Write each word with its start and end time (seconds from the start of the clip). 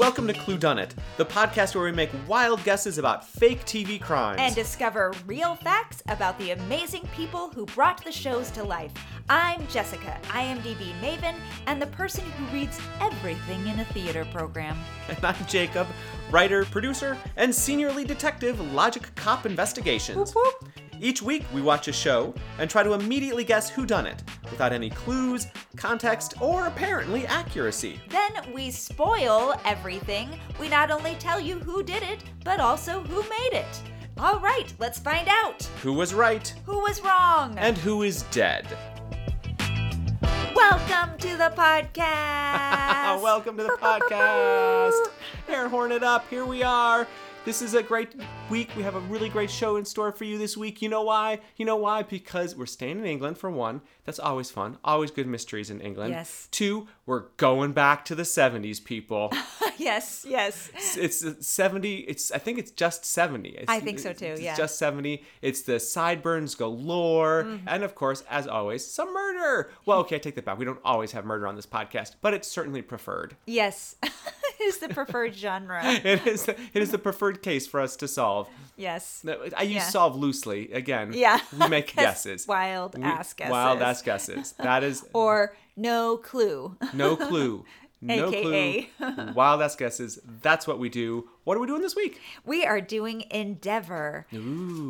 Welcome 0.00 0.26
to 0.28 0.32
Clue 0.32 0.56
Done 0.56 0.78
It, 0.78 0.94
the 1.18 1.26
podcast 1.26 1.74
where 1.74 1.84
we 1.84 1.92
make 1.92 2.08
wild 2.26 2.64
guesses 2.64 2.96
about 2.96 3.22
fake 3.22 3.66
TV 3.66 4.00
crimes. 4.00 4.40
and 4.40 4.54
discover 4.54 5.12
real 5.26 5.56
facts 5.56 6.02
about 6.08 6.38
the 6.38 6.52
amazing 6.52 7.06
people 7.14 7.50
who 7.50 7.66
brought 7.66 8.02
the 8.02 8.10
shows 8.10 8.50
to 8.52 8.64
life. 8.64 8.92
I'm 9.28 9.66
Jessica, 9.66 10.18
IMDb 10.28 10.98
Maven, 11.02 11.34
and 11.66 11.82
the 11.82 11.86
person 11.88 12.24
who 12.30 12.46
reads 12.46 12.80
everything 12.98 13.66
in 13.66 13.80
a 13.80 13.84
theater 13.84 14.24
program. 14.32 14.78
And 15.10 15.22
I'm 15.22 15.46
Jacob, 15.46 15.86
writer, 16.30 16.64
producer, 16.64 17.18
and 17.36 17.54
senior 17.54 17.92
lead 17.92 18.08
detective, 18.08 18.58
Logic 18.72 19.06
Cop 19.16 19.44
Investigations. 19.44 20.34
Whoop, 20.34 20.54
whoop. 20.62 20.70
Each 21.02 21.22
week, 21.22 21.44
we 21.54 21.62
watch 21.62 21.88
a 21.88 21.92
show 21.94 22.34
and 22.58 22.68
try 22.68 22.82
to 22.82 22.92
immediately 22.92 23.42
guess 23.42 23.70
who 23.70 23.86
done 23.86 24.06
it, 24.06 24.22
without 24.50 24.70
any 24.70 24.90
clues, 24.90 25.46
context, 25.74 26.34
or 26.42 26.66
apparently 26.66 27.26
accuracy. 27.26 27.98
Then 28.10 28.32
we 28.52 28.70
spoil 28.70 29.54
everything. 29.64 30.28
We 30.60 30.68
not 30.68 30.90
only 30.90 31.14
tell 31.14 31.40
you 31.40 31.58
who 31.58 31.82
did 31.82 32.02
it, 32.02 32.22
but 32.44 32.60
also 32.60 33.00
who 33.00 33.22
made 33.30 33.54
it. 33.58 33.82
All 34.18 34.40
right, 34.40 34.70
let's 34.78 34.98
find 34.98 35.26
out. 35.26 35.62
Who 35.82 35.94
was 35.94 36.12
right 36.12 36.46
Who 36.66 36.80
was 36.80 37.00
wrong? 37.02 37.56
and 37.56 37.78
who 37.78 38.02
is 38.02 38.24
dead? 38.24 38.66
welcome 40.54 41.16
to 41.18 41.36
the 41.38 41.50
podcast. 41.56 43.22
Welcome 43.22 43.56
to 43.56 43.62
the 43.62 43.78
podcast. 43.80 45.06
Air 45.48 45.68
horn 45.68 45.92
it 45.92 46.02
up. 46.02 46.28
Here 46.28 46.44
we 46.44 46.62
are. 46.62 47.06
This 47.46 47.62
is 47.62 47.72
a 47.72 47.82
great 47.82 48.14
week. 48.50 48.68
We 48.76 48.82
have 48.82 48.94
a 48.96 49.00
really 49.00 49.30
great 49.30 49.50
show 49.50 49.76
in 49.76 49.84
store 49.86 50.12
for 50.12 50.24
you 50.24 50.36
this 50.36 50.58
week. 50.58 50.82
You 50.82 50.90
know 50.90 51.02
why? 51.02 51.40
You 51.56 51.64
know 51.64 51.76
why? 51.76 52.02
Because 52.02 52.54
we're 52.54 52.66
staying 52.66 52.98
in 52.98 53.06
England 53.06 53.38
for 53.38 53.50
one. 53.50 53.80
That's 54.04 54.18
always 54.18 54.50
fun. 54.50 54.76
Always 54.84 55.10
good 55.10 55.26
mysteries 55.26 55.70
in 55.70 55.80
England. 55.80 56.12
Yes. 56.12 56.48
Two, 56.50 56.86
we're 57.06 57.24
going 57.38 57.72
back 57.72 58.04
to 58.06 58.14
the 58.14 58.24
70s, 58.24 58.84
people. 58.84 59.32
yes, 59.78 60.26
yes. 60.28 60.70
it's 60.98 61.22
it's 61.24 61.46
70 61.46 62.00
it's 62.00 62.30
i 62.30 62.36
think 62.38 62.58
it's 62.58 62.70
just 62.70 63.02
70 63.06 63.48
It's- 63.48 63.64
I 63.68 63.80
think 63.80 63.98
so 63.98 64.12
too, 64.12 64.26
it's 64.26 64.40
yeah. 64.42 64.54
just 64.54 64.78
70 64.78 65.24
it's 65.40 65.62
the 65.62 65.80
sideburns 65.80 66.54
galore 66.54 67.44
Mm-hmm. 67.44 67.66
and 67.68 67.82
of 67.82 67.94
course 67.94 68.22
as 68.28 68.46
always 68.46 68.86
some 68.86 69.12
murder 69.14 69.70
well 69.86 70.00
okay 70.00 70.16
i 70.16 70.18
take 70.18 70.34
that 70.34 70.44
back 70.44 70.58
we 70.58 70.66
don't 70.66 70.80
always 70.84 71.12
have 71.12 71.24
murder 71.24 71.46
on 71.46 71.56
this 71.56 71.64
podcast 71.64 72.16
but 72.20 72.34
it's 72.34 72.46
certainly 72.46 72.82
preferred 72.82 73.36
Yes. 73.46 73.96
is 74.68 74.78
the 74.78 74.88
preferred 74.88 75.34
genre. 75.34 75.80
it 75.84 76.26
is 76.26 76.44
the, 76.46 76.56
it 76.74 76.82
is 76.82 76.90
the 76.90 76.98
preferred 76.98 77.42
case 77.42 77.66
for 77.66 77.80
us 77.80 77.96
to 77.96 78.08
solve 78.08 78.48
Yes. 78.76 79.24
I 79.56 79.62
use 79.64 79.74
Yeah. 79.74 79.88
solve 79.88 80.16
loosely 80.16 80.72
again 80.72 81.12
Yeah. 81.12 81.40
we 81.58 81.68
make 81.76 81.94
guesses 81.94 82.46
Wild 82.46 82.96
We- 82.96 83.04
ass 83.04 83.32
guesses. 83.34 83.50
wild 83.50 83.82
ass 83.82 84.02
guesses 84.02 84.52
that 84.58 84.82
is 84.84 85.04
Or 85.12 85.54
no 85.76 86.16
clue. 86.16 86.76
no 86.94 87.16
clue 87.16 87.64
no 88.02 88.28
AKA. 88.30 88.88
clue 88.96 89.32
wild 89.34 89.60
ass 89.60 89.76
guesses 89.76 90.18
that's 90.40 90.66
what 90.66 90.78
we 90.78 90.88
do 90.88 91.28
what 91.44 91.56
are 91.56 91.60
we 91.60 91.66
doing 91.66 91.82
this 91.82 91.94
week 91.96 92.18
We 92.46 92.64
are 92.64 92.80
doing 92.80 93.24
Endeavour, 93.30 94.26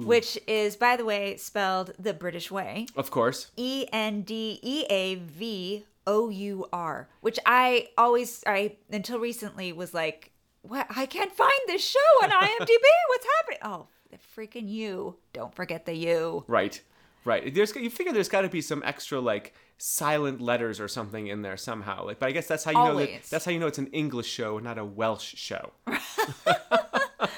which 0.04 0.38
is, 0.46 0.76
by 0.76 0.96
the 0.96 1.04
way, 1.04 1.36
spelled 1.36 1.92
the 1.98 2.14
British 2.14 2.50
way 2.52 2.86
of 2.96 3.10
course 3.10 3.50
E 3.56 3.86
N 3.92 4.22
D 4.22 4.60
E 4.62 4.84
A 4.88 5.16
V 5.16 5.84
O 6.06 6.28
U 6.28 6.66
R, 6.72 7.08
which 7.20 7.38
I 7.46 7.88
always, 7.96 8.42
I 8.46 8.76
until 8.90 9.18
recently 9.18 9.72
was 9.72 9.94
like, 9.94 10.32
what? 10.62 10.86
I 10.94 11.06
can't 11.06 11.32
find 11.32 11.60
this 11.66 11.86
show 11.86 11.98
on 12.22 12.30
IMDb. 12.30 12.68
What's 13.08 13.26
happening? 13.36 13.58
Oh, 13.62 13.86
the 14.10 14.18
freaking 14.18 14.68
you. 14.68 15.16
Don't 15.32 15.54
forget 15.54 15.86
the 15.86 15.94
you. 15.94 16.44
Right, 16.46 16.80
right. 17.24 17.54
There's 17.54 17.74
you 17.74 17.90
figure 17.90 18.12
there's 18.12 18.28
got 18.28 18.42
to 18.42 18.48
be 18.48 18.60
some 18.60 18.82
extra 18.84 19.20
like 19.20 19.54
silent 19.78 20.40
letters 20.40 20.78
or 20.80 20.88
something 20.88 21.28
in 21.28 21.42
there 21.42 21.56
somehow. 21.56 22.04
Like, 22.04 22.18
but 22.18 22.28
I 22.28 22.32
guess 22.32 22.46
that's 22.46 22.64
how 22.64 22.72
you 22.72 22.92
know 22.92 22.98
that, 22.98 23.22
that's 23.30 23.44
how 23.44 23.50
you 23.50 23.58
know 23.58 23.66
it's 23.66 23.78
an 23.78 23.88
English 23.88 24.28
show, 24.28 24.58
not 24.58 24.78
a 24.78 24.84
Welsh 24.84 25.34
show. 25.36 25.72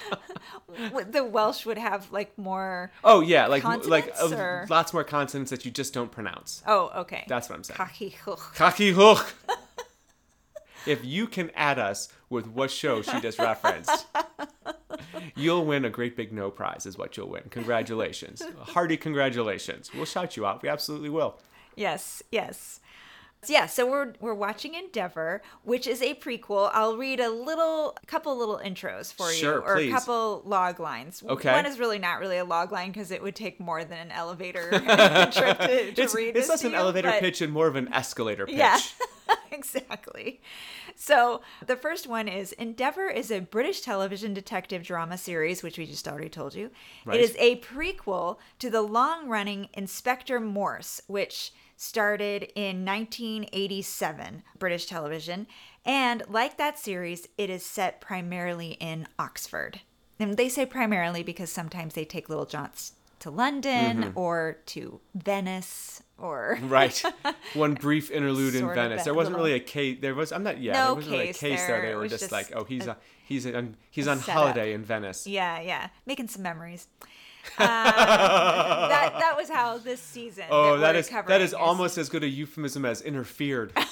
The 1.10 1.22
Welsh 1.24 1.66
would 1.66 1.76
have 1.78 2.10
like 2.12 2.36
more. 2.38 2.90
Oh 3.04 3.20
yeah, 3.20 3.46
like 3.46 3.62
like 3.64 4.12
uh, 4.20 4.30
or- 4.34 4.66
lots 4.70 4.92
more 4.94 5.04
consonants 5.04 5.50
that 5.50 5.64
you 5.64 5.70
just 5.70 5.92
don't 5.92 6.10
pronounce. 6.10 6.62
Oh, 6.66 6.90
okay. 7.02 7.24
That's 7.28 7.48
what 7.48 7.56
I'm 7.56 7.64
saying. 7.64 7.76
If 10.86 11.04
you 11.04 11.26
can 11.28 11.50
add 11.54 11.78
us 11.78 12.08
with 12.28 12.48
what 12.48 12.70
show 12.70 13.02
she 13.02 13.20
just 13.20 13.38
referenced, 13.38 14.06
you'll 15.36 15.64
win 15.64 15.84
a 15.84 15.90
great 15.90 16.16
big 16.16 16.32
no 16.32 16.50
prize. 16.50 16.86
Is 16.86 16.98
what 16.98 17.16
you'll 17.16 17.28
win. 17.28 17.44
Congratulations, 17.50 18.42
hearty 18.62 18.96
congratulations. 18.96 19.92
We'll 19.94 20.06
shout 20.06 20.36
you 20.36 20.44
out. 20.44 20.62
We 20.62 20.68
absolutely 20.68 21.10
will. 21.10 21.38
Yes, 21.76 22.22
yes. 22.32 22.80
Yeah, 23.48 23.66
so 23.66 23.90
we're 23.90 24.12
we're 24.20 24.34
watching 24.34 24.74
Endeavour, 24.74 25.42
which 25.64 25.88
is 25.88 26.00
a 26.00 26.14
prequel. 26.14 26.70
I'll 26.72 26.96
read 26.96 27.18
a 27.18 27.28
little 27.28 27.96
couple 28.06 28.36
little 28.38 28.60
intros 28.64 29.12
for 29.12 29.32
Sure, 29.32 29.54
you 29.54 29.60
or 29.62 29.74
please. 29.76 29.90
a 29.90 29.92
couple 29.96 30.42
log 30.44 30.78
lines. 30.78 31.24
Okay. 31.28 31.50
One 31.52 31.66
is 31.66 31.78
really 31.80 31.98
not 31.98 32.20
really 32.20 32.38
a 32.38 32.44
log 32.44 32.70
line 32.70 32.92
because 32.92 33.10
it 33.10 33.20
would 33.20 33.34
take 33.34 33.58
more 33.58 33.82
than 33.84 33.98
an 33.98 34.10
elevator 34.12 34.70
trip 34.70 35.58
to, 35.58 35.92
to 35.92 36.02
It's, 36.02 36.14
read 36.14 36.36
it's 36.36 36.46
this 36.46 36.48
less 36.50 36.64
an 36.64 36.70
you, 36.70 36.76
elevator 36.76 37.10
but- 37.10 37.20
pitch 37.20 37.40
and 37.40 37.52
more 37.52 37.66
of 37.66 37.74
an 37.74 37.92
escalator 37.92 38.46
pitch. 38.46 38.54
Yeah. 38.56 38.78
exactly. 39.50 40.40
So 40.94 41.40
the 41.66 41.74
first 41.76 42.06
one 42.06 42.28
is 42.28 42.52
Endeavour 42.52 43.08
is 43.08 43.32
a 43.32 43.40
British 43.40 43.80
television 43.80 44.34
detective 44.34 44.84
drama 44.84 45.18
series, 45.18 45.62
which 45.64 45.78
we 45.78 45.86
just 45.86 46.06
already 46.06 46.28
told 46.28 46.54
you. 46.54 46.70
Right. 47.04 47.18
It 47.18 47.22
is 47.24 47.36
a 47.40 47.56
prequel 47.60 48.36
to 48.60 48.70
the 48.70 48.82
long 48.82 49.28
running 49.28 49.68
Inspector 49.74 50.38
Morse, 50.38 51.02
which 51.08 51.52
started 51.82 52.44
in 52.54 52.84
1987, 52.84 54.44
British 54.58 54.86
television. 54.86 55.48
And 55.84 56.22
like 56.28 56.56
that 56.56 56.78
series, 56.78 57.26
it 57.36 57.50
is 57.50 57.66
set 57.66 58.00
primarily 58.00 58.72
in 58.78 59.08
Oxford. 59.18 59.80
And 60.20 60.36
they 60.36 60.48
say 60.48 60.64
primarily 60.64 61.24
because 61.24 61.50
sometimes 61.50 61.94
they 61.94 62.04
take 62.04 62.28
little 62.28 62.46
jaunts 62.46 62.92
to 63.18 63.30
London 63.30 64.02
Mm-hmm. 64.02 64.18
or 64.18 64.58
to 64.66 65.00
Venice 65.14 66.02
or 66.18 66.56
Right. 66.62 67.02
One 67.54 67.74
brief 67.74 68.12
interlude 68.12 68.54
in 68.54 68.68
Venice. 68.72 69.02
There 69.02 69.12
wasn't 69.14 69.32
little- 69.34 69.46
really 69.46 69.56
a 69.56 69.64
case. 69.64 69.98
There 70.00 70.14
was. 70.14 70.30
I'm 70.30 70.44
not. 70.44 70.60
Yeah. 70.60 70.74
No 70.74 70.86
there 70.86 70.94
wasn't 70.94 71.12
really 71.14 71.28
a 71.30 71.32
case 71.32 71.66
there. 71.66 71.80
there. 71.80 71.88
They 71.90 71.94
were 71.96 72.06
just, 72.08 72.20
just 72.20 72.32
like, 72.32 72.52
oh, 72.54 72.62
he's 72.62 72.86
a- 72.86 72.92
a, 72.92 72.96
he's 73.26 73.44
on 73.46 73.76
he's 73.90 74.06
on 74.06 74.20
holiday 74.20 74.72
in 74.72 74.84
Venice. 74.84 75.26
Yeah, 75.26 75.60
yeah, 75.60 75.88
making 76.06 76.28
some 76.28 76.42
memories. 76.42 76.86
Uh, 77.58 78.88
that 78.88 79.12
that 79.18 79.34
was 79.36 79.48
how 79.48 79.78
this 79.78 80.00
season. 80.00 80.44
Oh, 80.50 80.78
that 80.78 80.92
that 81.04 81.26
we're 81.26 81.36
is 81.36 81.50
is 81.50 81.54
almost 81.54 81.98
as 81.98 82.08
good 82.08 82.22
a 82.22 82.28
euphemism 82.28 82.84
as 82.84 83.02
interfered. 83.02 83.72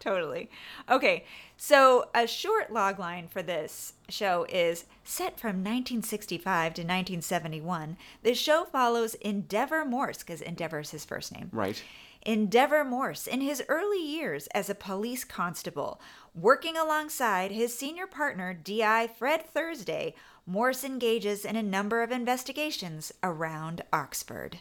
totally 0.00 0.50
okay. 0.90 1.24
So 1.56 2.08
a 2.14 2.26
short 2.26 2.72
log 2.72 2.98
line 2.98 3.26
for 3.28 3.42
this 3.42 3.94
show 4.08 4.46
is 4.48 4.86
set 5.04 5.38
from 5.38 5.56
1965 5.56 6.74
to 6.74 6.82
1971. 6.82 7.96
The 8.22 8.34
show 8.34 8.64
follows 8.64 9.14
Endeavour 9.14 9.84
Morse 9.84 10.18
because 10.18 10.40
Endeavour 10.40 10.80
is 10.80 10.90
his 10.90 11.04
first 11.04 11.32
name. 11.32 11.50
right. 11.52 11.82
Endeavour 12.22 12.84
Morse 12.84 13.26
in 13.26 13.40
his 13.40 13.62
early 13.68 14.04
years 14.04 14.48
as 14.48 14.68
a 14.68 14.74
police 14.74 15.24
constable. 15.24 16.00
Working 16.34 16.76
alongside 16.76 17.52
his 17.52 17.76
senior 17.76 18.06
partner, 18.06 18.52
DI 18.52 19.08
Fred 19.18 19.46
Thursday, 19.46 20.14
Morse 20.48 20.82
engages 20.82 21.44
in 21.44 21.56
a 21.56 21.62
number 21.62 22.02
of 22.02 22.10
investigations 22.10 23.12
around 23.22 23.82
Oxford. 23.92 24.60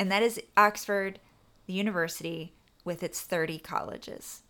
And 0.00 0.10
that 0.10 0.20
is 0.24 0.40
Oxford, 0.56 1.20
the 1.66 1.74
university, 1.74 2.54
with 2.84 3.04
its 3.04 3.20
30 3.20 3.60
colleges. 3.60 4.42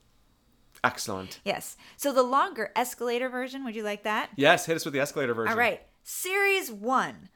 Excellent. 0.82 1.40
Yes. 1.44 1.76
So 1.98 2.10
the 2.10 2.22
longer 2.22 2.72
escalator 2.74 3.28
version, 3.28 3.64
would 3.64 3.76
you 3.76 3.82
like 3.82 4.02
that? 4.04 4.30
Yes. 4.36 4.64
Hit 4.64 4.76
us 4.76 4.86
with 4.86 4.94
the 4.94 5.00
escalator 5.00 5.34
version. 5.34 5.52
All 5.52 5.58
right. 5.58 5.82
Series 6.04 6.72
one. 6.72 7.28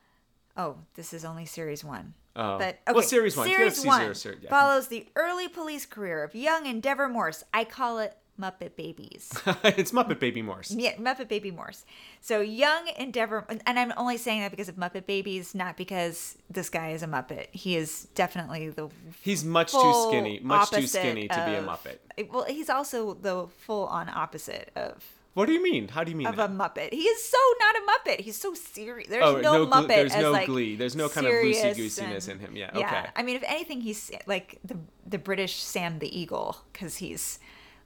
Oh, 0.57 0.79
this 0.95 1.13
is 1.13 1.23
only 1.23 1.45
series 1.45 1.85
one. 1.85 2.15
Oh. 2.37 2.57
But 2.57 2.79
Well, 2.91 3.03
series 3.03 3.37
one. 3.37 3.47
Series 3.49 3.85
one 3.85 4.01
zero, 4.01 4.13
ser- 4.15 4.39
yeah. 4.41 4.49
follows 4.49 4.89
the 4.89 5.07
early 5.15 5.47
police 5.47 5.85
career 5.85 6.25
of 6.25 6.35
young 6.35 6.65
Endeavour 6.65 7.07
Morse. 7.07 7.45
I 7.53 7.65
call 7.65 7.99
it 7.99 8.17
Muppet 8.41 8.75
Babies. 8.77 9.31
it's 9.65 9.93
Muppet 9.93 10.19
Baby 10.19 10.43
Morse. 10.43 10.71
yeah, 10.73 10.95
Muppet 10.97 11.29
Baby 11.29 11.51
Morse. 11.51 11.85
So 12.21 12.41
young 12.41 12.89
Endeavour, 12.99 13.45
and 13.49 13.79
I'm 13.79 13.93
only 13.97 14.17
saying 14.17 14.41
that 14.41 14.51
because 14.51 14.69
of 14.69 14.77
Muppet 14.77 15.07
Babies, 15.07 15.55
not 15.55 15.77
because 15.77 16.37
this 16.49 16.69
guy 16.71 16.91
is 16.93 17.03
a 17.03 17.07
Muppet. 17.07 17.47
He 17.53 17.77
is 17.77 18.09
definitely 18.15 18.69
the 18.71 18.89
He's 19.23 19.45
much 19.45 19.73
too 19.73 20.07
skinny. 20.09 20.41
Much 20.43 20.71
too 20.71 20.87
skinny 20.87 21.29
to 21.29 21.45
be 21.47 21.55
a 21.55 21.63
Muppet. 21.63 21.99
Eh, 22.19 22.25
well, 22.31 22.45
he's 22.45 22.71
also 22.71 23.15
the 23.15 23.47
full 23.67 23.87
on 23.87 24.09
opposite 24.09 24.71
of 24.75 25.05
What 25.35 25.47
do 25.47 25.53
you 25.53 25.63
mean? 25.63 25.89
How 25.89 26.03
do 26.05 26.11
you 26.11 26.17
mean 26.17 26.27
of 26.27 26.37
that? 26.37 26.51
a 26.51 26.53
Muppet. 26.53 26.93
He 26.93 27.03
is 27.05 27.21
so 27.25 27.39
not 27.61 27.75
a 27.77 27.83
Muppet. 27.91 28.21
He's 28.21 28.37
so 28.37 28.53
serious. 28.55 29.09
There's 29.09 29.25
Oh, 29.25 29.41
no, 29.41 29.65
no 29.65 29.67
Muppet. 29.71 29.89
there's 29.89 30.13
as, 30.13 30.23
no 30.23 30.33
like, 30.33 30.47
glee. 30.47 30.75
There's 30.77 30.97
no 30.97 31.09
kind 31.09 31.27
of 31.27 31.33
serious 31.33 31.63
loosey-goosiness 31.79 32.29
and- 32.29 32.41
in 32.41 32.47
him. 32.47 32.57
Yeah, 32.57 32.71
okay. 32.75 33.05
I 33.15 33.23
mean, 33.23 33.37
if 33.37 33.45
anything, 33.47 33.81
he's 33.81 34.11
like 34.27 34.59
the 34.65 34.77
the 35.07 35.19
British 35.19 35.55
Sam 35.63 35.99
the 36.01 36.11
Eagle 36.21 36.57
because 36.73 36.97
he's 36.99 37.39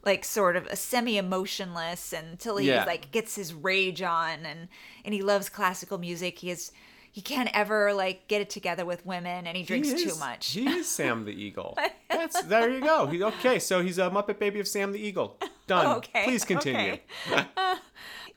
like 0.05 0.23
sort 0.23 0.55
of 0.55 0.67
a 0.67 0.75
semi-emotionless 0.75 2.13
until 2.13 2.57
he 2.57 2.67
Yeah. 2.67 2.85
like 2.85 3.11
gets 3.11 3.35
his 3.35 3.53
rage 3.53 4.01
on 4.01 4.45
and 4.45 4.67
and 5.03 5.13
he 5.13 5.21
loves 5.21 5.49
classical 5.49 5.97
music. 5.97 6.39
He 6.39 6.51
is 6.51 6.71
he 7.11 7.21
can't 7.21 7.49
ever 7.53 7.93
like 7.93 8.27
get 8.27 8.41
it 8.41 8.49
together 8.49 8.85
with 8.85 9.05
women 9.05 9.47
and 9.47 9.55
he 9.55 9.63
drinks 9.63 9.91
He 9.91 10.03
too 10.03 10.15
much. 10.17 10.51
He 10.51 10.67
is 10.67 10.87
Sam 10.89 11.25
the 11.25 11.31
Eagle. 11.31 11.77
That's 12.09 12.41
there 12.43 12.69
you 12.69 12.81
go. 12.81 13.07
He, 13.07 13.23
okay, 13.23 13.57
so 13.59 13.81
he's 13.81 13.97
a 13.97 14.09
Muppet 14.09 14.37
baby 14.37 14.59
of 14.59 14.67
Sam 14.67 14.91
the 14.91 14.99
Eagle. 14.99 15.37
Done. 15.65 15.97
Okay. 15.97 16.25
Please 16.25 16.43
continue. 16.45 16.97
okay. 17.31 17.45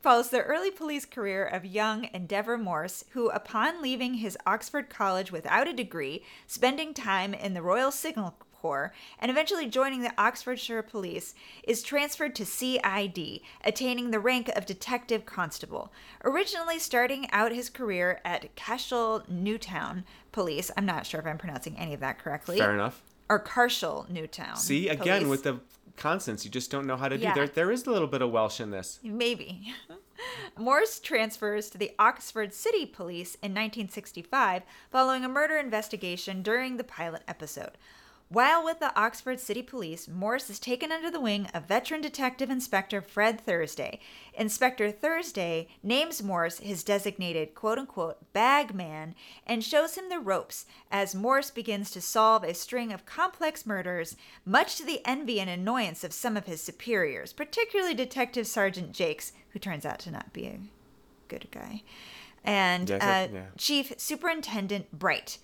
follows 0.00 0.30
the 0.30 0.40
early 0.42 0.70
police 0.70 1.04
career 1.04 1.44
of 1.44 1.64
young 1.64 2.08
Endeavour 2.14 2.56
Morse, 2.56 3.04
who, 3.10 3.28
upon 3.30 3.82
leaving 3.82 4.14
his 4.14 4.38
Oxford 4.46 4.88
College 4.88 5.32
without 5.32 5.66
a 5.68 5.72
degree, 5.72 6.24
spending 6.46 6.94
time 6.94 7.34
in 7.34 7.54
the 7.54 7.62
Royal 7.62 7.90
Signal 7.90 8.36
Corps, 8.60 8.92
and 9.18 9.30
eventually 9.30 9.66
joining 9.66 10.02
the 10.02 10.12
Oxfordshire 10.20 10.82
Police, 10.82 11.34
is 11.64 11.82
transferred 11.82 12.34
to 12.36 12.44
CID, 12.44 13.40
attaining 13.64 14.10
the 14.10 14.20
rank 14.20 14.48
of 14.50 14.66
Detective 14.66 15.24
Constable. 15.26 15.92
Originally 16.24 16.78
starting 16.78 17.30
out 17.30 17.52
his 17.52 17.70
career 17.70 18.20
at 18.24 18.54
Cashel 18.56 19.22
Newtown 19.28 20.04
Police, 20.32 20.70
I'm 20.76 20.86
not 20.86 21.06
sure 21.06 21.20
if 21.20 21.26
I'm 21.26 21.38
pronouncing 21.38 21.76
any 21.78 21.94
of 21.94 22.00
that 22.00 22.18
correctly, 22.18 22.58
Fair 22.58 22.74
enough. 22.74 23.02
or 23.28 23.42
Carshall 23.42 24.08
Newtown. 24.08 24.56
See, 24.56 24.88
again, 24.88 25.22
Police. 25.24 25.30
with 25.30 25.42
the 25.44 25.60
consonants, 25.96 26.44
you 26.44 26.50
just 26.50 26.70
don't 26.70 26.86
know 26.86 26.96
how 26.96 27.08
to 27.08 27.16
Yeah. 27.16 27.34
do. 27.34 27.40
There, 27.40 27.48
there 27.48 27.70
is 27.72 27.86
a 27.86 27.90
little 27.90 28.06
bit 28.08 28.22
of 28.22 28.30
Welsh 28.30 28.60
in 28.60 28.70
this. 28.70 29.00
Maybe. 29.02 29.74
Morse 30.58 30.98
transfers 31.00 31.70
to 31.70 31.78
the 31.78 31.92
Oxford 31.98 32.52
City 32.52 32.84
Police 32.86 33.34
in 33.36 33.52
1965 33.52 34.62
following 34.90 35.24
a 35.24 35.28
murder 35.28 35.56
investigation 35.56 36.42
during 36.42 36.76
the 36.76 36.84
pilot 36.84 37.22
episode. 37.28 37.78
While 38.30 38.62
with 38.62 38.78
the 38.78 38.94
Oxford 38.94 39.40
City 39.40 39.62
Police, 39.62 40.06
Morse 40.06 40.50
is 40.50 40.58
taken 40.58 40.92
under 40.92 41.10
the 41.10 41.20
wing 41.20 41.46
of 41.54 41.64
veteran 41.64 42.02
detective 42.02 42.50
Inspector 42.50 43.00
Fred 43.00 43.40
Thursday. 43.40 44.00
Inspector 44.34 44.90
Thursday 44.90 45.68
names 45.82 46.22
Morse 46.22 46.58
his 46.58 46.84
designated 46.84 47.54
quote 47.54 47.78
unquote 47.78 48.30
bag 48.34 48.74
man 48.74 49.14
and 49.46 49.64
shows 49.64 49.94
him 49.94 50.10
the 50.10 50.18
ropes 50.18 50.66
as 50.90 51.14
Morse 51.14 51.50
begins 51.50 51.90
to 51.92 52.02
solve 52.02 52.44
a 52.44 52.52
string 52.52 52.92
of 52.92 53.06
complex 53.06 53.64
murders, 53.64 54.14
much 54.44 54.76
to 54.76 54.84
the 54.84 55.00
envy 55.06 55.40
and 55.40 55.48
annoyance 55.48 56.04
of 56.04 56.12
some 56.12 56.36
of 56.36 56.44
his 56.44 56.60
superiors, 56.60 57.32
particularly 57.32 57.94
Detective 57.94 58.46
Sergeant 58.46 58.92
Jakes, 58.92 59.32
who 59.50 59.58
turns 59.58 59.86
out 59.86 60.00
to 60.00 60.10
not 60.10 60.34
be 60.34 60.46
a 60.46 60.60
good 61.28 61.48
guy, 61.50 61.82
and 62.44 62.90
Yes, 62.90 63.02
uh, 63.02 63.28
yeah. 63.32 63.42
Chief 63.56 63.94
Superintendent 63.96 64.92
Bright, 64.92 65.38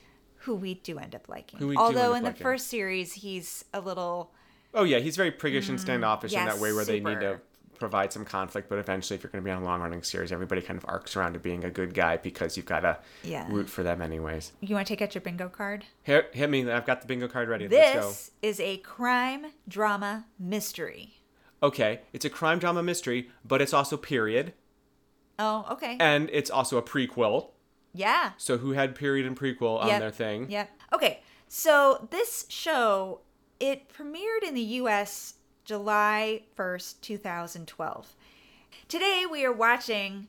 who 0.45 0.55
we 0.55 0.75
do 0.75 0.99
end 0.99 1.15
up 1.15 1.29
liking. 1.29 1.59
Who 1.59 1.69
we 1.69 1.77
Although 1.77 2.15
in 2.15 2.23
the 2.25 2.33
first 2.33 2.69
series, 2.69 3.13
he's 3.15 3.65
a 3.73 3.81
little. 3.81 4.33
Oh 4.73 4.85
yeah, 4.85 4.99
he's 4.99 5.17
very 5.17 5.31
priggish 5.33 5.69
and 5.69 5.81
standoffish 5.81 6.33
in 6.33 6.41
Mm, 6.41 6.47
that 6.47 6.59
way 6.59 6.73
where 6.73 6.85
they 6.85 7.01
need 7.01 7.21
to 7.21 7.41
provide 7.79 8.13
some 8.13 8.25
conflict. 8.25 8.69
But 8.69 8.79
eventually, 8.79 9.17
if 9.17 9.23
you're 9.23 9.31
going 9.31 9.43
to 9.43 9.45
be 9.47 9.51
on 9.51 9.63
a 9.63 9.65
long 9.65 9.81
running 9.81 10.03
series, 10.03 10.33
everybody 10.33 10.61
kind 10.63 10.77
of 10.77 10.85
arcs 10.89 11.17
around 11.17 11.33
to 11.35 11.39
being 11.39 11.65
a 11.65 11.71
good 11.71 11.95
guy 11.95 12.17
because 12.17 12.57
you've 12.57 12.67
got 12.67 12.81
to 12.81 12.99
Yeah. 13.23 13.47
root 13.49 13.69
for 13.71 13.83
them 13.83 14.03
anyways. 14.03 14.53
You 14.61 14.75
want 14.75 14.87
to 14.87 14.93
take 14.93 15.01
out 15.03 15.15
your 15.15 15.23
bingo 15.23 15.49
card? 15.49 15.85
Hit, 16.03 16.31
hit 16.35 16.51
me! 16.51 16.71
I've 16.71 16.87
got 16.87 17.01
the 17.01 17.07
bingo 17.07 17.29
card 17.29 17.49
ready. 17.49 17.67
Let's 17.69 17.95
go. 17.95 18.09
This 18.09 18.31
is 18.43 18.61
a 18.61 18.77
crime 18.79 19.47
drama 19.69 20.27
mystery. 20.39 21.21
Okay, 21.63 22.01
it's 22.13 22.25
a 22.27 22.31
crime 22.31 22.59
drama 22.59 22.83
mystery, 22.83 23.31
but 23.45 23.63
it's 23.63 23.73
also 23.73 23.97
period, 23.97 24.53
Oh, 25.39 25.67
okay. 25.73 25.97
and 25.99 26.29
it's 26.33 26.51
also 26.51 26.77
a 26.79 26.83
prequel. 26.83 27.51
Yeah. 27.95 28.33
So 28.37 28.59
who 28.59 28.73
had 28.73 28.95
period 28.95 29.25
and 29.27 29.39
prequel 29.39 29.81
on 29.81 29.89
Yep. 29.89 30.01
their 30.01 30.11
thing? 30.11 30.51
Yep. 30.51 30.71
Okay. 30.93 31.21
So 31.49 32.09
this 32.11 32.45
show 32.49 33.21
it 33.61 33.89
premiered 33.89 34.43
in 34.47 34.55
the 34.55 34.61
US 34.83 35.35
July 35.65 36.43
1st, 36.59 37.01
2012. 37.01 38.15
Today 38.89 39.25
we 39.31 39.45
are 39.45 39.53
watching 39.53 40.27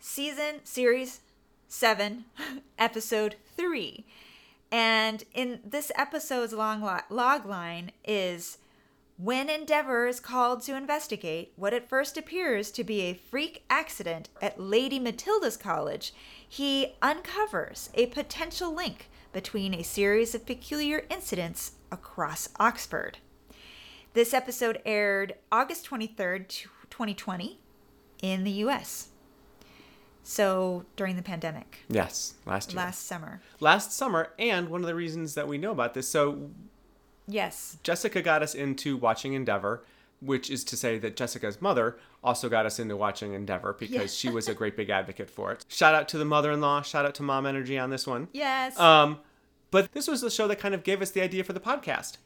season 0.00 0.56
series 0.64 1.20
7, 1.68 2.24
episode 2.78 3.36
3. 3.56 4.04
And 4.72 5.22
in 5.32 5.60
this 5.64 5.92
episode's 5.94 6.52
long 6.52 6.82
lo- 6.82 6.98
log 7.08 7.46
line 7.46 7.92
is 8.04 8.58
when 9.16 9.48
Endeavour 9.48 10.08
is 10.08 10.18
called 10.18 10.62
to 10.62 10.74
investigate 10.76 11.52
what 11.54 11.72
at 11.72 11.88
first 11.88 12.18
appears 12.18 12.72
to 12.72 12.82
be 12.82 13.02
a 13.02 13.14
freak 13.14 13.62
accident 13.70 14.28
at 14.42 14.58
Lady 14.60 14.98
Matilda's 14.98 15.56
college, 15.56 16.12
he 16.54 16.94
uncovers 17.02 17.90
a 17.94 18.06
potential 18.06 18.72
link 18.72 19.10
between 19.32 19.74
a 19.74 19.82
series 19.82 20.36
of 20.36 20.46
peculiar 20.46 21.04
incidents 21.10 21.72
across 21.90 22.48
Oxford. 22.60 23.18
This 24.12 24.32
episode 24.32 24.80
aired 24.86 25.34
August 25.50 25.84
23rd, 25.90 26.48
2020 26.90 27.58
in 28.22 28.44
the 28.44 28.52
US. 28.52 29.08
So 30.22 30.84
during 30.94 31.16
the 31.16 31.22
pandemic, 31.22 31.78
Yes, 31.88 32.34
last 32.46 32.70
year. 32.70 32.76
last 32.76 33.04
summer. 33.04 33.42
last 33.58 33.90
summer, 33.92 34.28
and 34.38 34.68
one 34.68 34.80
of 34.80 34.86
the 34.86 34.94
reasons 34.94 35.34
that 35.34 35.48
we 35.48 35.58
know 35.58 35.72
about 35.72 35.94
this. 35.94 36.08
So 36.08 36.50
Yes. 37.26 37.78
Jessica 37.82 38.22
got 38.22 38.44
us 38.44 38.54
into 38.54 38.96
watching 38.96 39.32
Endeavour, 39.32 39.82
which 40.20 40.50
is 40.50 40.64
to 40.64 40.76
say 40.76 40.98
that 40.98 41.16
Jessica's 41.16 41.60
mother 41.60 41.96
also 42.22 42.48
got 42.48 42.66
us 42.66 42.78
into 42.78 42.96
watching 42.96 43.34
Endeavour 43.34 43.76
because 43.78 44.14
she 44.14 44.30
was 44.30 44.48
a 44.48 44.54
great 44.60 44.76
big 44.76 44.90
advocate 44.90 45.30
for 45.30 45.52
it. 45.52 45.64
Shout 45.68 45.94
out 45.94 46.08
to 46.08 46.18
the 46.18 46.24
mother-in-law. 46.24 46.82
Shout 46.82 47.04
out 47.04 47.14
to 47.16 47.22
Mom 47.22 47.46
Energy 47.46 47.78
on 47.78 47.90
this 47.90 48.06
one. 48.06 48.28
Yes. 48.32 48.78
Um, 48.78 49.20
but 49.70 49.92
this 49.92 50.08
was 50.08 50.20
the 50.20 50.30
show 50.30 50.48
that 50.48 50.58
kind 50.58 50.74
of 50.74 50.84
gave 50.84 51.02
us 51.02 51.10
the 51.10 51.20
idea 51.20 51.44
for 51.44 51.52
the 51.52 51.60
podcast 51.60 52.18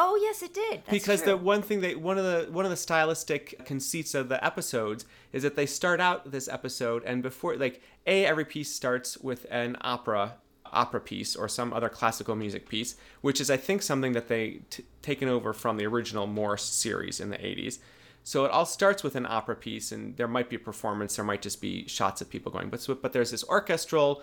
oh, 0.00 0.18
yes, 0.20 0.42
it 0.42 0.54
did. 0.54 0.82
That's 0.86 0.90
because 0.90 1.22
true. 1.22 1.32
the 1.32 1.36
one 1.36 1.62
thing 1.62 1.82
that 1.82 2.00
one 2.00 2.18
of 2.18 2.24
the 2.24 2.50
one 2.50 2.64
of 2.64 2.70
the 2.70 2.76
stylistic 2.76 3.64
conceits 3.66 4.14
of 4.14 4.28
the 4.28 4.44
episodes 4.44 5.04
is 5.32 5.42
that 5.42 5.56
they 5.56 5.66
start 5.66 6.00
out 6.00 6.30
this 6.30 6.48
episode 6.48 7.04
and 7.04 7.22
before 7.22 7.56
like 7.56 7.82
a 8.06 8.24
every 8.24 8.44
piece 8.44 8.74
starts 8.74 9.18
with 9.18 9.46
an 9.50 9.76
opera 9.82 10.34
opera 10.72 11.00
piece 11.00 11.36
or 11.36 11.48
some 11.48 11.72
other 11.72 11.88
classical 11.88 12.34
music 12.34 12.68
piece 12.68 12.96
which 13.20 13.40
is 13.40 13.50
i 13.50 13.56
think 13.56 13.82
something 13.82 14.12
that 14.12 14.28
they 14.28 14.60
t- 14.70 14.84
taken 15.02 15.28
over 15.28 15.52
from 15.52 15.76
the 15.76 15.86
original 15.86 16.26
morse 16.26 16.64
series 16.64 17.20
in 17.20 17.30
the 17.30 17.38
80s 17.38 17.78
so 18.22 18.44
it 18.44 18.50
all 18.50 18.66
starts 18.66 19.02
with 19.02 19.16
an 19.16 19.26
opera 19.26 19.56
piece 19.56 19.92
and 19.92 20.16
there 20.16 20.28
might 20.28 20.50
be 20.50 20.56
a 20.56 20.60
performance 20.60 21.16
there 21.16 21.24
might 21.24 21.42
just 21.42 21.60
be 21.60 21.86
shots 21.88 22.20
of 22.20 22.28
people 22.28 22.52
going 22.52 22.68
but 22.68 22.86
but 23.02 23.12
there's 23.12 23.30
this 23.30 23.44
orchestral 23.44 24.22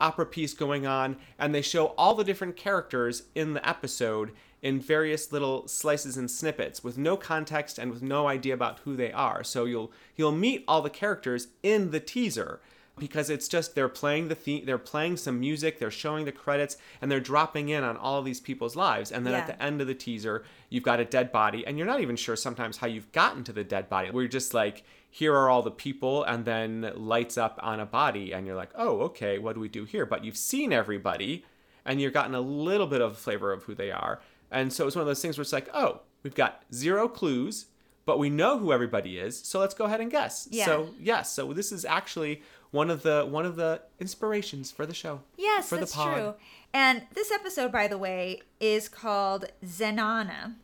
opera 0.00 0.26
piece 0.26 0.54
going 0.54 0.86
on, 0.86 1.16
and 1.38 1.54
they 1.54 1.62
show 1.62 1.88
all 1.98 2.14
the 2.14 2.24
different 2.24 2.56
characters 2.56 3.24
in 3.34 3.52
the 3.52 3.68
episode 3.68 4.32
in 4.62 4.80
various 4.80 5.32
little 5.32 5.66
slices 5.68 6.16
and 6.16 6.30
snippets 6.30 6.84
with 6.84 6.98
no 6.98 7.16
context 7.16 7.78
and 7.78 7.90
with 7.90 8.02
no 8.02 8.26
idea 8.26 8.52
about 8.52 8.80
who 8.80 8.96
they 8.96 9.12
are. 9.12 9.44
So 9.44 9.64
you'll 9.64 9.92
you'll 10.16 10.32
meet 10.32 10.64
all 10.66 10.82
the 10.82 10.90
characters 10.90 11.48
in 11.62 11.90
the 11.90 12.00
teaser 12.00 12.60
because 13.00 13.30
it's 13.30 13.48
just 13.48 13.74
they're 13.74 13.88
playing 13.88 14.28
the 14.28 14.36
theme, 14.36 14.64
they're 14.64 14.78
playing 14.78 15.16
some 15.16 15.40
music, 15.40 15.80
they're 15.80 15.90
showing 15.90 16.24
the 16.24 16.32
credits, 16.32 16.76
and 17.00 17.10
they're 17.10 17.18
dropping 17.18 17.70
in 17.70 17.82
on 17.82 17.96
all 17.96 18.20
of 18.20 18.24
these 18.24 18.38
people's 18.38 18.76
lives. 18.76 19.10
And 19.10 19.26
then 19.26 19.34
at 19.34 19.48
the 19.48 19.60
end 19.60 19.80
of 19.80 19.88
the 19.88 19.94
teaser, 19.94 20.44
you've 20.68 20.84
got 20.84 21.00
a 21.00 21.04
dead 21.04 21.32
body, 21.32 21.66
and 21.66 21.76
you're 21.76 21.86
not 21.86 22.00
even 22.00 22.14
sure 22.14 22.36
sometimes 22.36 22.76
how 22.76 22.86
you've 22.86 23.10
gotten 23.10 23.42
to 23.44 23.52
the 23.52 23.64
dead 23.64 23.88
body. 23.88 24.10
We're 24.10 24.28
just 24.28 24.54
like, 24.54 24.84
here 25.10 25.34
are 25.34 25.50
all 25.50 25.62
the 25.62 25.72
people, 25.72 26.22
and 26.22 26.44
then 26.44 26.92
lights 26.94 27.36
up 27.36 27.58
on 27.62 27.80
a 27.80 27.86
body, 27.86 28.32
and 28.32 28.46
you're 28.46 28.54
like, 28.54 28.70
oh, 28.76 29.00
okay, 29.00 29.38
what 29.38 29.54
do 29.54 29.60
we 29.60 29.68
do 29.68 29.84
here? 29.84 30.06
But 30.06 30.24
you've 30.24 30.36
seen 30.36 30.72
everybody, 30.72 31.44
and 31.84 32.00
you've 32.00 32.12
gotten 32.12 32.34
a 32.34 32.40
little 32.40 32.86
bit 32.86 33.00
of 33.00 33.12
a 33.12 33.16
flavor 33.16 33.52
of 33.52 33.64
who 33.64 33.74
they 33.74 33.90
are. 33.90 34.20
And 34.52 34.72
so 34.72 34.86
it's 34.86 34.94
one 34.94 35.00
of 35.00 35.06
those 35.06 35.22
things 35.22 35.38
where 35.38 35.42
it's 35.42 35.52
like, 35.52 35.68
oh, 35.74 36.00
we've 36.22 36.34
got 36.34 36.62
zero 36.72 37.08
clues, 37.08 37.66
but 38.10 38.18
we 38.18 38.28
know 38.28 38.58
who 38.58 38.72
everybody 38.72 39.20
is, 39.20 39.38
so 39.38 39.60
let's 39.60 39.72
go 39.72 39.84
ahead 39.84 40.00
and 40.00 40.10
guess. 40.10 40.48
Yeah. 40.50 40.64
So 40.64 40.88
yes, 40.98 41.30
so 41.30 41.52
this 41.52 41.70
is 41.70 41.84
actually 41.84 42.42
one 42.72 42.90
of 42.90 43.04
the 43.04 43.24
one 43.24 43.46
of 43.46 43.54
the 43.54 43.82
inspirations 44.00 44.72
for 44.72 44.84
the 44.84 44.92
show. 44.92 45.20
Yes, 45.38 45.68
for 45.68 45.76
that's 45.76 45.92
the 45.92 45.96
pod. 45.96 46.14
true. 46.16 46.34
And 46.74 47.02
this 47.14 47.30
episode, 47.30 47.70
by 47.70 47.86
the 47.86 47.96
way, 47.96 48.42
is 48.58 48.88
called 48.88 49.52
Zenana, 49.64 50.54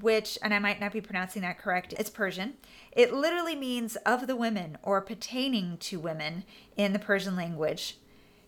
which, 0.00 0.36
and 0.42 0.52
I 0.52 0.58
might 0.58 0.80
not 0.80 0.92
be 0.92 1.00
pronouncing 1.00 1.42
that 1.42 1.58
correct, 1.58 1.94
it's 1.96 2.10
Persian. 2.10 2.54
It 2.90 3.14
literally 3.14 3.54
means 3.54 3.94
of 4.04 4.26
the 4.26 4.34
women 4.34 4.76
or 4.82 5.00
pertaining 5.00 5.76
to 5.78 6.00
women 6.00 6.42
in 6.76 6.92
the 6.92 6.98
Persian 6.98 7.36
language. 7.36 7.98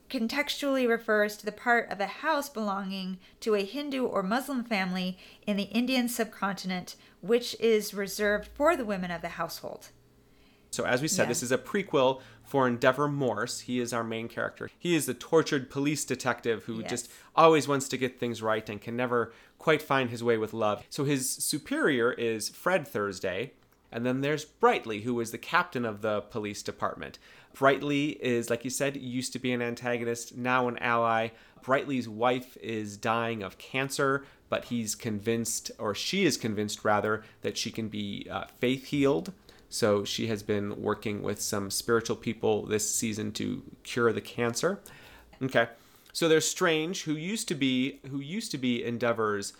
Contextually 0.09 0.89
refers 0.89 1.37
to 1.37 1.45
the 1.45 1.53
part 1.53 1.91
of 1.91 2.01
a 2.01 2.07
house 2.07 2.49
belonging 2.49 3.19
to 3.41 3.55
a 3.55 3.65
Hindu 3.65 4.05
or 4.05 4.23
Muslim 4.23 4.63
family 4.63 5.19
in 5.47 5.57
the 5.57 5.65
Indian 5.65 6.09
subcontinent, 6.09 6.95
which 7.21 7.59
is 7.59 7.93
reserved 7.93 8.49
for 8.55 8.77
the 8.77 8.85
women 8.85 9.11
of 9.11 9.21
the 9.23 9.31
household. 9.31 9.89
So 10.71 10.85
as 10.85 11.03
we 11.03 11.09
said, 11.09 11.25
Yeah. 11.25 11.29
this 11.29 11.43
is 11.43 11.53
a 11.53 11.59
prequel 11.59 12.21
for 12.45 12.69
Endeavour 12.69 13.09
Morse. 13.09 13.61
He 13.61 13.81
is 13.81 13.93
our 13.93 14.05
main 14.05 14.29
character. 14.29 14.71
He 14.79 14.95
is 14.95 15.07
the 15.07 15.15
tortured 15.15 15.71
police 15.71 16.05
detective 16.05 16.65
who 16.65 16.81
Yes. 16.81 16.91
just 16.91 17.11
always 17.35 17.67
wants 17.67 17.89
to 17.89 17.97
get 17.97 18.21
things 18.21 18.43
right 18.43 18.69
and 18.69 18.81
can 18.81 18.95
never 18.97 19.33
quite 19.59 19.83
find 19.83 20.11
his 20.11 20.23
way 20.23 20.37
with 20.39 20.53
love. 20.53 20.85
So 20.91 21.05
his 21.05 21.29
superior 21.29 22.13
is 22.13 22.49
Fred 22.49 22.87
Thursday, 22.87 23.55
and 23.91 24.05
then 24.05 24.21
there's 24.21 24.45
Brightly, 24.45 25.01
who 25.03 25.19
is 25.21 25.31
the 25.33 25.39
captain 25.39 25.85
of 25.85 26.03
the 26.03 26.21
police 26.21 26.63
department. 26.63 27.19
Brightly 27.59 28.11
is, 28.11 28.51
like 28.51 28.65
you 28.65 28.71
said, 28.71 28.97
used 28.97 29.33
to 29.33 29.39
be 29.39 29.53
an 29.53 29.63
antagonist, 29.63 30.37
now 30.37 30.69
an 30.69 30.77
ally. 30.79 31.31
Brightly's 31.63 32.09
wife 32.09 32.57
is 32.59 32.97
dying 32.97 33.43
of 33.43 33.57
cancer, 33.57 34.25
but 34.49 34.67
he's 34.67 34.95
convinced, 34.95 35.71
or 35.79 35.95
she 35.95 36.27
is 36.27 36.37
convinced 36.37 36.85
rather, 36.85 37.25
that 37.41 37.57
she 37.57 37.71
can 37.71 37.89
be 37.89 38.27
uh, 38.31 38.45
faith 38.59 38.87
healed. 38.87 39.33
So 39.71 40.05
she 40.05 40.27
has 40.27 40.43
been 40.43 40.81
working 40.83 41.23
with 41.23 41.41
some 41.41 41.71
spiritual 41.71 42.17
people 42.17 42.67
this 42.67 42.95
season 42.95 43.33
to 43.33 43.63
cure 43.83 44.13
the 44.13 44.21
cancer. 44.21 44.81
Okay. 45.43 45.69
So 46.13 46.29
there's 46.29 46.49
Strange, 46.49 47.05
who 47.05 47.13
used 47.13 47.49
to 47.49 47.55
be 47.55 48.01
who 48.11 48.21
used 48.21 48.51
to 48.53 48.59
be 48.59 48.85
Endeavour's 48.85 49.53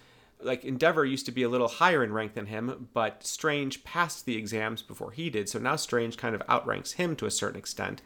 like 0.43 0.65
Endeavour 0.65 1.05
used 1.05 1.27
to 1.27 1.33
be 1.33 1.43
a 1.43 1.49
little 1.49 1.69
higher 1.69 2.05
in 2.05 2.13
rank 2.13 2.35
than 2.35 2.47
him, 2.47 2.89
but 2.93 3.25
Strange 3.25 3.85
passed 3.85 4.27
the 4.27 4.37
exams 4.37 4.83
before 4.83 5.11
he 5.11 5.31
did, 5.31 5.49
so 5.49 5.59
now 5.59 5.77
Strange 5.77 6.17
kind 6.17 6.35
of 6.35 6.43
outranks 6.49 6.93
him 6.93 7.17
to 7.17 7.27
a 7.27 7.31
certain 7.31 7.59
extent. 7.59 8.03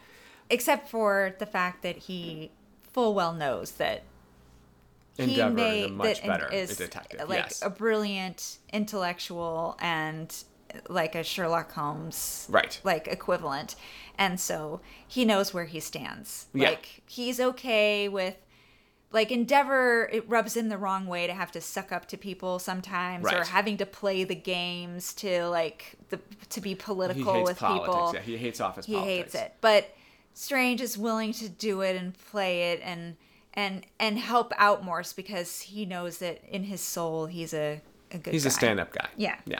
Except 0.49 0.89
for 0.89 1.35
the 1.39 1.47
fact 1.47 1.83
that 1.83 1.97
he 1.97 2.51
full 2.83 3.15
well 3.15 3.33
knows 3.33 3.73
that 3.73 4.03
Endeavour 5.19 5.49
he 5.51 5.55
may 5.55 5.81
is 5.83 5.87
a 5.87 5.93
much 5.93 6.23
better 6.27 6.53
is 6.53 6.77
detective. 6.77 7.29
like 7.29 7.39
yes. 7.39 7.63
a 7.63 7.71
brilliant 7.71 8.59
intellectual 8.73 9.77
and 9.81 10.35
like 10.89 11.15
a 11.15 11.23
Sherlock 11.23 11.73
Holmes 11.73 12.47
Right. 12.49 12.81
like 12.85 13.09
equivalent. 13.09 13.77
And 14.19 14.39
so 14.41 14.81
he 15.07 15.25
knows 15.25 15.53
where 15.53 15.65
he 15.65 15.81
stands. 15.81 16.47
Yeah. 16.55 16.71
Like 16.71 17.03
he's 17.09 17.41
okay 17.41 18.09
with 18.09 18.37
like 19.13 19.31
Endeavour 19.33 20.09
it 20.13 20.29
rubs 20.29 20.57
him 20.57 20.69
the 20.69 20.79
wrong 20.79 21.07
way 21.07 21.27
to 21.27 21.35
have 21.35 21.51
to 21.53 21.61
suck 21.61 21.91
up 21.93 22.07
to 22.09 22.17
people 22.17 22.59
sometimes 22.59 23.27
or 23.27 23.45
having 23.45 23.77
to 23.79 23.87
play 23.87 24.25
the 24.25 24.35
games 24.35 25.13
to 25.15 25.47
like 25.49 25.97
the 26.11 26.21
to 26.51 26.61
be 26.61 26.71
he 26.71 26.75
political 26.77 27.35
hates 27.35 27.49
with 27.49 27.59
politics. 27.59 27.87
people. 27.89 28.13
Yeah, 28.15 28.21
he 28.21 28.37
hates 28.37 28.61
office 28.61 28.87
he 28.87 28.95
politics. 28.95 29.33
hates 29.33 29.35
it. 29.35 29.55
But 29.61 29.91
Strange 30.35 30.81
is 30.81 30.97
willing 30.97 31.33
to 31.35 31.49
do 31.49 31.81
it 31.81 31.97
and 31.97 32.17
play 32.31 32.73
it 32.73 32.81
and 32.85 33.17
and 33.55 33.85
and 33.99 34.19
help 34.19 34.53
out 34.57 34.85
Morse 34.85 35.13
because 35.13 35.61
he 35.63 35.85
knows 35.85 36.19
that 36.19 36.41
in 36.49 36.65
his 36.65 36.81
soul 36.81 37.27
he's 37.27 37.53
a, 37.53 37.81
a 38.13 38.19
good 38.19 38.33
He's 38.33 38.45
guy. 38.45 38.49
a 38.49 38.53
stand-up 38.53 38.93
guy. 38.93 39.09
Yeah. 39.17 39.37
Yeah. 39.45 39.59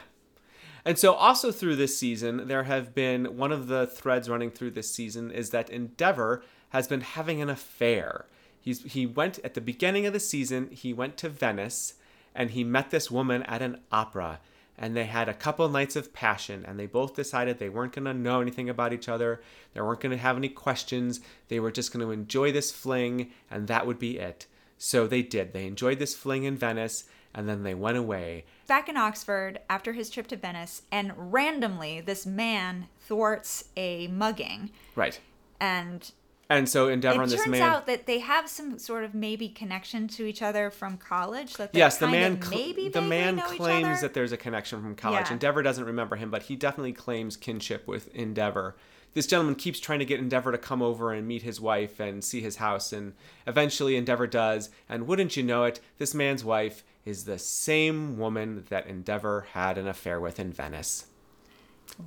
And 0.85 0.97
so 0.99 1.13
also 1.13 1.51
through 1.53 1.77
this 1.77 1.99
season, 1.99 2.47
there 2.49 2.63
have 2.63 2.95
been 2.95 3.37
one 3.37 3.53
of 3.53 3.67
the 3.67 3.87
threads 3.87 4.31
running 4.31 4.51
through 4.51 4.71
this 4.71 4.91
season 4.91 5.31
is 5.31 5.51
that 5.51 5.69
Endeavour 5.69 6.43
has 6.71 6.87
been 6.89 7.03
having 7.03 7.43
an 7.43 7.51
affair. 7.51 8.25
He's 8.61 8.83
he 8.93 9.07
went 9.07 9.39
at 9.45 9.55
the 9.55 9.61
beginning 9.61 10.07
of 10.07 10.13
the 10.13 10.21
season, 10.21 10.69
he 10.71 10.93
went 10.93 11.17
to 11.19 11.29
Venice 11.29 11.95
and 12.35 12.51
he 12.51 12.63
met 12.65 12.91
this 12.91 13.11
woman 13.11 13.43
at 13.45 13.63
an 13.63 13.81
opera 13.91 14.41
and 14.79 14.97
they 14.97 15.05
had 15.05 15.29
a 15.29 15.35
couple 15.35 15.69
nights 15.69 15.97
of 15.97 16.13
passion 16.13 16.65
and 16.67 16.79
they 16.79 16.87
both 16.87 17.15
decided 17.15 17.59
they 17.59 17.69
weren't 17.69 17.93
going 17.93 18.05
to 18.05 18.15
know 18.15 18.41
anything 18.41 18.69
about 18.69 18.93
each 18.93 19.09
other. 19.09 19.43
They 19.75 19.81
weren't 19.81 20.01
going 20.01 20.13
to 20.13 20.17
have 20.23 20.37
any 20.37 20.49
questions. 20.49 21.21
They 21.49 21.61
were 21.61 21.71
just 21.71 21.93
going 21.93 22.05
to 22.05 22.13
enjoy 22.13 22.53
this 22.53 22.71
fling 22.73 23.31
and 23.51 23.67
that 23.69 23.87
would 23.87 23.99
be 23.99 24.19
it. 24.19 24.47
So 24.79 25.07
they 25.07 25.23
did. 25.23 25.53
They 25.53 25.67
enjoyed 25.67 25.99
this 25.99 26.15
fling 26.15 26.45
in 26.45 26.57
Venice 26.57 27.05
and 27.35 27.49
then 27.49 27.63
they 27.63 27.75
went 27.75 27.97
away 27.99 28.45
back 28.67 28.89
in 28.89 28.97
Oxford 28.97 29.59
after 29.69 29.93
his 29.93 30.11
trip 30.11 30.29
to 30.29 30.37
Venice, 30.37 30.83
and 30.93 31.13
randomly 31.17 32.01
this 32.01 32.25
man 32.25 32.87
thwarts 33.01 33.65
a 33.77 34.07
mugging, 34.07 34.71
Right. 34.95 35.19
and 35.61 36.13
And 36.51 36.69
so 36.69 36.89
Endeavour 36.89 37.23
and 37.23 37.31
this 37.31 37.47
man. 37.47 37.55
It 37.55 37.59
turns 37.59 37.77
out 37.77 37.87
that 37.87 38.07
they 38.07 38.19
have 38.19 38.49
some 38.49 38.77
sort 38.81 39.05
of 39.05 39.15
maybe 39.15 39.49
connection 39.49 40.09
to 40.09 40.27
each 40.27 40.43
other 40.43 40.69
from 40.69 40.99
college. 40.99 41.55
That 41.55 41.71
yes, 41.73 41.99
the 41.99 42.09
man. 42.09 42.43
cl- 42.43 42.61
maybe 42.61 42.89
the 42.89 43.01
man 43.01 43.41
claims 43.41 44.01
that 44.01 44.15
there's 44.15 44.33
a 44.33 44.37
connection 44.37 44.83
from 44.83 44.97
college. 44.97 45.27
Yeah. 45.27 45.35
Endeavour 45.35 45.63
doesn't 45.63 45.85
remember 45.85 46.17
him, 46.17 46.29
but 46.29 46.43
he 46.43 46.57
definitely 46.57 46.93
claims 46.93 47.37
kinship 47.37 47.87
with 47.87 48.13
Endeavour. 48.17 48.75
This 49.15 49.29
gentleman 49.29 49.55
keeps 49.55 49.79
trying 49.79 50.01
to 50.01 50.05
get 50.05 50.19
Endeavour 50.19 50.51
to 50.51 50.59
come 50.59 50.83
over 50.83 51.13
and 51.13 51.27
meet 51.27 51.43
his 51.43 51.61
wife 51.61 52.01
and 52.01 52.23
see 52.23 52.41
his 52.41 52.57
house, 52.57 52.93
and 52.93 53.13
eventually 53.47 53.97
Endeavour 53.97 54.27
does. 54.27 54.71
And 54.89 55.07
wouldn't 55.07 55.37
you 55.37 55.45
know 55.45 55.63
it, 55.65 55.79
this 55.99 56.15
man's 56.15 56.45
wife 56.45 56.83
is 57.05 57.27
the 57.27 57.39
same 57.39 58.19
woman 58.19 58.65
that 58.71 58.89
Endeavour 58.89 59.47
had 59.53 59.79
an 59.79 59.87
affair 59.87 60.21
with 60.21 60.41
in 60.41 60.53
Venice. 60.53 61.07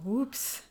Oops. 0.05 0.63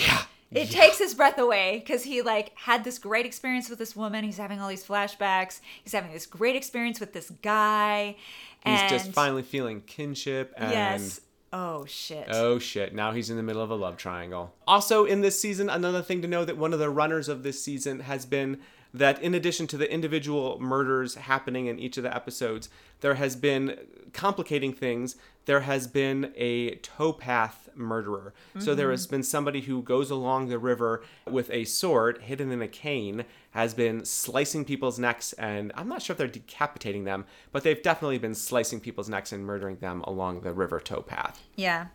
Yeah. 0.00 0.22
It 0.52 0.70
takes 0.70 0.98
his 0.98 1.14
breath 1.14 1.38
away 1.38 1.78
because 1.78 2.02
he 2.02 2.22
like 2.22 2.52
had 2.56 2.82
this 2.82 2.98
great 2.98 3.24
experience 3.24 3.70
with 3.70 3.78
this 3.78 3.94
woman. 3.94 4.24
He's 4.24 4.38
having 4.38 4.60
all 4.60 4.68
these 4.68 4.84
flashbacks. 4.84 5.60
He's 5.82 5.92
having 5.92 6.12
this 6.12 6.26
great 6.26 6.56
experience 6.56 6.98
with 6.98 7.12
this 7.12 7.30
guy. 7.42 8.16
He's 8.64 8.80
and 8.80 8.88
just 8.88 9.12
finally 9.12 9.42
feeling 9.42 9.80
kinship 9.82 10.52
and 10.56 10.72
yes. 10.72 11.20
Oh 11.52 11.84
shit. 11.84 12.28
Oh 12.30 12.58
shit, 12.58 12.94
now 12.94 13.12
he's 13.12 13.30
in 13.30 13.36
the 13.36 13.42
middle 13.42 13.62
of 13.62 13.70
a 13.70 13.74
love 13.74 13.96
triangle. 13.96 14.54
Also, 14.66 15.04
in 15.04 15.20
this 15.20 15.38
season, 15.38 15.68
another 15.68 16.02
thing 16.02 16.22
to 16.22 16.28
know 16.28 16.44
that 16.44 16.56
one 16.56 16.72
of 16.72 16.78
the 16.78 16.90
runners 16.90 17.28
of 17.28 17.42
this 17.42 17.62
season 17.62 18.00
has 18.00 18.24
been 18.24 18.60
that 18.92 19.22
in 19.22 19.34
addition 19.34 19.66
to 19.68 19.76
the 19.76 19.90
individual 19.92 20.58
murders 20.60 21.14
happening 21.14 21.66
in 21.66 21.78
each 21.78 21.96
of 21.96 22.02
the 22.02 22.14
episodes, 22.14 22.68
there 23.00 23.14
has 23.14 23.36
been 23.36 23.78
complicating 24.12 24.72
things. 24.72 25.16
There 25.46 25.60
has 25.60 25.86
been 25.86 26.32
a 26.36 26.76
towpath 26.76 27.68
murderer. 27.74 28.34
So 28.58 28.74
there 28.74 28.86
mm-hmm. 28.86 28.92
has 28.92 29.06
been 29.06 29.22
somebody 29.22 29.62
who 29.62 29.82
goes 29.82 30.10
along 30.10 30.48
the 30.48 30.58
river 30.58 31.02
with 31.28 31.50
a 31.50 31.64
sword 31.64 32.18
hidden 32.22 32.50
in 32.50 32.60
a 32.62 32.68
cane, 32.68 33.24
has 33.52 33.74
been 33.74 34.04
slicing 34.04 34.64
people's 34.64 34.98
necks, 34.98 35.32
and 35.34 35.72
I'm 35.74 35.88
not 35.88 36.02
sure 36.02 36.14
if 36.14 36.18
they're 36.18 36.28
decapitating 36.28 37.04
them, 37.04 37.24
but 37.52 37.62
they've 37.62 37.82
definitely 37.82 38.18
been 38.18 38.34
slicing 38.34 38.80
people's 38.80 39.08
necks 39.08 39.32
and 39.32 39.44
murdering 39.44 39.76
them 39.76 40.02
along 40.02 40.42
the 40.42 40.52
river 40.52 40.80
towpath 40.80 41.38
Yeah. 41.56 41.86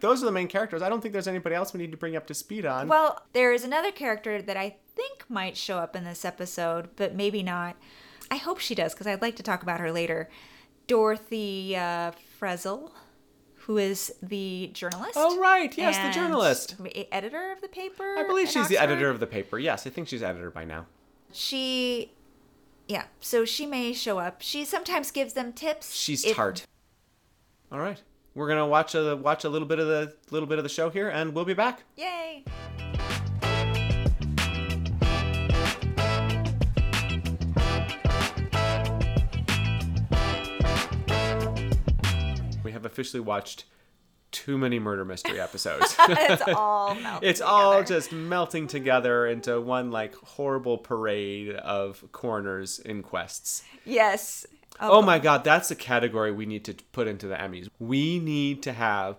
those 0.00 0.22
are 0.22 0.26
the 0.26 0.32
main 0.32 0.48
characters. 0.48 0.82
I 0.82 0.88
don't 0.88 1.00
think 1.00 1.12
there's 1.12 1.28
anybody 1.28 1.54
else 1.54 1.72
we 1.72 1.78
need 1.78 1.92
to 1.92 1.96
bring 1.96 2.14
up 2.16 2.26
to 2.26 2.34
speed 2.34 2.66
on. 2.66 2.88
Well, 2.88 3.22
there 3.32 3.52
is 3.52 3.64
another 3.64 3.90
character 3.90 4.42
that 4.42 4.56
I 4.56 4.76
think 4.94 5.24
might 5.28 5.56
show 5.56 5.78
up 5.78 5.96
in 5.96 6.04
this 6.04 6.24
episode, 6.24 6.90
but 6.96 7.14
maybe 7.14 7.42
not. 7.42 7.76
I 8.30 8.36
hope 8.36 8.58
she 8.58 8.74
does 8.74 8.94
because 8.94 9.06
I'd 9.06 9.22
like 9.22 9.36
to 9.36 9.42
talk 9.42 9.62
about 9.62 9.80
her 9.80 9.92
later. 9.92 10.28
Dorothy 10.86 11.76
uh, 11.76 12.12
Frizzle, 12.38 12.92
who 13.54 13.78
is 13.78 14.14
the 14.22 14.70
journalist. 14.72 15.14
Oh, 15.16 15.38
right. 15.38 15.76
Yes, 15.76 15.96
the 15.98 16.18
journalist. 16.18 16.76
Editor 17.10 17.52
of 17.52 17.60
the 17.60 17.68
paper. 17.68 18.16
I 18.18 18.24
believe 18.26 18.48
she's 18.48 18.68
the 18.68 18.78
editor 18.78 19.08
of 19.08 19.20
the 19.20 19.26
paper. 19.26 19.58
Yes, 19.58 19.86
I 19.86 19.90
think 19.90 20.08
she's 20.08 20.22
editor 20.22 20.50
by 20.50 20.64
now. 20.64 20.86
She. 21.32 22.12
Yeah, 22.86 23.04
so 23.20 23.46
she 23.46 23.64
may 23.64 23.94
show 23.94 24.18
up. 24.18 24.42
She 24.42 24.64
sometimes 24.64 25.10
gives 25.10 25.32
them 25.32 25.52
tips. 25.52 25.94
She's 25.94 26.24
if- 26.24 26.36
tart. 26.36 26.66
All 27.72 27.80
right, 27.80 28.00
we're 28.34 28.46
gonna 28.46 28.68
watch 28.68 28.94
a 28.94 29.16
watch 29.16 29.42
a 29.44 29.48
little 29.48 29.66
bit 29.66 29.78
of 29.80 29.86
the 29.88 30.14
little 30.30 30.46
bit 30.46 30.58
of 30.58 30.64
the 30.64 30.68
show 30.68 30.90
here, 30.90 31.08
and 31.08 31.34
we'll 31.34 31.46
be 31.46 31.54
back. 31.54 31.82
Yay! 31.96 32.44
Have 42.74 42.84
officially 42.84 43.20
watched 43.20 43.64
too 44.34 44.58
many 44.58 44.78
murder 44.78 45.04
mystery 45.04 45.40
episodes. 45.40 45.96
it's 46.08 46.42
all 46.48 46.96
it's 47.22 47.40
all 47.40 47.78
together. 47.78 47.94
just 47.94 48.12
melting 48.12 48.66
together 48.66 49.26
into 49.26 49.60
one 49.60 49.90
like 49.90 50.14
horrible 50.16 50.76
parade 50.76 51.54
of 51.54 52.04
coroners 52.12 52.80
inquests. 52.80 53.62
Yes. 53.84 54.44
Oh, 54.80 54.98
oh 54.98 55.02
my 55.02 55.20
god, 55.20 55.44
that's 55.44 55.70
a 55.70 55.76
category 55.76 56.32
we 56.32 56.46
need 56.46 56.64
to 56.64 56.74
put 56.92 57.06
into 57.06 57.28
the 57.28 57.36
Emmys. 57.36 57.68
We 57.78 58.18
need 58.18 58.62
to 58.64 58.72
have 58.72 59.16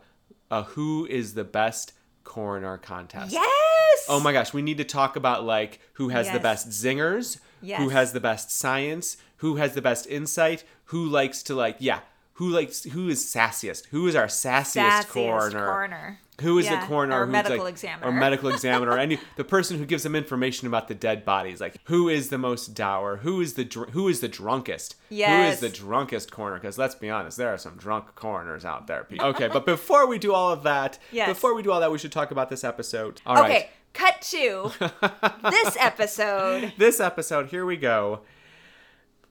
a 0.52 0.64
who 0.64 1.08
is 1.10 1.34
the 1.34 1.46
best 1.46 1.94
coroner 2.26 2.78
contest. 2.78 3.32
Yes. 3.32 4.06
Oh 4.10 4.20
my 4.20 4.34
gosh, 4.34 4.54
we 4.54 4.62
need 4.62 4.78
to 4.78 4.84
talk 4.84 5.16
about 5.16 5.46
like 5.46 5.80
who 5.94 6.10
has 6.10 6.30
the 6.30 6.40
best 6.40 6.70
zingers, 6.70 7.40
yes. 7.62 7.82
who 7.82 7.90
has 7.90 8.12
the 8.12 8.20
best 8.20 8.52
science, 8.52 9.16
who 9.38 9.56
has 9.56 9.74
the 9.74 9.82
best 9.82 10.08
insight, 10.08 10.66
who 10.86 11.08
likes 11.08 11.42
to 11.44 11.56
like 11.56 11.78
yeah, 11.80 12.02
who 12.36 12.50
likes 12.50 12.84
who 12.84 13.08
is 13.10 13.24
sassiest, 13.25 13.88
who 13.88 14.08
is 14.08 14.15
our 14.15 14.27
sassiest, 14.27 15.04
Sassiest 15.04 15.08
coroner. 15.10 15.65
coroner. 15.65 16.20
Who 16.42 16.60
is 16.60 16.65
Yeah, 16.65 16.82
the 16.82 16.88
coroner? 16.88 17.22
or 17.22 17.25
who's, 17.27 17.32
medical 17.32 17.63
like- 17.63 17.72
examiner. 17.72 18.08
Or 18.08 18.12
medical 18.12 18.50
examiner. 18.54 18.92
or 18.92 18.98
any 18.98 19.20
the 19.38 19.46
person 19.46 19.77
who 19.77 19.86
gives 19.86 20.04
them 20.04 20.15
information 20.15 20.68
about 20.68 20.89
the 20.89 20.94
dead 20.96 21.24
bodies. 21.24 21.62
Like 21.62 21.77
who 21.86 22.10
is 22.10 22.27
the 22.27 22.38
most 22.38 22.74
dour? 22.74 23.18
Who 23.18 23.39
is 23.39 23.54
the 23.54 23.63
dr- 23.63 23.92
who 23.92 24.10
is 24.10 24.20
the 24.20 24.27
drunkest? 24.27 24.96
Yes. 25.10 25.56
is 25.56 25.60
the 25.62 25.70
drunkest 25.70 26.32
coroner? 26.32 26.58
Because 26.60 26.77
let's 26.77 26.94
be 26.96 27.10
honest, 27.10 27.38
there 27.38 27.48
are 27.54 27.58
some 27.58 27.77
drunk 27.77 28.15
coroners 28.15 28.65
out 28.65 28.88
there. 28.88 29.06
people. 29.06 29.27
Okay, 29.27 29.48
but 29.48 29.65
before 29.65 30.06
we 30.08 30.20
do 30.20 30.34
all 30.34 30.51
of 30.51 30.63
that, 30.63 31.00
Yes. 31.13 31.30
before 31.30 31.56
we 31.56 31.63
do 31.63 31.72
all 31.72 31.80
that, 31.80 31.92
we 31.92 31.98
should 31.98 32.12
talk 32.12 32.32
about 32.32 32.50
this 32.50 32.65
episode. 32.65 33.22
All 33.25 33.36
right. 33.36 33.50
Okay, 33.51 33.70
cut 33.94 34.22
to 34.24 34.72
this 35.51 35.77
episode. 35.80 36.74
This 36.77 37.00
episode, 37.00 37.48
here 37.48 37.65
we 37.65 37.77
go. 37.77 38.22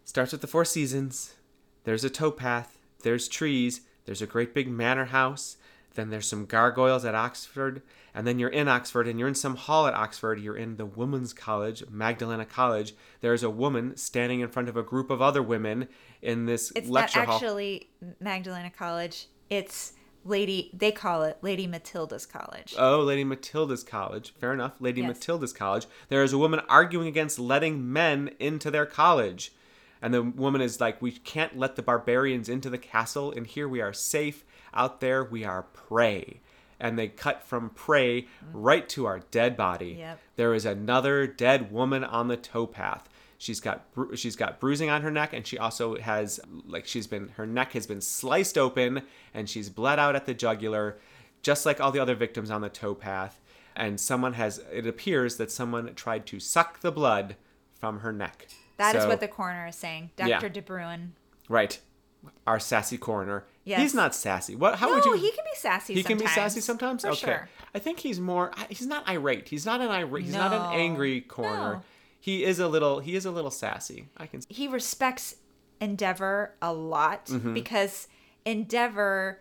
Starts 0.04 0.32
with 0.32 0.40
the 0.40 0.46
Four 0.46 0.64
Seasons. 0.64 1.34
There's 1.84 2.02
a 2.04 2.08
towpath. 2.10 2.68
There's 3.04 3.28
trees. 3.28 3.82
There's 4.06 4.20
a 4.22 4.26
great 4.26 4.52
big 4.52 4.68
manor 4.68 5.06
house. 5.06 5.56
Then 5.94 6.10
there's 6.10 6.26
some 6.26 6.46
gargoyles 6.46 7.04
at 7.04 7.14
Oxford. 7.14 7.82
And 8.14 8.26
then 8.26 8.38
you're 8.38 8.48
in 8.48 8.66
Oxford 8.68 9.06
and 9.06 9.18
you're 9.18 9.28
in 9.28 9.34
some 9.34 9.56
hall 9.56 9.86
at 9.86 9.94
Oxford. 9.94 10.40
You're 10.40 10.56
in 10.56 10.76
the 10.76 10.86
Women's 10.86 11.32
College, 11.32 11.84
Magdalena 11.88 12.44
College. 12.44 12.94
There's 13.20 13.42
a 13.42 13.50
woman 13.50 13.96
standing 13.96 14.40
in 14.40 14.48
front 14.48 14.68
of 14.68 14.76
a 14.76 14.82
group 14.82 15.10
of 15.10 15.22
other 15.22 15.42
women 15.42 15.88
in 16.20 16.46
this 16.46 16.72
It's 16.74 16.88
lecture 16.88 17.20
not 17.20 17.26
hall. 17.28 17.36
actually 17.36 17.90
Magdalena 18.20 18.70
College. 18.70 19.28
It's 19.50 19.92
Lady. 20.24 20.70
They 20.72 20.90
call 20.90 21.22
it 21.24 21.38
Lady 21.42 21.66
Matilda's 21.66 22.26
College. 22.26 22.74
Oh, 22.78 23.00
Lady 23.00 23.24
Matilda's 23.24 23.84
college. 23.84 24.32
Fair 24.40 24.52
enough. 24.52 24.72
Lady 24.80 25.02
Yes. 25.02 25.08
Matilda's 25.08 25.52
college. 25.52 25.86
There 26.08 26.22
is 26.22 26.32
a 26.32 26.38
woman 26.38 26.60
arguing 26.68 27.06
against 27.08 27.38
letting 27.38 27.92
men 27.92 28.30
into 28.40 28.70
their 28.70 28.86
college. 28.86 29.52
And 30.04 30.12
the 30.12 30.22
woman 30.22 30.60
is 30.60 30.82
like, 30.82 31.00
We 31.00 31.12
can't 31.12 31.56
let 31.58 31.76
the 31.76 31.82
barbarians 31.82 32.50
into 32.50 32.68
the 32.68 32.76
castle, 32.76 33.32
and 33.32 33.46
here 33.46 33.66
we 33.66 33.80
are 33.80 33.94
safe. 33.94 34.44
Out 34.74 35.00
there, 35.00 35.24
we 35.24 35.44
are 35.44 35.62
prey. 35.62 36.40
And 36.78 36.98
they 36.98 37.08
cut 37.08 37.42
from 37.42 37.70
prey 37.70 38.26
right 38.52 38.86
to 38.90 39.06
our 39.06 39.20
dead 39.30 39.56
body. 39.56 39.96
Yep. 39.98 40.20
There 40.36 40.52
is 40.52 40.66
another 40.66 41.26
dead 41.26 41.72
woman 41.72 42.04
on 42.04 42.28
the 42.28 42.36
towpath. 42.36 43.04
She's 43.38 43.60
got 43.60 43.90
bru- 43.92 44.14
she's 44.14 44.36
got 44.36 44.60
bruising 44.60 44.90
on 44.90 45.00
her 45.00 45.10
neck, 45.10 45.32
and 45.32 45.46
she 45.46 45.56
also 45.56 45.96
has 45.96 46.38
like 46.66 46.86
she's 46.86 47.06
been 47.06 47.30
her 47.36 47.46
neck 47.46 47.72
has 47.72 47.86
been 47.86 48.02
sliced 48.02 48.58
open, 48.58 49.04
and 49.32 49.48
she's 49.48 49.70
bled 49.70 49.98
out 49.98 50.14
at 50.14 50.26
the 50.26 50.34
jugular, 50.34 50.98
just 51.40 51.64
like 51.64 51.80
all 51.80 51.92
the 51.92 52.00
other 52.00 52.14
victims 52.14 52.50
on 52.50 52.60
the 52.60 52.68
towpath. 52.68 53.40
And 53.74 53.98
someone 53.98 54.34
has 54.34 54.60
it 54.70 54.86
appears 54.86 55.38
that 55.38 55.50
someone 55.50 55.94
tried 55.94 56.26
to 56.26 56.40
suck 56.40 56.80
the 56.80 56.92
blood 56.92 57.36
from 57.72 58.00
her 58.00 58.12
neck. 58.12 58.48
That 58.76 58.94
is 58.96 59.02
So- 59.02 59.08
what 59.08 59.20
the 59.20 59.28
coroner 59.28 59.66
is 59.66 59.76
saying. 59.76 60.10
Dr. 60.16 60.28
Yeah. 60.28 60.40
DeBryn. 60.40 61.10
right. 61.48 61.80
Our 62.46 62.58
sassy 62.58 62.96
coroner. 62.96 63.44
Yes. 63.64 63.80
He's 63.80 63.94
not 63.94 64.14
sassy. 64.14 64.56
What? 64.56 64.76
How 64.78 64.88
no, 64.88 64.94
would 64.94 65.04
you? 65.04 65.12
he 65.16 65.30
can 65.30 65.44
be 65.44 65.56
sassy 65.56 65.92
He 65.92 66.02
sometimes. 66.02 66.20
can 66.22 66.26
be 66.26 66.32
sassy 66.34 66.60
sometimes. 66.62 67.02
For 67.02 67.08
okay. 67.08 67.18
sure. 67.20 67.48
I 67.74 67.78
think 67.78 67.98
he's 68.00 68.18
more. 68.18 68.50
He's 68.70 68.86
not 68.86 69.06
irate. 69.08 69.48
He's 69.48 69.66
not 69.66 69.82
an 69.82 69.88
irate. 69.90 70.24
He's 70.24 70.32
not 70.34 70.52
an 70.54 70.78
angry 70.80 71.20
coroner. 71.20 71.74
No. 71.74 71.82
He 72.18 72.42
is 72.44 72.58
a 72.60 72.66
little. 72.68 73.00
He 73.00 73.14
is 73.14 73.26
a 73.26 73.30
little 73.30 73.50
sassy. 73.50 74.08
I 74.16 74.26
can. 74.26 74.40
He 74.48 74.68
respects 74.68 75.36
Endeavour 75.82 76.54
a 76.62 76.72
lot 76.72 77.26
Mm-hmm. 77.26 77.52
because 77.52 78.08
Endeavour 78.46 79.40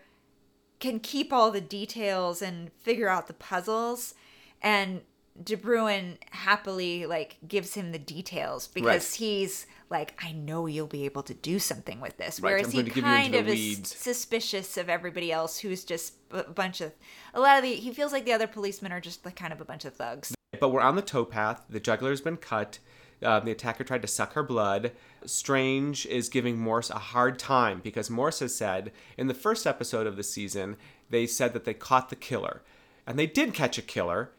can 0.79 0.99
keep 0.99 1.31
all 1.31 1.51
the 1.51 1.61
details 1.61 2.41
and 2.41 2.69
figure 2.73 3.07
out 3.07 3.27
the 3.27 3.33
puzzles 3.33 4.13
and 4.61 5.01
DeBryn 5.41 6.17
happily 6.29 7.05
like 7.05 7.37
gives 7.47 7.73
him 7.73 7.91
the 7.91 7.99
details 7.99 8.67
because 8.67 8.85
Right. 8.85 9.17
he's 9.17 9.65
like, 9.89 10.13
I 10.23 10.31
know 10.31 10.67
you'll 10.67 10.87
be 10.87 11.05
able 11.05 11.23
to 11.23 11.33
do 11.33 11.57
something 11.59 11.99
with 11.99 12.17
this. 12.17 12.39
Right, 12.39 12.51
Whereas 12.51 12.71
he 12.71 12.79
to 12.79 12.83
give 12.83 12.97
you 12.97 13.03
into 13.03 13.09
kind 13.11 13.35
of 13.35 13.47
is 13.47 13.79
suspicious 13.87 14.77
of 14.77 14.89
everybody 14.89 15.31
else 15.31 15.59
who's 15.59 15.83
just 15.83 16.13
a 16.31 16.43
bunch 16.43 16.81
of 16.81 16.91
a 17.33 17.39
lot 17.39 17.57
of 17.57 17.63
the 17.63 17.73
he 17.75 17.91
feels 17.93 18.11
like 18.11 18.25
the 18.25 18.33
other 18.33 18.47
policemen 18.47 18.91
are 18.91 19.01
just 19.01 19.25
like 19.25 19.35
kind 19.35 19.51
of 19.53 19.59
a 19.59 19.65
bunch 19.65 19.85
of 19.85 19.95
thugs. 19.95 20.35
But 20.59 20.69
we're 20.69 20.81
on 20.81 20.95
the 20.95 21.01
towpath. 21.01 21.61
The 21.69 21.79
juggler's 21.79 22.21
been 22.21 22.37
cut. 22.37 22.79
Uh, 23.21 23.39
the 23.39 23.51
attacker 23.51 23.83
tried 23.83 24.01
to 24.01 24.07
suck 24.07 24.33
her 24.33 24.43
blood. 24.43 24.91
Strange 25.25 26.05
is 26.05 26.29
giving 26.29 26.57
Morse 26.59 26.89
a 26.89 26.99
hard 26.99 27.39
time 27.39 27.79
because 27.83 28.09
Morse 28.09 28.39
has 28.39 28.53
said 28.53 28.91
in 29.17 29.27
the 29.27 29.33
first 29.33 29.65
episode 29.65 30.05
of 30.05 30.17
the 30.17 30.23
season, 30.23 30.75
they 31.09 31.25
said 31.25 31.53
that 31.53 31.63
they 31.63 31.73
caught 31.73 32.09
the 32.09 32.15
killer. 32.15 32.61
And 33.07 33.17
they 33.17 33.25
did 33.27 33.53
catch 33.53 33.77
a 33.77 33.81
killer, 33.81 34.31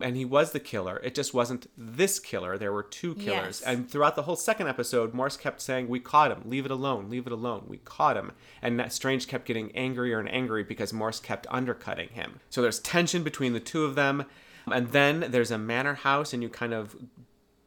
and 0.00 0.16
he 0.16 0.24
was 0.24 0.52
the 0.52 0.60
killer. 0.60 1.00
It 1.02 1.14
just 1.14 1.34
wasn't 1.34 1.68
this 1.76 2.18
killer. 2.18 2.56
There 2.56 2.72
were 2.72 2.82
two 2.82 3.14
killers. 3.14 3.60
Yes. 3.60 3.62
And 3.62 3.90
throughout 3.90 4.16
the 4.16 4.22
whole 4.22 4.36
second 4.36 4.68
episode, 4.68 5.12
Morse 5.12 5.36
kept 5.36 5.60
saying, 5.60 5.88
We 5.88 6.00
caught 6.00 6.30
him. 6.30 6.42
Leave 6.44 6.64
it 6.64 6.70
alone. 6.70 7.10
Leave 7.10 7.26
it 7.26 7.32
alone. 7.32 7.64
We 7.66 7.78
caught 7.78 8.16
him. 8.16 8.32
And 8.62 8.78
that 8.78 8.92
Strange 8.92 9.26
kept 9.26 9.46
getting 9.46 9.74
angrier 9.76 10.20
and 10.20 10.30
angry 10.30 10.62
because 10.62 10.92
Morse 10.92 11.20
kept 11.20 11.46
undercutting 11.50 12.10
him. 12.10 12.40
So 12.48 12.62
there's 12.62 12.78
tension 12.80 13.22
between 13.22 13.52
the 13.52 13.60
two 13.60 13.84
of 13.84 13.94
them. 13.94 14.24
And 14.70 14.88
then 14.88 15.26
there's 15.30 15.50
a 15.50 15.58
manor 15.58 15.94
house, 15.94 16.32
and 16.32 16.42
you 16.42 16.50
kind 16.50 16.74
of 16.74 16.94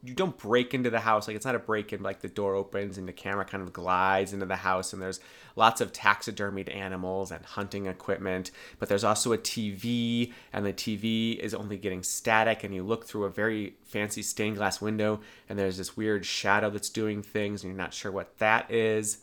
you 0.03 0.13
don't 0.13 0.37
break 0.37 0.73
into 0.73 0.89
the 0.89 0.99
house 0.99 1.27
like 1.27 1.35
it's 1.35 1.45
not 1.45 1.55
a 1.55 1.59
break 1.59 1.93
in 1.93 2.01
like 2.01 2.21
the 2.21 2.27
door 2.27 2.55
opens 2.55 2.97
and 2.97 3.07
the 3.07 3.13
camera 3.13 3.45
kind 3.45 3.61
of 3.61 3.71
glides 3.71 4.33
into 4.33 4.45
the 4.45 4.55
house 4.55 4.93
and 4.93 5.01
there's 5.01 5.19
lots 5.55 5.79
of 5.79 5.93
taxidermied 5.93 6.73
animals 6.73 7.31
and 7.31 7.45
hunting 7.45 7.85
equipment 7.85 8.51
but 8.79 8.89
there's 8.89 9.03
also 9.03 9.31
a 9.31 9.37
tv 9.37 10.33
and 10.51 10.65
the 10.65 10.73
tv 10.73 11.37
is 11.37 11.53
only 11.53 11.77
getting 11.77 12.03
static 12.03 12.63
and 12.63 12.73
you 12.73 12.83
look 12.83 13.05
through 13.05 13.25
a 13.25 13.29
very 13.29 13.75
fancy 13.83 14.21
stained 14.21 14.57
glass 14.57 14.81
window 14.81 15.19
and 15.47 15.59
there's 15.59 15.77
this 15.77 15.95
weird 15.95 16.25
shadow 16.25 16.69
that's 16.69 16.89
doing 16.89 17.21
things 17.21 17.63
and 17.63 17.71
you're 17.71 17.81
not 17.81 17.93
sure 17.93 18.11
what 18.11 18.37
that 18.39 18.69
is 18.71 19.19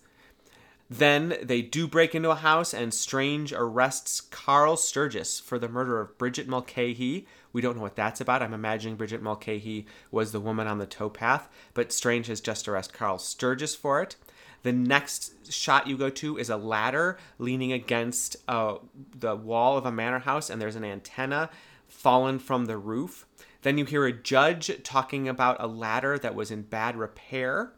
then 0.90 1.36
they 1.42 1.60
do 1.60 1.86
break 1.86 2.14
into 2.14 2.30
a 2.30 2.36
house, 2.36 2.72
and 2.72 2.94
Strange 2.94 3.52
arrests 3.52 4.22
Carl 4.22 4.76
Sturgis 4.76 5.38
for 5.38 5.58
the 5.58 5.68
murder 5.68 6.00
of 6.00 6.16
Bridget 6.16 6.48
Mulcahy. 6.48 7.26
We 7.52 7.60
don't 7.60 7.76
know 7.76 7.82
what 7.82 7.96
that's 7.96 8.20
about. 8.20 8.42
I'm 8.42 8.54
imagining 8.54 8.96
Bridget 8.96 9.22
Mulcahy 9.22 9.86
was 10.10 10.32
the 10.32 10.40
woman 10.40 10.66
on 10.66 10.78
the 10.78 10.86
towpath, 10.86 11.48
but 11.74 11.92
Strange 11.92 12.26
has 12.26 12.40
just 12.40 12.68
arrested 12.68 12.96
Carl 12.96 13.18
Sturgis 13.18 13.74
for 13.74 14.02
it. 14.02 14.16
The 14.62 14.72
next 14.72 15.52
shot 15.52 15.86
you 15.86 15.96
go 15.96 16.10
to 16.10 16.36
is 16.36 16.50
a 16.50 16.56
ladder 16.56 17.16
leaning 17.38 17.72
against 17.72 18.36
uh, 18.48 18.78
the 19.18 19.36
wall 19.36 19.78
of 19.78 19.86
a 19.86 19.92
manor 19.92 20.18
house, 20.20 20.50
and 20.50 20.60
there's 20.60 20.76
an 20.76 20.84
antenna 20.84 21.50
fallen 21.86 22.38
from 22.38 22.66
the 22.66 22.76
roof. 22.76 23.24
Then 23.62 23.78
you 23.78 23.84
hear 23.84 24.04
a 24.06 24.12
judge 24.12 24.82
talking 24.82 25.28
about 25.28 25.56
a 25.60 25.66
ladder 25.66 26.18
that 26.18 26.34
was 26.34 26.50
in 26.50 26.62
bad 26.62 26.96
repair. 26.96 27.72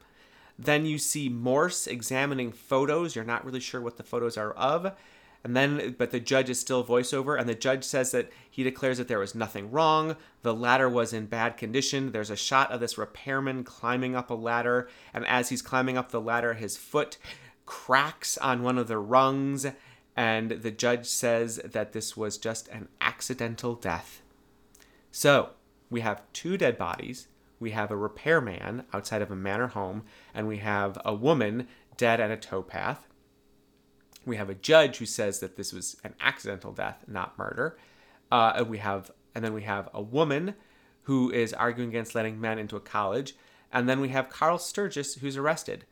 Then 0.59 0.85
you 0.85 0.99
see 0.99 1.29
Morse 1.29 1.87
examining 1.87 2.53
photos. 2.53 3.15
You're 3.17 3.25
not 3.25 3.45
really 3.45 3.61
sure 3.61 3.81
what 3.81 3.97
the 3.97 4.03
photos 4.03 4.37
are 4.37 4.53
of. 4.53 4.93
And 5.43 5.57
then, 5.57 5.95
but 5.97 6.11
the 6.11 6.21
judge 6.21 6.51
is 6.51 6.61
still 6.61 6.85
voiceover, 6.85 7.39
and 7.39 7.49
the 7.49 7.55
judge 7.55 7.85
says 7.85 8.11
that 8.11 8.31
he 8.51 8.63
declares 8.63 8.99
that 8.99 9.09
there 9.09 9.19
was 9.19 9.35
nothing 9.35 9.71
wrong. 9.71 10.17
The 10.43 10.55
ladder 10.55 10.89
was 10.89 11.15
in 11.15 11.27
bad 11.27 11.57
condition. 11.57 12.13
There's 12.13 12.29
a 12.29 12.37
shot 12.37 12.71
of 12.71 12.81
this 12.81 12.99
repairman 12.99 13.65
climbing 13.65 14.15
up 14.15 14.31
a 14.31 14.35
ladder, 14.35 14.89
and 15.15 15.27
as 15.27 15.49
he's 15.49 15.63
climbing 15.63 15.97
up 15.97 16.11
the 16.11 16.21
ladder, 16.21 16.55
his 16.55 16.77
foot 16.77 17.17
cracks 17.65 18.37
on 18.39 18.63
one 18.63 18.77
of 18.77 18.89
the 18.89 18.99
rungs, 18.99 19.67
and 20.15 20.51
the 20.51 20.71
judge 20.71 21.07
says 21.07 21.57
that 21.65 21.93
this 21.93 22.17
was 22.17 22.37
just 22.37 22.69
an 22.69 22.89
accidental 23.01 23.75
death. 23.75 24.21
So, 25.11 25.51
we 25.89 26.03
have 26.03 26.23
two 26.33 26.59
dead 26.59 26.77
bodies. 26.77 27.29
We 27.59 27.71
have 27.71 27.91
a 27.91 27.97
repairman 27.97 28.85
outside 28.93 29.23
of 29.23 29.31
a 29.31 29.37
manor 29.37 29.69
home, 29.69 30.03
and 30.35 30.47
we 30.47 30.59
have 30.59 30.99
a 31.05 31.15
woman 31.15 31.67
dead 31.97 32.21
at 32.21 32.31
a 32.31 32.37
towpath. 32.37 33.07
We 34.27 34.37
have 34.37 34.51
a 34.51 34.55
judge 34.55 34.99
who 34.99 35.07
says 35.07 35.41
that 35.41 35.57
this 35.57 35.73
was 35.73 35.97
an 36.05 36.15
accidental 36.21 36.73
death, 36.73 37.05
not 37.07 37.39
murder. 37.39 37.79
Uh, 38.31 38.53
and 38.57 38.69
we 38.69 38.79
have, 38.79 39.11
and 39.35 39.45
then 39.45 39.55
we 39.55 39.63
have 39.63 39.89
a 39.93 40.03
woman 40.03 40.55
who 41.05 41.31
is 41.31 41.53
arguing 41.53 41.89
against 41.89 42.15
letting 42.15 42.41
men 42.41 42.59
into 42.59 42.77
a 42.77 42.81
college, 42.81 43.35
and 43.73 43.89
then 43.89 44.01
we 44.01 44.11
have 44.11 44.29
Carl 44.29 44.59
Sturgis 44.59 45.15
who's 45.17 45.37
arrested. 45.37 45.85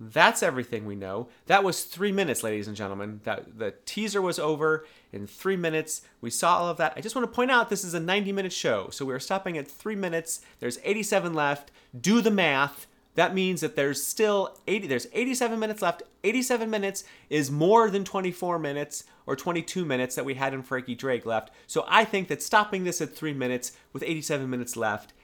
That's 0.00 0.42
everything 0.42 0.84
we 0.84 0.94
know. 0.94 1.28
That 1.46 1.64
was 1.64 1.84
three 1.84 2.12
minutes, 2.12 2.42
ladies 2.44 2.68
and 2.68 2.76
gentlemen. 2.76 3.20
That 3.24 3.58
the 3.58 3.74
teaser 3.84 4.22
was 4.22 4.38
over 4.38 4.86
in 5.12 5.26
three 5.26 5.56
minutes. 5.56 6.02
We 6.20 6.30
saw 6.30 6.58
all 6.58 6.68
of 6.68 6.76
that. 6.76 6.92
I 6.96 7.00
just 7.00 7.16
want 7.16 7.26
to 7.26 7.34
point 7.34 7.50
out 7.50 7.68
this 7.68 7.82
is 7.82 7.94
a 7.94 8.00
90-minute 8.00 8.52
show, 8.52 8.90
so 8.90 9.04
we're 9.04 9.18
stopping 9.18 9.58
at 9.58 9.68
three 9.68 9.96
minutes. 9.96 10.40
There's 10.60 10.78
87 10.84 11.34
left. 11.34 11.72
Do 11.98 12.20
the 12.20 12.30
math. 12.30 12.86
That 13.18 13.34
means 13.34 13.62
that 13.62 13.74
there's 13.74 14.00
still 14.00 14.56
80. 14.68 14.86
There's 14.86 15.08
87 15.12 15.58
minutes 15.58 15.82
left. 15.82 16.04
87 16.22 16.70
minutes 16.70 17.02
is 17.28 17.50
more 17.50 17.90
than 17.90 18.04
24 18.04 18.60
minutes 18.60 19.02
or 19.26 19.34
22 19.34 19.84
minutes 19.84 20.14
that 20.14 20.24
we 20.24 20.34
had 20.34 20.54
in 20.54 20.62
Frankie 20.62 20.94
Drake 20.94 21.26
left. 21.26 21.50
So 21.66 21.84
I 21.88 22.04
think 22.04 22.28
that 22.28 22.44
stopping 22.44 22.84
this 22.84 23.00
at 23.00 23.12
three 23.12 23.32
minutes 23.34 23.72
with 23.92 24.04
87 24.04 24.48
minutes 24.48 24.76
left 24.76 25.14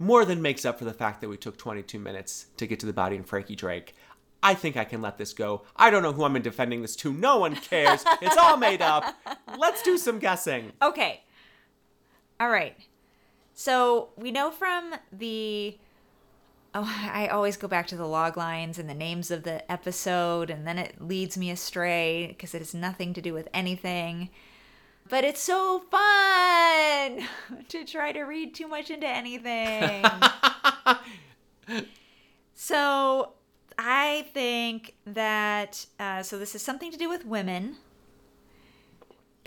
more 0.00 0.24
than 0.24 0.42
makes 0.42 0.64
up 0.64 0.80
for 0.80 0.84
the 0.84 0.92
fact 0.92 1.20
that 1.20 1.28
we 1.28 1.36
took 1.36 1.56
22 1.56 2.00
minutes 2.00 2.46
to 2.56 2.66
get 2.66 2.80
to 2.80 2.86
the 2.86 2.92
body 2.92 3.14
in 3.14 3.22
Frankie 3.22 3.54
Drake. 3.54 3.94
I 4.42 4.54
think 4.54 4.76
I 4.76 4.82
can 4.82 5.00
let 5.00 5.16
this 5.16 5.32
go. 5.32 5.62
I 5.76 5.90
don't 5.90 6.02
know 6.02 6.12
who 6.12 6.24
I'm 6.24 6.42
defending 6.42 6.82
this 6.82 6.96
to. 6.96 7.12
No 7.12 7.38
one 7.38 7.54
cares. 7.54 8.02
it's 8.20 8.36
all 8.36 8.56
made 8.56 8.82
up. 8.82 9.14
Let's 9.56 9.80
do 9.84 9.96
some 9.96 10.18
guessing. 10.18 10.72
Okay. 10.82 11.22
All 12.40 12.50
right. 12.50 12.76
So 13.54 14.08
we 14.16 14.32
know 14.32 14.50
from 14.50 14.96
the. 15.12 15.78
Oh, 16.74 16.90
I 17.12 17.28
always 17.28 17.56
go 17.56 17.68
back 17.68 17.86
to 17.88 17.96
the 17.96 18.06
log 18.06 18.36
lines 18.36 18.78
and 18.78 18.88
the 18.88 18.94
names 18.94 19.30
of 19.30 19.42
the 19.42 19.70
episode, 19.70 20.50
and 20.50 20.66
then 20.66 20.78
it 20.78 21.00
leads 21.00 21.36
me 21.36 21.50
astray 21.50 22.26
because 22.28 22.54
it 22.54 22.58
has 22.58 22.74
nothing 22.74 23.14
to 23.14 23.20
do 23.20 23.34
with 23.34 23.48
anything. 23.52 24.30
But 25.08 25.24
it's 25.24 25.42
so 25.42 25.80
fun 25.90 27.26
to 27.68 27.84
try 27.84 28.12
to 28.12 28.22
read 28.22 28.54
too 28.54 28.68
much 28.68 28.90
into 28.90 29.06
anything. 29.06 30.04
so 32.54 33.32
I 33.78 34.26
think 34.32 34.94
that. 35.06 35.84
Uh, 35.98 36.22
so 36.22 36.38
this 36.38 36.54
is 36.54 36.62
something 36.62 36.90
to 36.90 36.98
do 36.98 37.08
with 37.08 37.26
women. 37.26 37.76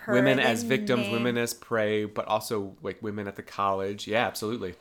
Women 0.08 0.40
as 0.40 0.62
victims, 0.62 1.04
name. 1.04 1.14
women 1.14 1.36
as 1.36 1.56
prey, 1.56 2.06
but 2.06 2.28
also 2.28 2.76
like 2.84 3.02
women 3.02 3.28
at 3.28 3.36
the 3.36 3.42
college. 3.42 4.08
Yeah, 4.08 4.28
absolutely. 4.28 4.76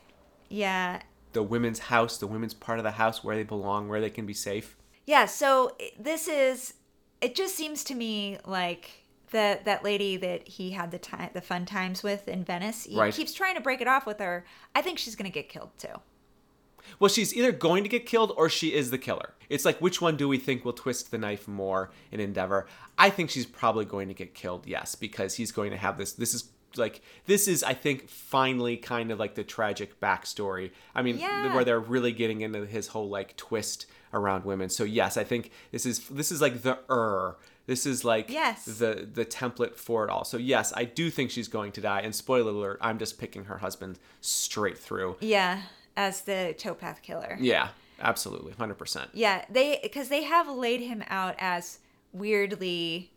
Yeah. 0.51 1.01
The 1.35 1.43
women's 1.43 1.79
house, 1.81 2.17
the 2.17 2.27
women's 2.27 2.55
part 2.55 2.79
of 2.79 2.85
the 2.85 2.93
house 2.93 3.23
where 3.23 3.37
they 3.37 3.43
belong, 3.43 3.89
where 3.89 4.01
they 4.01 4.09
can 4.11 4.25
be 4.25 4.33
safe. 4.35 4.77
Yeah, 5.07 5.27
so 5.27 5.77
this 5.99 6.27
is 6.29 6.75
it 7.21 7.35
just 7.35 7.55
seems 7.55 7.85
to 7.85 7.95
me 7.95 8.39
like 8.47 8.91
the 9.31 9.61
that 9.65 9.85
lady 9.85 10.17
that 10.17 10.49
he 10.49 10.71
had 10.71 10.91
the 10.91 10.99
time 10.99 11.31
the 11.35 11.41
fun 11.43 11.67
times 11.67 12.03
with 12.03 12.27
in 12.29 12.45
Venice, 12.45 12.85
he 12.85 12.97
Right. 12.99 13.13
keeps 13.13 13.35
trying 13.35 13.55
to 13.57 13.61
break 13.61 13.81
it 13.81 13.89
off 13.89 14.07
with 14.07 14.19
her. 14.21 14.45
I 14.75 14.81
think 14.83 14.99
she's 14.99 15.17
going 15.17 15.31
to 15.31 15.35
get 15.35 15.49
killed 15.49 15.71
too. 15.77 16.01
Well, 16.99 17.09
she's 17.09 17.35
either 17.35 17.51
going 17.51 17.83
to 17.83 17.89
get 17.89 18.07
killed 18.07 18.33
or 18.37 18.49
she 18.49 18.73
is 18.75 18.91
the 18.91 18.99
killer. 18.99 19.35
It's 19.49 19.65
like 19.65 19.81
which 19.81 20.01
one 20.01 20.17
do 20.17 20.29
we 20.29 20.39
think 20.39 20.65
will 20.65 20.73
twist 20.75 21.11
the 21.11 21.19
knife 21.19 21.49
more 21.49 21.91
in 22.13 22.21
Endeavour? 22.21 22.67
I 22.99 23.11
think 23.11 23.31
she's 23.31 23.47
probably 23.47 23.85
going 23.87 24.09
to 24.09 24.15
get 24.15 24.35
killed, 24.35 24.67
yes, 24.67 24.95
because 24.95 25.35
he's 25.35 25.51
going 25.51 25.71
to 25.71 25.77
have 25.77 25.99
this. 25.99 26.13
This 26.13 26.35
is 26.35 26.45
like 26.79 27.01
this 27.27 27.49
is 27.49 27.63
I 27.63 27.75
think 27.75 28.09
finally 28.09 28.77
kind 28.77 29.11
of 29.11 29.19
like 29.19 29.35
the 29.35 29.45
tragic 29.45 30.01
backstory. 30.01 30.71
I 30.95 31.03
mean, 31.03 31.19
Yeah. 31.19 31.55
where 31.55 31.65
they're 31.65 31.81
really 31.81 32.13
getting 32.13 32.41
into 32.43 32.67
his 32.67 32.89
whole 32.89 33.09
like 33.09 33.37
twist 33.37 33.87
around 34.13 34.45
women. 34.45 34.69
So 34.69 34.85
yes, 34.85 35.17
I 35.17 35.25
think 35.25 35.51
this 35.73 35.85
is 35.87 36.09
this 36.09 36.31
is 36.33 36.41
like 36.41 36.63
the 36.63 36.79
er. 36.91 37.37
This 37.67 37.87
is 37.87 38.05
like 38.05 38.29
Yes. 38.31 38.65
the 38.67 39.09
the 39.11 39.25
template 39.25 39.75
for 39.77 40.05
it 40.05 40.11
all. 40.11 40.25
So 40.25 40.37
yes, 40.37 40.73
I 40.77 40.85
do 40.85 41.11
think 41.11 41.31
she's 41.31 41.49
going 41.49 41.73
to 41.73 41.81
die. 41.81 42.01
And 42.01 42.15
spoiler 42.15 42.51
alert, 42.51 42.79
I'm 42.81 42.99
just 42.99 43.19
picking 43.19 43.45
her 43.47 43.59
husband 43.59 43.99
straight 44.21 44.79
through. 44.79 45.17
Yeah. 45.21 45.63
as 45.97 46.23
the 46.23 46.55
towpath 46.59 47.01
killer. 47.03 47.39
Yeah, 47.41 47.69
absolutely, 48.01 48.53
hundred 48.53 48.75
percent. 48.79 49.11
Yeah, 49.15 49.45
they 49.49 49.79
because 49.83 50.09
they 50.09 50.25
have 50.25 50.49
laid 50.49 50.81
him 50.81 51.05
out 51.09 51.37
as 51.39 51.79
weirdly 52.13 53.11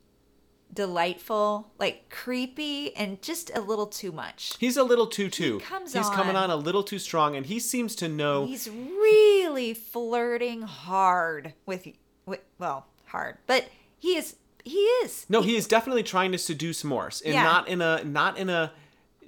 delightful, 0.74 1.72
like 1.80 2.10
creepy, 2.10 2.96
and 2.96 3.22
just 3.22 3.52
a 3.56 3.62
little 3.62 3.88
too 3.88 4.12
much. 4.12 4.54
He's 4.60 4.78
a 4.78 4.84
little 4.84 5.08
too 5.08 5.30
too. 5.30 5.60
comes 5.60 5.94
He's 5.94 6.10
coming 6.10 6.36
on- 6.36 6.50
on 6.50 6.52
a 6.52 6.56
little 6.56 6.84
too 6.84 7.00
strong, 7.00 7.36
and 7.36 7.46
he 7.46 7.60
seems 7.60 7.96
to 7.98 8.08
know. 8.08 8.46
He's 8.46 8.70
really 8.70 9.74
flirting 9.74 10.62
hard 10.64 11.54
with, 11.66 11.88
with 12.26 12.42
well, 12.60 12.86
hard, 13.08 13.38
but 13.48 13.66
he 14.00 14.16
is. 14.16 14.36
He 14.64 14.80
is. 14.80 15.26
No, 15.30 15.42
he 15.42 15.56
is 15.56 15.66
definitely 15.66 16.04
trying 16.04 16.34
to 16.34 16.38
seduce 16.38 16.84
Morse, 16.84 17.22
and 17.22 17.34
Yeah. 17.34 17.44
not 17.44 17.68
in 17.70 17.82
a 17.82 18.04
not 18.04 18.38
in 18.38 18.50
a 18.50 18.74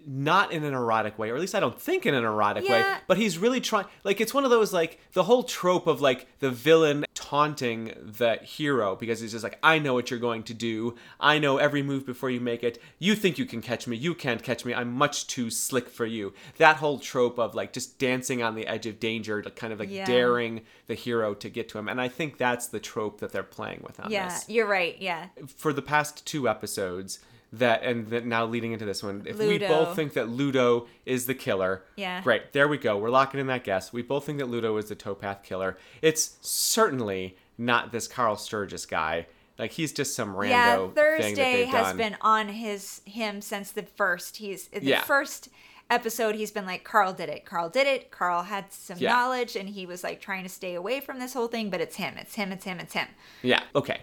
not 0.07 0.51
in 0.51 0.63
an 0.63 0.73
erotic 0.73 1.17
way, 1.19 1.29
or 1.29 1.35
at 1.35 1.41
least 1.41 1.55
I 1.55 1.59
don't 1.59 1.79
think 1.79 2.05
in 2.05 2.13
an 2.13 2.23
erotic 2.23 2.67
way. 2.67 2.83
But 3.07 3.17
he's 3.17 3.37
really 3.37 3.61
trying. 3.61 3.85
Like 4.03 4.19
it's 4.21 4.33
one 4.33 4.43
of 4.45 4.49
those 4.49 4.73
like 4.73 4.99
the 5.13 5.23
whole 5.23 5.43
trope 5.43 5.87
of 5.87 6.01
like 6.01 6.27
the 6.39 6.49
villain 6.51 7.05
taunting 7.13 7.93
the 8.01 8.37
hero 8.41 8.95
because 8.95 9.19
he's 9.19 9.31
just 9.31 9.43
like, 9.43 9.59
I 9.61 9.77
know 9.79 9.93
what 9.93 10.09
you're 10.09 10.19
going 10.19 10.43
to 10.43 10.53
do. 10.53 10.95
I 11.19 11.37
know 11.37 11.57
every 11.57 11.83
move 11.83 12.05
before 12.05 12.29
you 12.29 12.39
make 12.39 12.63
it. 12.63 12.81
You 12.97 13.13
think 13.15 13.37
you 13.37 13.45
can 13.45 13.61
catch 13.61 13.87
me. 13.87 13.95
You 13.97 14.15
can't 14.15 14.41
catch 14.41 14.65
me. 14.65 14.73
I'm 14.73 14.91
much 14.91 15.27
too 15.27 15.49
slick 15.49 15.89
for 15.89 16.05
you. 16.05 16.33
That 16.57 16.77
whole 16.77 16.97
trope 16.99 17.37
of 17.37 17.53
like 17.55 17.71
just 17.73 17.99
dancing 17.99 18.41
on 18.41 18.55
the 18.55 18.65
edge 18.67 18.85
of 18.87 18.99
danger, 18.99 19.41
to 19.41 19.51
kind 19.51 19.71
of 19.73 19.79
like 19.79 19.89
Yeah. 19.91 20.05
daring 20.05 20.61
the 20.87 20.95
hero 20.95 21.33
to 21.35 21.49
get 21.49 21.69
to 21.69 21.77
him. 21.77 21.87
And 21.87 22.01
I 22.01 22.07
think 22.07 22.37
that's 22.37 22.67
the 22.67 22.79
trope 22.79 23.19
that 23.19 23.31
they're 23.31 23.43
playing 23.43 23.81
with 23.85 23.99
on 23.99 24.09
Yeah, 24.11 24.29
this 24.29 24.45
Yeah, 24.47 24.55
you're 24.55 24.67
right. 24.67 24.95
Yeah. 24.99 25.27
for 25.55 25.71
the 25.71 25.81
past 25.81 26.25
two 26.25 26.47
episodes 26.49 27.19
that 27.53 27.81
and 27.83 28.07
that 28.09 28.25
now 28.25 28.45
leading 28.45 28.71
into 28.73 28.85
this 28.85 29.01
one 29.01 29.23
if 29.25 29.37
we 29.39 29.57
both 29.57 29.95
think 29.95 30.13
that 30.13 30.29
ludo 30.29 30.85
is 31.05 31.25
the 31.25 31.33
killer 31.33 31.83
Yeah. 31.95 32.21
great 32.21 32.53
there 32.53 32.67
we 32.67 32.77
go 32.77 32.97
we're 32.97 33.09
locking 33.09 33.39
in 33.39 33.47
that 33.47 33.63
guess 33.63 33.91
we 33.91 34.01
both 34.03 34.25
think 34.25 34.37
that 34.37 34.45
ludo 34.47 34.77
is 34.77 34.89
the 34.89 34.95
towpath 34.95 35.41
killer 35.43 35.77
it's 36.01 36.37
certainly 36.41 37.35
not 37.57 37.91
this 37.91 38.07
carl 38.07 38.35
sturgis 38.35 38.85
guy 38.85 39.25
like 39.57 39.71
he's 39.71 39.91
just 39.91 40.15
some 40.15 40.35
rando 40.35 40.49
yeah, 40.49 40.87
Thursday 40.95 41.65
has 41.65 41.87
done 41.87 41.97
been 41.97 42.17
on 42.21 42.47
his 42.49 43.01
him 43.03 43.41
since 43.41 43.71
the 43.71 43.83
first. 43.83 44.37
He's 44.37 44.67
the 44.69 44.79
Yeah. 44.81 45.01
first 45.01 45.49
episode. 45.89 46.35
He's 46.35 46.49
been 46.51 46.65
like, 46.65 46.85
Carl 46.85 47.11
did 47.11 47.27
it. 47.27 47.43
Carl 47.43 47.67
did 47.67 47.85
it. 47.85 48.09
Carl 48.09 48.43
had 48.43 48.71
some 48.71 48.97
Yeah. 48.99 49.11
knowledge, 49.11 49.57
and 49.57 49.67
he 49.67 49.85
was 49.85 50.01
like 50.01 50.21
trying 50.21 50.43
to 50.43 50.49
stay 50.49 50.75
away 50.75 51.01
from 51.01 51.19
this 51.19 51.33
whole 51.33 51.49
thing. 51.49 51.69
But 51.69 51.81
it's 51.81 51.97
him. 51.97 52.13
It's 52.17 52.35
him. 52.35 52.53
It's 52.53 52.63
him. 52.63 52.79
It's 52.79 52.93
him. 52.93 53.07
yeah 53.41 53.61
okay 53.75 53.99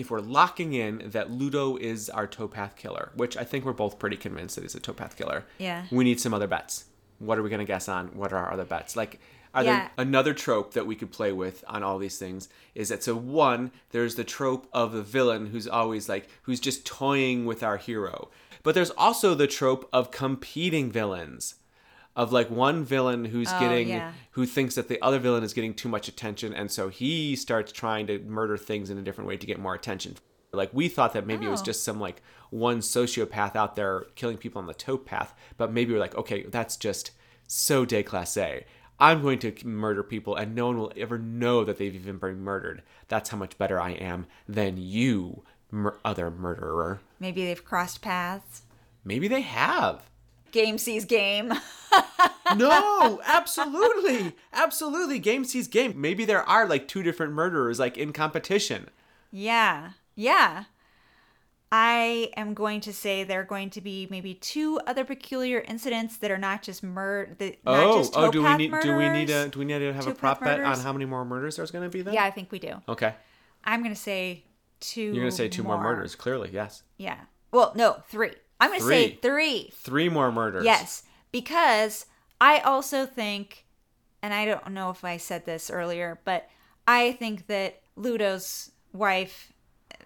if 0.00 0.10
we're 0.10 0.20
locking 0.20 0.72
in 0.72 1.10
that 1.10 1.30
ludo 1.30 1.76
is 1.76 2.08
our 2.10 2.26
towpath 2.26 2.74
killer 2.76 3.10
which 3.14 3.36
i 3.36 3.44
think 3.44 3.64
we're 3.64 3.72
both 3.72 3.98
pretty 3.98 4.16
convinced 4.16 4.54
that 4.56 4.62
he's 4.62 4.74
a 4.74 4.80
towpath 4.80 5.14
killer 5.16 5.44
Yeah. 5.58 5.84
we 5.90 6.04
need 6.04 6.18
some 6.20 6.34
other 6.34 6.46
bets. 6.48 6.84
What 7.18 7.36
are 7.38 7.42
we 7.42 7.50
going 7.50 7.60
to 7.60 7.66
guess 7.66 7.86
on? 7.86 8.08
What 8.16 8.32
are 8.32 8.38
our 8.38 8.50
other 8.54 8.64
bets? 8.64 8.96
Like, 8.96 9.20
are 9.54 9.62
Yeah. 9.62 9.78
there 9.80 9.90
another 9.98 10.32
trope 10.32 10.72
that 10.72 10.86
we 10.86 10.96
could 10.96 11.12
play 11.12 11.32
with 11.32 11.62
on 11.68 11.82
all 11.82 11.98
these 11.98 12.16
things? 12.18 12.48
Is 12.74 12.88
that 12.88 13.04
so? 13.04 13.14
One, 13.14 13.72
there's 13.90 14.14
the 14.14 14.24
trope 14.24 14.66
of 14.72 14.92
the 14.92 15.02
villain 15.02 15.48
who's 15.48 15.68
always 15.68 16.08
like, 16.08 16.30
who's 16.44 16.60
just 16.60 16.86
toying 16.86 17.44
with 17.44 17.62
our 17.62 17.76
hero. 17.76 18.30
But 18.62 18.74
there's 18.74 18.90
also 18.92 19.34
the 19.34 19.46
trope 19.46 19.86
of 19.92 20.10
competing 20.10 20.90
villains. 20.90 21.56
Of 22.16 22.32
like 22.32 22.50
one 22.50 22.84
villain 22.84 23.24
who's 23.26 23.48
Oh, 23.52 23.60
getting, 23.60 23.88
yeah. 23.88 24.12
who 24.32 24.44
thinks 24.44 24.74
that 24.74 24.88
the 24.88 25.00
other 25.00 25.18
villain 25.20 25.44
is 25.44 25.54
getting 25.54 25.74
too 25.74 25.88
much 25.88 26.08
attention, 26.08 26.52
and 26.52 26.70
so 26.70 26.88
he 26.88 27.36
starts 27.36 27.70
trying 27.72 28.06
to 28.08 28.18
murder 28.20 28.56
things 28.56 28.90
in 28.90 28.98
a 28.98 29.02
different 29.02 29.28
way 29.28 29.36
to 29.36 29.46
get 29.46 29.60
more 29.60 29.74
attention. 29.74 30.16
Like 30.52 30.70
we 30.74 30.88
thought 30.88 31.12
that 31.12 31.26
maybe 31.26 31.46
it 31.46 31.50
was 31.50 31.60
Oh. 31.60 31.64
just 31.66 31.84
some 31.84 32.00
like 32.00 32.20
one 32.50 32.80
sociopath 32.80 33.54
out 33.54 33.76
there 33.76 34.06
killing 34.16 34.36
people 34.38 34.60
on 34.60 34.66
the 34.66 34.74
towpath, 34.74 35.32
but 35.56 35.72
maybe 35.72 35.92
we're 35.92 36.00
like, 36.00 36.16
okay, 36.16 36.42
that's 36.42 36.76
just 36.76 37.12
so 37.46 37.86
déclassé. 37.86 38.64
I'm 38.98 39.22
going 39.22 39.38
to 39.38 39.54
murder 39.66 40.02
people, 40.02 40.34
and 40.34 40.54
no 40.54 40.66
one 40.66 40.78
will 40.78 40.92
ever 40.96 41.16
know 41.16 41.64
that 41.64 41.78
they've 41.78 41.94
even 41.94 42.18
been 42.18 42.40
murdered. 42.40 42.82
That's 43.08 43.30
how 43.30 43.38
much 43.38 43.56
better 43.56 43.80
I 43.80 43.92
am 43.92 44.26
than 44.48 44.76
you, 44.76 45.44
mur- 45.70 45.96
other 46.04 46.28
murderer. 46.30 47.00
Maybe 47.20 47.44
they've 47.46 47.64
crossed 47.64 48.02
paths. 48.02 48.62
Maybe 49.04 49.26
they 49.28 49.40
have. 49.42 50.09
Game 50.52 50.78
sees 50.78 51.04
game. 51.04 51.52
No, 52.56 53.20
absolutely, 53.24 54.34
absolutely. 54.52 55.18
Game 55.20 55.44
sees 55.44 55.68
game. 55.68 56.00
Maybe 56.00 56.24
there 56.24 56.42
are 56.42 56.66
like 56.66 56.88
two 56.88 57.02
different 57.04 57.32
murderers, 57.32 57.78
like 57.78 57.96
in 57.96 58.12
competition. 58.12 58.88
yeah. 59.30 59.90
Yeah. 60.16 60.64
I 61.72 62.30
am 62.36 62.54
going 62.54 62.80
to 62.82 62.92
say 62.92 63.22
there 63.22 63.40
are 63.42 63.44
going 63.44 63.70
to 63.70 63.80
be 63.80 64.08
maybe 64.10 64.34
two 64.34 64.80
other 64.88 65.04
peculiar 65.04 65.60
incidents 65.60 66.16
that 66.16 66.30
are 66.32 66.38
not 66.38 66.62
just 66.62 66.82
murder. 66.82 67.36
Not 67.38 67.54
Oh, 67.64 67.98
just 67.98 68.12
oh, 68.16 68.30
do 68.32 68.42
we 68.42 68.56
need 68.56 68.72
do 68.82 68.96
we 68.96 69.08
need 69.08 69.28
murders. 69.28 69.44
to 69.44 69.48
do 69.50 69.58
we 69.60 69.64
need 69.64 69.78
to 69.78 69.92
have 69.92 70.08
a 70.08 70.14
prop 70.14 70.40
bet 70.40 70.58
on 70.60 70.80
how 70.80 70.92
many 70.92 71.04
more 71.04 71.24
murders 71.24 71.56
there's 71.56 71.70
going 71.70 71.84
to 71.84 71.90
be 71.90 72.02
then? 72.02 72.14
Yeah, 72.14 72.24
I 72.24 72.32
think 72.32 72.50
we 72.50 72.58
do. 72.58 72.82
Okay. 72.88 73.14
I'm 73.64 73.82
gonna 73.84 73.94
say 73.94 74.42
two. 74.80 75.00
You're 75.00 75.14
going 75.14 75.30
to 75.30 75.36
say 75.36 75.48
two 75.48 75.62
more. 75.62 75.80
murders, 75.80 76.16
clearly, 76.16 76.50
yes. 76.52 76.82
Yeah. 76.96 77.18
Well, 77.52 77.72
no, 77.76 78.02
three. 78.08 78.32
I'm 78.60 78.70
gonna 78.70 78.80
say 78.82 79.18
three. 79.22 79.70
Three 79.74 80.08
more 80.08 80.30
murders. 80.30 80.64
Yes, 80.64 81.02
because 81.32 82.06
I 82.40 82.58
also 82.60 83.06
think, 83.06 83.64
and 84.22 84.32
I 84.34 84.44
don't 84.44 84.70
know 84.72 84.90
if 84.90 85.04
I 85.04 85.16
said 85.16 85.46
this 85.46 85.70
earlier, 85.70 86.20
but 86.24 86.48
I 86.86 87.12
think 87.12 87.46
that 87.46 87.80
Ludo's 87.96 88.70
wife, 88.92 89.52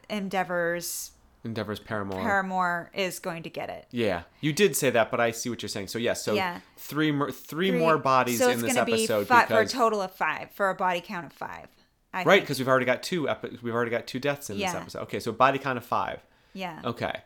Endeavour's 0.08 1.10
Endeavour's 1.44 1.78
Paramore. 1.80 2.20
paramour, 2.22 2.90
is 2.94 3.18
going 3.18 3.42
to 3.42 3.50
get 3.50 3.68
it. 3.68 3.86
yeah, 3.90 4.22
you 4.40 4.52
did 4.52 4.74
say 4.76 4.88
that, 4.90 5.10
but 5.10 5.20
I 5.20 5.30
see 5.30 5.50
what 5.50 5.62
you're 5.62 5.68
saying. 5.68 5.88
So 5.88 5.98
yes, 5.98 6.24
so 6.24 6.32
Yeah. 6.34 6.60
three 6.76 7.12
more 7.12 7.30
three, 7.30 7.70
Three- 7.70 7.78
more 7.78 7.98
bodies 7.98 8.38
so 8.38 8.46
in 8.48 8.54
it's 8.54 8.62
this 8.62 8.76
episode 8.76 9.20
be 9.20 9.24
fi- 9.26 9.46
for 9.46 9.60
a 9.60 9.66
total 9.68 10.00
of 10.00 10.12
five 10.12 10.50
for 10.52 10.70
a 10.70 10.74
body 10.74 11.00
count 11.04 11.26
of 11.26 11.32
five. 11.32 11.66
I 12.14 12.22
right 12.24 12.40
because 12.40 12.58
we've 12.58 12.68
already 12.68 12.86
got 12.86 13.02
two 13.02 13.28
epi- 13.28 13.58
we've 13.62 13.74
already 13.74 13.90
got 13.90 14.06
two 14.06 14.20
deaths 14.20 14.48
in 14.48 14.58
this 14.58 14.72
episode. 14.72 15.02
Okay, 15.02 15.20
so 15.20 15.32
body 15.32 15.58
count 15.58 15.76
of 15.78 15.84
five. 15.84 16.20
yeah. 16.54 16.80
Okay. 16.84 17.20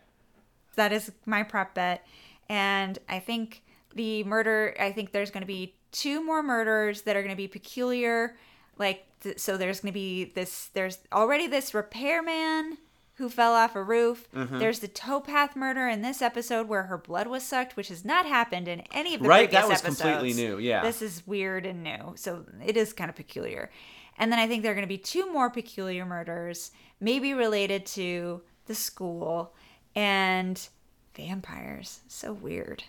That 0.78 0.92
is 0.92 1.12
my 1.26 1.42
prop 1.42 1.74
bet 1.74 2.06
and 2.48 2.98
i 3.08 3.18
think 3.18 3.62
the 3.94 4.24
murder 4.24 4.74
i 4.80 4.90
think 4.90 5.12
there's 5.12 5.30
going 5.30 5.42
to 5.42 5.46
be 5.46 5.74
two 5.92 6.24
more 6.24 6.42
murders 6.42 7.02
that 7.02 7.16
are 7.16 7.22
going 7.22 7.34
to 7.34 7.36
be 7.36 7.48
peculiar 7.48 8.36
like 8.78 9.04
th- 9.22 9.38
so 9.38 9.56
there's 9.56 9.80
going 9.80 9.92
to 9.92 9.94
be 9.94 10.24
this 10.34 10.70
there's 10.74 10.98
already 11.12 11.46
this 11.46 11.74
repairman 11.74 12.78
who 13.14 13.28
fell 13.28 13.52
off 13.54 13.74
a 13.74 13.82
roof 13.82 14.28
Mm-hmm. 14.34 14.58
there's 14.58 14.78
the 14.80 14.88
towpath 14.88 15.56
murder 15.56 15.88
in 15.88 16.02
this 16.02 16.22
episode 16.22 16.68
where 16.68 16.84
her 16.84 16.98
blood 16.98 17.26
was 17.26 17.42
sucked 17.42 17.76
which 17.76 17.88
has 17.88 18.04
not 18.04 18.26
happened 18.26 18.68
in 18.68 18.82
any 18.92 19.14
of 19.14 19.20
the 19.22 19.28
previous 19.28 19.28
episodes. 19.28 19.28
Right, 19.28 19.50
that 19.50 19.68
was 19.68 19.78
episodes. 19.84 20.00
completely 20.00 20.42
new, 20.44 20.58
yeah. 20.58 20.82
this 20.82 21.02
is 21.02 21.26
weird 21.26 21.66
and 21.66 21.82
new 21.82 22.12
so 22.16 22.44
it 22.64 22.76
is 22.76 22.92
kind 22.92 23.10
of 23.10 23.16
peculiar 23.16 23.70
and 24.18 24.30
then 24.30 24.38
i 24.38 24.46
think 24.46 24.62
there 24.62 24.72
are 24.72 24.74
going 24.76 24.86
to 24.86 24.88
be 24.88 24.98
two 24.98 25.32
more 25.32 25.50
peculiar 25.50 26.04
murders 26.06 26.70
maybe 27.00 27.34
related 27.34 27.84
to 27.86 28.42
the 28.66 28.74
school 28.74 29.54
and 29.94 30.68
vampires 31.14 32.00
so 32.08 32.32
weird 32.32 32.84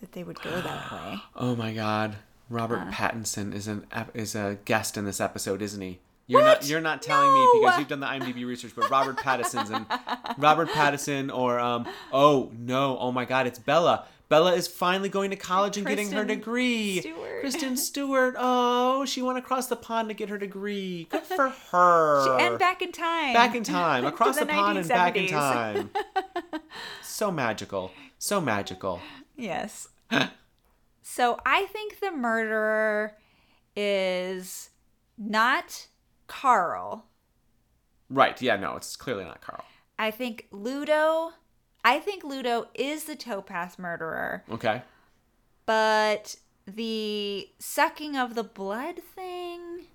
that 0.00 0.12
they 0.12 0.22
would 0.22 0.40
go 0.42 0.50
that 0.60 0.92
way 0.92 1.18
Oh 1.34 1.56
my 1.56 1.72
God, 1.72 2.16
Robert 2.50 2.78
Uh. 2.80 2.90
Pattinson 2.90 3.54
is 3.54 3.66
an 3.68 3.86
is 4.14 4.34
a 4.34 4.58
guest 4.64 4.96
in 4.96 5.04
this 5.04 5.20
episode, 5.20 5.62
isn't 5.62 5.80
he? 5.80 5.98
You're 6.28 6.42
What? 6.42 6.62
not 6.62 6.68
you're 6.68 6.80
not 6.80 7.02
telling 7.02 7.32
me 7.32 7.48
because 7.60 7.78
you've 7.78 7.88
done 7.88 8.00
the 8.00 8.06
IMDb 8.06 8.44
research, 8.46 8.72
but 8.74 8.90
Robert 8.90 9.16
Pattinson's 9.16 9.70
in 9.70 9.86
Robert 10.38 10.68
Pattinson 10.70 11.32
or 11.34 11.58
um 11.60 11.86
oh 12.12 12.50
no 12.58 12.98
oh 12.98 13.12
my 13.12 13.24
God 13.24 13.46
it's 13.46 13.58
Bella. 13.58 14.06
Bella 14.28 14.54
is 14.54 14.66
finally 14.66 15.08
going 15.08 15.30
to 15.30 15.36
college 15.36 15.76
and 15.76 15.86
getting 15.86 16.10
her 16.10 16.24
degree. 16.24 17.00
Stewart. 17.00 17.40
Kristen 17.40 17.76
Stewart. 17.88 18.34
Oh, 18.36 19.04
she 19.04 19.22
went 19.22 19.38
across 19.38 19.68
the 19.68 19.76
pond 19.76 20.08
to 20.08 20.14
get 20.14 20.28
her 20.30 20.38
degree. 20.38 21.06
Good 21.10 21.22
for 21.22 21.48
her. 21.70 22.38
and 22.40 22.58
back 22.58 22.82
in 22.82 22.90
time 22.92 23.34
back 23.34 23.54
in 23.54 23.62
time, 23.62 24.04
across 24.12 24.38
the, 24.38 24.44
the 24.44 24.52
pond 24.52 24.78
and 24.78 24.88
back 24.88 25.16
in 25.16 25.28
time. 25.28 25.90
so 27.02 27.30
magical, 27.30 27.92
so 28.18 28.40
magical. 28.40 29.00
yes 29.36 29.88
so 31.02 31.38
i 31.46 31.66
think 31.66 32.00
the 32.00 32.10
murderer 32.10 33.12
is 33.76 34.70
not 35.18 35.86
carl 36.26 37.06
Right? 38.08 38.40
Yeah. 38.40 38.54
No, 38.56 38.76
it's 38.76 38.94
clearly 38.96 39.24
not 39.24 39.40
Carl. 39.40 39.64
i 39.98 40.10
think 40.10 40.46
ludo 40.52 41.32
i 41.86 41.98
think 41.98 42.22
ludo 42.24 42.66
is 42.74 43.04
the 43.04 43.16
towpath 43.16 43.78
murderer 43.78 44.42
Okay. 44.50 44.82
but 45.64 46.36
the 46.66 47.48
sucking 47.58 48.16
of 48.16 48.34
the 48.34 48.44
blood 48.44 48.96
thing 49.14 49.86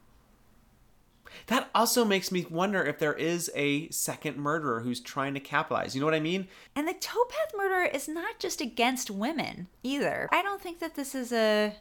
That 1.47 1.69
also 1.75 2.05
makes 2.05 2.31
me 2.31 2.45
wonder 2.49 2.83
if 2.83 2.97
there 2.99 3.13
is 3.13 3.49
a 3.55 3.89
second 3.89 4.37
murderer 4.37 4.81
who's 4.81 4.99
trying 4.99 5.33
to 5.33 5.39
capitalize. 5.39 5.95
You 5.95 6.01
know 6.01 6.05
what 6.07 6.13
I 6.13 6.19
mean? 6.19 6.47
And 6.75 6.87
the 6.87 6.93
towpath 6.93 7.51
murderer 7.57 7.85
is 7.85 8.07
not 8.07 8.39
just 8.39 8.59
against 8.61 9.09
women 9.09 9.67
either. 9.81 10.27
I 10.31 10.41
don't 10.41 10.61
think 10.61 10.79
that 10.79 10.95
this 10.95 11.15
is 11.15 11.31
a 11.33 11.75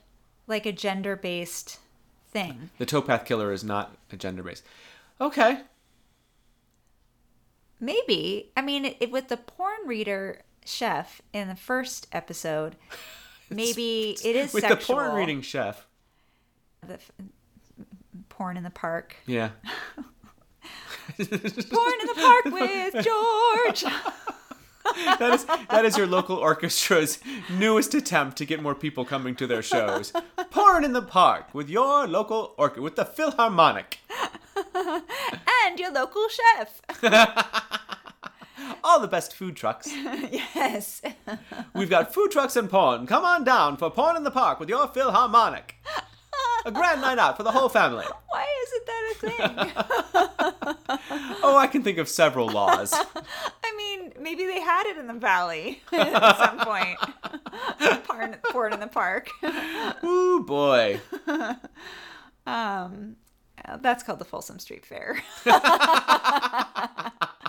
like 0.46 0.66
a 0.66 0.72
gender 0.72 1.14
based 1.16 1.78
thing. 2.32 2.70
The 2.78 2.86
towpath 2.86 3.24
killer 3.24 3.52
is 3.52 3.62
not 3.64 3.96
a 4.12 4.16
gender 4.16 4.42
based. 4.42 4.64
Okay. 5.20 5.60
Maybe. 7.80 8.50
I 8.56 8.62
mean, 8.62 8.94
it, 9.00 9.10
with 9.10 9.28
the 9.28 9.36
porn 9.36 9.86
reader 9.86 10.42
chef 10.64 11.20
in 11.32 11.48
the 11.48 11.56
first 11.56 12.06
episode, 12.12 12.76
maybe 13.50 14.16
it 14.24 14.36
is 14.36 14.52
With 14.52 14.62
sexual. 14.62 14.96
the 14.96 15.02
porn 15.02 15.14
reading 15.16 15.40
chef. 15.42 15.86
The 16.86 16.94
f- 16.94 17.10
porn 18.28 18.56
in 18.56 18.62
the 18.62 18.70
park. 18.70 19.16
Yeah. 19.26 19.50
Porn 21.18 21.26
in 21.26 22.06
the 22.06 22.14
park 22.16 22.44
with 22.46 22.94
George. 23.04 23.84
That 25.18 25.34
is 25.34 25.44
that 25.44 25.84
is 25.84 25.96
your 25.98 26.06
local 26.06 26.36
orchestra's 26.36 27.18
newest 27.50 27.94
attempt 27.94 28.38
to 28.38 28.46
get 28.46 28.62
more 28.62 28.74
people 28.74 29.04
coming 29.04 29.34
to 29.36 29.46
their 29.46 29.62
shows. 29.62 30.12
Porn 30.50 30.84
in 30.84 30.92
the 30.92 31.02
park 31.02 31.52
with 31.52 31.68
your 31.68 32.06
local 32.06 32.54
orchestra 32.56 32.82
with 32.82 32.96
the 32.96 33.04
Philharmonic. 33.04 33.98
and 34.74 35.78
your 35.78 35.92
local 35.92 36.26
chef. 36.28 36.80
All 38.84 39.00
the 39.00 39.08
best 39.08 39.34
food 39.34 39.56
trucks. 39.56 39.88
yes. 39.94 41.02
We've 41.74 41.90
got 41.90 42.14
food 42.14 42.30
trucks 42.30 42.56
and 42.56 42.68
porn. 42.68 43.06
Come 43.06 43.24
on 43.24 43.44
down 43.44 43.76
for 43.76 43.90
Porn 43.90 44.16
in 44.16 44.24
the 44.24 44.30
Park 44.30 44.60
with 44.60 44.68
your 44.68 44.88
Philharmonic. 44.88 45.76
A 46.64 46.70
grand 46.70 47.00
night 47.00 47.18
out 47.18 47.36
for 47.36 47.42
the 47.42 47.52
whole 47.52 47.68
family. 47.68 48.04
Why 48.28 48.46
isn't 48.62 48.86
that 48.86 49.10
a 49.10 49.14
thing? 49.14 50.98
Oh, 51.42 51.56
I 51.56 51.66
can 51.66 51.82
think 51.82 51.98
of 51.98 52.08
several 52.08 52.48
laws. 52.48 52.92
I 52.94 53.76
mean, 53.76 54.12
maybe 54.20 54.44
they 54.46 54.60
had 54.60 54.86
it 54.86 54.98
in 54.98 55.06
the 55.06 55.14
valley 55.14 55.82
at 55.92 56.36
some 56.36 56.58
point. 56.58 56.98
Porn, 58.04 58.36
porn 58.50 58.72
in 58.74 58.80
the 58.80 58.86
park. 58.86 59.30
Ooh 60.04 60.44
boy. 60.46 61.00
Um, 62.46 63.16
that's 63.80 64.02
called 64.02 64.18
the 64.18 64.24
Folsom 64.24 64.58
Street 64.58 64.84
Fair. 64.86 65.22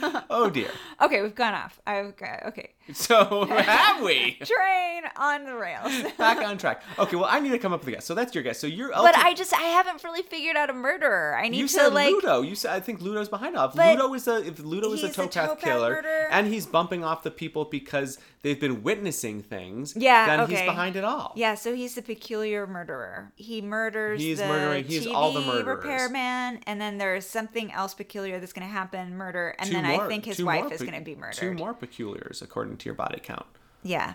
Oh 0.30 0.48
dear. 0.50 0.68
Okay, 1.00 1.22
we've 1.22 1.34
gone 1.34 1.54
off. 1.54 1.80
I've 1.86 2.16
got 2.16 2.44
okay. 2.46 2.70
So 2.92 3.44
have 3.50 4.02
we? 4.02 4.38
Train 4.44 5.02
on 5.16 5.44
the 5.44 5.54
rails. 5.54 5.92
Back 6.18 6.38
on 6.38 6.58
track. 6.58 6.82
Okay, 6.98 7.16
well 7.16 7.26
I 7.28 7.40
need 7.40 7.50
to 7.50 7.58
come 7.58 7.72
up 7.72 7.80
with 7.80 7.88
a 7.88 7.92
guess. 7.92 8.04
So 8.04 8.14
that's 8.14 8.34
your 8.34 8.42
guess. 8.42 8.58
So 8.58 8.66
you're 8.66 8.90
but 8.90 9.16
I 9.16 9.34
just 9.34 9.54
I 9.54 9.62
haven't 9.62 10.02
really 10.04 10.22
figured 10.22 10.56
out 10.56 10.70
a 10.70 10.72
murderer. 10.72 11.36
I 11.36 11.48
need 11.48 11.58
You 11.58 11.66
to 11.66 11.72
said 11.72 11.92
like 11.94 12.12
Ludo. 12.12 12.42
You 12.42 12.54
said 12.54 12.72
I 12.72 12.80
think 12.80 13.00
Ludo's 13.00 13.28
behind 13.28 13.54
But 13.54 13.74
Ludo 13.76 14.12
is 14.14 14.26
a 14.28 14.46
if 14.46 14.58
Ludo 14.60 14.92
is 14.92 15.02
a 15.04 15.08
towpath 15.08 15.30
towpath 15.32 15.58
killer 15.60 15.90
murderer. 15.90 16.28
and 16.30 16.46
he's 16.46 16.66
bumping 16.66 17.04
off 17.04 17.22
the 17.22 17.30
people 17.30 17.64
because 17.66 18.18
they've 18.42 18.58
been 18.60 18.82
witnessing 18.82 19.42
things, 19.42 19.94
Yeah, 19.96 20.36
then 20.36 20.48
he's 20.48 20.62
behind 20.62 20.96
it 20.96 21.04
all. 21.04 21.32
Yeah, 21.36 21.54
so 21.54 21.74
he's 21.74 21.94
the 21.94 22.02
peculiar 22.02 22.66
murderer. 22.66 23.32
He 23.36 23.60
murders 23.60 24.20
He's 24.20 24.38
the 24.38 24.46
murdering- 24.48 24.84
he's 24.84 25.06
TV 25.06 25.14
all 25.14 25.32
the 25.32 25.40
murderers. 25.42 25.84
repairman, 25.84 26.60
and 26.66 26.80
then 26.80 26.98
there's 26.98 27.24
something 27.26 27.70
else 27.72 27.94
peculiar 27.94 28.40
that's 28.40 28.52
going 28.52 28.66
to 28.66 28.72
happen, 28.72 29.16
murder, 29.16 29.54
and 29.58 29.70
Two 29.70 29.76
then 29.84 29.96
more- 29.96 30.04
I 30.06 30.08
think 30.08 30.24
his 30.24 30.42
wife 30.42 30.64
more 30.64 30.72
is 30.72 30.80
going 30.80 30.94
to 30.94 31.00
be 31.00 31.14
murdered. 31.14 31.36
Two 31.36 31.52
more 31.54 31.74
peculiars 31.74 32.42
according 32.42 32.76
to 32.78 32.84
your 32.86 32.94
body 32.94 33.20
count. 33.22 33.46
Yeah. 33.82 34.14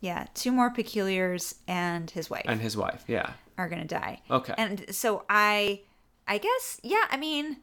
Yeah, 0.00 0.26
two 0.34 0.52
more 0.52 0.68
peculiars 0.70 1.54
and 1.66 2.10
his 2.10 2.28
wife 2.28 2.42
And 2.46 2.60
his 2.60 2.76
wife, 2.76 3.04
yeah. 3.06 3.32
are 3.56 3.68
going 3.68 3.80
to 3.80 3.88
die. 3.88 4.20
Okay. 4.30 4.54
And 4.58 4.84
so 4.94 5.24
I 5.30 5.80
I 6.28 6.38
guess 6.38 6.78
yeah, 6.82 7.04
I 7.10 7.16
mean 7.16 7.58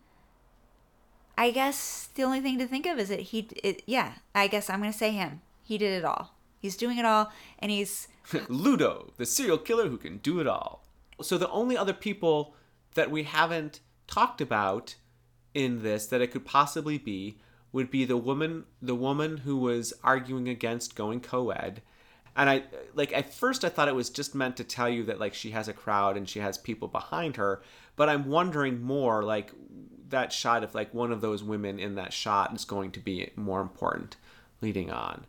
I 1.38 1.52
guess 1.52 2.10
the 2.16 2.24
only 2.24 2.42
thing 2.42 2.58
to 2.60 2.68
think 2.68 2.86
of 2.86 3.00
is 3.00 3.10
that 3.10 3.20
he 3.20 3.48
it, 3.64 3.84
yeah, 3.86 4.14
I 4.34 4.48
guess 4.48 4.70
I'm 4.70 4.80
going 4.80 4.92
to 4.92 4.98
say 4.98 5.12
him. 5.12 5.42
He 5.64 5.78
did 5.78 5.92
it 5.98 6.06
all. 6.06 6.36
He's 6.60 6.76
doing 6.76 6.98
it 6.98 7.06
all 7.06 7.32
and 7.60 7.72
he's 7.72 8.08
Ludo, 8.50 9.12
the 9.18 9.26
serial 9.26 9.58
killer 9.58 9.88
who 9.90 9.98
can 9.98 10.18
do 10.18 10.40
it 10.40 10.48
all. 10.48 10.84
So 11.22 11.38
the 11.38 11.50
only 11.50 11.78
other 11.78 11.94
people 11.94 12.56
that 12.96 13.12
we 13.12 13.24
haven't 13.24 13.80
talked 14.08 14.42
about 14.42 14.96
in 15.54 15.84
this 15.84 16.08
that 16.08 16.22
it 16.22 16.32
could 16.32 16.46
possibly 16.46 16.98
be 16.98 17.38
would 17.72 17.90
be 17.90 18.06
the 18.06 18.18
woman 18.18 18.66
the 18.82 18.96
woman 18.96 19.38
who 19.38 19.58
was 19.58 19.94
arguing 20.04 20.48
against 20.50 20.96
going 20.96 21.20
co-ed. 21.22 21.82
And 22.36 22.50
I 22.50 22.64
like 22.94 23.14
at 23.14 23.34
first 23.34 23.66
I 23.66 23.70
thought 23.70 23.88
it 23.88 23.96
was 23.96 24.10
just 24.10 24.34
meant 24.36 24.58
to 24.58 24.64
tell 24.64 24.90
you 24.90 25.04
that 25.04 25.20
like 25.20 25.34
she 25.34 25.52
has 25.52 25.68
a 25.68 25.74
crowd 25.74 26.16
and 26.18 26.28
she 26.28 26.40
has 26.40 26.58
people 26.58 26.88
behind 26.88 27.36
her, 27.38 27.62
but 27.96 28.10
I'm 28.10 28.28
wondering 28.28 28.82
more 28.82 29.24
like 29.24 29.52
that 30.10 30.34
shot 30.34 30.64
if 30.64 30.76
like 30.76 30.94
one 30.94 31.12
of 31.12 31.22
those 31.22 31.44
women 31.44 31.80
in 31.80 31.96
that 31.96 32.12
shot 32.14 32.54
is 32.54 32.66
going 32.66 32.92
to 32.92 33.00
be 33.00 33.32
more 33.36 33.62
important 33.62 34.18
leading 34.62 34.92
on. 34.92 35.26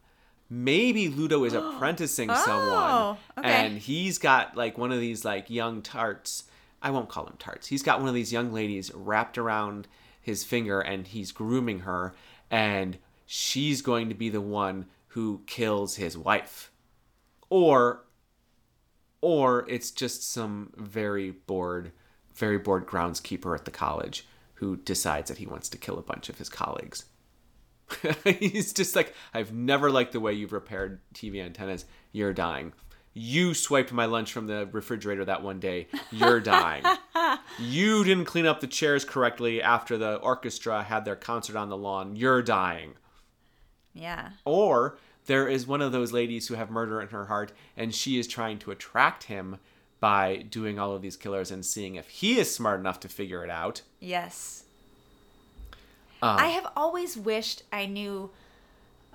Maybe 0.50 1.08
Ludo 1.08 1.44
is 1.44 1.52
apprenticing 1.54 2.28
someone 2.34 2.68
Oh, 2.68 3.18
okay. 3.38 3.48
and 3.48 3.78
he's 3.78 4.18
got 4.18 4.56
like 4.56 4.76
one 4.78 4.92
of 4.92 5.00
these 5.00 5.24
like 5.24 5.48
young 5.50 5.82
tarts. 5.82 6.44
I 6.82 6.90
won't 6.90 7.08
call 7.08 7.24
them 7.24 7.36
tarts. 7.38 7.68
He's 7.68 7.82
got 7.84 8.00
one 8.00 8.08
of 8.08 8.14
these 8.14 8.32
young 8.32 8.52
ladies 8.52 8.92
wrapped 8.94 9.38
around 9.38 9.86
his 10.22 10.44
finger 10.44 10.80
and 10.80 11.08
he's 11.08 11.32
grooming 11.32 11.80
her 11.80 12.14
and 12.50 12.96
she's 13.26 13.82
going 13.82 14.08
to 14.08 14.14
be 14.14 14.30
the 14.30 14.40
one 14.40 14.86
who 15.08 15.42
kills 15.46 15.96
his 15.96 16.16
wife. 16.16 16.70
Or 17.50 18.04
or 19.20 19.68
it's 19.68 19.90
just 19.90 20.30
some 20.32 20.72
very 20.76 21.30
bored 21.30 21.92
very 22.34 22.58
bored 22.58 22.86
groundskeeper 22.86 23.54
at 23.54 23.66
the 23.66 23.70
college 23.70 24.26
who 24.54 24.76
decides 24.76 25.28
that 25.28 25.38
he 25.38 25.46
wants 25.46 25.68
to 25.68 25.76
kill 25.76 25.98
a 25.98 26.02
bunch 26.02 26.28
of 26.28 26.38
his 26.38 26.48
colleagues. 26.48 27.04
He's 28.24 28.72
just 28.72 28.96
like, 28.96 29.14
I've 29.34 29.52
never 29.52 29.90
liked 29.90 30.12
the 30.12 30.20
way 30.20 30.32
you've 30.32 30.52
repaired 30.52 31.00
TV 31.14 31.44
antennas. 31.44 31.84
You're 32.12 32.32
dying. 32.32 32.72
You 33.14 33.52
swiped 33.54 33.92
my 33.92 34.06
lunch 34.06 34.32
from 34.32 34.46
the 34.46 34.66
refrigerator 34.72 35.24
that 35.26 35.42
one 35.42 35.60
day. 35.60 35.88
You're 36.10 36.40
dying. 36.40 36.84
you 37.58 38.04
didn't 38.04 38.24
clean 38.24 38.46
up 38.46 38.60
the 38.60 38.66
chairs 38.66 39.04
correctly 39.04 39.60
after 39.62 39.98
the 39.98 40.16
orchestra 40.16 40.82
had 40.82 41.04
their 41.04 41.16
concert 41.16 41.56
on 41.56 41.68
the 41.68 41.76
lawn. 41.76 42.16
You're 42.16 42.42
dying. 42.42 42.94
yeah. 43.92 44.30
Or 44.46 44.96
there 45.26 45.46
is 45.46 45.66
one 45.66 45.82
of 45.82 45.92
those 45.92 46.12
ladies 46.12 46.48
who 46.48 46.54
have 46.54 46.70
murder 46.70 47.00
in 47.00 47.08
her 47.08 47.26
heart 47.26 47.52
and 47.76 47.94
she 47.94 48.18
is 48.18 48.26
trying 48.26 48.58
to 48.60 48.70
attract 48.70 49.24
him 49.24 49.58
by 50.00 50.36
doing 50.50 50.78
all 50.80 50.96
of 50.96 51.02
these 51.02 51.16
killers 51.16 51.50
and 51.52 51.64
seeing 51.64 51.94
if 51.94 52.08
he 52.08 52.38
is 52.40 52.52
smart 52.52 52.80
enough 52.80 52.98
to 53.00 53.08
figure 53.08 53.44
it 53.44 53.50
out. 53.50 53.82
Yes. 54.00 54.64
Um, 56.22 56.38
I 56.38 56.46
have 56.48 56.66
always 56.76 57.16
wished 57.16 57.62
I 57.72 57.86
knew 57.86 58.30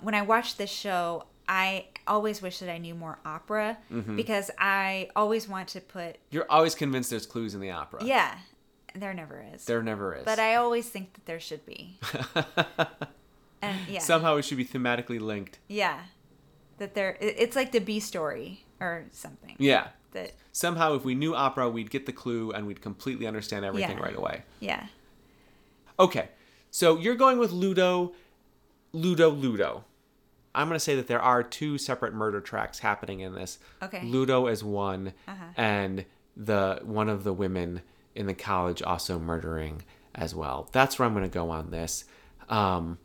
when 0.01 0.13
I 0.13 0.21
watched 0.21 0.57
this 0.57 0.69
show, 0.69 1.25
I 1.49 1.87
always 2.07 2.41
wish 2.41 2.59
that 2.59 2.69
I 2.69 2.77
knew 2.77 2.93
more 2.95 3.19
opera 3.25 3.77
Mm-hmm. 3.91 4.15
because 4.15 4.51
I 4.59 5.09
always 5.15 5.47
want 5.47 5.69
to 5.69 5.81
put 5.81 6.17
You're 6.29 6.45
always 6.49 6.75
convinced 6.75 7.09
there's 7.09 7.25
clues 7.25 7.53
in 7.55 7.61
the 7.61 7.71
opera. 7.71 8.03
yeah, 8.03 8.37
there 8.95 9.13
never 9.13 9.43
is. 9.53 9.65
There 9.65 9.81
never 9.83 10.15
is. 10.15 10.25
but 10.25 10.39
I 10.39 10.55
always 10.55 10.89
think 10.89 11.13
that 11.13 11.25
there 11.25 11.39
should 11.39 11.65
be. 11.65 11.99
and 13.61 13.77
yeah. 13.87 13.99
Somehow 13.99 14.35
it 14.37 14.43
should 14.43 14.57
be 14.57 14.65
thematically 14.65 15.19
linked. 15.19 15.59
yeah. 15.67 16.01
That 16.79 16.93
there 16.93 17.17
it's 17.19 17.55
like 17.55 17.71
the 17.71 17.79
B 17.79 17.99
story 17.99 18.63
or 18.79 19.05
something. 19.11 19.55
Yeah. 19.57 19.87
That 20.11 20.33
Somehow, 20.51 20.93
if 20.95 21.03
we 21.03 21.15
knew 21.15 21.33
opera, 21.35 21.69
we'd 21.69 21.89
get 21.89 22.05
the 22.05 22.11
clue 22.13 22.51
and 22.51 22.65
we'd 22.67 22.81
completely 22.81 23.25
understand 23.27 23.65
everything 23.65 23.97
Yeah. 23.97 24.03
right 24.03 24.15
away. 24.15 24.43
yeah. 24.59 24.85
Okay, 25.99 26.29
so 26.69 26.97
you're 26.99 27.15
going 27.15 27.39
with 27.39 27.51
Ludo, 27.51 28.13
Ludo, 28.93 29.29
Ludo. 29.31 29.83
I'm 30.57 30.67
going 30.67 30.75
to 30.75 30.79
say 30.83 30.95
that 30.95 31.07
there 31.07 31.21
are 31.21 31.43
two 31.43 31.77
separate 31.77 32.13
murder 32.13 32.41
tracks 32.41 32.79
happening 32.79 33.19
in 33.21 33.33
this. 33.35 33.59
Okay. 33.81 34.01
Ludo 34.03 34.47
is 34.47 34.63
one, 34.63 35.13
Uh-huh. 35.27 35.43
and 35.55 36.05
the 36.35 36.79
one 36.83 37.09
of 37.09 37.23
the 37.23 37.33
women 37.33 37.81
in 38.15 38.25
the 38.25 38.33
college 38.33 38.81
also 38.81 39.17
murdering 39.19 39.83
as 40.15 40.33
well. 40.35 40.67
That's 40.71 40.97
where 40.97 41.05
I'm 41.07 41.13
going 41.13 41.23
to 41.29 41.33
go 41.33 41.49
on 41.51 41.69
this. 41.71 42.05
Um, 42.49 42.97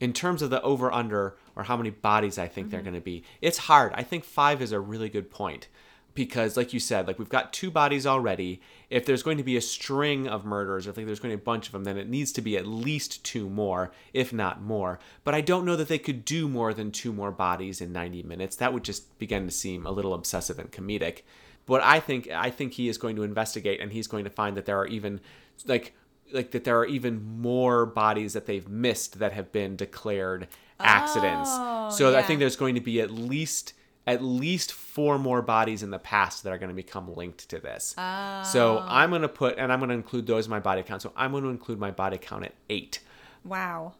in 0.00 0.12
terms 0.12 0.42
of 0.42 0.50
the 0.50 0.60
over 0.62 0.90
under 0.92 1.36
or 1.54 1.62
how 1.64 1.76
many 1.76 1.90
bodies 1.90 2.38
I 2.38 2.48
think 2.48 2.70
they're 2.70 2.80
going 2.82 2.94
to 2.94 3.00
be, 3.00 3.22
it's 3.40 3.58
hard. 3.58 3.92
I 3.94 4.02
think 4.02 4.24
five 4.24 4.60
is 4.62 4.72
a 4.72 4.80
really 4.80 5.08
good 5.08 5.30
point 5.30 5.68
because, 6.14 6.56
like 6.56 6.72
you 6.72 6.80
said, 6.80 7.06
like 7.06 7.18
we've 7.18 7.28
got 7.28 7.52
two 7.52 7.70
bodies 7.70 8.06
already. 8.06 8.60
If 8.90 9.06
there's 9.06 9.22
going 9.22 9.38
to 9.38 9.44
be 9.44 9.56
a 9.56 9.60
string 9.60 10.28
of 10.28 10.44
murders, 10.44 10.86
or 10.86 10.90
if 10.90 10.96
there's 10.96 11.20
going 11.20 11.32
to 11.32 11.38
be 11.38 11.42
a 11.42 11.44
bunch 11.44 11.66
of 11.66 11.72
them, 11.72 11.84
then 11.84 11.96
it 11.96 12.08
needs 12.08 12.32
to 12.32 12.42
be 12.42 12.56
at 12.56 12.66
least 12.66 13.24
two 13.24 13.48
more, 13.48 13.92
if 14.12 14.32
not 14.32 14.62
more. 14.62 14.98
But 15.24 15.34
I 15.34 15.40
don't 15.40 15.64
know 15.64 15.76
that 15.76 15.88
they 15.88 15.98
could 15.98 16.24
do 16.24 16.48
more 16.48 16.74
than 16.74 16.90
two 16.90 17.12
more 17.12 17.32
bodies 17.32 17.80
in 17.80 17.92
90 17.92 18.22
minutes. 18.24 18.56
That 18.56 18.72
would 18.72 18.84
just 18.84 19.18
begin 19.18 19.46
to 19.46 19.50
seem 19.50 19.86
a 19.86 19.90
little 19.90 20.12
obsessive 20.12 20.58
and 20.58 20.70
comedic. 20.70 21.22
But 21.64 21.82
I 21.82 22.00
think 22.00 22.28
I 22.30 22.50
think 22.50 22.74
he 22.74 22.88
is 22.88 22.98
going 22.98 23.16
to 23.16 23.22
investigate, 23.22 23.80
and 23.80 23.92
he's 23.92 24.06
going 24.06 24.24
to 24.24 24.30
find 24.30 24.56
that 24.56 24.66
there 24.66 24.78
are 24.78 24.86
even 24.86 25.20
like 25.66 25.94
like 26.32 26.50
that 26.52 26.64
there 26.64 26.78
are 26.78 26.86
even 26.86 27.40
more 27.40 27.86
bodies 27.86 28.32
that 28.32 28.46
they've 28.46 28.68
missed 28.68 29.18
that 29.18 29.32
have 29.32 29.52
been 29.52 29.76
declared 29.76 30.48
accidents. 30.80 31.50
Oh, 31.52 31.90
so 31.90 32.16
I 32.16 32.22
think 32.22 32.40
there's 32.40 32.56
going 32.56 32.74
to 32.74 32.80
be 32.80 33.00
at 33.00 33.10
least 33.10 33.74
at 34.06 34.22
least 34.22 34.72
four 34.72 35.18
more 35.18 35.42
bodies 35.42 35.82
in 35.82 35.90
the 35.90 35.98
past 35.98 36.42
that 36.42 36.52
are 36.52 36.58
going 36.58 36.70
to 36.70 36.74
become 36.74 37.14
linked 37.14 37.48
to 37.50 37.60
this. 37.60 37.94
So 37.96 38.78
Oh. 38.78 38.84
I'm 38.88 39.10
going 39.10 39.22
to 39.22 39.28
put 39.28 39.58
and 39.58 39.72
I'm 39.72 39.78
going 39.78 39.90
to 39.90 39.94
include 39.94 40.26
those 40.26 40.46
in 40.46 40.50
my 40.50 40.60
body 40.60 40.82
count. 40.82 41.02
So 41.02 41.12
I'm 41.16 41.30
going 41.32 41.44
to 41.44 41.50
include 41.50 41.78
my 41.78 41.90
body 41.92 42.18
count 42.18 42.44
at 42.44 42.54
8. 42.68 42.98
Wow. 43.44 43.94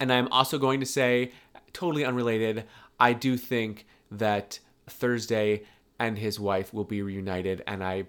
And 0.00 0.12
I'm 0.12 0.28
also 0.28 0.58
going 0.58 0.80
to 0.80 0.86
say, 0.86 1.32
totally 1.72 2.04
unrelated, 2.04 2.64
I 2.98 3.12
do 3.12 3.36
think 3.36 3.86
that 4.10 4.58
Thursday 4.88 5.62
and 5.98 6.18
his 6.18 6.40
wife 6.40 6.72
will 6.74 6.84
be 6.84 7.02
reunited, 7.02 7.62
and 7.66 7.82
I 7.84 8.06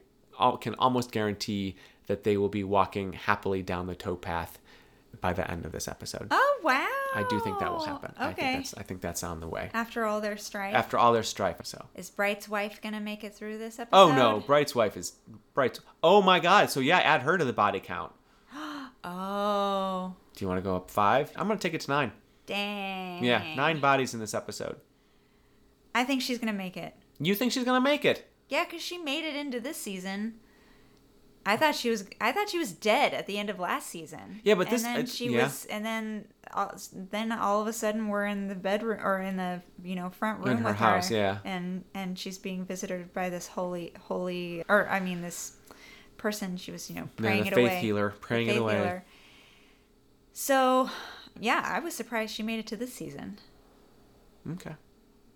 can 0.61 0.75
almost 0.75 1.11
guarantee 1.11 1.75
that 2.07 2.23
they 2.23 2.37
will 2.37 2.49
be 2.49 2.63
walking 2.63 3.13
happily 3.13 3.61
down 3.61 3.87
the 3.87 3.95
towpath 3.95 4.57
by 5.21 5.33
the 5.33 5.49
end 5.49 5.65
of 5.65 5.71
this 5.71 5.87
episode. 5.87 6.27
Oh 6.31 6.59
wow. 6.63 6.87
I 7.15 7.23
do 7.29 7.39
think 7.39 7.59
that 7.59 7.71
will 7.71 7.81
oh, 7.81 7.85
happen. 7.85 8.13
I 8.17 8.25
think 8.27 8.37
okay. 8.37 8.53
that's 8.57 8.73
I 8.75 8.83
think 8.83 9.01
that's 9.01 9.23
on 9.23 9.39
the 9.39 9.47
way. 9.47 9.69
After 9.73 10.05
all 10.05 10.21
their 10.21 10.37
strife, 10.37 10.75
After 10.75 10.97
all 10.97 11.13
their 11.13 11.23
strife, 11.23 11.57
so. 11.63 11.85
is 11.95 12.09
Bright's 12.09 12.49
wife 12.49 12.81
gonna 12.81 12.99
make 12.99 13.23
it 13.23 13.33
through 13.33 13.57
this 13.57 13.79
episode? 13.79 13.97
Oh 13.97 14.13
no, 14.13 14.39
Bright's 14.41 14.75
wife 14.75 14.97
is 14.97 15.13
Bright's. 15.53 15.79
Oh 16.03 16.21
my 16.21 16.39
God! 16.39 16.69
So 16.69 16.79
yeah, 16.79 16.99
add 16.99 17.21
her 17.21 17.37
to 17.37 17.45
the 17.45 17.53
body 17.53 17.79
count. 17.79 18.11
Oh, 19.07 20.15
Do 20.35 20.43
you 20.43 20.49
want 20.49 20.57
to 20.57 20.67
go 20.67 20.75
up 20.75 20.89
five? 20.89 21.31
I'm 21.35 21.47
gonna 21.47 21.59
take 21.59 21.75
it 21.75 21.81
to 21.81 21.91
nine. 21.91 22.11
dang. 22.47 23.23
Yeah, 23.23 23.53
nine 23.55 23.79
bodies 23.79 24.15
in 24.15 24.19
this 24.19 24.33
episode. 24.33 24.77
I 25.93 26.03
think 26.03 26.23
she's 26.23 26.39
gonna 26.39 26.53
make 26.53 26.75
it. 26.75 26.95
You 27.19 27.35
think 27.35 27.51
she's 27.51 27.63
gonna 27.63 27.79
make 27.81 28.03
it? 28.03 28.27
Yeah, 28.49 28.65
because 28.65 28.81
she 28.81 28.97
made 28.97 29.23
it 29.23 29.35
into 29.35 29.59
this 29.59 29.77
season. 29.77 30.39
I 31.47 31.57
thought 31.57 31.75
she 31.75 31.89
was. 31.91 32.05
I 32.19 32.31
thought 32.31 32.49
she 32.49 32.57
was 32.57 32.71
dead 32.71 33.13
at 33.13 33.27
the 33.27 33.37
end 33.37 33.49
of 33.51 33.59
last 33.59 33.87
season. 33.89 34.41
Yeah, 34.43 34.55
but 34.55 34.69
this- 34.69 34.83
And 34.83 34.95
then 34.97 35.05
she 35.05 35.29
yeah. 35.29 35.43
was. 35.43 35.65
And 35.65 35.85
then, 35.85 36.25
all, 36.53 36.73
then 36.91 37.31
all 37.31 37.61
of 37.61 37.67
a 37.67 37.73
sudden, 37.73 38.07
we're 38.07 38.25
in 38.25 38.47
the 38.47 38.55
bedroom 38.55 38.99
or 39.03 39.21
in 39.21 39.37
the 39.37 39.61
you 39.83 39.95
know 39.95 40.09
front 40.09 40.39
room 40.39 40.57
In 40.57 40.63
her 40.63 40.69
with 40.69 40.77
house, 40.77 41.09
her. 41.09 41.15
yeah. 41.15 41.37
And 41.45 41.83
and 41.93 42.17
she's 42.17 42.37
being 42.39 42.65
visited 42.65 43.13
by 43.13 43.29
this 43.29 43.47
holy, 43.47 43.93
holy, 43.99 44.63
or 44.67 44.87
I 44.89 44.99
mean 44.99 45.21
this 45.21 45.55
person. 46.17 46.57
She 46.57 46.71
was 46.71 46.89
you 46.89 46.95
know 46.95 47.09
praying 47.15 47.43
the 47.43 47.47
it 47.49 47.53
faith 47.53 47.65
away. 47.71 47.79
healer, 47.79 48.09
praying 48.21 48.47
it 48.47 48.51
faith 48.53 48.61
away. 48.61 48.75
healer. 48.77 49.05
So, 50.33 50.89
yeah, 51.39 51.61
I 51.63 51.79
was 51.79 51.93
surprised 51.93 52.33
she 52.33 52.43
made 52.43 52.59
it 52.59 52.67
to 52.67 52.75
this 52.75 52.93
season. 52.93 53.37
Okay. 54.53 54.75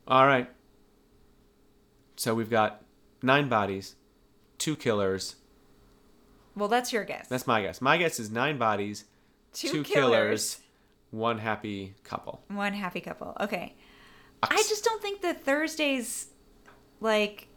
All 0.07 0.25
right. 0.27 0.49
So 2.17 2.33
we've 2.35 2.49
got 2.49 2.83
nine 3.21 3.47
bodies, 3.47 3.95
two 4.57 4.75
killers. 4.75 5.35
Well, 6.59 6.69
that's 6.69 6.93
your 6.93 7.03
guess. 7.03 7.27
That's 7.27 7.47
my 7.47 7.61
guess. 7.61 7.81
My 7.81 7.97
guess 7.97 8.19
is 8.19 8.29
nine 8.29 8.57
bodies, 8.57 9.05
Two 9.53 9.83
killers, 9.83 10.59
one 11.11 11.39
happy 11.39 11.95
couple. 12.03 12.43
One 12.49 12.73
happy 12.73 13.01
couple. 13.01 13.35
Okay. 13.39 13.75
I 14.43 14.55
just 14.55 14.83
don't 14.83 15.01
think 15.01 15.21
that 15.21 15.43
Thursday's 15.43 16.27
like 17.01 17.47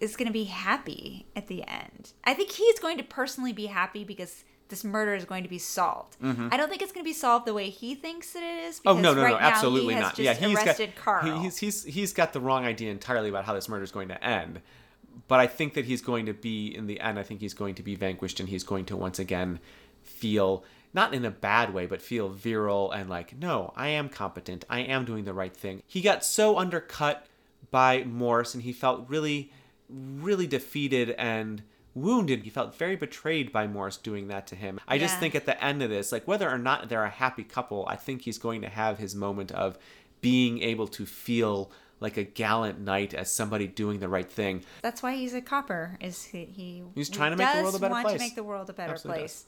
is 0.00 0.16
going 0.16 0.28
to 0.28 0.32
be 0.32 0.44
happy 0.44 1.26
at 1.34 1.48
the 1.48 1.66
end. 1.66 2.12
I 2.24 2.34
think 2.34 2.50
he's 2.50 2.78
going 2.78 2.98
to 2.98 3.04
personally 3.04 3.52
be 3.52 3.66
happy 3.66 4.04
because 4.04 4.44
this 4.68 4.84
murder 4.84 5.14
is 5.14 5.24
going 5.24 5.42
to 5.42 5.48
be 5.50 5.58
solved. 5.58 6.16
I 6.22 6.56
don't 6.56 6.68
think 6.70 6.80
it's 6.82 6.92
going 6.92 7.04
to 7.04 7.08
be 7.08 7.12
solved 7.12 7.46
the 7.46 7.52
way 7.52 7.68
he 7.68 7.94
thinks 7.94 8.32
that 8.32 8.42
it 8.42 8.64
is. 8.64 8.78
Mm-hmm. 8.78 8.88
Oh 8.88 8.94
no 8.94 9.12
no 9.12 9.22
right 9.22 9.32
no 9.32 9.38
now 9.38 9.46
absolutely 9.46 9.94
he 9.94 10.00
has 10.00 10.02
not. 10.02 10.16
Just 10.16 10.40
yeah, 10.40 10.48
he's 10.48 10.56
arrested 10.56 10.94
got 10.94 11.04
Carl. 11.04 11.40
he's 11.40 11.58
he's 11.58 11.84
he's 11.84 12.12
got 12.12 12.32
the 12.32 12.40
wrong 12.40 12.64
idea 12.64 12.90
entirely 12.90 13.28
about 13.28 13.44
how 13.44 13.54
this 13.54 13.68
murder 13.68 13.84
is 13.84 13.90
going 13.92 14.08
to 14.08 14.24
end. 14.24 14.60
But 15.32 15.40
I 15.40 15.46
think 15.46 15.72
that 15.72 15.86
he's 15.86 16.02
going 16.02 16.26
to 16.26 16.34
be 16.34 16.66
in 16.76 16.86
the 16.86 17.00
end. 17.00 17.18
I 17.18 17.22
think 17.22 17.40
he's 17.40 17.54
going 17.54 17.74
to 17.76 17.82
be 17.82 17.94
vanquished, 17.94 18.38
and 18.38 18.50
he's 18.50 18.64
going 18.64 18.84
to 18.84 18.98
once 18.98 19.18
again 19.18 19.60
feel 20.02 20.62
not 20.92 21.14
in 21.14 21.24
a 21.24 21.30
bad 21.30 21.72
way, 21.72 21.86
but 21.86 22.02
feel 22.02 22.28
virile 22.28 22.92
and 22.92 23.08
like, 23.08 23.38
no, 23.38 23.72
I 23.74 23.88
am 23.88 24.10
competent. 24.10 24.66
I 24.68 24.80
am 24.80 25.06
doing 25.06 25.24
the 25.24 25.32
right 25.32 25.56
thing. 25.56 25.82
He 25.86 26.02
got 26.02 26.22
so 26.22 26.58
undercut 26.58 27.24
by 27.70 28.04
Morse, 28.04 28.52
and 28.52 28.62
he 28.62 28.74
felt 28.74 29.08
really, 29.08 29.50
really 29.88 30.46
defeated 30.46 31.12
and 31.12 31.62
wounded. 31.94 32.42
He 32.42 32.50
felt 32.50 32.74
very 32.74 32.96
betrayed 32.96 33.52
by 33.52 33.66
Morse 33.66 33.96
doing 33.96 34.28
that 34.28 34.46
to 34.48 34.54
him. 34.54 34.80
I 34.86 34.98
just 34.98 35.18
think 35.18 35.34
at 35.34 35.46
the 35.46 35.64
end 35.64 35.82
of 35.82 35.88
this, 35.88 36.12
like 36.12 36.28
whether 36.28 36.50
or 36.50 36.58
not 36.58 36.90
they're 36.90 37.04
a 37.04 37.08
happy 37.08 37.44
couple, 37.44 37.86
I 37.88 37.96
think 37.96 38.20
he's 38.20 38.36
going 38.36 38.60
to 38.60 38.68
have 38.68 38.98
his 38.98 39.14
moment 39.14 39.50
of 39.50 39.78
being 40.20 40.60
able 40.60 40.88
to 40.88 41.06
feel 41.06 41.72
like 42.02 42.16
a 42.16 42.24
gallant 42.24 42.80
knight 42.80 43.14
as 43.14 43.30
somebody 43.30 43.66
doing 43.66 44.00
the 44.00 44.08
right 44.08 44.30
thing. 44.30 44.64
That's 44.82 45.02
why 45.02 45.14
he's 45.14 45.34
a 45.34 45.40
copper. 45.40 45.96
Is 46.00 46.24
he? 46.24 46.44
he 46.44 46.82
He's 46.94 47.08
trying 47.08 47.30
to 47.30 47.36
make 47.36 47.54
the 47.54 47.62
world 47.62 47.74
a 47.74 47.78
better 47.78 47.92
want 47.92 48.06
place. 48.06 48.18
to 48.18 48.24
make 48.24 48.34
the 48.34 48.42
world 48.42 48.68
a 48.68 48.72
better 48.72 48.92
Absolutely 48.92 49.20
place, 49.22 49.44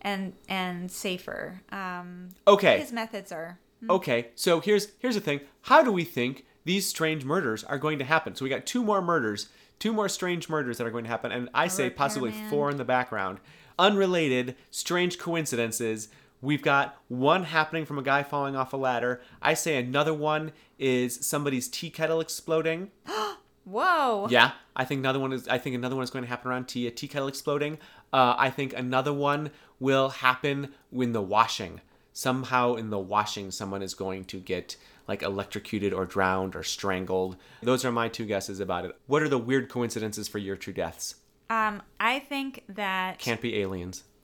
and 0.00 0.32
and 0.48 0.90
safer. 0.90 1.60
Um, 1.70 2.30
Okay. 2.46 2.78
His 2.80 2.92
methods 2.92 3.30
are. 3.30 3.58
Okay, 3.88 4.28
so 4.34 4.60
here's 4.60 4.88
here's 4.98 5.14
the 5.14 5.20
thing. 5.20 5.40
How 5.62 5.82
do 5.82 5.90
we 5.90 6.04
think 6.04 6.44
these 6.64 6.86
strange 6.86 7.24
murders 7.24 7.64
are 7.64 7.78
going 7.78 7.98
to 7.98 8.04
happen? 8.04 8.34
So 8.34 8.44
we 8.44 8.50
got 8.50 8.66
two 8.66 8.82
more 8.84 9.00
murders, 9.00 9.48
two 9.78 9.92
more 9.92 10.08
strange 10.08 10.48
murders 10.50 10.76
that 10.78 10.86
are 10.86 10.90
going 10.90 11.04
to 11.04 11.10
happen, 11.10 11.32
and 11.32 11.48
I 11.54 11.68
say 11.68 11.88
possibly 11.88 12.32
four 12.50 12.70
in 12.70 12.76
the 12.76 12.84
background. 12.84 13.38
Unrelated, 13.78 14.56
strange 14.70 15.18
coincidences. 15.18 16.08
We've 16.42 16.62
got 16.62 16.96
one 17.08 17.44
happening 17.44 17.84
from 17.84 17.98
a 17.98 18.02
guy 18.02 18.22
falling 18.22 18.56
off 18.56 18.72
a 18.72 18.76
ladder. 18.76 19.20
I 19.42 19.54
say 19.54 19.76
another 19.76 20.14
one 20.14 20.52
is 20.78 21.26
somebody's 21.26 21.68
tea 21.68 21.90
kettle 21.90 22.20
exploding. 22.20 22.90
Whoa. 23.64 24.26
Yeah, 24.30 24.52
I 24.74 24.84
think 24.84 25.00
another 25.00 25.18
one 25.18 25.32
is. 25.32 25.46
I 25.46 25.58
think 25.58 25.74
another 25.74 25.94
one 25.94 26.02
is 26.02 26.10
going 26.10 26.24
to 26.24 26.28
happen 26.28 26.50
around 26.50 26.66
tea. 26.66 26.86
A 26.86 26.90
tea 26.90 27.08
kettle 27.08 27.28
exploding. 27.28 27.78
Uh, 28.12 28.34
I 28.38 28.50
think 28.50 28.72
another 28.72 29.12
one 29.12 29.50
will 29.78 30.08
happen 30.08 30.72
in 30.92 31.12
the 31.12 31.22
washing. 31.22 31.80
Somehow 32.12 32.74
in 32.74 32.90
the 32.90 32.98
washing, 32.98 33.50
someone 33.50 33.82
is 33.82 33.94
going 33.94 34.24
to 34.26 34.40
get 34.40 34.76
like 35.06 35.22
electrocuted 35.22 35.92
or 35.92 36.06
drowned 36.06 36.56
or 36.56 36.62
strangled. 36.62 37.36
Those 37.62 37.84
are 37.84 37.92
my 37.92 38.08
two 38.08 38.26
guesses 38.26 38.60
about 38.60 38.84
it. 38.84 38.96
What 39.06 39.22
are 39.22 39.28
the 39.28 39.38
weird 39.38 39.68
coincidences 39.68 40.26
for 40.26 40.38
your 40.38 40.56
true 40.56 40.72
deaths? 40.72 41.16
Um, 41.48 41.82
I 41.98 42.20
think 42.20 42.64
that 42.68 43.18
Can't 43.18 43.40
be 43.40 43.60
aliens. 43.60 44.04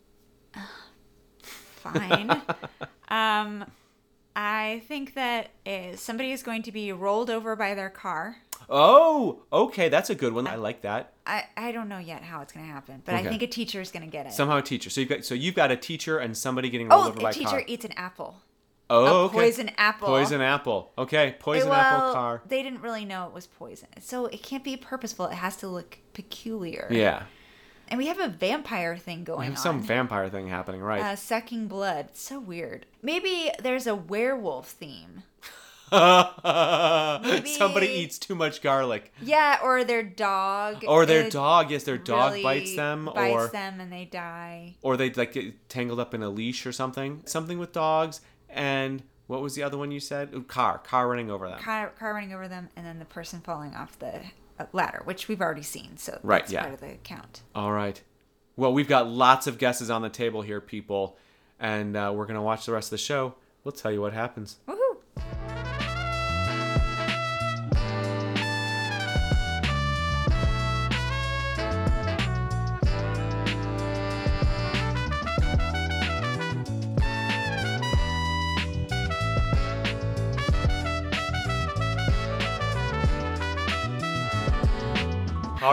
fine. 1.92 2.31
um, 3.09 3.64
I 4.35 4.83
think 4.87 5.14
that 5.14 5.49
uh, 5.66 5.96
somebody 5.96 6.33
is 6.33 6.42
going 6.42 6.62
to 6.64 6.72
be 6.72 6.92
rolled 6.92 7.31
over 7.31 7.57
by 7.57 7.75
their 7.75 7.90
car. 7.90 8.37
Oh, 8.68 9.42
okay, 9.53 9.88
that's 9.88 10.11
a 10.11 10.14
good 10.14 10.33
one. 10.33 10.46
I 10.46 10.57
like 10.57 10.83
that. 10.83 11.12
I, 11.27 11.44
I 11.57 11.72
don't 11.72 11.88
know 11.88 11.99
yet 11.99 12.22
how 12.22 12.40
it's 12.42 12.53
going 12.53 12.66
to 12.66 12.72
happen, 12.72 13.03
but 13.05 13.14
Okay. 13.14 13.27
I 13.27 13.29
think 13.29 13.42
a 13.42 13.46
teacher 13.46 13.81
is 13.81 13.90
going 13.90 14.05
to 14.05 14.11
get 14.11 14.27
it. 14.27 14.33
Somehow 14.33 14.59
a 14.59 14.62
teacher. 14.62 14.90
So 14.90 15.01
you've 15.01 15.09
got 15.09 15.25
so 15.25 15.35
you've 15.35 15.55
got 15.55 15.70
a 15.70 15.77
teacher 15.77 16.18
and 16.18 16.37
somebody 16.37 16.68
getting 16.68 16.88
rolled 16.88 17.05
oh, 17.05 17.09
over 17.09 17.20
by 17.20 17.29
a 17.29 17.31
a 17.31 17.35
teacher 17.35 17.51
car. 17.51 17.64
eats 17.66 17.85
an 17.85 17.92
apple. 17.92 18.42
oh, 18.90 19.05
a 19.05 19.25
okay. 19.25 19.35
poison 19.35 19.70
apple. 19.77 20.09
Poison 20.09 20.40
apple. 20.40 20.92
Okay, 20.99 21.37
poison 21.38 21.68
well, 21.68 21.81
apple 21.81 22.12
car. 22.12 22.42
They 22.46 22.62
didn't 22.62 22.83
really 22.83 23.05
know 23.05 23.27
it 23.27 23.33
was 23.33 23.46
poison, 23.46 23.88
so 24.01 24.27
it 24.27 24.42
can't 24.42 24.64
be 24.64 24.77
purposeful. 24.77 25.27
It 25.27 25.35
has 25.35 25.57
to 25.59 25.68
look 25.68 25.99
peculiar. 26.12 26.88
Yeah. 26.90 27.22
And 27.88 27.99
we 27.99 28.07
have 28.07 28.18
a 28.18 28.29
vampire 28.29 28.96
thing 28.96 29.25
going 29.25 29.37
on. 29.37 29.40
We 29.40 29.46
going 29.46 29.57
have 29.57 29.59
on. 29.59 29.62
some 29.62 29.83
vampire 29.83 30.29
thing 30.29 30.49
happening, 30.49 30.81
right? 30.81 31.03
uh, 31.03 31.16
sucking 31.16 31.68
blood. 31.68 32.07
It's 32.11 32.22
so 32.22 32.40
weird. 32.40 32.87
Maybe 33.03 33.51
there's 33.61 33.87
a 33.87 33.94
werewolf 33.94 34.68
theme. 34.70 35.22
Maybe... 35.92 37.49
Somebody 37.51 37.87
eats 37.87 38.18
too 38.18 38.35
much 38.35 38.61
garlic. 38.61 39.12
Yeah, 39.22 39.59
or 39.62 39.85
their 39.85 40.03
dog. 40.03 40.85
Or 40.87 41.07
their 41.07 41.31
dog, 41.31 41.70
yes, 41.70 41.85
their 41.85 41.96
dog 41.96 42.33
really 42.33 42.42
bites 42.42 42.75
them, 42.75 43.09
or 43.09 43.14
bites 43.14 43.35
or 43.35 43.49
them 43.49 43.81
and 43.81 43.92
they 43.92 44.05
die. 44.05 44.75
or 44.83 44.96
they 44.96 45.11
like 45.11 45.33
get 45.33 45.68
tangled 45.68 46.01
up 46.01 46.12
in 46.12 46.22
a 46.22 46.29
leash 46.29 46.66
or 46.66 46.72
something. 46.72 47.22
Something 47.25 47.59
with 47.61 47.72
dogs. 47.72 48.20
And 48.49 49.05
what 49.29 49.42
was 49.42 49.55
the 49.55 49.62
other 49.62 49.79
one 49.79 49.92
you 49.92 50.01
said? 50.01 50.31
Ooh, 50.35 50.42
car, 50.42 50.79
car 50.79 51.09
running 51.09 51.31
over 51.31 51.49
them. 51.49 51.61
Car, 51.61 51.92
car 51.99 52.14
running 52.14 52.33
over 52.33 52.49
them, 52.49 52.68
and 52.75 52.85
then 52.85 52.99
the 52.99 53.05
person 53.05 53.40
falling 53.40 53.75
off 53.75 53.99
the 53.99 54.22
ladder, 54.73 55.03
which 55.05 55.29
we've 55.29 55.40
already 55.40 55.62
seen. 55.62 55.97
So 55.97 56.19
Right, 56.23 56.42
that's 56.42 56.53
yeah. 56.53 56.62
part 56.62 56.75
of 56.75 56.81
the 56.81 56.95
count. 57.05 57.42
All 57.55 57.73
right. 57.73 58.01
Well, 58.57 58.73
we've 58.73 58.88
got 58.88 59.07
lots 59.09 59.47
of 59.47 59.59
guesses 59.59 59.90
on 59.90 60.03
the 60.03 60.09
table 60.09 60.42
here, 60.42 60.61
people, 60.61 61.16
and 61.61 61.97
uh, 61.97 62.12
we're 62.14 62.27
gonna 62.27 62.42
watch 62.42 62.66
the 62.66 62.73
rest 62.73 62.87
of 62.88 62.90
the 62.92 62.99
show. 62.99 63.35
We'll 63.64 63.73
tell 63.73 63.92
you 63.92 64.01
what 64.01 64.12
happens. 64.12 64.57
Woohoo! 64.69 64.75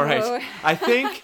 All 0.03 0.31
right. 0.33 0.43
I 0.63 0.75
think 0.75 1.21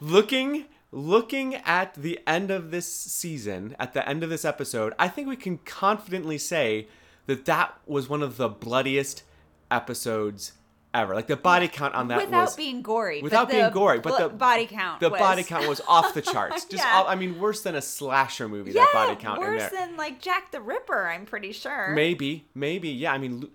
looking 0.00 0.66
looking 0.92 1.56
at 1.56 1.94
the 1.94 2.20
end 2.26 2.50
of 2.50 2.70
this 2.70 2.86
season, 2.92 3.74
at 3.80 3.94
the 3.94 4.08
end 4.08 4.22
of 4.22 4.30
this 4.30 4.44
episode, 4.44 4.92
I 4.98 5.08
think 5.08 5.28
we 5.28 5.36
can 5.36 5.58
confidently 5.58 6.38
say 6.38 6.86
that 7.26 7.44
that 7.46 7.74
was 7.86 8.08
one 8.08 8.22
of 8.22 8.36
the 8.36 8.48
bloodiest 8.48 9.24
episodes 9.70 10.52
ever. 10.92 11.12
Like 11.14 11.26
the 11.26 11.36
body 11.36 11.66
count 11.66 11.94
on 11.96 12.06
that 12.08 12.18
Without 12.24 12.42
was 12.42 12.54
being 12.54 12.80
gory. 12.82 13.20
without 13.22 13.50
being 13.50 13.68
gory, 13.72 13.98
but 13.98 14.16
the 14.18 14.28
body 14.28 14.66
count. 14.66 15.00
the 15.00 15.10
was- 15.10 15.18
body 15.18 15.42
count 15.42 15.66
was 15.68 15.80
off 15.88 16.14
the 16.14 16.22
charts. 16.22 16.64
Just 16.70 16.84
Yeah. 16.84 17.00
off- 17.00 17.06
I 17.08 17.16
mean, 17.16 17.40
worse 17.40 17.62
than 17.62 17.74
a 17.74 17.82
slasher 17.82 18.48
movie. 18.48 18.70
Yeah, 18.70 18.84
that 18.84 18.92
body 18.92 19.16
count 19.20 19.42
in 19.42 19.48
worse 19.48 19.70
than 19.72 19.96
like 19.96 20.20
Jack 20.20 20.52
the 20.52 20.60
Ripper. 20.60 21.08
I'm 21.08 21.26
pretty 21.26 21.50
sure. 21.52 21.90
Maybe, 21.92 22.46
maybe, 22.54 22.90
yeah. 22.90 23.12
I 23.12 23.18
mean, 23.18 23.48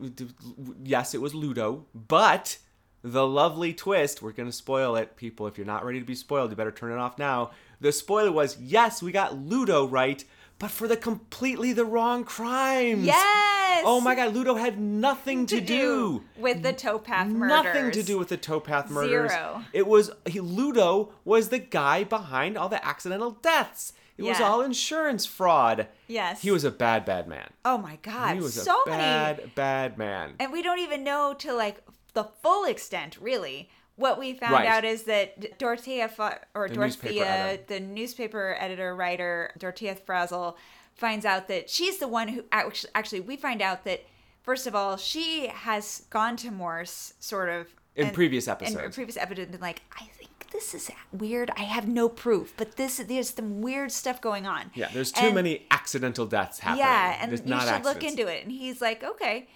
yes, 0.84 1.14
it 1.14 1.22
was 1.22 1.34
Ludo, 1.34 1.86
but 1.96 2.58
the 3.02 3.26
lovely 3.26 3.74
twist. 3.74 4.22
We're 4.22 4.32
gonna 4.32 4.52
spoil 4.52 4.96
it, 4.96 5.16
people. 5.16 5.48
If 5.48 5.58
you're 5.58 5.68
not 5.68 5.86
ready 5.86 6.00
to 6.00 6.06
be 6.06 6.16
spoiled, 6.16 6.50
you 6.50 6.56
better 6.56 6.72
turn 6.72 6.92
it 6.92 6.98
off 6.98 7.18
now. 7.18 7.52
The 7.82 7.92
spoiler 7.92 8.32
was 8.32 8.58
yes, 8.60 9.02
we 9.02 9.12
got 9.12 9.38
Ludo 9.38 9.88
right, 9.88 10.24
but 10.58 10.70
for 10.72 10.88
the 10.88 10.98
completely 10.98 11.72
the 11.74 11.86
wrong 11.86 12.24
crimes. 12.26 13.06
Yes. 13.06 13.84
Oh 13.86 14.02
my 14.02 14.16
God, 14.16 14.34
Ludo 14.34 14.56
had 14.56 14.78
nothing 14.80 15.46
to, 15.46 15.62
do. 15.62 16.24
with 16.38 16.62
the 16.64 16.74
towpath 16.74 17.28
murders. 17.28 17.64
Nothing 17.64 17.92
to 17.92 18.04
do 18.04 18.18
with 18.20 18.28
the 18.28 18.36
towpath 18.38 18.90
murders. 18.90 19.32
Zero. 19.32 19.64
It 19.72 19.88
was 19.88 20.12
he, 20.26 20.42
Ludo 20.42 21.14
was 21.24 21.50
the 21.50 21.60
guy 21.60 22.04
behind 22.04 22.58
all 22.58 22.68
the 22.68 22.86
accidental 22.86 23.32
deaths. 23.32 23.94
It 24.18 24.24
was 24.24 24.42
all 24.42 24.62
insurance 24.62 25.26
fraud. 25.26 25.88
Yes. 26.10 26.42
He 26.42 26.52
was 26.52 26.66
a 26.66 26.72
bad, 26.72 27.06
bad 27.06 27.26
man. 27.30 27.52
Oh 27.64 27.78
my 27.78 27.98
god, 28.02 28.36
He 28.36 28.42
was 28.42 28.54
so 28.54 28.84
a 28.84 28.90
many 28.90 29.02
bad, 29.02 29.56
bad 29.56 29.98
man. 29.98 30.34
and 30.42 30.52
we 30.52 30.62
don't 30.62 30.80
even 30.80 31.06
know 31.06 31.34
to 31.40 31.54
like 31.54 31.82
the 32.24 32.28
full 32.44 32.66
extent 32.66 33.18
really 33.22 33.70
what 33.96 34.18
we 34.18 34.34
found 34.34 34.54
Right. 34.54 34.68
out 34.68 34.86
is 34.86 35.04
that 35.04 35.58
dorothea 35.60 36.08
Fa- 36.08 36.40
or 36.54 36.68
The 36.70 36.76
dorothea 36.76 37.26
editor. 37.26 37.64
the 37.68 37.80
newspaper 37.82 38.56
editor 38.60 38.96
writer 38.96 39.52
dorothea 39.58 39.96
frazil 39.96 40.58
finds 40.96 41.26
out 41.26 41.48
that 41.48 41.70
she's 41.70 41.98
the 42.00 42.08
one 42.08 42.28
who 42.30 42.44
actually, 42.52 42.92
actually 42.96 43.20
we 43.32 43.36
find 43.36 43.62
out 43.62 43.84
that 43.86 44.00
first 44.42 44.68
of 44.68 44.74
all 44.76 44.96
she 44.98 45.48
has 45.48 46.04
gone 46.10 46.36
to 46.38 46.50
morse 46.52 47.14
sort 47.20 47.50
of 47.50 47.68
In 47.96 48.12
previous 48.12 48.48
episodes. 48.48 48.86
in 48.86 48.92
previous 48.92 49.18
episodes 49.18 49.52
and 49.54 49.62
like 49.62 49.82
i 50.02 50.06
think 50.18 50.30
this 50.52 50.74
is 50.74 50.90
weird 51.12 51.52
i 51.58 51.66
have 51.76 51.88
no 51.88 52.10
proof 52.10 52.54
but 52.58 52.76
this 52.78 52.98
there's 52.98 53.30
some 53.34 53.62
weird 53.62 53.92
stuff 53.92 54.20
going 54.22 54.46
on 54.48 54.72
Yeah, 54.74 54.90
there's 54.94 55.12
too 55.12 55.28
And- 55.28 55.36
many 55.36 55.68
accidental 55.72 56.26
deaths 56.26 56.60
happening. 56.60 56.86
yeah, 56.86 57.18
and 57.22 57.32
There's 57.32 57.44
you 57.46 57.60
should 57.68 57.84
look 57.84 58.04
into 58.04 58.26
it. 58.28 58.40
And 58.44 58.52
he's 58.52 58.80
like, 58.82 59.04
okay, 59.04 59.48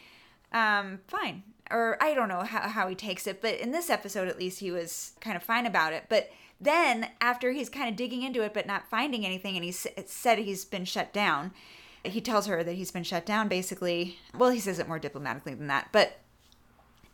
um, 0.51 0.99
fine. 1.07 1.43
Or 1.72 1.97
I 2.01 2.14
don't 2.14 2.30
know 2.30 2.41
how, 2.41 2.68
how 2.68 2.88
he 2.88 2.95
takes 2.95 3.26
it, 3.26 3.41
but 3.41 3.55
in 3.55 3.72
this 3.72 3.89
episode, 3.89 4.28
at 4.28 4.38
least, 4.38 4.59
he 4.59 4.72
was 4.72 5.14
kind 5.22 5.36
of 5.36 5.43
fine 5.43 5.66
about 5.66 5.93
it. 5.93 6.05
But 6.09 6.30
then, 6.59 7.09
after 7.20 7.51
he's 7.51 7.70
kind 7.70 7.89
of 7.89 7.95
digging 7.95 8.24
into 8.24 8.43
it, 8.43 8.53
but 8.53 8.68
not 8.68 8.89
finding 8.89 9.26
anything, 9.26 9.55
and 9.55 9.64
he 9.64 9.72
said 9.72 10.38
he's 10.38 10.66
been 10.66 10.86
shut 10.86 11.14
down, 11.14 11.51
he 12.03 12.22
tells 12.22 12.47
her 12.47 12.64
that 12.64 12.74
he's 12.74 12.91
been 12.91 13.03
shut 13.03 13.26
down 13.26 13.47
basically. 13.47 14.18
Well, 14.38 14.49
he 14.49 14.59
says 14.59 14.78
it 14.78 14.88
more 14.88 14.99
diplomatically 14.99 15.53
than 15.53 15.68
that, 15.68 15.88
but 15.91 16.20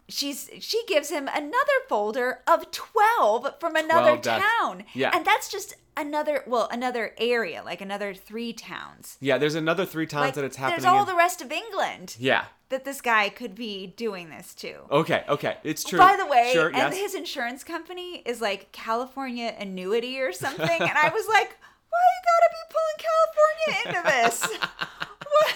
she's 0.10 0.49
she 0.60 0.84
gives 0.88 1.10
him 1.10 1.30
another 1.34 1.80
folder 1.88 2.39
of 2.47 2.70
12 2.72 3.55
from 3.60 3.76
another 3.76 4.18
12 4.18 4.22
town 4.22 4.84
Yeah. 4.93 5.12
and 5.14 5.26
that's 5.26 5.49
just 5.51 5.76
another 5.95 6.43
well 6.47 6.68
another 6.72 7.14
area 7.18 7.62
like 7.64 7.82
another 7.82 8.14
three 8.14 8.53
towns 8.53 9.18
Yeah, 9.20 9.38
there's 9.38 9.55
another 9.55 9.86
three 9.86 10.07
towns 10.07 10.28
like, 10.28 10.34
that 10.36 10.43
it's 10.45 10.57
happening. 10.57 10.82
There's 10.82 10.91
all 10.93 11.01
in- 11.01 11.07
the 11.07 11.16
rest 11.16 11.41
of 11.41 11.51
England 11.51 12.16
yeah. 12.20 12.45
that 12.70 12.86
this 12.86 13.01
guy 13.01 13.30
could 13.30 13.53
be 13.55 13.88
doing 13.97 14.30
this 14.30 14.53
to. 14.55 14.76
Okay. 14.91 15.24
Okay. 15.28 15.57
It's 15.64 15.84
true. 15.84 15.99
By 15.99 16.16
the 16.16 16.26
way, 16.26 16.51
sure. 16.53 16.68
and 16.68 16.78
yes. 16.93 16.97
his 16.97 17.16
insurance 17.16 17.64
company 17.64 18.24
is 18.26 18.39
like 18.41 18.72
California 18.72 19.53
Annuity 19.60 20.20
or 20.20 20.32
something, 20.32 20.82
and 20.82 20.97
I 20.97 21.10
was 21.10 21.28
like, 21.28 21.57
why 21.89 21.99
you 22.16 22.22
gotta 22.30 22.49
be 22.57 22.64
pulling 22.76 22.99
California 23.10 23.76
into 23.86 24.01
this? 24.10 24.57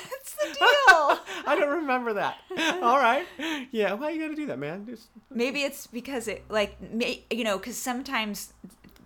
What's 0.39 0.57
the 0.59 0.65
deal? 0.65 1.19
I 1.47 1.55
don't 1.59 1.75
remember 1.81 2.13
that. 2.13 2.37
All 2.81 2.97
right. 2.97 3.25
Yeah. 3.71 3.93
Why 3.93 4.11
you 4.11 4.21
gotta 4.21 4.35
do 4.35 4.45
that, 4.47 4.59
man? 4.59 4.85
Just 4.85 5.07
Maybe 5.29 5.63
it's 5.63 5.87
because 5.87 6.27
it 6.27 6.43
like 6.49 6.79
may, 6.93 7.23
you 7.29 7.43
know 7.43 7.57
because 7.57 7.77
sometimes 7.77 8.53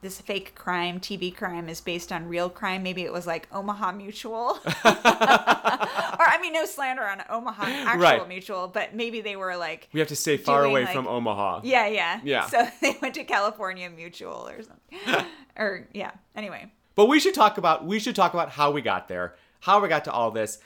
this 0.01 0.21
fake 0.21 0.53
crime, 0.53 0.99
TV 0.99 1.35
crime, 1.35 1.67
is 1.69 1.81
based 1.81 2.11
on 2.11 2.27
real 2.27 2.49
crime. 2.49 2.83
Maybe 2.83 3.01
it 3.03 3.11
was 3.11 3.25
like 3.25 3.47
Omaha 3.51 3.93
Mutual, 3.93 4.59
or 4.65 4.67
I 4.85 6.37
mean, 6.41 6.53
no 6.53 6.65
slander 6.65 7.03
on 7.03 7.23
Omaha 7.29 7.63
actual 7.65 8.01
Right. 8.01 8.27
Mutual, 8.27 8.67
but 8.67 8.93
maybe 8.95 9.21
they 9.21 9.35
were 9.35 9.57
like 9.57 9.89
we 9.93 9.99
have 9.99 10.09
to 10.09 10.15
stay 10.15 10.37
far 10.37 10.63
away 10.65 10.85
like- 10.85 10.93
from 10.93 11.07
Omaha. 11.07 11.61
Yeah, 11.63 11.87
yeah. 11.87 12.19
Yeah. 12.23 12.45
So 12.47 12.67
they 12.81 12.95
went 13.01 13.15
to 13.15 13.23
California 13.23 13.89
Mutual 13.89 14.47
or 14.47 14.61
something. 14.63 15.25
or 15.57 15.87
yeah. 15.93 16.11
Anyway. 16.35 16.71
But 16.95 17.07
we 17.07 17.19
should 17.19 17.33
talk 17.33 17.57
about 17.57 17.85
we 17.85 17.99
should 17.99 18.15
talk 18.15 18.33
about 18.33 18.49
how 18.51 18.71
we 18.71 18.81
got 18.81 19.07
there, 19.07 19.35
how 19.61 19.81
we 19.81 19.87
got 19.87 20.05
to 20.05 20.11
all 20.11 20.31
this. 20.31 20.59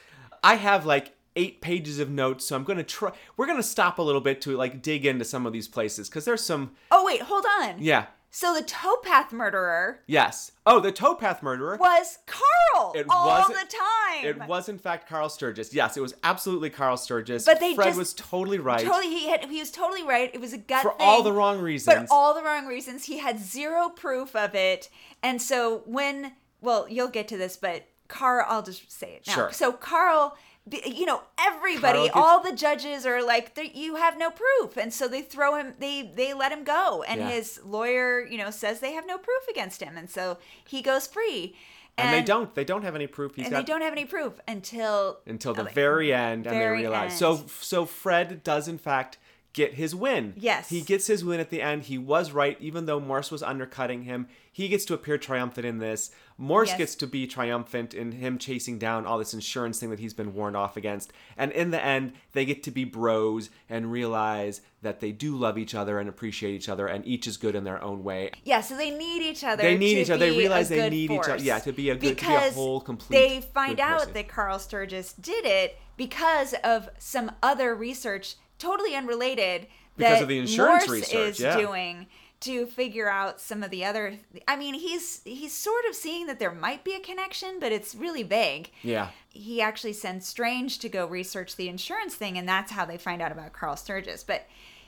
I 0.43 0.55
have 0.55 0.85
like 0.85 1.13
eight 1.35 1.61
pages 1.61 1.99
of 1.99 2.09
notes, 2.09 2.45
so 2.45 2.55
I'm 2.55 2.63
gonna 2.63 2.83
try. 2.83 3.11
We're 3.37 3.47
gonna 3.47 3.63
stop 3.63 3.99
a 3.99 4.01
little 4.01 4.21
bit 4.21 4.41
to 4.41 4.55
like 4.57 4.81
dig 4.81 5.05
into 5.05 5.25
some 5.25 5.45
of 5.45 5.53
these 5.53 5.67
places 5.67 6.09
because 6.09 6.25
there's 6.25 6.43
some. 6.43 6.71
Oh 6.91 7.05
wait, 7.05 7.21
hold 7.21 7.45
on. 7.61 7.75
Yeah. 7.79 8.07
So 8.33 8.53
the 8.53 8.61
towpath 8.63 9.33
murderer 9.33 9.99
Yes. 10.07 10.53
Oh, 10.65 10.79
the 10.79 10.93
towpath 10.93 11.43
murderer. 11.43 11.75
was 11.75 12.17
Carl 12.25 12.93
It 12.95 13.05
all 13.09 13.27
wasn't- 13.27 13.69
the 13.69 13.75
time. 13.77 14.25
It 14.25 14.47
was 14.47 14.69
in 14.69 14.77
fact 14.77 15.09
Carl 15.09 15.27
Sturgis. 15.27 15.73
Yes, 15.73 15.97
it 15.97 15.99
was 16.01 16.13
absolutely 16.23 16.69
Carl 16.69 16.95
Sturgis. 16.95 17.43
But 17.43 17.59
they 17.59 17.75
Fred 17.75 17.87
just- 17.87 17.97
was 17.97 18.13
totally 18.13 18.57
right 18.57 18.79
Totally, 18.85 19.09
he 19.09 19.27
had 19.27 19.43
he 19.49 19.59
was 19.59 19.69
totally 19.69 20.03
right. 20.03 20.31
It 20.33 20.39
was 20.39 20.53
a 20.53 20.57
gut 20.57 20.81
for 20.81 20.91
thing, 20.91 20.97
all 21.05 21.23
the 21.23 21.33
wrong 21.33 21.57
but 21.57 21.63
reasons. 21.63 22.07
all 22.09 22.33
the 22.33 22.41
wrong 22.41 22.67
reasons. 22.67 23.03
He 23.05 23.17
had 23.17 23.37
zero 23.37 23.89
proof 23.89 24.33
of 24.33 24.55
it, 24.55 24.87
and 25.21 25.41
so 25.41 25.83
when 25.85 26.31
well, 26.61 26.87
you'll 26.87 27.09
get 27.09 27.27
to 27.29 27.37
this, 27.37 27.57
but 27.57 27.85
Carl, 28.11 28.45
I'll 28.47 28.61
just 28.61 28.91
say 28.91 29.13
it 29.15 29.23
now. 29.27 29.33
Sure. 29.33 29.51
So 29.51 29.71
Carl. 29.71 30.37
You 30.69 31.07
know, 31.07 31.23
everybody, 31.39 32.03
gets- 32.03 32.11
all 32.15 32.39
the 32.43 32.51
judges 32.53 33.03
are 33.07 33.23
like, 33.23 33.57
"You 33.73 33.95
have 33.95 34.15
no 34.15 34.29
proof," 34.29 34.77
and 34.77 34.93
so 34.93 35.07
they 35.07 35.23
throw 35.23 35.55
him. 35.55 35.73
They 35.79 36.03
they 36.03 36.35
let 36.35 36.51
him 36.51 36.63
go, 36.63 37.01
and 37.01 37.19
Yeah. 37.19 37.29
his 37.31 37.59
lawyer, 37.63 38.23
you 38.23 38.37
know, 38.37 38.51
says 38.51 38.79
they 38.79 38.91
have 38.93 39.07
no 39.07 39.17
proof 39.17 39.47
against 39.49 39.81
him, 39.81 39.97
and 39.97 40.07
so 40.07 40.37
he 40.63 40.83
goes 40.83 41.07
free. 41.07 41.55
and 41.97 42.13
they 42.13 42.21
don't. 42.21 42.53
They 42.55 42.63
don't 42.63 42.83
have 42.83 42.93
any 42.95 43.07
proof. 43.07 43.33
He's 43.35 43.45
and 43.45 43.51
got 43.53 43.57
they 43.65 43.71
don't 43.73 43.81
have 43.81 43.91
any 43.91 44.05
proof 44.05 44.33
until 44.47 45.17
until 45.25 45.53
the 45.55 45.63
like, 45.63 45.73
very 45.73 46.13
end 46.13 46.45
and 46.47 46.61
they 46.61 46.67
realize 46.67 47.11
end. 47.11 47.19
so 47.19 47.45
so 47.59 47.85
fred 47.85 48.43
does 48.43 48.67
in 48.67 48.77
fact 48.77 49.17
get 49.53 49.73
his 49.73 49.93
win 49.93 50.33
Yes. 50.37 50.69
he 50.69 50.81
gets 50.81 51.07
his 51.07 51.25
win 51.25 51.39
at 51.39 51.49
the 51.49 51.61
end 51.61 51.83
he 51.83 51.97
was 51.97 52.31
right 52.31 52.57
even 52.61 52.85
though 52.85 52.99
morse 52.99 53.29
was 53.31 53.43
undercutting 53.43 54.03
him 54.03 54.27
he 54.51 54.67
gets 54.67 54.85
to 54.85 54.93
appear 54.93 55.17
triumphant 55.17 55.65
in 55.65 55.79
this 55.79 56.11
morse 56.37 56.69
Yes. 56.69 56.77
gets 56.77 56.95
to 56.95 57.07
be 57.07 57.27
triumphant 57.27 57.93
in 57.93 58.13
him 58.13 58.37
chasing 58.37 58.79
down 58.79 59.05
all 59.05 59.17
this 59.17 59.33
insurance 59.33 59.79
thing 59.79 59.89
that 59.89 59.99
he's 59.99 60.13
been 60.13 60.33
warned 60.33 60.55
off 60.55 60.77
against 60.77 61.11
and 61.37 61.51
in 61.51 61.71
the 61.71 61.83
end 61.83 62.13
they 62.31 62.45
get 62.45 62.63
to 62.63 62.71
be 62.71 62.83
bros 62.85 63.49
and 63.69 63.91
realize 63.91 64.61
that 64.81 64.99
they 65.01 65.11
do 65.11 65.35
love 65.35 65.57
each 65.57 65.75
other 65.75 65.99
and 65.99 66.07
appreciate 66.07 66.53
each 66.55 66.69
other 66.69 66.87
and 66.87 67.05
each 67.05 67.27
is 67.27 67.35
good 67.37 67.53
in 67.55 67.63
their 67.65 67.81
own 67.83 68.03
way 68.03 68.31
Yeah, 68.43 68.61
so 68.61 68.75
they 68.77 68.89
need 68.91 69.21
each 69.21 69.43
other. 69.43 69.61
They 69.61 69.77
need 69.77 69.97
each 69.97 70.09
other. 70.09 70.29
They 70.29 70.37
realize 70.37 70.69
they 70.69 70.89
need 70.89 71.11
each 71.11 71.19
other- 71.27 71.43
yeah, 71.43 71.59
to 71.59 71.71
be 71.73 71.89
a 71.89 71.95
good- 71.95 71.99
to 72.01 72.05
be 72.07 72.11
a 72.11 72.15
because 72.15 72.53
whole, 72.55 72.79
complete, 72.81 73.17
They 73.17 73.41
find 73.41 73.79
out 73.79 73.99
person. 73.99 74.13
that 74.13 74.27
Carl 74.27 74.57
Sturgis 74.59 75.13
did 75.13 75.45
it 75.45 75.77
because 75.97 76.53
of 76.63 76.89
some 76.97 77.31
other 77.43 77.75
research, 77.75 78.35
totally 78.61 78.95
unrelated. 78.95 79.67
Because 79.97 80.17
that 80.17 80.21
of 80.23 80.29
the 80.29 80.39
insurance 80.39 80.87
Morse 80.87 81.01
research, 81.01 81.29
is 81.31 81.39
yeah. 81.39 81.57
doing 81.57 82.07
to 82.41 82.65
figure 82.65 83.09
out 83.09 83.39
some 83.41 83.61
of 83.61 83.69
the 83.69 83.83
other. 83.85 84.17
I 84.47 84.55
mean, 84.55 84.73
he's 84.73 85.21
he's 85.25 85.53
sort 85.53 85.83
of 85.89 85.95
seeing 85.95 86.27
that 86.27 86.39
there 86.39 86.51
might 86.51 86.83
be 86.83 86.93
a 86.95 86.99
connection, 86.99 87.59
but 87.59 87.71
it's 87.71 87.93
really 87.93 88.23
vague. 88.23 88.71
yeah 88.83 89.09
he 89.33 89.61
actually 89.61 89.93
sends 89.93 90.27
Strange 90.27 90.79
to 90.79 90.89
go 90.89 91.05
research 91.05 91.55
the 91.55 91.69
insurance 91.69 92.15
thing, 92.15 92.37
and 92.37 92.47
that's 92.47 92.71
how 92.71 92.83
they 92.83 92.97
find 92.97 93.21
out 93.21 93.31
about 93.31 93.53
Carl 93.53 93.77
Sturgis. 93.77 94.23
But 94.25 94.45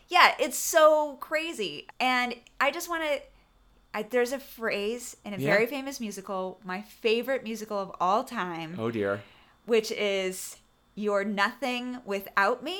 yeah, 0.10 0.34
it's 0.38 0.58
so 0.58 1.16
crazy. 1.22 1.88
And 2.00 2.36
I 2.60 2.72
just 2.72 2.90
want 2.90 3.04
to. 3.04 3.22
I, 3.96 4.04
there's 4.04 4.34
a 4.34 4.40
phrase 4.40 5.16
in 5.24 5.34
a 5.34 5.38
Yeah. 5.38 5.54
very 5.54 5.66
famous 5.68 6.00
musical, 6.00 6.60
my 6.66 6.82
favorite 6.82 7.44
musical 7.44 7.78
of 7.80 7.92
all 8.02 8.24
time, 8.24 8.76
oh 8.80 8.90
dear 8.92 9.22
which 9.66 9.92
is 9.92 10.58
You're 10.96 11.24
Nothing 11.24 12.00
Without 12.06 12.64
Me. 12.64 12.80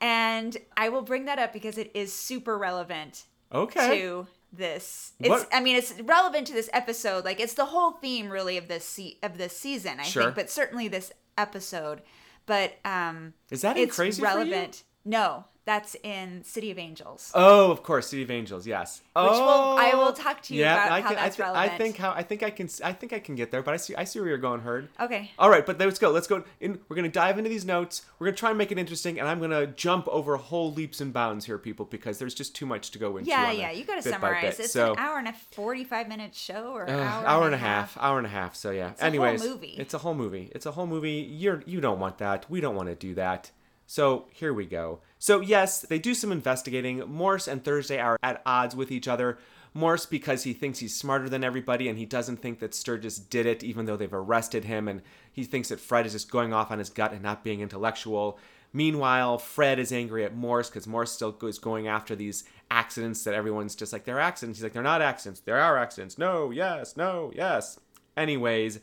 And 0.00 0.56
I 0.76 0.88
will 0.88 1.02
bring 1.02 1.26
that 1.26 1.38
up 1.38 1.52
because 1.52 1.76
it 1.78 1.90
is 1.94 2.12
super 2.12 2.56
relevant 2.56 3.24
okay 3.52 4.00
to 4.00 4.26
this. 4.52 5.12
It's 5.20 5.28
What- 5.28 5.48
I 5.52 5.60
mean 5.60 5.76
it's 5.76 5.92
relevant 6.00 6.46
to 6.48 6.52
this 6.52 6.70
episode. 6.72 7.24
Like 7.24 7.38
it's 7.40 7.54
the 7.54 7.66
whole 7.66 7.92
theme 7.92 8.30
really 8.30 8.56
of 8.56 8.68
this 8.68 8.84
se- 8.84 9.18
of 9.22 9.38
this 9.38 9.56
season, 9.56 10.00
I 10.00 10.04
Sure. 10.04 10.24
think, 10.24 10.34
but 10.36 10.50
certainly 10.50 10.88
this 10.88 11.12
episode. 11.36 12.02
But 12.46 12.78
um 12.84 13.34
Is 13.50 13.60
that 13.62 13.76
it's 13.76 13.94
Crazy 13.96 14.22
relevant. 14.22 14.84
No, 15.04 15.44
that's 15.70 15.94
in 16.02 16.42
City 16.42 16.72
of 16.72 16.78
Angels. 16.78 17.30
Oh, 17.32 17.70
of 17.70 17.84
course, 17.84 18.08
City 18.08 18.24
of 18.24 18.30
Angels. 18.30 18.66
Yes. 18.66 19.02
Which 19.14 19.24
will- 19.24 19.78
I 19.78 19.92
will 19.94 20.12
talk 20.12 20.42
to 20.42 20.54
you 20.54 20.64
about 20.64 20.90
I 20.90 21.00
how 21.00 21.08
can, 21.08 21.16
that's 21.16 21.38
I, 21.38 21.52
thi- 21.52 21.74
I 21.74 21.78
think 21.78 21.96
how 21.96 22.10
I 22.10 22.22
think 22.24 22.42
I 22.42 22.50
can 22.50 22.68
I 22.82 22.92
think 22.92 23.12
I 23.12 23.20
can 23.20 23.36
get 23.36 23.52
there, 23.52 23.62
but 23.62 23.72
I 23.72 23.76
see 23.76 23.94
I 23.94 24.02
see 24.02 24.18
where 24.18 24.28
you're 24.28 24.38
going, 24.38 24.62
Herd. 24.62 24.88
Okay. 24.98 25.30
All 25.38 25.48
right, 25.48 25.64
but 25.64 25.78
let's 25.78 26.00
go. 26.00 26.10
Let's 26.10 26.26
go. 26.26 26.42
In, 26.58 26.80
we're 26.88 26.96
gonna 26.96 27.08
dive 27.08 27.38
into 27.38 27.48
these 27.48 27.64
notes. 27.64 28.02
We're 28.18 28.26
gonna 28.26 28.36
try 28.36 28.48
and 28.48 28.58
make 28.58 28.72
it 28.72 28.78
interesting, 28.78 29.20
and 29.20 29.28
I'm 29.28 29.38
gonna 29.38 29.68
jump 29.68 30.08
over 30.08 30.36
whole 30.36 30.72
leaps 30.72 31.00
and 31.00 31.12
bounds 31.12 31.44
here, 31.44 31.56
people, 31.58 31.86
because 31.86 32.18
there's 32.18 32.34
just 32.34 32.56
too 32.56 32.66
much 32.66 32.90
to 32.90 32.98
go 32.98 33.16
into. 33.16 33.30
Yeah, 33.30 33.52
yeah, 33.52 33.70
a 33.70 33.72
you 33.72 33.84
got 33.84 34.02
to 34.02 34.02
bit 34.02 34.20
by 34.20 34.28
summarize. 34.28 34.58
It's 34.58 34.72
so, 34.72 34.92
an 34.94 34.98
hour 34.98 35.18
and 35.18 35.28
a 35.28 35.32
45 35.32 36.08
minute 36.08 36.34
show 36.34 36.72
or 36.74 36.90
uh, 36.90 36.92
hour, 36.92 37.26
hour 37.26 37.46
and 37.46 37.54
a 37.54 37.58
half, 37.58 37.96
hour 38.00 38.18
and 38.18 38.26
a 38.26 38.30
half. 38.30 38.56
So 38.56 38.72
yeah. 38.72 38.86
a 38.86 38.88
whole 38.88 39.06
Anyways, 39.06 39.44
movie. 39.44 39.76
it's 39.78 39.94
a 39.94 39.98
whole 39.98 40.14
movie. 40.14 40.50
It's 40.52 40.66
a 40.66 40.72
whole 40.72 40.86
movie. 40.88 41.28
You're 41.30 41.62
you 41.64 41.80
don't 41.80 42.00
want 42.00 42.18
that. 42.18 42.50
We 42.50 42.60
don't 42.60 42.74
want 42.74 42.88
to 42.88 42.96
do 42.96 43.14
that. 43.14 43.52
So 43.90 44.26
here 44.30 44.54
we 44.54 44.66
go. 44.66 45.00
So 45.18 45.40
yes, 45.40 45.80
they 45.80 45.98
do 45.98 46.14
some 46.14 46.30
investigating. 46.30 47.00
Morse 47.08 47.48
and 47.48 47.64
Thursday 47.64 47.98
are 47.98 48.16
at 48.22 48.40
odds 48.46 48.76
with 48.76 48.92
each 48.92 49.08
other. 49.08 49.36
Morse 49.74 50.06
because 50.06 50.44
he 50.44 50.52
thinks 50.52 50.78
he's 50.78 50.94
smarter 50.94 51.28
than 51.28 51.42
everybody 51.42 51.88
and 51.88 51.98
he 51.98 52.06
doesn't 52.06 52.36
think 52.36 52.60
that 52.60 52.72
Sturgis 52.72 53.18
did 53.18 53.46
it 53.46 53.64
even 53.64 53.86
though 53.86 53.96
they've 53.96 54.14
arrested 54.14 54.66
him 54.66 54.86
and 54.86 55.02
he 55.32 55.42
thinks 55.42 55.70
that 55.70 55.80
Fred 55.80 56.06
is 56.06 56.12
just 56.12 56.30
going 56.30 56.52
off 56.52 56.70
on 56.70 56.78
his 56.78 56.88
gut 56.88 57.12
and 57.12 57.20
not 57.20 57.42
being 57.42 57.62
intellectual. 57.62 58.38
Meanwhile, 58.72 59.38
Fred 59.38 59.80
is 59.80 59.90
angry 59.90 60.24
at 60.24 60.36
Morse 60.36 60.70
because 60.70 60.86
Morse 60.86 61.10
still 61.10 61.36
is 61.42 61.58
going 61.58 61.88
after 61.88 62.14
these 62.14 62.44
accidents 62.70 63.24
that 63.24 63.34
everyone's 63.34 63.74
just 63.74 63.92
like, 63.92 64.04
they're 64.04 64.20
accidents. 64.20 64.60
He's 64.60 64.62
like, 64.62 64.72
they're 64.72 64.84
not 64.84 65.02
accidents. 65.02 65.40
There 65.40 65.58
are 65.58 65.76
accidents. 65.76 66.16
No, 66.16 66.52
yes, 66.52 66.96
no, 66.96 67.32
yes. 67.34 67.80
Anyways, 68.16 68.78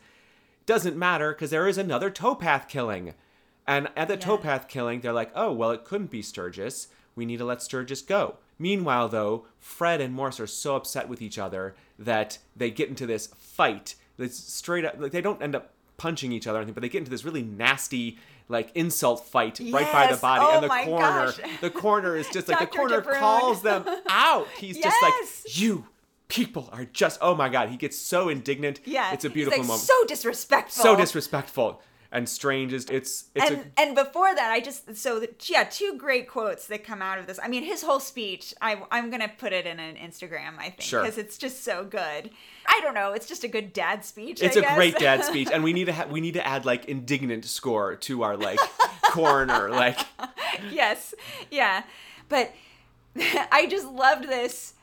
doesn't 0.66 0.98
matter 0.98 1.32
because 1.32 1.48
there 1.48 1.66
is 1.66 1.78
another 1.78 2.10
towpath 2.10 2.68
killing. 2.68 3.14
And 3.68 3.88
at 3.96 4.08
the 4.08 4.14
Yeah. 4.14 4.20
towpath 4.20 4.66
killing, 4.66 5.00
they're 5.00 5.12
like, 5.12 5.30
oh, 5.36 5.52
well, 5.52 5.70
it 5.70 5.84
couldn't 5.84 6.10
be 6.10 6.22
Sturgis. 6.22 6.88
We 7.14 7.26
need 7.26 7.36
to 7.36 7.44
let 7.44 7.62
Sturgis 7.62 8.00
go. 8.02 8.36
Meanwhile, 8.58 9.10
though, 9.10 9.44
Fred 9.60 10.00
and 10.00 10.14
Morse 10.14 10.40
are 10.40 10.46
so 10.46 10.74
upset 10.74 11.08
with 11.08 11.20
each 11.22 11.38
other 11.38 11.76
that 11.98 12.38
they 12.56 12.70
get 12.70 12.88
into 12.88 13.06
this 13.06 13.26
fight. 13.38 13.94
It's 14.18 14.38
straight 14.38 14.84
up, 14.86 14.94
like, 14.98 15.12
they 15.12 15.20
don't 15.20 15.42
end 15.42 15.54
up 15.54 15.72
punching 15.98 16.32
each 16.32 16.46
other 16.46 16.58
or 16.58 16.62
anything, 16.62 16.74
but 16.74 16.80
they 16.80 16.88
get 16.88 16.98
into 17.00 17.10
this 17.10 17.24
really 17.24 17.42
nasty, 17.42 18.18
like, 18.48 18.70
insult 18.74 19.26
fight 19.26 19.60
right 19.60 19.92
by 19.92 20.06
the 20.10 20.16
body. 20.16 20.44
Oh 20.48 20.54
and 20.54 20.64
the 20.64 20.68
corner, 20.90 21.26
gosh. 21.26 21.40
the 21.60 21.70
corner 21.70 22.16
is 22.16 22.26
just 22.30 22.48
like, 22.48 22.58
the 22.60 22.66
corner 22.78 23.02
DeBryn. 23.02 23.18
calls 23.20 23.62
them 23.62 23.84
out. 24.08 24.48
He's 24.58 24.78
just 24.78 24.96
like, 25.02 25.12
you 25.58 25.86
people 26.28 26.68
are 26.72 26.84
just, 26.86 27.18
oh 27.22 27.34
my 27.34 27.48
God. 27.48 27.68
He 27.70 27.76
gets 27.76 27.96
so 27.98 28.28
indignant. 28.28 28.80
Yeah, 28.84 29.12
It's 29.12 29.24
a 29.24 29.30
beautiful 29.30 29.58
like, 29.60 29.66
moment. 29.66 29.82
So 29.86 30.04
disrespectful. 30.06 30.82
so 30.82 30.94
disrespectful 30.96 31.80
and 32.10 32.28
strange 32.28 32.72
is 32.72 32.86
it's 32.86 33.24
it's 33.34 33.50
and 33.50 33.70
and 33.76 33.94
before 33.94 34.34
that, 34.34 34.50
I 34.50 34.60
just 34.60 34.96
so 34.96 35.20
the, 35.20 35.28
yeah, 35.46 35.64
two 35.64 35.94
great 35.98 36.28
quotes 36.28 36.66
that 36.68 36.82
come 36.84 37.02
out 37.02 37.18
of 37.18 37.26
this. 37.26 37.38
I 37.42 37.48
mean, 37.48 37.62
his 37.62 37.82
whole 37.82 38.00
speech. 38.00 38.54
I 38.60 38.80
I'm 38.90 39.10
gonna 39.10 39.30
put 39.36 39.52
it 39.52 39.66
in 39.66 39.78
an 39.78 39.96
Instagram. 39.96 40.58
I 40.58 40.70
think 40.70 40.80
Sure. 40.80 41.02
because 41.02 41.18
it's 41.18 41.36
just 41.36 41.64
so 41.64 41.84
good. 41.84 42.30
I 42.66 42.80
don't 42.82 42.94
know. 42.94 43.12
It's 43.12 43.26
just 43.26 43.44
a 43.44 43.48
good 43.48 43.72
dad 43.72 44.04
speech. 44.04 44.42
it's 44.42 44.56
I 44.56 44.60
a 44.60 44.62
guess. 44.62 44.76
great 44.76 44.96
dad 44.98 45.24
speech 45.30 45.48
and 45.52 45.62
we 45.62 45.72
need 45.72 45.86
to 45.86 45.92
ha- 45.92 46.06
we 46.10 46.20
need 46.20 46.34
to 46.34 46.46
add 46.46 46.64
like 46.64 46.86
indignant 46.86 47.44
score 47.44 47.94
to 47.96 48.22
our 48.22 48.36
like 48.36 48.58
corner 49.02 49.68
like 49.70 49.98
yes, 50.70 51.14
yeah, 51.50 51.82
but 52.28 52.52
I 53.52 53.66
just 53.70 53.86
loved 53.86 54.28
this. 54.28 54.74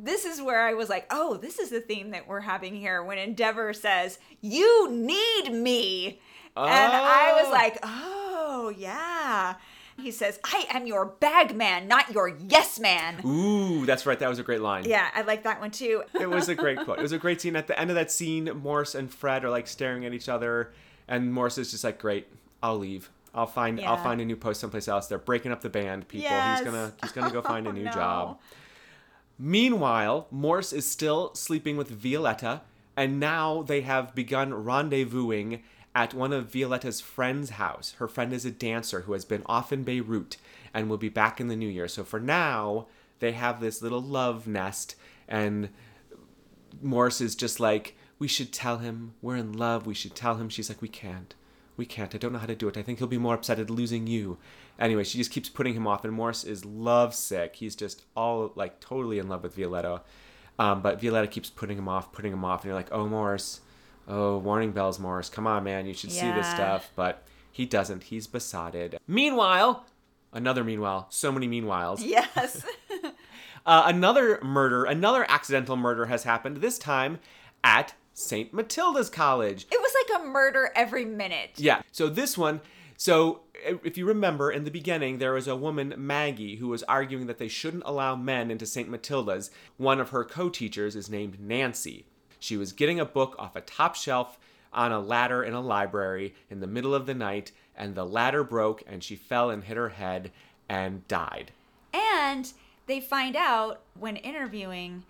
This 0.00 0.24
is 0.24 0.40
where 0.40 0.60
I 0.60 0.74
was 0.74 0.88
like, 0.88 1.06
oh, 1.10 1.36
this 1.38 1.58
is 1.58 1.70
the 1.70 1.80
theme 1.80 2.10
that 2.10 2.28
we're 2.28 2.42
having 2.42 2.76
here 2.76 3.02
when 3.02 3.18
Endeavour 3.18 3.72
says, 3.72 4.20
"You 4.40 4.88
need 4.92 5.50
me," 5.52 6.20
and 6.66 6.92
I 6.92 7.32
was 7.36 7.46
Oh. 7.48 7.50
like, 7.52 7.78
oh 7.82 8.74
yeah. 8.76 9.54
He 10.00 10.12
says, 10.12 10.38
"I 10.44 10.64
am 10.70 10.86
your 10.86 11.06
bag 11.06 11.56
man, 11.56 11.88
not 11.88 12.12
your 12.12 12.28
yes 12.28 12.78
man." 12.78 13.20
ooh 13.26 13.84
that's 13.84 14.06
right 14.06 14.18
that 14.20 14.28
was 14.28 14.38
a 14.38 14.44
great 14.44 14.60
line 14.60 14.84
Yeah, 14.84 15.08
I 15.14 15.22
like 15.22 15.42
that 15.42 15.60
one 15.60 15.70
too. 15.72 16.04
it 16.20 16.30
was 16.30 16.48
a 16.48 16.54
great 16.54 16.78
quote 16.84 16.98
it 17.00 17.02
was 17.02 17.12
a 17.12 17.18
great 17.18 17.40
scene 17.40 17.56
at 17.56 17.66
the 17.66 17.78
end 17.78 17.90
of 17.90 17.96
that 17.96 18.10
scene 18.12 18.44
morse 18.62 18.94
and 18.94 19.12
fred 19.12 19.44
are 19.44 19.50
like 19.50 19.66
staring 19.66 20.04
at 20.06 20.14
each 20.14 20.28
other 20.28 20.72
and 21.08 21.32
morse 21.32 21.58
is 21.58 21.70
just 21.72 21.82
like 21.82 21.98
great 21.98 22.28
i'll 22.62 22.78
leave 22.78 23.10
i'll 23.34 23.46
find 23.46 23.80
i'll 23.80 23.96
find 23.96 24.20
a 24.20 24.24
new 24.24 24.36
post 24.36 24.60
someplace 24.60 24.86
else 24.86 25.06
they're 25.08 25.18
breaking 25.18 25.50
up 25.50 25.62
the 25.62 25.68
band 25.68 26.06
people 26.06 26.30
Yes. 26.30 26.60
he's 26.60 26.64
gonna 26.66 26.92
he's 27.02 27.10
gonna 27.12 27.32
go 27.32 27.42
find 27.42 27.66
a 27.66 27.70
Oh, 27.70 27.72
new 27.72 27.84
no. 27.84 27.90
job 27.90 28.38
Meanwhile, 29.38 30.26
Morse 30.30 30.72
is 30.72 30.84
still 30.90 31.32
sleeping 31.34 31.76
with 31.76 31.88
Violetta, 31.90 32.62
and 32.96 33.20
now 33.20 33.62
they 33.62 33.82
have 33.82 34.12
begun 34.14 34.50
rendezvousing 34.50 35.60
at 35.98 36.14
one 36.14 36.32
of 36.32 36.52
Violetta's 36.52 37.00
friend's 37.00 37.50
house. 37.50 37.96
Her 37.98 38.06
friend 38.06 38.32
is 38.32 38.44
a 38.44 38.52
dancer 38.52 39.00
who 39.00 39.14
has 39.14 39.24
been 39.24 39.42
off 39.46 39.72
in 39.72 39.82
Beirut 39.82 40.36
and 40.72 40.88
will 40.88 40.96
be 40.96 41.08
back 41.08 41.40
in 41.40 41.48
the 41.48 41.56
new 41.56 41.68
year. 41.68 41.88
So 41.88 42.04
for 42.04 42.20
now, 42.20 42.86
they 43.18 43.32
have 43.32 43.60
this 43.60 43.82
little 43.82 44.00
love 44.00 44.46
nest, 44.46 44.94
and 45.26 45.70
Morse 46.80 47.20
is 47.20 47.34
just 47.34 47.58
like, 47.58 47.96
We 48.20 48.28
should 48.28 48.52
tell 48.52 48.78
him 48.78 49.14
we're 49.20 49.34
in 49.34 49.52
love. 49.52 49.86
We 49.88 49.94
should 49.94 50.14
tell 50.14 50.36
him. 50.36 50.48
She's 50.48 50.68
like, 50.68 50.80
We 50.80 50.86
can't. 50.86 51.34
We 51.76 51.84
can't. 51.84 52.14
I 52.14 52.18
don't 52.18 52.32
know 52.32 52.38
how 52.38 52.46
to 52.46 52.54
do 52.54 52.68
it. 52.68 52.76
I 52.76 52.82
think 52.82 52.98
he'll 52.98 53.08
be 53.08 53.18
more 53.18 53.34
upset 53.34 53.58
at 53.58 53.68
losing 53.68 54.06
you. 54.06 54.38
Anyway, 54.78 55.02
she 55.02 55.18
just 55.18 55.32
keeps 55.32 55.48
putting 55.48 55.74
him 55.74 55.88
off, 55.88 56.04
and 56.04 56.12
Morse 56.12 56.44
is 56.44 56.64
lovesick. 56.64 57.56
He's 57.56 57.74
just 57.74 58.04
all 58.16 58.52
like 58.54 58.78
totally 58.78 59.18
in 59.18 59.28
love 59.28 59.42
with 59.42 59.56
Violetta. 59.56 60.02
Um, 60.60 60.80
but 60.80 61.00
Violetta 61.00 61.26
keeps 61.26 61.50
putting 61.50 61.76
him 61.76 61.88
off, 61.88 62.12
putting 62.12 62.32
him 62.32 62.44
off, 62.44 62.60
and 62.60 62.66
you're 62.66 62.76
like, 62.76 62.92
oh, 62.92 63.08
Morse. 63.08 63.62
Oh, 64.08 64.38
warning 64.38 64.72
bells, 64.72 64.98
Morris. 64.98 65.28
Come 65.28 65.46
on, 65.46 65.64
man. 65.64 65.86
You 65.86 65.94
should 65.94 66.10
see 66.10 66.30
this 66.32 66.48
stuff. 66.48 66.90
But 66.96 67.22
he 67.52 67.66
doesn't. 67.66 68.04
He's 68.04 68.26
besotted. 68.26 68.98
Meanwhile, 69.06 69.84
another 70.32 70.64
meanwhile, 70.64 71.06
so 71.10 71.30
many 71.30 71.46
meanwhiles. 71.46 72.00
Yes. 72.04 72.64
Uh, 73.66 73.82
another 73.84 74.40
murder, 74.42 74.84
another 74.84 75.26
accidental 75.28 75.76
murder 75.76 76.06
has 76.06 76.22
happened, 76.24 76.56
this 76.56 76.78
time 76.78 77.18
at 77.62 77.92
St. 78.14 78.54
Matilda's 78.54 79.10
College. 79.10 79.66
it 79.70 79.78
was 79.78 79.92
like 80.08 80.22
a 80.22 80.24
murder 80.24 80.70
every 80.74 81.04
minute. 81.04 81.50
Yeah. 81.56 81.82
So 81.92 82.08
this 82.08 82.38
one, 82.38 82.62
so 82.96 83.42
if 83.62 83.98
you 83.98 84.06
remember 84.06 84.50
in 84.50 84.64
the 84.64 84.70
beginning, 84.70 85.18
there 85.18 85.34
was 85.34 85.46
a 85.46 85.54
woman, 85.54 85.92
Maggie, 85.98 86.56
who 86.56 86.68
was 86.68 86.82
arguing 86.84 87.26
that 87.26 87.36
they 87.36 87.48
shouldn't 87.48 87.82
allow 87.84 88.16
men 88.16 88.50
into 88.50 88.64
St. 88.64 88.88
Matilda's. 88.88 89.50
One 89.76 90.00
of 90.00 90.10
her 90.10 90.24
co 90.24 90.48
teachers 90.48 90.96
is 90.96 91.10
named 91.10 91.38
Nancy. 91.38 92.06
She 92.38 92.56
was 92.56 92.72
getting 92.72 93.00
a 93.00 93.04
book 93.04 93.34
off 93.38 93.56
a 93.56 93.60
top 93.60 93.94
shelf 93.94 94.38
on 94.72 94.92
a 94.92 95.00
ladder 95.00 95.42
in 95.42 95.54
a 95.54 95.60
library 95.60 96.34
in 96.50 96.60
the 96.60 96.66
middle 96.66 96.94
of 96.94 97.06
the 97.06 97.14
night, 97.14 97.52
and 97.76 97.94
the 97.94 98.04
ladder 98.04 98.44
broke, 98.44 98.82
and 98.86 99.02
she 99.02 99.16
fell 99.16 99.50
and 99.50 99.64
hit 99.64 99.76
her 99.76 99.90
head 99.90 100.30
and 100.68 101.06
died. 101.08 101.52
And 101.92 102.52
they 102.86 103.00
find 103.00 103.36
out 103.36 103.80
when 103.98 104.16
interviewing 104.16 105.04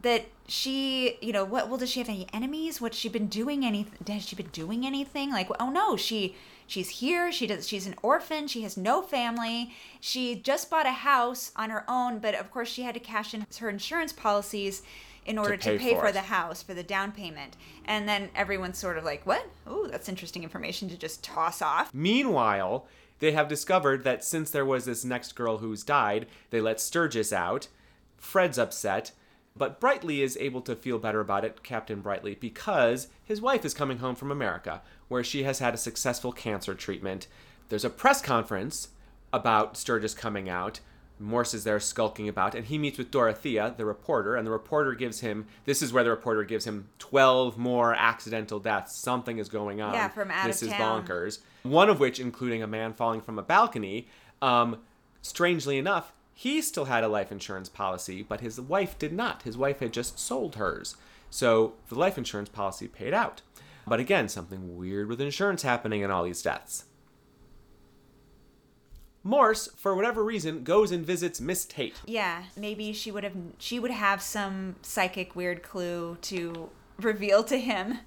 that 0.00 0.26
she, 0.48 1.18
you 1.20 1.32
know, 1.32 1.44
what? 1.44 1.68
Well, 1.68 1.78
does 1.78 1.90
she 1.90 2.00
have 2.00 2.08
any 2.08 2.26
enemies? 2.32 2.80
What's 2.80 2.96
she 2.96 3.08
been 3.08 3.26
doing? 3.26 3.64
Anything? 3.64 4.14
Has 4.14 4.26
she 4.26 4.36
been 4.36 4.46
doing 4.46 4.86
anything? 4.86 5.30
Like, 5.30 5.48
oh 5.60 5.70
no, 5.70 5.96
she 5.96 6.34
she's 6.66 6.88
here. 6.88 7.30
She 7.30 7.46
does. 7.46 7.68
She's 7.68 7.86
an 7.86 7.96
orphan. 8.02 8.48
She 8.48 8.62
has 8.62 8.76
no 8.76 9.02
family. 9.02 9.72
She 10.00 10.34
just 10.34 10.70
bought 10.70 10.86
a 10.86 10.92
house 10.92 11.52
on 11.56 11.70
her 11.70 11.84
own, 11.88 12.18
but 12.20 12.34
of 12.34 12.50
course 12.50 12.68
she 12.68 12.82
had 12.82 12.94
to 12.94 13.00
cash 13.00 13.34
in 13.34 13.46
her 13.58 13.68
insurance 13.68 14.12
policies 14.12 14.82
in 15.24 15.38
order 15.38 15.56
to 15.56 15.70
pay 15.70 15.78
pay, 15.78 15.94
for 15.94 16.06
for 16.06 16.12
the 16.12 16.20
house 16.22 16.62
for 16.62 16.74
the 16.74 16.82
down 16.82 17.12
payment. 17.12 17.56
And 17.84 18.08
then 18.08 18.30
everyone's 18.34 18.78
sort 18.78 18.98
of 18.98 19.04
like, 19.04 19.24
what? 19.26 19.46
Oh, 19.66 19.86
that's 19.86 20.08
interesting 20.08 20.42
information 20.42 20.88
to 20.88 20.96
just 20.96 21.22
toss 21.22 21.62
off. 21.62 21.92
Meanwhile, 21.94 22.86
they 23.20 23.32
have 23.32 23.48
discovered 23.48 24.04
that 24.04 24.24
since 24.24 24.50
there 24.50 24.64
was 24.64 24.84
this 24.84 25.04
next 25.04 25.34
girl 25.34 25.58
who's 25.58 25.84
died, 25.84 26.26
they 26.50 26.60
let 26.60 26.80
Sturgis 26.80 27.32
out. 27.32 27.68
Fred's 28.16 28.58
upset, 28.58 29.12
but 29.56 29.80
Brightly 29.80 30.22
is 30.22 30.36
able 30.40 30.60
to 30.62 30.74
feel 30.74 30.98
better 30.98 31.20
about 31.20 31.44
it, 31.44 31.62
Captain 31.62 32.00
Brightly, 32.00 32.34
because 32.34 33.08
his 33.22 33.40
wife 33.40 33.64
is 33.64 33.74
coming 33.74 33.98
home 33.98 34.14
from 34.14 34.30
America, 34.30 34.82
where 35.08 35.24
she 35.24 35.42
has 35.42 35.58
had 35.58 35.74
a 35.74 35.78
successful 35.78 36.32
cancer 36.32 36.74
treatment. 36.74 37.26
There's 37.68 37.84
a 37.84 37.90
press 37.90 38.22
conference 38.22 38.88
about 39.32 39.76
Sturgis 39.76 40.14
coming 40.14 40.48
out. 40.48 40.80
Morse 41.22 41.54
is 41.54 41.64
there 41.64 41.80
skulking 41.80 42.28
about, 42.28 42.54
and 42.54 42.66
he 42.66 42.78
meets 42.78 42.98
with 42.98 43.10
Dorothea, 43.10 43.74
the 43.76 43.84
reporter, 43.84 44.36
and 44.36 44.46
the 44.46 44.50
reporter 44.50 44.92
gives 44.94 45.20
him 45.20 45.46
this 45.64 45.82
is 45.82 45.92
where 45.92 46.04
the 46.04 46.10
reporter 46.10 46.44
gives 46.44 46.66
him 46.66 46.88
12 46.98 47.56
more 47.56 47.94
accidental 47.94 48.58
deaths. 48.58 48.96
Something 48.96 49.38
is 49.38 49.48
going 49.48 49.80
on. 49.80 49.94
Yeah, 49.94 50.08
from 50.08 50.30
out 50.30 50.46
of 50.46 50.52
this 50.52 50.62
is 50.62 50.70
town. 50.70 51.06
bonkers. 51.06 51.38
One 51.62 51.88
of 51.88 52.00
which, 52.00 52.18
including 52.18 52.62
a 52.62 52.66
man 52.66 52.92
falling 52.92 53.20
from 53.20 53.38
a 53.38 53.42
balcony. 53.42 54.08
Um, 54.40 54.80
strangely 55.22 55.78
enough, 55.78 56.12
he 56.34 56.60
still 56.60 56.86
had 56.86 57.04
a 57.04 57.08
life 57.08 57.30
insurance 57.30 57.68
policy, 57.68 58.22
but 58.22 58.40
his 58.40 58.60
wife 58.60 58.98
did 58.98 59.12
not. 59.12 59.42
His 59.42 59.56
wife 59.56 59.78
had 59.80 59.92
just 59.92 60.18
sold 60.18 60.56
hers. 60.56 60.96
So 61.30 61.74
the 61.88 61.94
life 61.94 62.18
insurance 62.18 62.48
policy 62.48 62.88
paid 62.88 63.14
out. 63.14 63.42
But 63.86 64.00
again, 64.00 64.28
something 64.28 64.76
weird 64.76 65.08
with 65.08 65.20
insurance 65.20 65.62
happening 65.62 66.02
in 66.02 66.10
all 66.10 66.24
these 66.24 66.42
deaths. 66.42 66.84
Morse, 69.24 69.68
for 69.76 69.94
whatever 69.94 70.24
reason, 70.24 70.64
goes 70.64 70.90
and 70.90 71.04
visits 71.06 71.40
Miss 71.40 71.64
Tate. 71.64 71.94
Yeah, 72.06 72.44
maybe 72.56 72.92
she 72.92 73.10
would 73.10 73.24
have 73.24 73.36
she 73.58 73.78
would 73.78 73.90
have 73.92 74.20
some 74.22 74.76
psychic 74.82 75.36
weird 75.36 75.62
clue 75.62 76.16
to 76.22 76.70
reveal 77.00 77.44
to 77.44 77.58
him. 77.58 77.98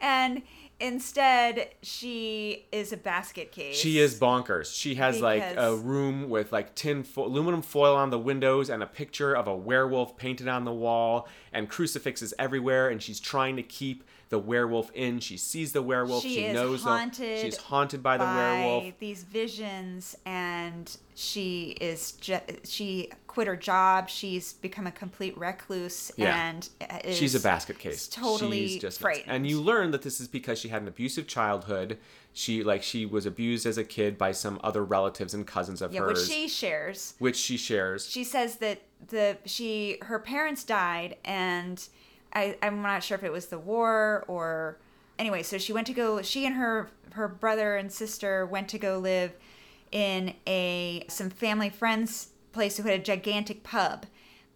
And 0.00 0.42
instead 0.78 1.70
she 1.82 2.66
is 2.72 2.92
a 2.92 2.96
basket 2.96 3.50
case. 3.52 3.76
She 3.76 3.98
is 3.98 4.18
bonkers. 4.20 4.76
She 4.76 4.96
has 4.96 5.20
like 5.20 5.42
a 5.42 5.48
Because- 5.50 5.80
room 5.80 6.28
with 6.28 6.52
like 6.52 6.74
tin 6.74 7.02
fo- 7.02 7.24
aluminum 7.26 7.62
foil 7.62 7.96
on 7.96 8.10
the 8.10 8.18
windows 8.18 8.68
and 8.68 8.82
a 8.82 8.86
picture 8.86 9.34
of 9.34 9.46
a 9.46 9.56
werewolf 9.56 10.16
painted 10.16 10.48
on 10.48 10.64
the 10.64 10.72
wall 10.72 11.28
and 11.52 11.68
crucifixes 11.68 12.34
everywhere 12.38 12.88
and 12.90 13.02
she's 13.02 13.20
trying 13.20 13.56
to 13.56 13.62
keep 13.62 14.04
the 14.28 14.38
werewolf 14.38 14.90
in. 14.94 15.20
She 15.20 15.36
sees 15.36 15.72
the 15.72 15.82
werewolf. 15.82 16.22
She 16.22 16.34
She, 16.34 16.44
is 16.46 16.54
knows 16.54 16.82
the- 16.82 16.88
haunted 16.90 17.40
she's 17.40 17.56
haunted 17.56 18.02
by 18.02 18.16
the 18.18 18.24
by 18.24 18.34
werewolf. 18.36 18.98
these 18.98 19.22
visions 19.22 20.16
and 20.26 20.96
she 21.14 21.76
is 21.80 22.12
ju- 22.12 22.40
she 22.64 23.10
quit 23.28 23.46
her 23.46 23.56
job. 23.56 24.08
She's 24.08 24.54
become 24.54 24.86
a 24.86 24.90
complete 24.90 25.36
recluse 25.38 26.10
Yeah. 26.16 26.48
and 26.50 26.68
is 27.04 27.16
She's 27.16 27.34
a 27.34 27.40
basket 27.40 27.78
case. 27.78 28.08
totally 28.08 28.66
She's 28.68 28.74
just 28.80 28.82
nuts. 28.82 28.98
frightened. 28.98 29.30
And 29.32 29.46
you 29.48 29.60
learn 29.60 29.90
that 29.92 30.02
this 30.02 30.20
is 30.20 30.26
because 30.28 30.58
she 30.58 30.68
had 30.68 30.82
an 30.82 30.88
abusive 30.88 31.26
childhood. 31.26 31.98
She 32.32 32.62
like 32.64 32.82
she 32.82 33.06
was 33.06 33.24
abused 33.26 33.64
as 33.64 33.78
a 33.78 33.84
kid 33.84 34.18
by 34.18 34.32
some 34.32 34.60
other 34.62 34.84
relatives 34.84 35.32
and 35.34 35.46
cousins 35.46 35.80
of 35.80 35.94
yeah, 35.94 36.00
hers, 36.00 36.18
which 36.18 36.28
she 36.28 36.48
shares. 36.48 37.14
which 37.18 37.36
she 37.36 37.56
shares. 37.56 38.06
she 38.08 38.24
says 38.24 38.56
that 38.56 38.82
the 39.08 39.38
she 39.46 39.98
her 40.02 40.18
parents 40.18 40.62
died 40.64 41.16
and 41.24 41.88
I, 42.36 42.56
I'm 42.62 42.82
not 42.82 43.02
sure 43.02 43.16
if 43.16 43.24
it 43.24 43.32
was 43.32 43.46
the 43.46 43.58
war 43.58 44.24
or 44.28 44.78
anyway, 45.18 45.42
so 45.42 45.56
she 45.58 45.72
went 45.72 45.86
to 45.86 45.94
go 45.94 46.20
she 46.22 46.44
and 46.46 46.54
her 46.56 46.90
her 47.12 47.28
brother 47.28 47.76
and 47.76 47.90
sister 47.90 48.44
went 48.44 48.68
to 48.68 48.78
go 48.78 48.98
live 48.98 49.32
in 49.90 50.34
a 50.46 51.04
some 51.08 51.30
family 51.30 51.70
friends 51.70 52.28
place 52.52 52.76
who 52.76 52.82
had 52.84 53.00
a 53.00 53.02
gigantic 53.02 53.62
pub. 53.62 54.06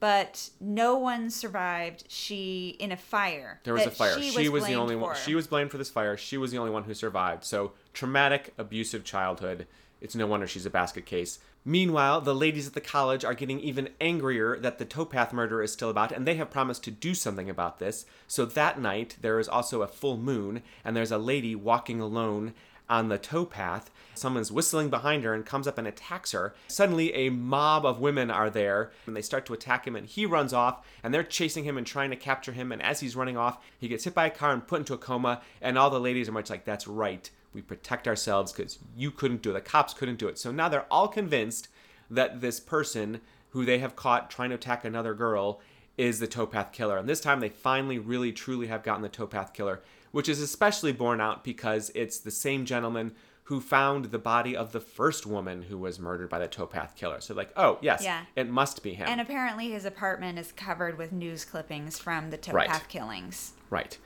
but 0.00 0.50
no 0.60 0.96
one 0.96 1.30
survived. 1.30 2.04
She 2.08 2.76
in 2.80 2.90
a 2.90 2.96
fire. 2.96 3.60
There 3.64 3.74
was 3.74 3.86
a 3.86 3.90
fire. 3.90 4.20
She, 4.20 4.48
was, 4.48 4.64
the 4.64 4.68
blamed 4.70 4.76
only 4.76 4.96
one. 4.96 5.14
for. 5.14 5.20
She 5.20 5.34
was 5.34 5.46
blamed 5.46 5.70
for 5.70 5.78
this 5.78 5.90
fire. 5.90 6.16
She 6.16 6.38
was 6.38 6.50
the 6.50 6.58
only 6.58 6.70
one 6.70 6.84
who 6.84 6.94
survived. 6.94 7.44
So 7.44 7.72
traumatic, 7.92 8.54
abusive 8.58 9.04
childhood. 9.04 9.66
It's 10.00 10.14
no 10.14 10.26
wonder 10.26 10.46
she's 10.46 10.64
a 10.64 10.70
basket 10.70 11.04
case. 11.04 11.38
Meanwhile, 11.64 12.22
the 12.22 12.34
ladies 12.34 12.66
at 12.66 12.72
the 12.72 12.80
college 12.80 13.22
are 13.24 13.34
getting 13.34 13.60
even 13.60 13.90
angrier 14.00 14.58
that 14.58 14.78
the 14.78 14.86
towpath 14.86 15.32
murder 15.32 15.62
is 15.62 15.72
still 15.72 15.90
about, 15.90 16.10
and 16.10 16.26
they 16.26 16.36
have 16.36 16.50
promised 16.50 16.82
to 16.84 16.90
do 16.90 17.14
something 17.14 17.50
about 17.50 17.78
this. 17.78 18.06
So 18.26 18.46
that 18.46 18.80
night, 18.80 19.16
there 19.20 19.38
is 19.38 19.48
also 19.48 19.82
a 19.82 19.86
full 19.86 20.16
moon, 20.16 20.62
and 20.84 20.96
there's 20.96 21.12
a 21.12 21.18
lady 21.18 21.54
walking 21.54 22.00
alone 22.00 22.54
on 22.88 23.08
the 23.08 23.18
towpath. 23.18 23.90
Someone's 24.14 24.50
whistling 24.50 24.88
behind 24.88 25.22
her 25.22 25.34
and 25.34 25.44
comes 25.44 25.68
up 25.68 25.76
and 25.76 25.86
attacks 25.86 26.32
her. 26.32 26.54
Suddenly, 26.66 27.14
a 27.14 27.28
mob 27.28 27.84
of 27.84 28.00
women 28.00 28.30
are 28.30 28.50
there, 28.50 28.90
and 29.06 29.14
they 29.14 29.22
start 29.22 29.44
to 29.46 29.54
attack 29.54 29.86
him, 29.86 29.96
and 29.96 30.06
he 30.06 30.24
runs 30.24 30.54
off, 30.54 30.84
and 31.02 31.12
they're 31.12 31.22
chasing 31.22 31.64
him 31.64 31.76
and 31.76 31.86
trying 31.86 32.10
to 32.10 32.16
capture 32.16 32.52
him. 32.52 32.72
And 32.72 32.82
as 32.82 33.00
he's 33.00 33.16
running 33.16 33.36
off, 33.36 33.62
he 33.78 33.88
gets 33.88 34.04
hit 34.04 34.14
by 34.14 34.26
a 34.26 34.30
car 34.30 34.52
and 34.52 34.66
put 34.66 34.80
into 34.80 34.94
a 34.94 34.98
coma, 34.98 35.42
and 35.60 35.76
all 35.76 35.90
the 35.90 36.00
ladies 36.00 36.28
are 36.28 36.32
much 36.32 36.48
like, 36.48 36.64
That's 36.64 36.88
right. 36.88 37.30
We 37.52 37.62
protect 37.62 38.06
ourselves 38.06 38.52
because 38.52 38.78
you 38.96 39.10
couldn't 39.10 39.42
do 39.42 39.50
it. 39.50 39.54
The 39.54 39.60
cops 39.60 39.94
couldn't 39.94 40.18
do 40.18 40.28
it. 40.28 40.38
So 40.38 40.52
now 40.52 40.68
they're 40.68 40.86
all 40.90 41.08
convinced 41.08 41.68
that 42.10 42.40
this 42.40 42.60
person 42.60 43.20
who 43.50 43.64
they 43.64 43.78
have 43.78 43.96
caught 43.96 44.30
trying 44.30 44.50
to 44.50 44.54
attack 44.54 44.84
another 44.84 45.14
girl 45.14 45.60
is 45.98 46.20
the 46.20 46.26
towpath 46.28 46.72
killer. 46.72 46.96
And 46.96 47.08
this 47.08 47.20
time 47.20 47.40
they 47.40 47.48
finally, 47.48 47.98
really, 47.98 48.32
truly 48.32 48.68
have 48.68 48.82
gotten 48.82 49.02
the 49.02 49.08
towpath 49.08 49.52
killer, 49.52 49.80
which 50.12 50.28
is 50.28 50.40
especially 50.40 50.92
borne 50.92 51.20
out 51.20 51.42
because 51.44 51.90
it's 51.94 52.18
the 52.18 52.30
same 52.30 52.64
gentleman 52.64 53.12
who 53.44 53.60
found 53.60 54.06
the 54.06 54.18
body 54.18 54.56
of 54.56 54.70
the 54.70 54.78
first 54.80 55.26
woman 55.26 55.62
who 55.62 55.76
was 55.76 55.98
murdered 55.98 56.30
by 56.30 56.38
the 56.38 56.46
towpath 56.46 56.94
killer. 56.94 57.20
So, 57.20 57.34
like, 57.34 57.50
oh, 57.56 57.78
yes, 57.82 58.04
Yeah. 58.04 58.22
it 58.36 58.48
must 58.48 58.80
be 58.84 58.94
him. 58.94 59.08
And 59.08 59.20
apparently, 59.20 59.72
his 59.72 59.84
apartment 59.84 60.38
is 60.38 60.52
covered 60.52 60.96
with 60.96 61.10
news 61.10 61.44
clippings 61.44 61.98
from 61.98 62.30
the 62.30 62.38
towpath 62.38 62.54
Right. 62.54 62.88
killings. 62.88 63.54
Right. 63.68 63.98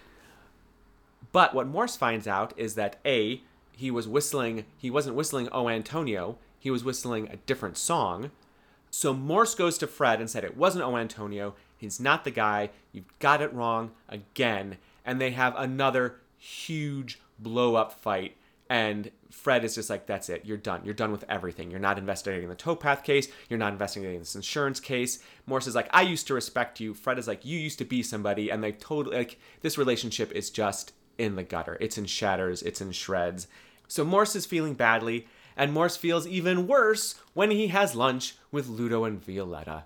But 1.34 1.52
what 1.52 1.66
Morse 1.66 1.96
finds 1.96 2.28
out 2.28 2.54
is 2.56 2.76
that 2.76 3.00
A, 3.04 3.42
he 3.72 3.90
was 3.90 4.06
whistling, 4.06 4.66
he 4.78 4.88
wasn't 4.88 5.16
whistling 5.16 5.48
Oh 5.50 5.68
Antonio, 5.68 6.38
he 6.60 6.70
was 6.70 6.84
whistling 6.84 7.26
a 7.26 7.38
different 7.38 7.76
song. 7.76 8.30
So 8.88 9.12
Morse 9.12 9.56
goes 9.56 9.76
to 9.78 9.88
Fred 9.88 10.20
and 10.20 10.30
said 10.30 10.44
it 10.44 10.56
wasn't 10.56 10.84
Oh 10.84 10.96
Antonio, 10.96 11.56
he's 11.76 11.98
not 11.98 12.22
the 12.22 12.30
guy, 12.30 12.70
you've 12.92 13.18
got 13.18 13.42
it 13.42 13.52
wrong 13.52 13.90
again. 14.08 14.76
And 15.04 15.20
they 15.20 15.32
have 15.32 15.56
another 15.56 16.20
huge 16.38 17.18
blow 17.40 17.74
up 17.74 17.92
fight. 17.92 18.36
And 18.70 19.10
Fred 19.28 19.64
is 19.64 19.74
just 19.74 19.90
like, 19.90 20.06
that's 20.06 20.28
it. 20.28 20.44
You're 20.44 20.56
done. 20.56 20.82
You're 20.84 20.94
done 20.94 21.10
with 21.10 21.24
everything. 21.28 21.68
You're 21.68 21.80
not 21.80 21.98
investigating 21.98 22.48
the 22.48 22.54
towpath 22.54 23.02
case. 23.02 23.26
You're 23.50 23.58
not 23.58 23.72
investigating 23.72 24.20
this 24.20 24.36
insurance 24.36 24.78
case. 24.78 25.18
Morse 25.46 25.66
is 25.66 25.74
like, 25.74 25.88
I 25.90 26.02
used 26.02 26.28
to 26.28 26.34
respect 26.34 26.78
you. 26.78 26.94
Fred 26.94 27.18
is 27.18 27.26
like, 27.26 27.44
you 27.44 27.58
used 27.58 27.78
to 27.78 27.84
be 27.84 28.04
somebody. 28.04 28.50
And 28.50 28.62
they 28.62 28.70
totally, 28.70 29.16
like, 29.16 29.40
this 29.62 29.76
relationship 29.76 30.30
is 30.30 30.48
just 30.48 30.92
in 31.18 31.36
the 31.36 31.42
gutter. 31.42 31.76
It's 31.80 31.98
in 31.98 32.06
shatters. 32.06 32.62
It's 32.62 32.80
in 32.80 32.92
shreds. 32.92 33.46
So 33.88 34.04
Morse 34.04 34.36
is 34.36 34.46
feeling 34.46 34.74
badly. 34.74 35.26
And 35.56 35.72
Morse 35.72 35.96
feels 35.96 36.26
even 36.26 36.66
worse 36.66 37.14
when 37.32 37.50
he 37.50 37.68
has 37.68 37.94
lunch 37.94 38.34
with 38.50 38.68
Ludo 38.68 39.04
and 39.04 39.24
Violetta 39.24 39.84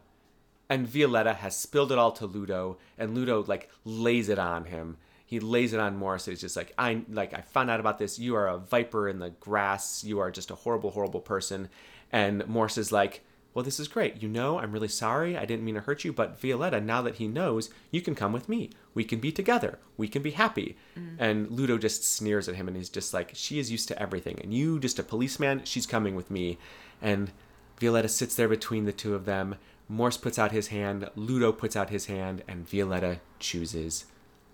and 0.68 0.87
Violetta 0.87 1.35
has 1.35 1.57
spilled 1.57 1.93
it 1.93 1.99
all 1.99 2.12
to 2.12 2.26
Ludo, 2.26 2.79
and 2.99 3.14
Ludo 3.14 3.43
like 3.45 3.70
lays 3.85 4.29
it 4.29 4.39
on 4.39 4.66
him. 4.66 4.99
He 5.24 5.41
lays 5.41 5.72
it 5.72 5.81
on 5.81 5.97
Morse. 5.97 6.26
He's 6.26 6.41
just 6.41 6.57
like, 6.57 6.72
I 6.79 7.03
like 7.09 7.35
I 7.35 7.41
found 7.41 7.70
out 7.70 7.81
about 7.81 7.99
this. 7.99 8.18
You 8.18 8.35
are 8.37 8.49
a 8.49 8.59
viper 8.59 9.09
in 9.09 9.18
the 9.18 9.31
grass. 9.31 10.05
You 10.05 10.18
are 10.20 10.31
just 10.31 10.51
a 10.51 10.57
horrible, 10.57 10.91
horrible 10.91 11.20
person. 11.20 11.68
And 12.11 12.47
Morse 12.47 12.79
is 12.79 12.93
like, 12.93 13.22
Well, 13.53 13.64
this 13.64 13.81
is 13.81 13.89
great. 13.89 14.22
You 14.22 14.29
know, 14.29 14.59
I'm 14.59 14.72
really 14.72 14.89
sorry. 14.89 15.37
I 15.37 15.45
didn't 15.45 15.64
mean 15.64 15.74
to 15.74 15.83
hurt 15.83 16.05
you, 16.05 16.12
but 16.12 16.41
Violetta, 16.41 16.81
now 16.81 17.03
that 17.03 17.16
he 17.16 17.29
knows, 17.29 17.70
you 17.91 18.01
can 18.01 18.14
come 18.14 18.33
with 18.33 18.49
me. 18.49 18.70
We 18.99 19.05
can 19.05 19.20
be 19.20 19.30
together. 19.30 19.78
We 19.96 20.09
can 20.09 20.22
be 20.22 20.32
happy. 20.32 20.76
And 21.20 21.49
Ludo 21.53 21.78
just 21.78 22.03
sneers 22.03 22.49
at 22.49 22.57
him, 22.57 22.66
and 22.66 22.76
he's 22.76 22.88
just 22.88 23.14
like, 23.14 23.30
She 23.32 23.61
is 23.61 23.70
used 23.70 23.86
to 23.86 24.03
everything, 24.03 24.40
and 24.42 24.53
you 24.53 24.80
just 24.80 24.99
a 24.99 25.05
policeman. 25.05 25.61
She's 25.62 25.86
coming 25.86 26.16
with 26.16 26.32
me. 26.32 26.59
And 27.01 27.30
Violetta 27.78 28.09
sits 28.09 28.34
there 28.34 28.49
between 28.49 28.86
the 28.86 28.92
two 28.92 29.14
of 29.14 29.24
them. 29.24 29.55
Morse 29.88 30.16
puts 30.16 30.36
out 30.36 30.51
his 30.51 30.66
hand, 30.66 31.09
Ludo 31.14 31.53
puts 31.53 31.76
out 31.76 31.90
his 31.90 32.07
hand, 32.07 32.42
and 32.49 32.68
Violetta 32.68 33.20
chooses 33.38 34.07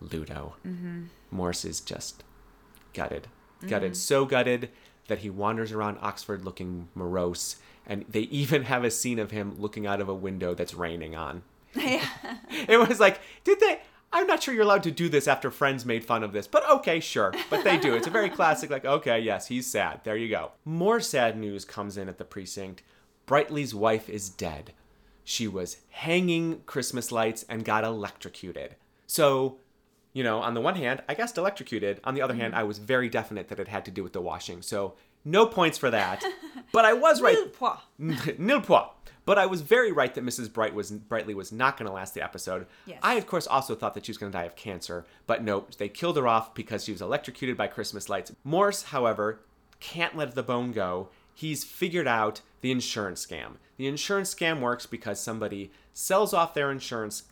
Ludo. 0.03 0.57
Mm-hmm. 0.67 1.05
Morse 1.31 1.65
is 1.65 1.81
just 1.81 2.23
gutted. 2.93 3.29
Gutted. 3.67 3.97
So 3.97 4.27
gutted 4.27 4.69
that 5.09 5.21
he 5.21 5.31
wanders 5.31 5.73
around 5.73 5.97
Oxford 6.03 6.45
looking 6.45 6.89
morose, 6.95 7.57
and 7.87 8.05
they 8.11 8.21
even 8.43 8.65
have 8.65 8.85
a 8.85 8.91
scene 8.91 9.19
of 9.19 9.31
him 9.31 9.55
looking 9.59 9.87
out 9.87 10.03
of 10.03 10.09
a 10.11 10.15
window 10.15 10.53
that's 10.53 10.75
raining 10.75 11.15
on. 11.17 11.45
Yeah. 11.75 12.07
it 12.69 12.79
was 12.79 13.01
like, 13.01 13.21
did 13.43 13.59
they? 13.61 13.81
I'm 14.15 14.29
not 14.29 14.45
sure 14.45 14.55
you're 14.55 14.63
allowed 14.63 14.85
to 14.85 14.93
do 14.93 15.09
this 15.09 15.27
after 15.27 15.51
friends 15.51 15.85
made 15.85 16.05
fun 16.05 16.23
of 16.23 16.33
this, 16.33 16.47
but 16.47 16.67
okay, 16.71 17.01
sure. 17.01 17.35
But 17.51 17.65
they 17.65 17.77
do. 17.77 17.95
It's 17.95 18.07
a 18.07 18.11
very 18.11 18.31
classic, 18.31 18.71
like, 18.71 18.85
okay, 18.85 19.19
yes, 19.19 19.49
he's 19.49 19.67
sad. 19.67 20.03
There 20.05 20.17
you 20.17 20.29
go. 20.29 20.53
More 20.65 21.01
sad 21.01 21.37
news 21.37 21.65
comes 21.65 21.97
in 21.97 22.09
at 22.09 22.17
the 22.17 22.25
precinct. 22.25 22.85
Brightley's 23.27 23.75
wife 23.75 24.09
is 24.09 24.29
dead. 24.29 24.73
She 25.25 25.49
was 25.49 25.79
hanging 25.91 26.61
Christmas 26.65 27.11
lights 27.11 27.45
and 27.49 27.65
got 27.65 27.83
electrocuted. 27.83 28.77
So, 29.09 29.59
you 30.13 30.23
know, 30.23 30.39
on 30.39 30.55
the 30.55 30.61
one 30.61 30.77
hand, 30.77 31.03
I 31.09 31.15
guessed 31.15 31.37
electrocuted. 31.37 32.01
On 32.05 32.15
the 32.15 32.23
other 32.23 32.35
hand, 32.35 32.53
mm-hmm. 32.53 32.61
I 32.61 32.65
was 32.65 32.79
very 32.79 33.09
definite 33.09 33.49
that 33.49 33.59
it 33.59 33.67
had 33.67 33.85
to 33.87 33.91
do 33.91 34.05
with 34.05 34.13
the 34.13 34.21
washing. 34.21 34.63
So, 34.63 34.95
no 35.25 35.45
points 35.45 35.77
for 35.77 35.91
that. 35.91 36.25
But 36.73 36.85
I 36.85 36.93
was 36.93 37.23
right. 37.23 37.37
Mille 37.37 37.49
pois. 37.49 38.39
Nil 38.39 38.61
point. 38.61 38.89
But 39.25 39.39
I 39.39 39.47
was 39.47 39.63
very 39.63 39.91
right 39.91 40.15
that 40.15 40.25
Mrs. 40.25 40.53
Bright 40.53 40.75
was 40.75 40.91
Brightly 40.91 41.35
was 41.35 41.51
not 41.51 41.77
going 41.77 41.87
to 41.87 41.95
last 41.95 42.15
the 42.15 42.23
episode. 42.23 42.67
Yes. 42.87 42.99
I 43.03 43.15
of 43.15 43.27
course 43.27 43.47
also 43.47 43.75
thought 43.75 43.95
that 43.95 44.07
she 44.07 44.11
was 44.11 44.19
going 44.19 44.31
to 44.31 44.39
die 44.39 44.45
of 44.45 44.57
cancer, 44.57 45.07
but 45.27 45.43
nope, 45.43 45.75
they 45.77 45.89
killed 45.89 46.17
her 46.17 46.29
off 46.29 46.55
because 46.55 46.85
she 46.85 46.93
was 46.93 47.01
electrocuted 47.01 47.57
by 47.57 47.67
Christmas 47.67 48.09
lights. 48.09 48.33
Morse, 48.45 48.85
however, 48.85 49.41
can't 49.81 50.17
let 50.17 50.35
the 50.35 50.43
bone 50.43 50.73
go. 50.73 51.09
He's 51.35 51.65
figured 51.65 52.07
out 52.07 52.43
the 52.61 52.71
insurance 52.71 53.25
scam. 53.25 53.57
The 53.77 53.87
insurance 53.87 54.35
scam 54.35 54.61
works 54.61 54.87
because 54.87 55.21
somebody 55.21 55.71
sells 55.93 56.33
off 56.33 56.55
their 56.55 56.71
insurance 56.71 57.25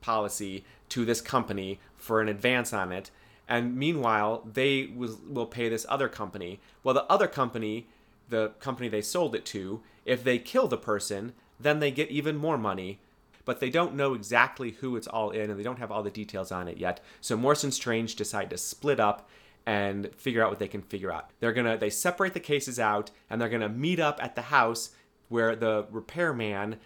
policy 0.00 0.64
to 0.90 1.04
this 1.04 1.20
company 1.20 1.80
for 1.96 2.20
an 2.20 2.28
advance 2.28 2.72
on 2.72 2.92
it 2.92 3.10
and 3.48 3.76
meanwhile 3.76 4.42
they 4.50 4.90
will, 4.94 5.18
will 5.28 5.46
pay 5.46 5.68
this 5.68 5.86
other 5.88 6.08
company 6.08 6.60
well 6.82 6.94
the 6.94 7.04
other 7.04 7.26
company 7.26 7.86
the 8.28 8.48
company 8.60 8.88
they 8.88 9.02
sold 9.02 9.34
it 9.34 9.44
to 9.44 9.80
if 10.04 10.24
they 10.24 10.38
kill 10.38 10.68
the 10.68 10.76
person 10.76 11.32
then 11.60 11.78
they 11.78 11.90
get 11.90 12.10
even 12.10 12.36
more 12.36 12.58
money 12.58 12.98
but 13.44 13.60
they 13.60 13.70
don't 13.70 13.94
know 13.94 14.14
exactly 14.14 14.72
who 14.72 14.96
it's 14.96 15.06
all 15.06 15.30
in 15.30 15.50
and 15.50 15.58
they 15.58 15.64
don't 15.64 15.78
have 15.78 15.92
all 15.92 16.02
the 16.02 16.10
details 16.10 16.50
on 16.50 16.68
it 16.68 16.78
yet. 16.78 17.00
So 17.20 17.36
morse 17.36 17.64
and 17.64 17.74
strange 17.74 18.16
decide 18.16 18.50
to 18.50 18.58
split 18.58 18.98
up 18.98 19.28
and 19.66 20.14
figure 20.16 20.42
out 20.42 20.50
what 20.50 20.58
they 20.58 20.68
can 20.68 20.82
figure 20.82 21.12
out. 21.12 21.30
They're 21.40 21.52
gonna 21.52 21.76
they 21.76 21.90
separate 21.90 22.34
the 22.34 22.40
cases 22.40 22.78
out 22.78 23.10
and 23.28 23.40
they're 23.40 23.48
gonna 23.48 23.68
meet 23.68 24.00
up 24.00 24.22
at 24.22 24.34
the 24.34 24.42
house 24.42 24.90
where 25.28 25.56
the 25.56 25.86
repairman 25.90 26.76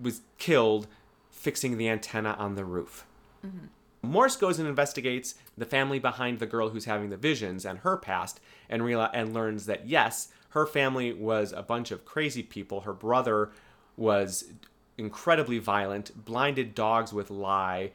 was 0.00 0.22
killed 0.38 0.86
fixing 1.30 1.78
the 1.78 1.88
antenna 1.88 2.34
on 2.38 2.54
the 2.54 2.64
roof. 2.64 3.06
Mm-hmm. 3.46 3.66
Morse 4.02 4.36
goes 4.36 4.58
and 4.58 4.68
investigates 4.68 5.34
the 5.56 5.66
family 5.66 5.98
behind 5.98 6.38
the 6.38 6.46
girl 6.46 6.70
who's 6.70 6.84
having 6.84 7.10
the 7.10 7.16
visions 7.16 7.64
and 7.64 7.80
her 7.80 7.96
past, 7.96 8.40
and 8.68 8.84
real- 8.84 9.08
and 9.12 9.34
learns 9.34 9.66
that 9.66 9.88
yes, 9.88 10.28
her 10.50 10.66
family 10.66 11.12
was 11.12 11.52
a 11.52 11.62
bunch 11.62 11.90
of 11.90 12.04
crazy 12.04 12.42
people. 12.42 12.82
Her 12.82 12.92
brother 12.92 13.50
was 13.96 14.44
incredibly 14.96 15.58
violent, 15.58 16.24
blinded 16.24 16.74
dogs 16.74 17.12
with 17.12 17.30
lie, 17.30 17.92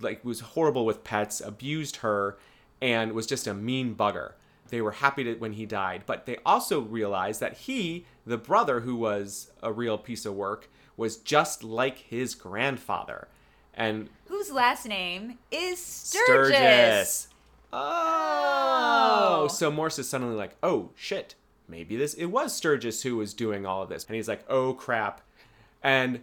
like 0.00 0.24
was 0.24 0.40
horrible 0.40 0.86
with 0.86 1.04
pets, 1.04 1.40
abused 1.40 1.96
her, 1.96 2.38
and 2.80 3.12
was 3.12 3.26
just 3.26 3.46
a 3.46 3.54
mean 3.54 3.94
bugger. 3.94 4.32
They 4.68 4.80
were 4.80 4.92
happy 4.92 5.24
to, 5.24 5.34
when 5.34 5.52
he 5.52 5.66
died, 5.66 6.04
but 6.06 6.24
they 6.24 6.38
also 6.46 6.80
realized 6.80 7.40
that 7.40 7.58
he, 7.58 8.06
the 8.24 8.38
brother 8.38 8.80
who 8.80 8.96
was 8.96 9.50
a 9.62 9.72
real 9.72 9.98
piece 9.98 10.24
of 10.24 10.34
work, 10.34 10.70
was 10.96 11.16
just 11.16 11.62
like 11.62 11.98
his 11.98 12.34
grandfather. 12.34 13.28
And 13.74 14.08
Whose 14.26 14.50
last 14.50 14.86
name 14.86 15.38
is 15.50 15.78
Sturgis. 15.78 17.28
Oh. 17.72 19.42
Oh. 19.42 19.48
So 19.48 19.70
Morse 19.70 19.98
is 19.98 20.08
suddenly 20.08 20.36
like, 20.36 20.56
oh 20.62 20.90
shit, 20.94 21.34
maybe 21.72 21.96
this 21.96 22.14
it 22.14 22.26
was 22.26 22.54
Sturgis 22.54 23.02
who 23.02 23.16
was 23.16 23.34
doing 23.34 23.66
all 23.66 23.82
of 23.82 23.88
this. 23.88 24.04
And 24.04 24.14
he's 24.14 24.28
like, 24.28 24.44
oh 24.48 24.74
crap. 24.74 25.22
And 25.82 26.20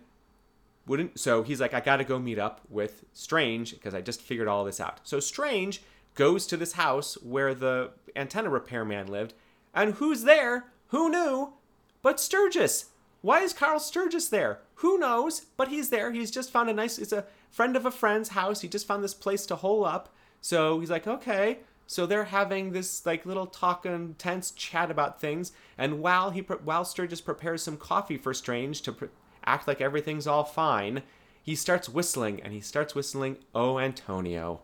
wouldn't 0.87 1.19
so 1.19 1.43
he's 1.43 1.59
like, 1.59 1.73
I 1.73 1.81
gotta 1.81 2.05
go 2.05 2.17
meet 2.17 2.39
up 2.39 2.61
with 2.69 3.03
Strange 3.13 3.73
because 3.73 3.93
I 3.93 4.01
just 4.01 4.21
figured 4.21 4.47
all 4.47 4.63
this 4.63 4.79
out. 4.79 5.01
So 5.03 5.19
Strange 5.19 5.81
goes 6.15 6.47
to 6.47 6.57
this 6.57 6.73
house 6.73 7.15
where 7.21 7.53
the 7.53 7.91
antenna 8.15 8.49
repairman 8.49 9.07
lived, 9.07 9.33
and 9.73 9.95
who's 9.95 10.23
there? 10.23 10.67
Who 10.87 11.09
knew? 11.09 11.53
But 12.01 12.19
Sturgis. 12.19 12.85
Why 13.21 13.41
is 13.41 13.51
Carl 13.51 13.79
Sturgis 13.79 14.29
there? 14.29 14.59
Who 14.75 14.97
knows? 14.97 15.41
But 15.57 15.67
he's 15.67 15.89
there. 15.89 16.11
He's 16.11 16.31
just 16.31 16.51
found 16.51 16.69
a 16.69 16.73
nice. 16.73 16.97
It's 16.97 17.11
a 17.11 17.25
friend 17.49 17.75
of 17.75 17.85
a 17.85 17.91
friend's 17.91 18.29
house. 18.29 18.61
He 18.61 18.67
just 18.69 18.87
found 18.87 19.03
this 19.03 19.13
place 19.13 19.45
to 19.47 19.57
hole 19.57 19.83
up. 19.83 20.13
So 20.41 20.79
he's 20.79 20.89
like, 20.89 21.05
okay. 21.05 21.59
So 21.89 22.05
they're 22.05 22.25
having 22.25 22.71
this 22.71 23.03
like 23.03 23.25
little 23.25 23.47
talk 23.47 23.83
and 23.83 24.15
tense 24.19 24.51
chat 24.51 24.91
about 24.91 25.19
things. 25.19 25.53
And 25.75 26.01
while 26.01 26.29
he 26.29 26.41
while 26.41 26.85
Sturgis 26.85 27.19
prepares 27.19 27.63
some 27.63 27.77
coffee 27.77 28.15
for 28.15 28.31
Strange 28.31 28.83
to 28.83 29.09
act 29.43 29.67
like 29.67 29.81
everything's 29.81 30.27
all 30.27 30.43
fine, 30.43 31.01
he 31.41 31.55
starts 31.55 31.89
whistling 31.89 32.43
and 32.43 32.53
he 32.53 32.61
starts 32.61 32.93
whistling 32.93 33.37
Oh 33.55 33.79
Antonio. 33.79 34.61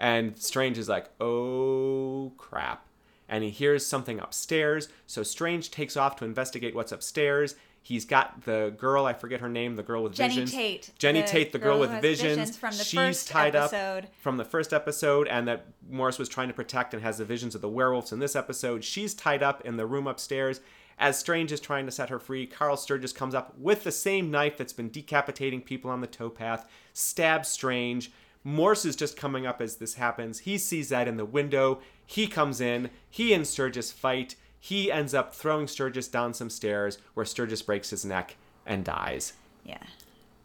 And 0.00 0.36
Strange 0.36 0.76
is 0.76 0.88
like, 0.88 1.10
Oh 1.20 2.32
crap. 2.38 2.84
And 3.28 3.44
he 3.44 3.50
hears 3.50 3.86
something 3.86 4.18
upstairs. 4.18 4.88
So 5.06 5.22
Strange 5.22 5.70
takes 5.70 5.96
off 5.96 6.16
to 6.16 6.24
investigate 6.24 6.74
what's 6.74 6.90
upstairs. 6.90 7.54
He's 7.86 8.06
got 8.06 8.44
the 8.46 8.72
girl, 8.78 9.04
I 9.04 9.12
forget 9.12 9.40
her 9.40 9.48
name, 9.50 9.76
the 9.76 9.82
girl 9.82 10.02
with 10.02 10.14
Jenny 10.14 10.30
visions. 10.36 10.52
Jenny 10.52 10.62
Tate, 10.78 10.90
Jenny 10.98 11.20
the 11.20 11.26
Tate, 11.28 11.52
the 11.52 11.58
girl, 11.58 11.72
girl 11.78 11.80
with 11.80 12.00
visions. 12.00 12.36
visions 12.38 12.56
from 12.56 12.70
the 12.78 12.82
She's 12.82 12.98
first 12.98 13.28
tied 13.28 13.54
episode. 13.54 14.04
up 14.04 14.14
from 14.22 14.38
the 14.38 14.44
first 14.46 14.72
episode 14.72 15.28
and 15.28 15.46
that 15.46 15.66
Morris 15.90 16.18
was 16.18 16.30
trying 16.30 16.48
to 16.48 16.54
protect 16.54 16.94
and 16.94 17.02
has 17.02 17.18
the 17.18 17.26
visions 17.26 17.54
of 17.54 17.60
the 17.60 17.68
werewolves 17.68 18.10
in 18.10 18.20
this 18.20 18.34
episode. 18.34 18.84
She's 18.84 19.12
tied 19.12 19.42
up 19.42 19.60
in 19.66 19.76
the 19.76 19.84
room 19.84 20.06
upstairs. 20.06 20.62
As 20.98 21.18
Strange 21.18 21.52
is 21.52 21.60
trying 21.60 21.84
to 21.84 21.92
set 21.92 22.08
her 22.08 22.18
free, 22.18 22.46
Carl 22.46 22.78
Sturgis 22.78 23.12
comes 23.12 23.34
up 23.34 23.58
with 23.58 23.84
the 23.84 23.92
same 23.92 24.30
knife 24.30 24.56
that's 24.56 24.72
been 24.72 24.88
decapitating 24.90 25.60
people 25.60 25.90
on 25.90 26.00
the 26.00 26.06
towpath, 26.06 26.64
stabs 26.94 27.48
Strange. 27.50 28.10
Morse 28.44 28.86
is 28.86 28.96
just 28.96 29.16
coming 29.16 29.46
up 29.46 29.60
as 29.60 29.76
this 29.76 29.94
happens. 29.94 30.40
He 30.40 30.56
sees 30.56 30.88
that 30.88 31.06
in 31.08 31.18
the 31.18 31.24
window. 31.26 31.80
He 32.06 32.28
comes 32.28 32.60
in. 32.62 32.88
He 33.10 33.34
and 33.34 33.46
Sturgis 33.46 33.92
fight. 33.92 34.36
He 34.64 34.90
ends 34.90 35.12
up 35.12 35.34
throwing 35.34 35.66
Sturgis 35.68 36.08
down 36.08 36.32
some 36.32 36.48
stairs 36.48 36.96
where 37.12 37.26
Sturgis 37.26 37.60
breaks 37.60 37.90
his 37.90 38.02
neck 38.02 38.36
and 38.64 38.82
dies 38.82 39.34
Yeah. 39.62 39.82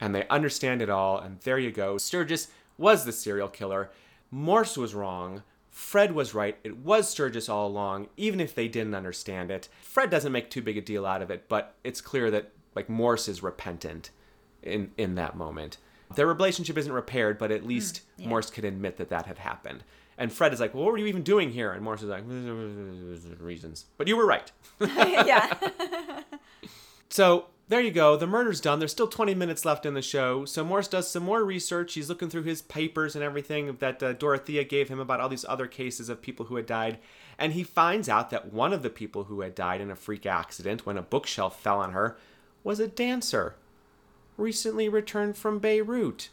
and 0.01 0.13
they 0.13 0.27
understand 0.27 0.81
it 0.81 0.89
all, 0.89 1.17
and 1.19 1.39
there 1.39 1.57
you 1.57 1.71
go. 1.71 1.97
Sturgis 1.97 2.49
was 2.77 3.05
the 3.05 3.13
serial 3.13 3.47
killer. 3.47 3.91
Morse 4.29 4.75
was 4.75 4.93
wrong. 4.93 5.43
Fred 5.71 6.11
was 6.11 6.33
right. 6.33 6.57
It 6.65 6.79
was 6.79 7.09
Sturgis 7.09 7.47
all 7.47 7.65
along, 7.65 8.09
even 8.17 8.41
if 8.41 8.53
they 8.53 8.67
didn't 8.67 8.93
understand 8.93 9.51
it. 9.51 9.69
Fred 9.81 10.09
doesn't 10.09 10.33
make 10.33 10.49
too 10.49 10.61
big 10.61 10.75
a 10.77 10.81
deal 10.81 11.05
out 11.05 11.21
of 11.21 11.31
it, 11.31 11.47
but 11.47 11.75
it's 11.85 12.01
clear 12.01 12.29
that 12.31 12.51
like 12.75 12.89
Morse 12.89 13.29
is 13.29 13.41
repentant 13.41 14.09
in 14.61 14.91
in 14.97 15.15
that 15.15 15.37
moment. 15.37 15.77
Their 16.13 16.27
relationship 16.27 16.77
isn't 16.77 16.91
repaired, 16.91 17.37
but 17.37 17.51
at 17.51 17.65
least 17.65 18.01
mm, 18.01 18.23
yeah. 18.23 18.27
Morse 18.27 18.49
can 18.49 18.65
admit 18.65 18.97
that 18.97 19.07
that 19.11 19.27
had 19.27 19.37
happened. 19.37 19.85
And 20.19 20.31
Fred 20.31 20.53
is 20.53 20.59
like, 20.59 20.75
"Well, 20.75 20.83
what 20.83 20.91
were 20.91 20.97
you 20.99 21.07
even 21.07 21.23
doing 21.23 21.51
here?" 21.51 21.71
And 21.71 21.81
Morris 21.81 22.03
is 22.03 22.09
like, 22.09 22.23
"Reasons." 23.39 23.85
But 23.97 24.07
you 24.07 24.17
were 24.17 24.27
right. 24.27 24.51
yeah. 24.79 25.57
So 27.09 27.45
there 27.69 27.79
you 27.79 27.91
go. 27.91 28.17
The 28.17 28.27
murder's 28.27 28.59
done. 28.59 28.79
There's 28.79 28.91
still 28.91 29.07
20 29.07 29.33
minutes 29.33 29.63
left 29.63 29.85
in 29.85 29.93
the 29.93 30.01
show. 30.01 30.43
So 30.43 30.63
Morris 30.63 30.87
does 30.87 31.09
some 31.09 31.23
more 31.23 31.43
research. 31.43 31.93
He's 31.93 32.09
looking 32.09 32.29
through 32.29 32.43
his 32.43 32.61
papers 32.61 33.15
and 33.15 33.23
everything 33.23 33.77
that 33.79 34.03
uh, 34.03 34.13
Dorothea 34.13 34.63
gave 34.63 34.89
him 34.89 34.99
about 34.99 35.21
all 35.21 35.29
these 35.29 35.45
other 35.47 35.67
cases 35.67 36.09
of 36.09 36.21
people 36.21 36.47
who 36.47 36.57
had 36.57 36.65
died. 36.65 36.97
And 37.37 37.53
he 37.53 37.63
finds 37.63 38.09
out 38.09 38.29
that 38.31 38.51
one 38.51 38.73
of 38.73 38.81
the 38.81 38.89
people 38.89 39.25
who 39.25 39.41
had 39.41 39.55
died 39.55 39.79
in 39.81 39.89
a 39.89 39.95
freak 39.95 40.25
accident 40.25 40.85
when 40.85 40.97
a 40.97 41.01
bookshelf 41.01 41.61
fell 41.61 41.79
on 41.79 41.93
her 41.93 42.17
was 42.63 42.79
a 42.79 42.87
dancer, 42.87 43.55
recently 44.35 44.89
returned 44.89 45.37
from 45.37 45.59
Beirut. 45.59 46.29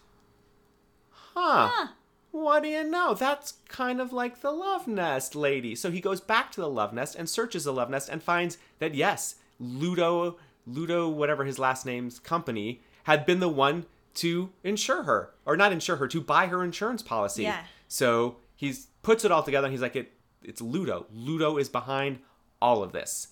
Huh. 1.10 1.88
What 2.30 2.62
do 2.62 2.68
you 2.68 2.84
know? 2.84 3.14
That's 3.14 3.54
kind 3.68 4.00
of 4.00 4.12
like 4.12 4.40
the 4.40 4.50
Love 4.50 4.86
Nest 4.86 5.34
lady. 5.34 5.74
So 5.74 5.90
he 5.90 6.00
goes 6.00 6.20
back 6.20 6.52
to 6.52 6.60
the 6.60 6.68
Love 6.68 6.92
Nest 6.92 7.14
and 7.14 7.28
searches 7.28 7.64
the 7.64 7.72
Love 7.72 7.90
Nest 7.90 8.08
and 8.08 8.22
finds 8.22 8.58
that 8.78 8.94
yes, 8.94 9.36
Ludo, 9.58 10.36
Ludo, 10.66 11.08
whatever 11.08 11.44
his 11.44 11.58
last 11.58 11.86
name's 11.86 12.18
company, 12.18 12.82
had 13.04 13.24
been 13.24 13.40
the 13.40 13.48
one 13.48 13.86
to 14.14 14.50
insure 14.64 15.04
her, 15.04 15.30
or 15.44 15.56
not 15.56 15.72
insure 15.72 15.96
her, 15.96 16.08
to 16.08 16.20
buy 16.20 16.46
her 16.46 16.64
insurance 16.64 17.02
policy. 17.02 17.44
Yeah. 17.44 17.64
So 17.88 18.36
he 18.54 18.74
puts 19.02 19.24
it 19.24 19.30
all 19.30 19.42
together 19.42 19.66
and 19.66 19.72
he's 19.72 19.82
like, 19.82 19.96
it, 19.96 20.12
it's 20.42 20.60
Ludo. 20.60 21.06
Ludo 21.12 21.56
is 21.56 21.68
behind 21.68 22.18
all 22.60 22.82
of 22.82 22.92
this. 22.92 23.28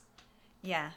Yeah. 0.62 0.90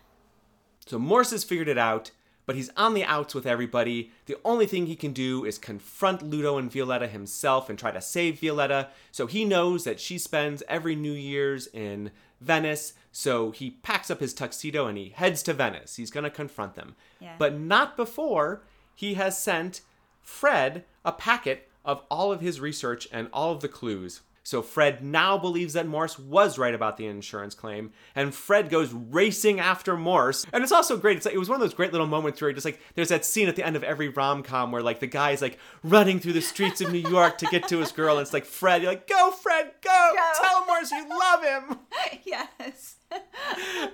So 0.85 0.99
Morse 0.99 1.31
has 1.31 1.43
figured 1.43 1.67
it 1.67 1.77
out, 1.77 2.11
but 2.47 2.55
he's 2.55 2.71
on 2.77 2.95
the 2.95 3.03
outs 3.03 3.35
with 3.35 3.45
everybody. 3.45 4.11
The 4.25 4.37
only 4.43 4.65
thing 4.65 4.87
he 4.87 4.95
can 4.95 5.11
do 5.11 5.45
is 5.45 5.59
confront 5.59 6.23
Ludo 6.23 6.57
and 6.57 6.71
Violetta 6.71 7.07
himself 7.07 7.69
and 7.69 7.77
try 7.77 7.91
to 7.91 8.01
save 8.01 8.39
Violetta. 8.39 8.87
So 9.11 9.27
he 9.27 9.45
knows 9.45 9.83
that 9.83 9.99
she 9.99 10.17
spends 10.17 10.63
every 10.69 10.95
New 10.95 11.11
Year's 11.11 11.67
in 11.67 12.09
Venice. 12.39 12.93
So 13.11 13.51
he 13.51 13.71
packs 13.71 14.09
up 14.09 14.21
his 14.21 14.33
tuxedo 14.33 14.87
and 14.87 14.97
he 14.97 15.09
heads 15.09 15.43
to 15.43 15.53
Venice. 15.53 15.97
He's 15.97 16.09
going 16.09 16.23
to 16.23 16.29
confront 16.29 16.75
them. 16.75 16.95
Yeah. 17.19 17.35
But 17.37 17.59
not 17.59 17.97
before 17.97 18.63
he 18.95 19.15
has 19.15 19.37
sent 19.37 19.81
Fred 20.21 20.85
a 21.03 21.11
packet 21.11 21.69
of 21.83 22.01
all 22.09 22.31
of 22.31 22.39
his 22.39 22.61
research 22.61 23.09
and 23.11 23.27
all 23.33 23.51
of 23.51 23.59
the 23.59 23.67
clues. 23.67 24.21
So 24.47 24.61
Fred 24.61 25.03
now 25.03 25.37
believes 25.37 25.73
that 25.73 25.87
Morse 25.87 26.17
was 26.17 26.57
right 26.57 26.73
about 26.73 26.95
the 26.95 27.05
insurance 27.05 27.53
claim, 27.53 27.91
and 28.15 28.33
Fred 28.33 28.69
goes 28.69 28.93
racing 28.93 29.59
after 29.59 29.97
Morse. 29.97 30.45
And 30.53 30.63
it's 30.63 30.71
also 30.71 30.95
great. 30.95 31.17
It's 31.17 31.25
like 31.25 31.35
it 31.35 31.37
was 31.37 31.49
one 31.49 31.57
of 31.57 31.59
those 31.59 31.73
great 31.73 31.91
little 31.91 32.07
moments 32.07 32.41
where 32.41 32.53
just 32.53 32.63
like 32.63 32.79
there's 32.95 33.09
that 33.09 33.25
scene 33.25 33.49
at 33.49 33.57
the 33.57 33.65
end 33.65 33.75
of 33.75 33.83
every 33.83 34.07
rom 34.07 34.43
com 34.43 34.71
where 34.71 34.81
like 34.81 35.01
the 35.01 35.05
guy's 35.05 35.41
like 35.41 35.59
running 35.83 36.21
through 36.21 36.31
the 36.31 36.39
streets 36.39 36.79
of 36.79 36.93
New 36.93 37.09
York 37.09 37.39
to 37.39 37.45
get 37.47 37.67
to 37.67 37.79
his 37.79 37.91
girl, 37.91 38.19
and 38.19 38.21
it's 38.21 38.31
like 38.31 38.45
Fred, 38.45 38.81
you're 38.81 38.91
like, 38.91 39.05
go 39.05 39.31
Fred, 39.31 39.69
go, 39.81 40.11
Go. 40.15 40.41
tell 40.41 40.65
Morse 40.65 40.91
you 40.91 41.09
love 41.09 41.43
him. 41.43 41.79
yes. 42.23 42.95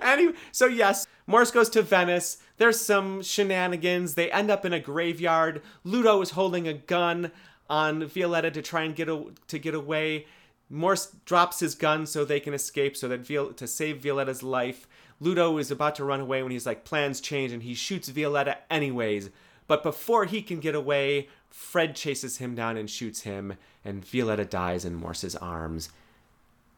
And 0.00 0.34
so 0.52 0.66
yes, 0.66 1.08
Morse 1.26 1.50
goes 1.50 1.68
to 1.70 1.82
Venice. 1.82 2.38
There's 2.58 2.80
some 2.80 3.22
shenanigans. 3.22 4.14
They 4.14 4.30
end 4.30 4.52
up 4.52 4.64
in 4.64 4.72
a 4.72 4.78
graveyard. 4.78 5.62
Ludo 5.82 6.20
is 6.20 6.30
holding 6.30 6.68
a 6.68 6.74
gun 6.74 7.32
on 7.68 8.06
Violetta 8.06 8.52
to 8.52 8.62
try 8.62 8.82
and 8.82 8.94
get 8.94 9.08
a, 9.08 9.24
to 9.48 9.58
get 9.58 9.74
away. 9.74 10.26
Morse 10.74 11.14
drops 11.24 11.60
his 11.60 11.74
gun 11.74 12.04
so 12.04 12.24
they 12.24 12.40
can 12.40 12.52
escape, 12.52 12.96
so 12.96 13.08
that 13.08 13.26
Viol- 13.26 13.52
to 13.52 13.66
save 13.66 14.02
Violetta's 14.02 14.42
life. 14.42 14.88
Ludo 15.20 15.56
is 15.58 15.70
about 15.70 15.94
to 15.94 16.04
run 16.04 16.20
away 16.20 16.42
when 16.42 16.50
he's 16.50 16.66
like, 16.66 16.84
plans 16.84 17.20
change, 17.20 17.52
and 17.52 17.62
he 17.62 17.74
shoots 17.74 18.08
Violetta 18.08 18.58
anyways. 18.68 19.30
But 19.68 19.84
before 19.84 20.24
he 20.24 20.42
can 20.42 20.58
get 20.58 20.74
away, 20.74 21.28
Fred 21.48 21.94
chases 21.94 22.38
him 22.38 22.56
down 22.56 22.76
and 22.76 22.90
shoots 22.90 23.20
him, 23.20 23.54
and 23.84 24.04
Violetta 24.04 24.44
dies 24.44 24.84
in 24.84 24.96
Morse's 24.96 25.36
arms, 25.36 25.90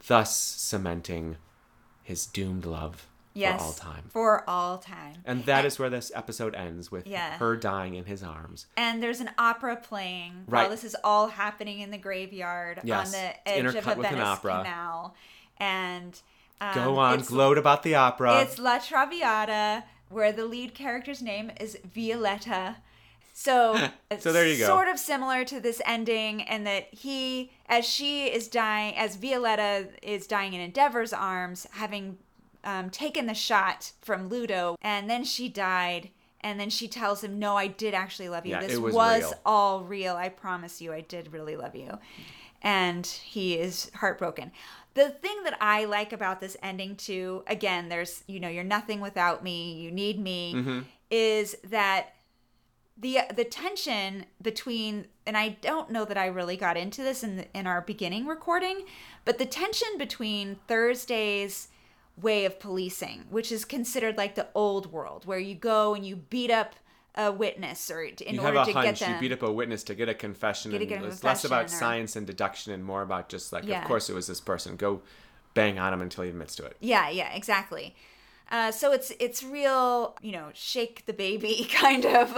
thus 0.07 0.36
cementing 0.36 1.36
his 2.03 2.26
doomed 2.26 2.66
love 2.66 3.09
Yes. 3.37 3.61
for 3.61 3.64
all 3.66 3.72
time. 3.72 4.05
For 4.09 4.45
all 4.51 4.78
time. 4.78 5.14
And 5.24 5.45
that 5.45 5.64
is 5.64 5.78
where 5.78 5.91
this 5.91 6.11
episode 6.14 6.55
ends 6.55 6.91
with 6.91 7.07
Yeah. 7.07 7.37
her 7.39 7.57
dying 7.57 7.95
in 7.95 8.05
his 8.07 8.22
arms. 8.22 8.66
And 8.76 9.03
there's 9.03 9.20
an 9.20 9.30
opera 9.39 9.76
playing 9.76 10.45
Right. 10.47 10.62
while 10.62 10.70
this 10.70 10.84
is 10.84 10.97
all 11.05 11.28
happening 11.28 11.80
in 11.80 11.91
the 11.91 11.99
graveyard 11.99 12.80
Yes, 12.82 13.07
on 13.07 13.12
the 13.12 13.49
edge 13.49 13.64
of 13.74 13.87
a 13.87 13.95
with 13.97 14.07
an 14.07 14.14
Venice 14.14 14.26
opera. 14.28 14.62
canal. 14.64 15.14
And 15.59 16.20
um, 16.61 16.74
Go 16.74 16.99
on, 16.99 17.20
gloat 17.20 17.59
about 17.59 17.82
the 17.82 17.95
opera. 17.95 18.41
It's 18.41 18.59
La 18.59 18.78
Traviata, 18.78 19.84
where 20.09 20.32
the 20.32 20.45
lead 20.47 20.74
character's 20.74 21.20
name 21.22 21.51
is 21.61 21.78
Violetta. 21.84 22.76
So, 23.34 23.76
So 24.18 24.32
there 24.32 24.47
you 24.47 24.57
go. 24.57 24.66
Sort 24.66 24.89
of 24.89 24.99
similar 24.99 25.45
to 25.45 25.61
this 25.61 25.82
ending, 25.84 26.41
and 26.43 26.66
that 26.66 26.89
he, 26.95 27.53
as 27.68 27.84
she 27.84 28.26
is 28.28 28.49
dying, 28.49 28.97
as 28.97 29.16
Violetta 29.16 29.89
is 30.03 30.26
dying 30.26 30.55
in 30.55 30.61
Endeavour's 30.62 31.12
arms, 31.12 31.66
having 31.72 32.16
um, 32.67 32.91
taken 32.91 33.27
the 33.27 33.35
shot 33.35 33.93
from 34.03 34.29
Ludo, 34.29 34.77
and 34.83 35.09
then 35.09 35.25
she 35.25 35.49
died. 35.49 36.11
And 36.43 36.61
then 36.61 36.71
she 36.71 36.87
tells 36.87 37.25
him, 37.25 37.39
"No, 37.39 37.57
I 37.57 37.67
did 37.67 37.95
actually 37.95 38.29
love 38.29 38.45
you. 38.45 38.53
Yeah, 38.53 38.61
this 38.61 38.79
was 38.79 38.95
was 38.95 39.23
real." 39.23 39.35
all 39.47 39.85
real. 39.85 40.14
I 40.14 40.29
promise 40.29 40.81
you, 40.81 40.93
I 40.93 41.01
did 41.01 41.33
really 41.33 41.57
love 41.57 41.75
you." 41.75 41.99
And 42.62 43.07
he 43.07 43.55
is 43.55 43.91
heartbroken. 43.95 44.53
The 44.95 45.09
thing 45.09 45.43
that 45.45 45.57
I 45.61 45.87
like 45.87 46.12
about 46.12 46.41
this 46.41 46.57
ending 46.62 46.97
too, 46.97 47.43
again, 47.47 47.89
there's 47.89 48.23
you 48.27 48.39
know, 48.39 48.49
you're 48.49 48.64
nothing 48.64 49.01
without 49.01 49.43
me. 49.43 49.75
You 49.75 49.91
need 49.91 50.21
me. 50.21 50.55
Mm-hmm. 50.55 50.81
Is 51.11 51.57
that 51.64 52.14
the 52.97 53.21
the 53.35 53.45
tension 53.45 54.27
between 54.41 55.07
and 55.27 55.37
I 55.37 55.51
don't 55.61 55.91
know 55.91 56.05
that 56.05 56.17
I 56.17 56.27
really 56.27 56.57
got 56.57 56.77
into 56.77 57.03
this 57.03 57.23
in 57.23 57.37
the, 57.37 57.47
in 57.55 57.67
our 57.67 57.81
beginning 57.81 58.27
recording, 58.27 58.85
but 59.25 59.39
the 59.39 59.47
tension 59.47 59.99
between 59.99 60.59
Thursday's 60.69 61.69
way 62.21 62.45
of 62.45 62.59
policing, 62.59 63.25
which 63.31 63.53
is 63.53 63.64
considered 63.64 64.17
like 64.17 64.35
the 64.35 64.47
old 64.55 64.91
world, 64.93 65.27
where 65.27 65.39
you 65.39 65.55
go 65.55 65.95
and 65.95 66.05
you 66.07 66.17
beat 66.17 66.51
up 66.51 66.75
a 67.14 67.33
witness 67.33 67.91
or 67.91 68.03
in 68.03 68.35
you 68.35 68.41
order 68.43 68.59
have 68.59 68.69
a 68.69 68.71
to 68.71 68.75
get 68.75 68.85
hunch, 68.87 69.01
them. 69.01 69.14
you 69.14 69.21
beat 69.21 69.33
up 69.33 69.43
a 69.43 69.51
witness 69.53 69.83
to 69.85 69.95
get 69.95 70.09
a 70.09 70.14
confession, 70.14 70.71
Get 70.71 70.81
a 70.83 70.85
and 70.95 71.03
good 71.03 71.12
it's 71.12 71.25
less 71.25 71.45
about 71.45 71.67
or- 71.67 71.69
science 71.69 72.14
and 72.17 72.27
deduction 72.27 72.73
and 72.73 72.85
more 72.85 73.03
about 73.03 73.29
just 73.29 73.53
like, 73.53 73.64
Yeah. 73.64 73.81
of 73.83 73.89
course 73.89 74.11
it 74.11 74.14
was 74.14 74.27
this 74.27 74.41
person. 74.41 74.77
Go 74.77 75.03
bang 75.55 75.79
on 75.79 75.93
him 75.95 76.03
until 76.03 76.25
he 76.25 76.31
admits 76.31 76.55
to 76.57 76.64
it. 76.67 76.77
Yeah, 76.81 77.09
yeah, 77.09 77.33
exactly. 77.35 77.95
Uh, 78.51 78.71
so 78.71 78.93
it's 78.93 79.12
it's 79.19 79.43
real, 79.43 80.17
you 80.23 80.31
know, 80.31 80.49
shake 80.53 81.05
the 81.07 81.12
baby 81.12 81.69
kind 81.75 82.05
of, 82.07 82.33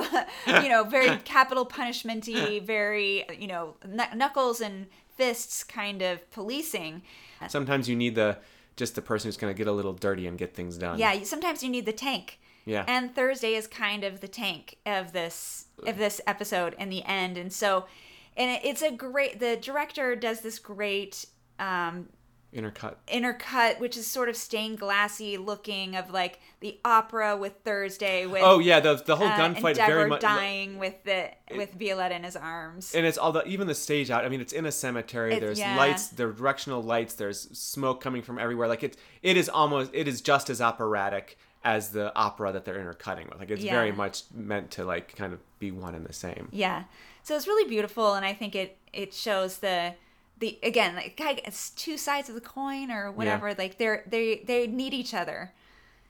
you 0.47 0.69
know, 0.69 0.83
very 0.85 1.17
capital 1.25 1.67
punishmenty, 1.67 2.63
very, 2.65 3.25
you 3.39 3.47
know, 3.47 3.75
kn- 3.85 4.17
knuckles 4.17 4.61
and 4.61 4.87
fists 5.17 5.65
kind 5.65 6.01
of 6.03 6.31
policing. 6.31 7.03
Sometimes 7.49 7.89
you 7.89 7.97
need 7.97 8.15
the 8.15 8.39
just 8.79 8.95
the 8.95 9.03
person 9.03 9.29
who's 9.29 9.37
going 9.37 9.53
to 9.53 9.59
get 9.59 9.67
a 9.67 9.73
little 9.73 9.93
dirty 9.93 10.27
and 10.27 10.39
get 10.39 10.55
things 10.55 10.79
done. 10.79 10.99
Yeah, 10.99 11.23
sometimes 11.25 11.63
you 11.63 11.69
need 11.69 11.85
the 11.85 11.93
tank. 11.93 12.39
Yeah. 12.65 12.85
And 12.87 13.15
Thursday 13.15 13.55
is 13.55 13.67
kind 13.67 14.05
of 14.05 14.21
the 14.21 14.29
tank 14.29 14.79
of 14.87 15.13
this 15.13 15.67
of 15.87 15.99
this 15.99 16.21
episode 16.27 16.75
in 16.79 16.89
the 16.89 17.03
end, 17.05 17.37
and 17.37 17.53
so, 17.53 17.87
and 18.37 18.61
it's 18.63 18.83
a 18.83 18.91
great. 18.91 19.41
The 19.41 19.57
director 19.57 20.15
does 20.15 20.41
this 20.41 20.59
great 20.59 21.27
um, 21.59 22.09
Intercut. 22.59 22.97
intercut, 23.09 23.79
which 23.81 23.97
is 23.97 24.07
sort 24.07 24.29
of 24.29 24.37
stained 24.37 24.79
glassy 24.79 25.37
looking 25.39 25.97
of 25.97 26.11
like 26.11 26.41
the 26.61 26.79
opera 26.85 27.37
with 27.37 27.55
Thursday 27.65 28.27
with 28.27 28.43
Oh 28.45 28.59
yeah, 28.59 28.81
the 28.81 28.95
the 28.97 29.17
whole 29.17 29.29
uh, 29.29 29.37
gunfight 29.39 29.77
very 29.77 30.09
much. 30.09 30.21
dying 30.21 30.79
with 30.79 31.03
the 31.05 31.31
with 31.57 31.75
Violetta 31.75 32.17
in 32.17 32.25
his 32.25 32.37
arms. 32.37 32.95
and 32.95 33.07
it's 33.07 33.19
all 33.19 33.33
the 33.33 33.45
even 33.47 33.67
the 33.67 33.75
stage 33.75 34.11
out. 34.11 34.25
I 34.25 34.29
mean, 34.29 34.41
it's 34.41 34.53
in 34.53 34.67
a 34.67 34.73
cemetery. 34.73 35.35
It- 35.35 35.41
there's 35.41 35.59
yeah. 35.59 35.77
lights, 35.77 36.09
there 36.09 36.29
are 36.29 36.33
directional 36.33 36.83
lights. 36.83 37.15
There's 37.15 37.41
smoke 37.59 38.01
coming 38.01 38.23
from 38.23 38.39
everywhere. 38.39 38.69
Like 38.69 38.83
it, 38.83 38.97
it 39.23 39.37
is 39.37 39.49
almost, 39.49 39.91
it 39.95 40.09
is 40.09 40.21
just 40.21 40.51
as 40.51 40.61
operatic 40.61 41.39
as 41.65 41.91
the 41.91 42.15
opera 42.15 42.53
that 42.53 42.65
they're 42.65 42.81
intercutting 42.81 43.29
with. 43.29 43.39
Like 43.39 43.51
it's 43.51 43.65
very 43.65 43.93
much 43.93 44.23
meant 44.35 44.71
to 44.73 44.85
like 44.85 45.15
kind 45.17 45.33
of 45.33 45.41
be 45.59 45.71
one 45.71 45.95
and 45.95 46.07
the 46.07 46.13
same. 46.13 46.49
Yeah. 46.53 46.85
So 47.23 47.37
it's 47.37 47.47
really 47.47 47.69
beautiful, 47.69 48.15
and 48.15 48.25
I 48.25 48.33
think 48.33 48.55
it 48.55 48.79
it 48.93 49.13
shows 49.13 49.59
the 49.59 49.95
the 50.39 50.59
again 50.63 50.95
like 50.95 51.21
it's 51.47 51.71
two 51.71 51.97
sides 51.97 52.29
of 52.29 52.35
the 52.35 52.41
coin 52.41 52.91
or 52.91 53.11
whatever. 53.11 53.55
Like 53.55 53.79
they're 53.79 54.05
they 54.07 54.43
they 54.47 54.67
need 54.67 54.95
each 54.95 55.15
other, 55.15 55.53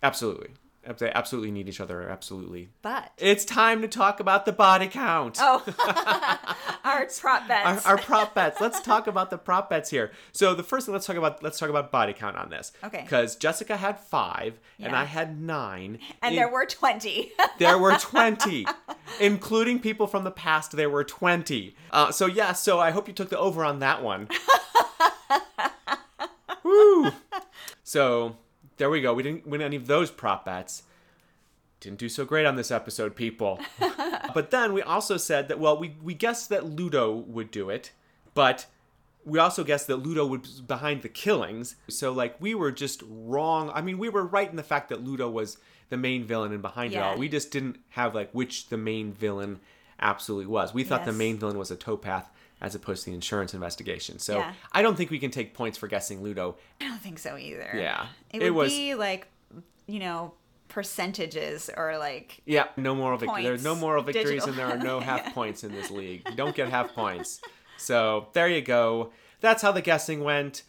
Absolutely, 0.02 0.50
they 0.98 1.10
absolutely 1.12 1.50
need 1.50 1.68
each 1.68 1.80
other. 1.80 2.08
Absolutely. 2.08 2.70
but 2.82 3.12
It's 3.18 3.44
time 3.44 3.82
to 3.82 3.88
talk 3.88 4.20
about 4.20 4.46
the 4.46 4.52
body 4.52 4.86
count. 4.86 5.36
oh, 5.40 5.62
our 6.84 7.06
prop 7.20 7.46
bets. 7.46 7.84
our 7.86 7.98
prop 7.98 8.34
bets. 8.34 8.60
Let's 8.60 8.80
talk 8.80 9.06
about 9.06 9.30
the 9.30 9.36
prop 9.38 9.68
bets 9.68 9.90
here. 9.90 10.12
So 10.32 10.54
the 10.54 10.62
first 10.62 10.86
thing, 10.86 10.94
let's 10.94 11.06
talk 11.06 11.16
about 11.16 11.42
let's 11.42 11.58
talk 11.58 11.68
about 11.68 11.92
body 11.92 12.14
count 12.14 12.36
on 12.36 12.48
this. 12.48 12.72
Okay. 12.82 13.02
Because 13.02 13.36
Jessica 13.36 13.76
had 13.76 14.00
five 14.00 14.58
and 14.80 14.96
I 14.96 15.04
had 15.04 15.40
nine. 15.40 15.98
and 16.22 16.32
In- 16.34 16.40
there 16.40 16.50
were 16.50 16.64
twenty. 16.64 17.32
there 17.58 17.76
were 17.78 17.96
twenty, 17.98 18.66
including 19.20 19.80
people 19.80 20.06
from 20.06 20.24
the 20.24 20.30
past. 20.30 20.72
There 20.72 20.90
were 20.90 21.04
twenty. 21.04 21.76
Uh, 21.90 22.12
so 22.12 22.26
yeah. 22.26 22.52
So 22.52 22.78
I 22.80 22.92
hope 22.92 23.08
you 23.08 23.14
took 23.14 23.28
the 23.28 23.38
over 23.38 23.64
on 23.64 23.80
that 23.80 24.02
one. 24.02 24.28
Woo. 26.62 27.10
So 27.82 28.36
there 28.78 28.90
we 28.90 29.00
go. 29.00 29.12
We 29.12 29.22
didn't 29.22 29.46
win 29.46 29.60
any 29.60 29.76
of 29.76 29.86
those 29.86 30.10
prop 30.10 30.44
bets. 30.44 30.84
Didn't 31.80 31.98
do 31.98 32.08
so 32.08 32.24
great 32.24 32.46
on 32.46 32.56
this 32.56 32.70
episode, 32.70 33.14
people. 33.14 33.60
but 34.34 34.50
then 34.50 34.72
we 34.72 34.82
also 34.82 35.16
said 35.16 35.48
that, 35.48 35.60
well, 35.60 35.78
we, 35.78 35.94
we 36.02 36.14
guessed 36.14 36.48
that 36.48 36.66
Ludo 36.66 37.12
would 37.12 37.50
do 37.50 37.70
it, 37.70 37.92
but 38.34 38.66
we 39.24 39.38
also 39.38 39.62
guessed 39.62 39.86
that 39.86 39.96
Ludo 39.96 40.26
was 40.26 40.60
behind 40.60 41.02
the 41.02 41.08
killings. 41.08 41.76
So, 41.88 42.12
like, 42.12 42.40
we 42.40 42.54
were 42.54 42.72
just 42.72 43.02
wrong. 43.08 43.70
I 43.74 43.80
mean, 43.80 43.98
we 43.98 44.08
were 44.08 44.24
right 44.24 44.48
in 44.48 44.56
the 44.56 44.62
fact 44.62 44.88
that 44.88 45.04
Ludo 45.04 45.30
was 45.30 45.58
the 45.88 45.96
main 45.96 46.24
villain 46.24 46.52
and 46.52 46.62
behind 46.62 46.94
it 46.94 46.98
all. 46.98 47.16
We 47.16 47.28
just 47.28 47.50
didn't 47.50 47.78
have, 47.90 48.14
like, 48.14 48.30
which 48.32 48.68
the 48.68 48.76
main 48.76 49.12
villain 49.12 49.60
absolutely 50.00 50.46
was. 50.46 50.74
We 50.74 50.84
thought 50.84 51.04
the 51.04 51.12
main 51.12 51.38
villain 51.38 51.58
was 51.58 51.70
a 51.70 51.76
towpath 51.76 52.26
as 52.60 52.74
opposed 52.74 53.04
to 53.04 53.10
the 53.10 53.14
insurance 53.14 53.54
investigation. 53.54 54.18
So, 54.18 54.38
Yeah. 54.38 54.52
I 54.72 54.82
don't 54.82 54.96
think 54.96 55.10
we 55.10 55.18
can 55.18 55.30
take 55.30 55.54
points 55.54 55.78
for 55.78 55.86
guessing 55.88 56.22
Ludo. 56.22 56.56
I 56.80 56.84
don't 56.88 57.00
think 57.00 57.18
so 57.18 57.36
either. 57.36 57.70
Yeah. 57.74 58.06
it 58.32 58.42
It 58.42 58.50
would 58.50 58.64
was- 58.64 58.72
be 58.72 58.94
like 58.94 59.28
you 59.86 59.98
know 60.00 60.34
percentages 60.68 61.70
or 61.76 61.98
like 61.98 62.40
Yeah, 62.44 62.66
no 62.76 62.94
moral 62.94 63.18
victory. 63.18 63.42
There 63.42 63.54
are 63.54 63.58
no 63.58 63.74
moral 63.74 64.02
victories, 64.02 64.28
Digital. 64.44 64.48
and 64.50 64.58
there 64.58 64.66
are 64.66 64.76
no 64.78 65.00
half 65.00 65.34
points 65.34 65.64
in 65.64 65.72
this 65.72 65.90
league. 65.90 66.22
You 66.28 66.36
don't 66.36 66.54
get 66.54 66.68
half 66.68 66.94
points. 66.94 67.40
So 67.78 68.28
there 68.32 68.48
you 68.48 68.60
go. 68.62 69.12
That's 69.40 69.62
how 69.62 69.72
the 69.72 69.80
guessing 69.82 70.24
went. 70.24 70.62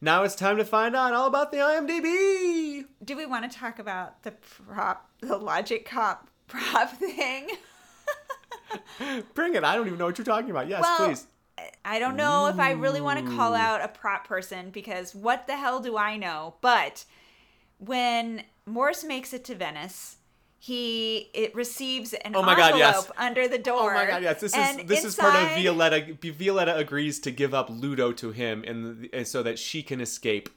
Now 0.00 0.22
it's 0.24 0.34
time 0.34 0.56
to 0.56 0.64
find 0.64 0.96
out 0.96 1.12
all 1.12 1.26
about 1.26 1.52
the 1.52 1.58
IMDb. 1.58 2.84
do 3.04 3.16
we 3.16 3.26
want 3.26 3.50
to 3.50 3.58
talk 3.58 3.78
about 3.78 4.22
the 4.22 4.32
prop 4.32 5.08
the 5.20 5.36
logic 5.36 5.84
cop 5.86 6.28
prop 6.48 6.90
thing 6.96 7.48
Bring 9.34 9.54
it. 9.54 9.64
I 9.64 9.74
don't 9.74 9.86
even 9.86 9.98
know 9.98 10.06
what 10.06 10.18
you're 10.18 10.24
talking 10.24 10.50
about. 10.50 10.68
Yes, 10.68 10.82
well 10.82 11.06
please. 11.08 11.26
i 11.84 11.98
don't 11.98 12.16
know 12.16 12.46
if 12.46 12.58
i 12.58 12.70
really 12.70 13.00
want 13.02 13.18
to 13.24 13.36
call 13.36 13.54
out 13.54 13.82
a 13.84 13.88
prop 13.88 14.26
person 14.26 14.70
because 14.70 15.14
what 15.14 15.46
the 15.46 15.56
hell 15.56 15.78
do 15.80 15.96
i 15.96 16.16
know 16.16 16.54
but 16.62 17.04
when 17.78 18.42
Morris 18.66 19.04
makes 19.04 19.32
it 19.34 19.44
to 19.44 19.54
venice 19.54 20.16
he 20.58 21.30
it 21.32 21.54
receives 21.54 22.12
an 22.12 22.36
Oh 22.36 22.42
my 22.42 22.52
envelope 22.52 22.72
God, 22.72 22.78
yes. 22.78 23.10
under 23.16 23.48
the 23.48 23.58
door 23.58 23.92
Oh 23.92 23.94
my 23.94 24.06
god, 24.06 24.22
yes. 24.22 24.40
This 24.40 24.54
is 24.54 24.76
this 24.86 25.04
is 25.04 25.16
part 25.16 25.34
of 25.34 25.42
inside- 25.42 25.62
Violetta. 25.62 26.16
Violetta 26.20 26.76
agrees 26.76 27.18
to 27.20 27.30
give 27.30 27.54
up 27.54 27.70
Ludo 27.70 28.12
to 28.12 28.30
him, 28.32 28.62
and, 28.66 29.08
and 29.14 29.26
so 29.26 29.42
that 29.42 29.58
she 29.58 29.82
can 29.82 30.02
escape. 30.02 30.50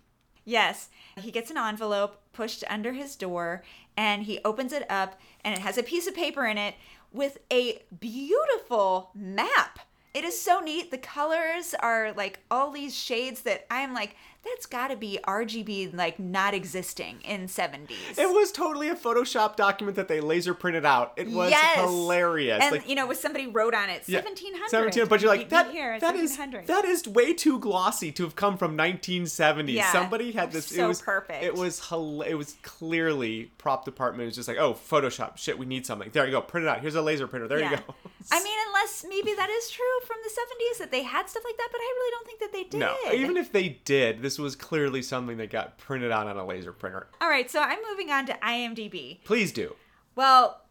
Yes. 0.43 0.89
He 1.17 1.31
gets 1.31 1.49
an 1.51 1.57
envelope 1.57 2.21
pushed 2.33 2.65
under 2.69 2.91
his 2.91 3.15
door 3.15 3.63
and 3.95 4.23
he 4.23 4.39
opens 4.43 4.73
it 4.73 4.85
up 4.89 5.17
and 5.45 5.55
it 5.55 5.61
has 5.61 5.77
a 5.77 5.83
piece 5.83 6.05
of 6.07 6.15
paper 6.15 6.45
in 6.45 6.57
it 6.57 6.75
with 7.13 7.37
a 7.51 7.83
beautiful 7.99 9.11
map. 9.15 9.79
It 10.13 10.23
is 10.23 10.39
so 10.39 10.59
neat. 10.59 10.91
The 10.91 10.97
colors 10.97 11.73
are 11.79 12.11
like 12.11 12.39
all 12.51 12.71
these 12.71 12.95
shades 12.95 13.41
that 13.43 13.65
I'm 13.71 13.93
like, 13.93 14.15
that's 14.45 14.65
got 14.65 14.89
to 14.89 14.95
be 14.97 15.19
RGB 15.25 15.93
like 15.95 16.19
not 16.19 16.53
existing 16.53 17.21
in 17.23 17.47
70s. 17.47 18.17
It 18.17 18.29
was 18.29 18.51
totally 18.51 18.89
a 18.89 18.95
Photoshop 18.95 19.55
document 19.55 19.95
that 19.95 20.07
they 20.07 20.19
laser 20.19 20.53
printed 20.53 20.85
out. 20.85 21.13
It 21.15 21.29
was 21.29 21.51
Yes. 21.51 21.79
hilarious. 21.79 22.61
And 22.61 22.71
like, 22.73 22.89
you 22.89 22.95
know, 22.95 23.07
with 23.07 23.19
somebody 23.19 23.47
wrote 23.47 23.73
on 23.73 23.89
it 23.89 24.03
Yeah, 24.05 24.19
1700. 24.19 24.61
1700, 24.71 25.09
but 25.09 25.21
you're 25.21 25.29
like 25.31 25.49
that. 25.49 25.71
here, 25.71 25.99
that 25.99 26.15
is 26.15 26.31
1700. 26.37 26.67
that 26.67 26.85
is 26.85 27.07
way 27.07 27.33
too 27.33 27.57
glossy 27.59 28.11
to 28.11 28.23
have 28.23 28.35
come 28.35 28.57
from 28.57 28.75
1970. 28.75 29.71
Yeah, 29.73 29.91
Somebody 29.91 30.31
had 30.33 30.51
this. 30.51 30.65
so 30.67 30.85
it 30.85 30.87
was 30.87 31.01
perfect. 31.01 31.43
It 31.43 31.55
was 31.55 31.79
It 32.27 32.35
was 32.37 32.55
clearly 32.63 33.51
prop 33.57 33.85
department 33.85 34.27
was 34.27 34.35
just 34.35 34.47
like, 34.47 34.57
oh, 34.57 34.73
Photoshop. 34.73 35.37
Shit, 35.37 35.57
we 35.57 35.65
need 35.65 35.85
something. 35.85 36.09
There 36.11 36.25
you 36.25 36.31
go. 36.31 36.41
Print 36.41 36.65
it 36.65 36.69
out. 36.69 36.81
Here's 36.81 36.95
a 36.95 37.01
laser 37.01 37.27
printer. 37.27 37.47
There 37.47 37.59
you 37.59 37.69
go. 37.69 37.77
I 38.31 38.43
mean, 38.43 38.57
unless 38.67 39.05
maybe 39.07 39.33
that 39.35 39.49
is 39.49 39.69
true 39.69 39.85
from 40.05 40.17
the 40.23 40.29
70s 40.29 40.79
that 40.79 40.91
they 40.91 41.03
had 41.03 41.29
stuff 41.29 41.43
like 41.45 41.57
that, 41.57 41.69
but 41.71 41.79
I 41.79 41.93
really 41.97 42.11
don't 42.11 42.25
think 42.25 42.39
that 42.39 42.51
they 42.53 42.63
did. 42.63 42.79
no, 42.79 42.95
even 43.13 43.37
if 43.37 43.51
they 43.51 43.79
did, 43.85 44.21
this 44.21 44.32
was 44.39 44.55
clearly 44.55 45.01
something 45.01 45.37
that 45.37 45.49
got 45.49 45.77
printed 45.77 46.11
out 46.11 46.27
on 46.27 46.37
a 46.37 46.45
laser 46.45 46.71
printer. 46.71 47.07
All 47.21 47.29
right, 47.29 47.49
so 47.49 47.59
I'm 47.59 47.79
moving 47.89 48.11
on 48.11 48.25
to 48.27 48.33
IMDb. 48.33 49.23
Please 49.23 49.51
do. 49.51 49.75
Well, 50.15 50.61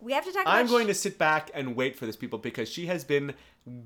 we 0.00 0.12
have 0.12 0.24
to 0.24 0.32
talk 0.32 0.42
about. 0.42 0.54
I'm 0.54 0.66
going 0.66 0.88
to 0.88 0.94
sit 0.94 1.18
back 1.18 1.50
and 1.54 1.76
wait 1.76 1.96
for 1.96 2.06
this 2.06 2.16
people 2.16 2.38
because 2.38 2.68
she 2.68 2.86
has 2.86 3.04
been 3.04 3.34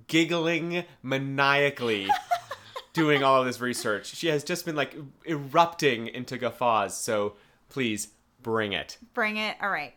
giggling 0.07 0.85
maniacally 1.03 2.09
doing 2.93 3.23
all 3.23 3.41
of 3.41 3.47
this 3.47 3.61
research. 3.61 4.07
She 4.15 4.29
has 4.29 4.43
just 4.43 4.65
been 4.65 4.77
like 4.77 4.97
erupting 5.27 6.09
into 6.09 6.39
guffaws. 6.39 6.97
So 6.97 7.35
please 7.69 8.09
bring 8.43 8.73
it. 8.73 8.99
bring 9.13 9.37
it. 9.37 9.57
All 9.61 9.71
right. 9.71 9.95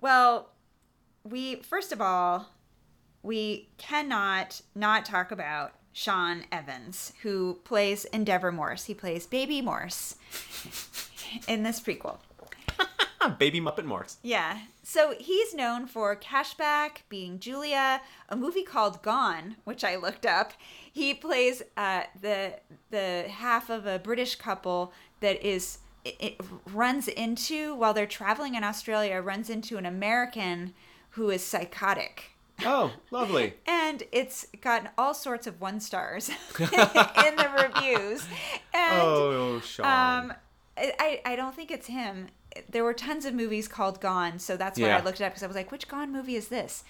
Well, 0.00 0.50
we 1.24 1.56
first 1.56 1.92
of 1.92 2.00
all, 2.00 2.48
we 3.22 3.68
cannot 3.78 4.60
not 4.74 5.04
talk 5.04 5.30
about 5.30 5.72
Shaun 5.92 6.44
Evans, 6.50 7.12
who 7.22 7.58
plays 7.64 8.04
Endeavour 8.06 8.52
Morse. 8.52 8.84
He 8.84 8.94
plays 8.94 9.26
Baby 9.26 9.60
Morse 9.60 10.16
in 11.48 11.62
this 11.62 11.80
prequel. 11.80 12.18
Baby 13.38 13.60
Muppet 13.60 13.84
Morse. 13.84 14.16
Yeah. 14.22 14.58
So 14.82 15.14
he's 15.18 15.54
known 15.54 15.86
for 15.86 16.16
Cashback, 16.16 17.02
Being 17.08 17.38
Julia, 17.38 18.00
a 18.28 18.36
movie 18.36 18.64
called 18.64 19.02
Gone, 19.02 19.56
which 19.64 19.84
I 19.84 19.96
looked 19.96 20.26
up. 20.26 20.52
He 20.92 21.14
plays 21.14 21.62
uh, 21.76 22.02
the 22.20 22.54
the 22.90 23.26
half 23.28 23.70
of 23.70 23.86
a 23.86 23.98
British 23.98 24.34
couple 24.34 24.92
that 25.20 25.40
is 25.46 25.78
it, 26.04 26.16
it 26.18 26.40
runs 26.72 27.06
into 27.06 27.74
while 27.74 27.94
they're 27.94 28.06
traveling 28.06 28.54
in 28.54 28.64
Australia 28.64 29.20
runs 29.20 29.48
into 29.48 29.78
an 29.78 29.86
American 29.86 30.74
who 31.10 31.30
is 31.30 31.44
psychotic. 31.44 32.32
Oh, 32.64 32.92
lovely. 33.10 33.54
And 33.66 34.02
it's 34.12 34.46
gotten 34.60 34.88
all 34.98 35.14
sorts 35.14 35.46
of 35.46 35.60
one 35.60 35.80
stars 35.80 36.28
in 36.58 36.66
the 36.66 37.50
reviews. 37.74 38.26
And 38.74 39.02
Oh, 39.02 39.60
Shaun. 39.60 39.86
um, 39.86 40.32
I, 40.76 41.20
I 41.24 41.36
don't 41.36 41.54
think 41.54 41.70
it's 41.70 41.86
him. 41.86 42.28
There 42.68 42.84
were 42.84 42.94
tons 42.94 43.24
of 43.24 43.34
movies 43.34 43.68
called 43.68 44.00
Gone, 44.00 44.38
so 44.38 44.56
that's 44.56 44.78
why 44.78 44.86
Yeah. 44.88 44.98
I 44.98 45.02
looked 45.02 45.20
it 45.20 45.24
up 45.24 45.32
because 45.32 45.42
I 45.42 45.46
was 45.46 45.56
like, 45.56 45.70
which 45.72 45.88
Gone 45.88 46.12
movie 46.12 46.36
is 46.36 46.48
this? 46.48 46.84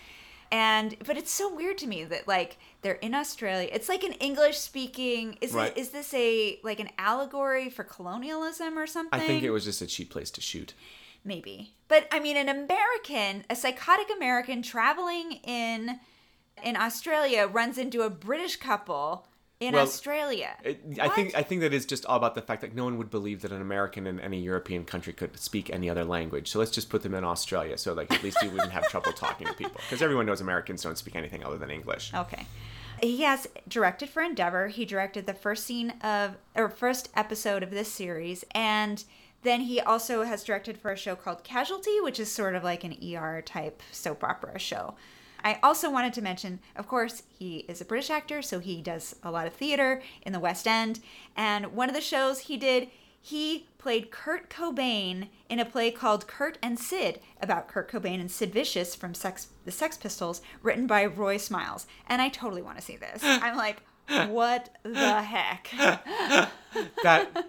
And 0.51 0.97
but 1.07 1.17
it's 1.17 1.31
so 1.31 1.53
weird 1.55 1.79
to 1.79 1.87
me 1.87 2.05
that 2.05 2.29
like 2.29 2.59
they're 2.83 2.95
in 2.95 3.15
Australia. 3.15 3.71
It's 3.73 3.89
like 3.89 4.03
an 4.05 4.13
English 4.15 4.59
speaking. 4.59 5.39
Is 5.41 5.53
Right. 5.53 5.73
it 5.75 5.79
is 5.81 5.89
this 5.91 6.13
a 6.13 6.61
like 6.63 6.79
an 6.79 6.91
allegory 6.99 7.71
for 7.71 7.85
colonialism 7.85 8.79
or 8.79 8.87
something? 8.87 9.19
I 9.19 9.27
think 9.27 9.45
it 9.45 9.51
was 9.51 9.65
just 9.65 9.81
a 9.81 9.87
cheap 9.87 10.11
place 10.11 10.31
to 10.33 10.43
shoot. 10.43 10.75
Maybe. 11.25 11.75
But 11.89 12.09
I 12.11 12.21
mean, 12.21 12.37
an 12.37 12.49
American, 12.49 13.45
a 13.49 13.57
psychotic 13.57 14.09
American 14.17 14.63
traveling 14.63 15.41
in 15.45 16.01
in 16.63 16.77
Australia 16.77 17.47
runs 17.47 17.79
into 17.79 18.03
a 18.03 18.11
British 18.11 18.57
couple 18.57 19.27
in 19.61 19.75
Well, 19.75 19.85
Australia. 19.85 20.57
It, 20.65 20.99
I 21.01 21.09
think 21.09 21.37
I 21.37 21.43
think 21.43 21.61
that 21.61 21.73
is 21.73 21.87
just 21.87 22.05
all 22.07 22.17
about 22.17 22.35
the 22.35 22.43
fact 22.43 22.63
that 22.63 22.75
no 22.75 22.85
one 22.85 22.99
would 22.99 23.11
believe 23.11 23.43
that 23.43 23.53
an 23.53 23.61
American 23.61 24.07
in 24.07 24.19
any 24.19 24.41
European 24.41 24.85
country 24.85 25.13
could 25.13 25.39
speak 25.39 25.71
any 25.71 25.89
other 25.89 26.05
language. 26.05 26.51
So 26.51 26.59
let's 26.59 26.73
just 26.73 26.91
put 26.91 27.03
them 27.03 27.15
in 27.15 27.25
Australia, 27.25 27.79
so 27.79 27.93
like 27.93 28.13
at 28.13 28.23
least 28.23 28.43
we 28.43 28.49
wouldn't 28.49 28.73
have 28.73 28.89
trouble 28.89 29.13
talking 29.13 29.47
to 29.47 29.55
people, 29.55 29.81
because 29.89 30.03
everyone 30.03 30.27
knows 30.27 30.41
Americans 30.41 30.83
don't 30.83 30.99
speak 30.99 31.15
anything 31.15 31.45
other 31.45 31.59
than 31.59 31.71
English. 31.71 32.13
Okay. 32.13 32.47
He 33.01 33.23
has 33.23 33.49
directed 33.67 34.09
for 34.09 34.23
Endeavour. 34.23 34.69
He 34.69 34.85
directed 34.85 35.27
the 35.27 35.35
first 35.35 35.65
scene 35.65 35.91
of 36.03 36.37
or 36.55 36.69
first 36.69 37.09
episode 37.15 37.63
of 37.63 37.71
this 37.71 37.91
series 37.91 38.45
and 38.53 39.05
then 39.43 39.63
he 39.63 39.81
also 39.81 40.23
has 40.23 40.45
directed 40.45 40.79
for 40.79 40.91
a 40.93 40.97
show 40.97 41.17
called 41.17 41.45
Casualty, 41.45 42.01
which 42.01 42.21
is 42.21 42.31
sort 42.31 42.55
of 42.55 42.65
like 42.65 42.85
an 42.85 42.97
ER 43.03 43.43
type 43.43 43.83
soap 43.91 44.23
opera 44.25 44.59
show. 44.59 44.95
I 45.45 45.59
also 45.63 45.91
wanted 45.91 46.13
to 46.15 46.23
mention, 46.23 46.61
of 46.77 46.87
course, 46.87 47.25
he 47.29 47.59
is 47.69 47.81
a 47.81 47.85
British 47.85 48.11
actor, 48.11 48.43
so 48.43 48.61
he 48.61 48.81
does 48.81 49.17
a 49.23 49.31
lot 49.31 49.47
of 49.47 49.53
theater 49.53 50.03
in 50.25 50.33
the 50.33 50.41
West 50.41 50.69
End. 50.69 51.01
And 51.37 51.75
one 51.75 51.89
of 51.89 51.95
the 51.97 52.01
shows 52.01 52.41
he 52.41 52.57
did, 52.57 52.89
he 53.21 53.67
played 53.79 54.11
Kurt 54.11 54.49
Cobain 54.49 55.29
in 55.49 55.59
a 55.59 55.65
play 55.65 55.91
called 55.91 56.29
Kurt 56.29 56.59
and 56.63 56.79
Sid 56.79 57.21
about 57.41 57.69
Kurt 57.69 57.91
Cobain 57.91 58.21
and 58.21 58.31
Sid 58.31 58.53
Vicious 58.53 58.95
from 58.95 59.15
Sex, 59.15 59.49
the 59.65 59.73
Sex 59.73 59.97
Pistols, 59.97 60.43
written 60.63 60.87
by 60.87 61.05
Roy 61.05 61.37
Smiles. 61.37 61.87
And 62.09 62.23
I 62.23 62.29
totally 62.29 62.63
want 62.63 62.79
to 62.79 62.85
see 62.85 62.97
this. 62.97 63.23
I'm 63.25 63.57
like, 63.57 63.83
what 64.29 64.71
the 64.83 65.23
heck? 65.23 65.69
That 67.03 67.47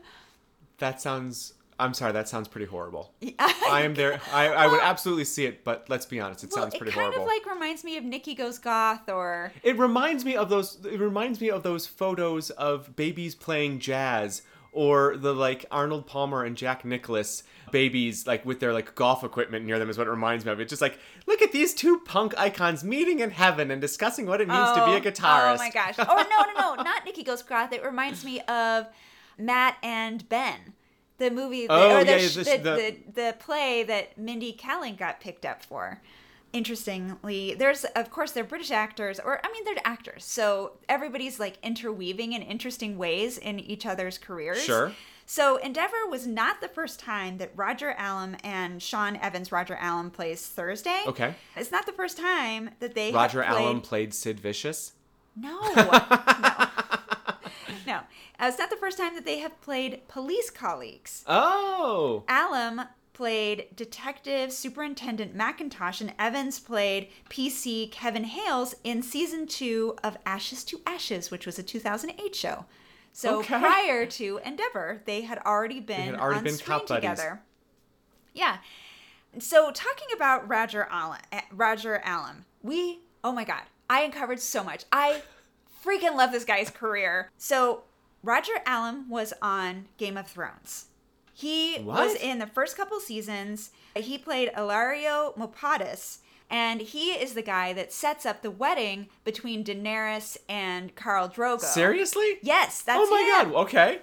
that 0.80 1.02
sounds. 1.02 1.54
I'm 1.80 1.94
sorry. 1.94 2.12
That 2.12 2.28
sounds 2.28 2.48
pretty 2.48 2.68
horrible. 2.68 3.14
I 3.40 3.82
am 3.84 3.96
there. 3.96 4.22
I, 4.32 4.48
I 4.48 4.68
would 4.68 4.80
absolutely 4.82 5.26
see 5.26 5.46
it, 5.46 5.64
but 5.64 5.86
let's 5.90 6.06
be 6.06 6.20
honest. 6.20 6.44
It 6.44 6.52
Well, 6.52 6.64
sounds 6.64 6.76
it 6.76 6.78
pretty 6.78 6.94
kind 6.94 7.06
horrible. 7.06 7.24
of 7.24 7.28
like 7.28 7.46
reminds 7.46 7.84
me 7.84 7.98
of 7.98 8.04
Nikki 8.04 8.36
Goes 8.36 8.60
Goth 8.60 9.10
or 9.10 9.52
It 9.64 9.78
reminds 9.78 10.26
me 10.26 10.36
of 10.36 10.50
those. 10.50 10.80
It 10.86 11.00
reminds 11.00 11.42
me 11.42 11.50
of 11.50 11.64
those 11.64 11.88
photos 11.88 12.50
of 12.52 12.96
babies 12.96 13.36
playing 13.36 13.80
jazz, 13.80 14.44
or 14.72 15.16
the 15.18 15.34
like 15.34 15.66
Arnold 15.72 16.08
Palmer 16.08 16.44
and 16.44 16.58
Jack 16.58 16.84
Nicklaus 16.84 17.44
babies 17.72 18.28
like 18.28 18.46
with 18.46 18.60
their 18.60 18.72
like 18.74 18.94
golf 18.94 19.24
equipment 19.24 19.66
near 19.66 19.80
them 19.80 19.90
is 19.90 19.98
what 19.98 20.08
it 20.08 20.12
reminds 20.12 20.46
me 20.46 20.52
of. 20.52 20.60
It's 20.60 20.70
just 20.70 20.82
like 20.82 21.00
look 21.26 21.42
at 21.42 21.52
these 21.52 21.74
two 21.74 22.00
punk 22.00 22.34
icons 22.38 22.84
meeting 22.84 23.20
in 23.20 23.32
heaven 23.32 23.72
and 23.72 23.80
discussing 23.82 24.26
what 24.26 24.42
it 24.42 24.48
means 24.48 24.70
to 24.72 24.86
be 24.86 24.92
a 24.94 24.98
oh. 24.98 25.02
guitarist. 25.02 25.56
Oh 25.56 25.58
my 25.58 25.70
gosh. 25.70 25.96
Oh 25.98 26.26
no, 26.30 26.54
no, 26.54 26.76
no, 26.76 26.84
not 26.84 27.06
Nikki 27.06 27.24
Goes 27.24 27.42
Goth. 27.44 27.72
It 27.74 27.84
reminds 27.84 28.24
me 28.26 28.42
of 28.42 28.88
Matt 29.38 29.78
and 29.82 30.28
Ben. 30.30 30.74
The 31.20 31.30
movie 31.32 31.68
the, 31.68 31.74
Oh, 31.74 31.98
or 31.98 32.04
the, 32.04 32.12
yeah, 32.12 32.18
this- 32.18 32.36
the, 32.36 32.44
the- 32.44 32.58
the, 32.58 32.96
the 33.14 33.36
play 33.40 33.84
that 33.84 34.18
Mindy 34.18 34.54
Kaling 34.54 34.98
got 34.98 35.20
picked 35.22 35.46
up 35.46 35.64
for. 35.64 36.02
Interestingly, 36.52 37.56
there's 37.56 37.84
of 37.96 38.12
course 38.12 38.32
they're 38.32 38.44
British 38.44 38.70
actors, 38.70 39.20
or 39.20 39.40
I 39.44 39.52
mean 39.52 39.64
they're 39.66 39.76
actors, 39.84 40.24
so 40.24 40.74
everybody's 40.88 41.40
like 41.40 41.58
interweaving 41.64 42.34
in 42.34 42.44
interesting 42.44 42.96
ways 42.98 43.40
in 43.40 43.60
each 43.60 43.88
other's 43.88 44.20
careers. 44.20 44.64
Sure. 44.64 44.92
So 45.26 45.58
Endeavour 45.58 46.06
was 46.10 46.28
not 46.28 46.62
the 46.62 46.68
first 46.68 47.00
time 47.00 47.38
that 47.40 47.52
Roger 47.56 47.96
Allam 47.98 48.36
and 48.44 48.82
Shaun 48.84 49.16
Evans, 49.16 49.52
Roger 49.52 49.76
Allam 49.82 50.12
plays 50.12 50.46
Thursday. 50.46 51.02
Okay. 51.08 51.34
It's 51.56 51.72
not 51.72 51.88
the 51.88 51.92
first 51.94 52.18
time 52.20 52.70
that 52.80 52.94
they 52.94 53.12
Roger 53.12 53.42
played- 53.42 53.50
Allen 53.64 53.82
played 53.82 54.14
Sid 54.14 54.40
Vicious. 54.40 54.94
no. 55.36 55.60
no. 55.76 56.63
No. 57.88 57.96
Uh, 58.40 58.46
it's 58.48 58.60
not 58.60 58.70
the 58.70 58.76
first 58.76 58.98
time 58.98 59.16
that 59.16 59.26
they 59.26 59.40
have 59.40 59.60
played 59.62 60.02
police 60.08 60.50
colleagues. 60.50 61.24
Oh. 61.28 62.24
Allam 62.28 62.82
played 63.14 63.68
Detective 63.76 64.52
Superintendent 64.52 65.38
McIntosh, 65.38 66.02
and 66.02 66.14
Evans 66.18 66.60
played 66.60 67.10
PC 67.30 67.92
Kevin 67.92 68.24
Hales 68.24 68.76
in 68.84 69.04
season 69.04 69.46
two 69.48 69.96
of 70.04 70.18
Ashes 70.26 70.64
to 70.66 70.82
Ashes, 70.88 71.30
which 71.30 71.46
was 71.46 71.60
a 71.60 71.64
2008 71.64 72.36
show. 72.36 72.66
So 73.12 73.40
Okay. 73.40 73.60
prior 73.60 74.08
to 74.08 74.40
Endeavour, 74.44 75.04
they 75.06 75.22
had 75.22 75.38
already 75.46 75.80
been 75.80 76.02
had 76.08 76.16
already 76.16 76.40
on 76.40 76.44
been 76.44 76.56
screen 76.56 76.86
together. 76.88 77.44
Yeah. 78.34 78.58
So 79.40 79.72
talking 79.72 80.08
about 80.14 80.48
Roger 80.50 80.88
Allen, 80.90 81.20
eh, 81.32 81.42
Roger 81.52 82.02
Allen, 82.04 82.46
we 82.64 83.02
oh 83.24 83.32
my 83.32 83.44
god, 83.44 83.62
I 83.90 84.02
uncovered 84.02 84.40
so 84.40 84.64
much. 84.64 84.86
I 84.92 85.22
freaking 85.84 86.16
love 86.16 86.32
this 86.32 86.46
guy's 86.46 86.70
career. 86.70 87.30
So 87.38 87.84
Roger 88.22 88.54
Allen 88.66 89.10
was 89.10 89.34
on 89.42 89.86
Game 89.98 90.18
of 90.18 90.28
Thrones. 90.28 90.86
He 91.34 91.80
was 91.82 92.14
in 92.16 92.38
the 92.40 92.46
first 92.48 92.78
couple 92.78 93.00
seasons. 93.00 93.72
He 93.96 94.18
played 94.20 94.52
Illyrio 94.56 95.36
Mopatis, 95.36 96.20
and 96.50 96.80
he 96.82 97.12
is 97.12 97.34
the 97.34 97.42
guy 97.42 97.74
that 97.74 97.92
sets 97.92 98.24
up 98.26 98.42
the 98.44 98.52
wedding 98.52 99.08
between 99.24 99.64
Daenerys 99.64 100.38
and 100.48 100.96
Khal 100.96 101.34
Drogo. 101.34 101.60
Seriously? 101.62 102.38
Yes, 102.44 102.82
that's 102.84 103.00
oh 103.04 103.10
my 103.10 103.42
him. 103.44 103.52
god. 103.52 103.62
Okay. 103.64 104.00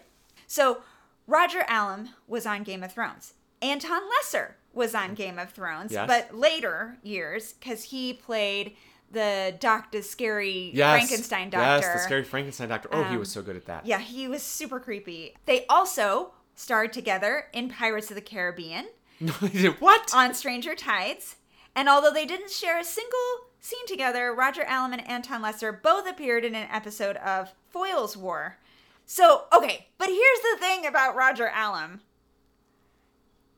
So 0.48 0.82
Roger 1.28 1.64
Allam 1.68 2.08
was 2.26 2.46
on 2.46 2.64
Game 2.64 2.82
of 2.82 2.92
Thrones. 2.92 3.34
Anton 3.62 4.02
Lesser 4.18 4.56
was 4.72 4.94
on 4.94 5.14
Game 5.14 5.38
of 5.38 5.50
Thrones, 5.52 5.92
Yes. 5.92 6.08
but 6.08 6.36
later 6.36 6.98
years 7.04 7.52
because 7.52 7.84
he 7.84 8.12
played 8.12 8.74
the 9.10 9.54
doctor, 9.58 10.02
scary 10.02 10.70
Yes. 10.74 10.92
Frankenstein 11.08 11.50
doctor. 11.50 11.86
Yes, 11.86 11.92
the 11.94 11.98
scary 12.00 12.24
Frankenstein 12.24 12.68
doctor. 12.68 12.88
Oh, 12.92 13.02
he 13.04 13.14
Um, 13.14 13.18
was 13.18 13.30
so 13.30 13.42
good 13.42 13.56
at 13.56 13.66
that. 13.66 13.84
Yeah, 13.86 13.98
he 13.98 14.28
was 14.28 14.42
super 14.42 14.78
creepy. 14.80 15.34
They 15.46 15.66
also 15.66 16.32
starred 16.54 16.92
together 16.92 17.46
in 17.52 17.68
Pirates 17.70 18.10
of 18.10 18.14
the 18.14 18.20
Caribbean, 18.20 18.86
No, 19.20 19.32
he 19.32 19.62
did 19.62 19.80
what? 19.80 20.12
on 20.14 20.34
Stranger 20.34 20.74
Tides, 20.74 21.36
and 21.74 21.88
although 21.88 22.12
they 22.12 22.26
didn't 22.26 22.50
share 22.50 22.78
a 22.78 22.84
single 22.84 23.18
scene 23.60 23.86
together, 23.86 24.32
Roger 24.34 24.62
Allam 24.64 24.92
and 24.92 25.06
Anton 25.08 25.42
Lesser 25.42 25.72
both 25.72 26.08
appeared 26.08 26.44
in 26.44 26.54
an 26.54 26.68
episode 26.70 27.16
of 27.16 27.52
Foyle's 27.68 28.16
War. 28.16 28.58
So, 29.06 29.44
okay, 29.52 29.88
but 29.98 30.08
here's 30.08 30.40
the 30.52 30.56
thing 30.60 30.86
about 30.86 31.16
Roger 31.16 31.48
Allam. 31.48 32.00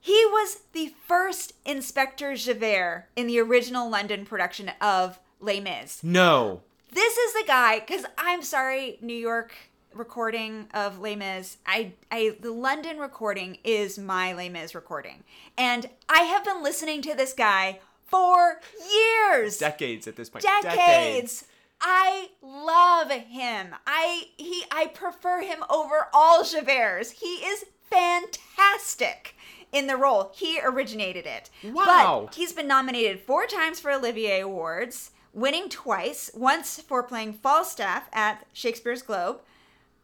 He 0.01 0.25
was 0.27 0.63
the 0.73 0.93
first 1.07 1.53
Inspector 1.65 2.35
Javert 2.37 3.07
in 3.15 3.27
the 3.29 3.39
original 3.39 3.89
London 3.89 4.25
production 4.25 4.73
of 4.81 5.21
Les 5.43 5.61
Mis. 5.61 6.03
no. 6.03 6.63
This 6.95 7.17
is 7.17 7.33
the 7.33 7.45
guy, 7.47 7.81
because 7.81 8.05
I'm 8.19 8.43
sorry, 8.43 8.99
New 9.01 9.17
York 9.17 9.55
recording 9.95 10.69
of 10.75 10.99
Les 10.99 11.17
Mis. 11.17 11.57
I, 11.67 11.93
I, 12.11 12.37
the 12.39 12.53
London 12.53 12.99
recording 12.99 13.57
is 13.65 13.99
my 13.99 14.35
Les 14.35 14.51
Mis 14.51 14.75
recording, 14.75 15.25
and 15.57 15.89
I 16.09 16.23
have 16.25 16.45
been 16.45 16.63
listening 16.63 17.01
to 17.03 17.15
this 17.15 17.33
guy 17.33 17.81
for 18.05 18.61
years, 18.93 19.57
Decades 19.57 20.07
at 20.07 20.17
this 20.17 20.29
point. 20.29 20.45
decades. 20.63 21.45
I 21.81 22.29
love 22.43 23.11
him. 23.11 23.75
I 23.87 24.25
he 24.37 24.65
I 24.71 24.89
prefer 24.89 25.41
him 25.41 25.65
over 25.71 26.09
all 26.13 26.45
Javerts. 26.45 27.13
He 27.13 27.37
is 27.45 27.65
fantastic 27.91 29.35
in 29.73 29.87
the 29.87 29.97
role. 29.97 30.31
He 30.35 30.61
originated 30.63 31.27
it. 31.27 31.51
Wow. 31.65 32.25
But 32.27 32.35
he's 32.35 32.53
been 32.53 32.69
nominated 32.69 33.21
four 33.21 33.47
times 33.47 33.81
for 33.81 33.91
Olivier 33.91 34.41
Awards, 34.41 35.11
winning 35.33 35.69
twice, 35.69 36.31
once 36.35 36.81
for 36.81 37.03
playing 37.03 37.33
Falstaff 37.35 38.09
at 38.13 38.47
Shakespeare's 38.53 39.03
Globe, 39.03 39.41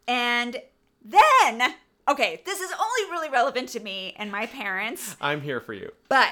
and 0.07 0.57
then 1.03 1.75
okay, 2.07 2.41
this 2.45 2.59
is 2.59 2.71
only 2.71 3.11
really 3.11 3.29
relevant 3.29 3.69
to 3.69 3.79
me 3.79 4.15
and 4.17 4.31
my 4.31 4.47
parents. 4.47 5.15
I'm 5.21 5.41
here 5.41 5.61
for 5.61 5.73
you. 5.73 5.91
But 6.09 6.29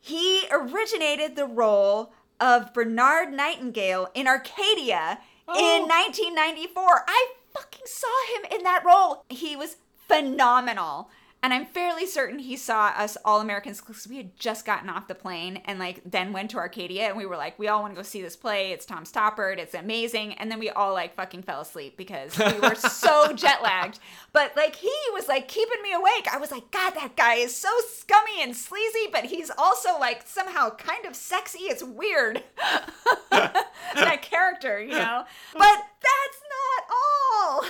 he 0.00 0.44
originated 0.52 1.34
the 1.34 1.46
role 1.46 2.12
of 2.40 2.72
Bernard 2.72 3.32
Nightingale 3.32 4.10
in 4.14 4.26
Arcadia 4.28 5.18
Oh. 5.46 5.52
in 5.58 5.86
1994. 5.88 7.04
I 7.06 7.32
fucking 7.52 7.84
saw 7.86 8.08
him 8.36 8.50
in 8.50 8.62
that 8.64 8.82
role. 8.84 9.24
He 9.28 9.56
was 9.56 9.76
phenomenal. 10.08 11.10
And 11.44 11.52
I'm 11.52 11.66
fairly 11.66 12.06
certain 12.06 12.38
he 12.38 12.56
saw 12.56 12.86
us 12.96 13.18
all 13.22 13.42
Americans 13.42 13.78
because 13.78 14.08
we 14.08 14.16
had 14.16 14.34
just 14.34 14.64
gotten 14.64 14.88
off 14.88 15.08
the 15.08 15.14
plane 15.14 15.60
and 15.66 15.78
like 15.78 16.00
then 16.02 16.32
went 16.32 16.50
to 16.52 16.56
Arcadia 16.56 17.02
and 17.02 17.18
we 17.18 17.26
were 17.26 17.36
like, 17.36 17.58
we 17.58 17.68
all 17.68 17.82
want 17.82 17.92
to 17.92 17.96
go 17.96 18.02
see 18.02 18.22
this 18.22 18.34
play. 18.34 18.72
It's 18.72 18.86
Tom 18.86 19.04
Stoppard. 19.04 19.58
It's 19.58 19.74
amazing. 19.74 20.32
And 20.36 20.50
then 20.50 20.58
we 20.58 20.70
all 20.70 20.94
like 20.94 21.14
fucking 21.14 21.42
fell 21.42 21.60
asleep 21.60 21.98
because 21.98 22.38
we 22.38 22.58
were 22.60 22.74
so 22.74 23.30
jet 23.36 23.62
lagged. 23.62 23.98
But 24.32 24.56
like 24.56 24.76
he 24.76 24.90
was 25.12 25.28
like 25.28 25.46
keeping 25.46 25.82
me 25.82 25.92
awake. 25.92 26.26
I 26.32 26.38
was 26.38 26.50
like, 26.50 26.70
God, 26.70 26.94
that 26.94 27.14
guy 27.14 27.34
is 27.34 27.54
so 27.54 27.68
scummy 27.92 28.42
and 28.42 28.56
sleazy, 28.56 29.10
but 29.12 29.26
he's 29.26 29.50
also 29.58 29.98
like 30.00 30.22
somehow 30.26 30.70
kind 30.70 31.04
of 31.04 31.14
sexy. 31.14 31.64
It's 31.64 31.84
weird. 31.84 32.42
that 33.30 34.22
character, 34.22 34.82
you 34.82 34.92
know? 34.92 35.24
But 35.52 35.78
that's 36.00 36.40
not 36.48 36.84
all. 36.90 37.64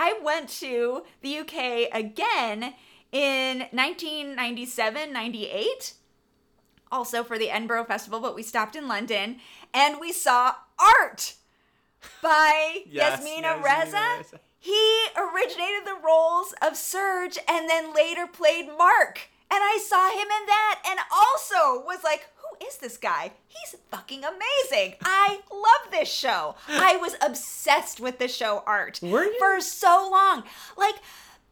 I 0.00 0.16
went 0.22 0.48
to 0.60 1.02
the 1.22 1.38
UK 1.38 1.88
again 1.92 2.74
in 3.10 3.58
1997 3.72 5.12
98, 5.12 5.94
also 6.92 7.24
for 7.24 7.36
the 7.36 7.50
Edinburgh 7.50 7.86
Festival, 7.86 8.20
but 8.20 8.36
we 8.36 8.44
stopped 8.44 8.76
in 8.76 8.86
London 8.86 9.38
and 9.74 10.00
we 10.00 10.12
saw 10.12 10.54
art 10.78 11.34
by 12.22 12.84
Yes, 12.88 13.18
Yasmina 13.18 13.56
Yasmina 13.56 13.64
Reza. 13.64 14.38
He 14.60 15.06
originated 15.16 15.84
the 15.84 15.98
roles 16.04 16.54
of 16.62 16.76
Serge 16.76 17.36
and 17.48 17.68
then 17.68 17.92
later 17.92 18.28
played 18.28 18.68
Mark. 18.78 19.30
And 19.50 19.60
I 19.64 19.80
saw 19.84 20.10
him 20.10 20.28
in 20.28 20.46
that 20.46 20.82
and 20.88 21.00
also 21.10 21.84
was 21.84 22.04
like, 22.04 22.28
is 22.66 22.78
this 22.78 22.96
guy? 22.96 23.32
He's 23.46 23.78
fucking 23.90 24.22
amazing. 24.24 24.94
I 25.02 25.40
love 25.52 25.90
this 25.90 26.08
show. 26.10 26.56
I 26.68 26.96
was 26.96 27.16
obsessed 27.20 28.00
with 28.00 28.18
the 28.18 28.28
show 28.28 28.62
art 28.66 29.00
for 29.38 29.60
so 29.60 30.08
long. 30.10 30.44
Like, 30.76 30.96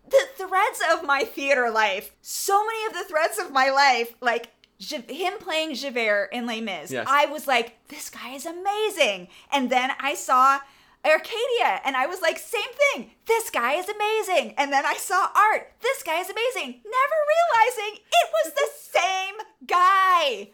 the 0.08 0.26
threads 0.36 0.80
of 0.92 1.04
my 1.04 1.24
theater 1.24 1.70
life, 1.70 2.12
so 2.22 2.64
many 2.64 2.86
of 2.86 2.92
the 2.92 3.04
threads 3.04 3.38
of 3.38 3.50
my 3.52 3.70
life, 3.70 4.14
like 4.20 4.50
him 4.78 5.34
playing 5.40 5.74
Javert 5.74 6.28
in 6.32 6.46
Les 6.46 6.60
Mis, 6.60 6.90
Yes. 6.92 7.06
I 7.10 7.26
was 7.26 7.46
like, 7.46 7.76
this 7.88 8.10
guy 8.10 8.30
is 8.34 8.46
amazing. 8.46 9.28
And 9.50 9.68
then 9.70 9.90
I 9.98 10.14
saw 10.14 10.60
Arcadia 11.04 11.80
and 11.84 11.96
I 11.96 12.06
was 12.06 12.20
like, 12.20 12.38
same 12.38 12.62
thing. 12.94 13.10
This 13.26 13.50
guy 13.50 13.74
is 13.74 13.88
amazing. 13.88 14.54
And 14.56 14.72
then 14.72 14.84
I 14.86 14.94
saw 14.94 15.28
art. 15.34 15.72
This 15.80 16.02
guy 16.02 16.20
is 16.20 16.30
amazing. 16.30 16.82
Never 16.84 17.18
realizing 17.34 18.00
it 18.04 18.30
was 18.44 18.52
the 18.54 18.98
same 19.00 19.34
guy. 19.66 20.50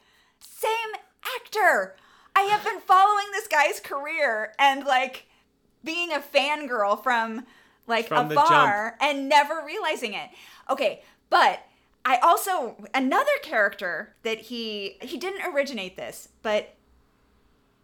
Same 0.62 1.00
actor. 1.36 1.96
I 2.34 2.42
have 2.42 2.64
been 2.64 2.80
following 2.80 3.26
this 3.32 3.48
guy's 3.48 3.80
career 3.80 4.54
and 4.58 4.84
like 4.84 5.26
being 5.84 6.12
a 6.12 6.20
fangirl 6.20 7.02
from 7.02 7.46
like 7.86 8.08
From 8.08 8.30
afar 8.30 8.96
and 9.00 9.28
never 9.28 9.62
realizing 9.66 10.14
it. 10.14 10.30
Okay, 10.70 11.02
but 11.30 11.60
I 12.04 12.18
also 12.18 12.76
another 12.94 13.32
character 13.42 14.14
that 14.22 14.38
he 14.38 14.98
he 15.02 15.18
didn't 15.18 15.52
originate 15.52 15.96
this, 15.96 16.28
but 16.42 16.74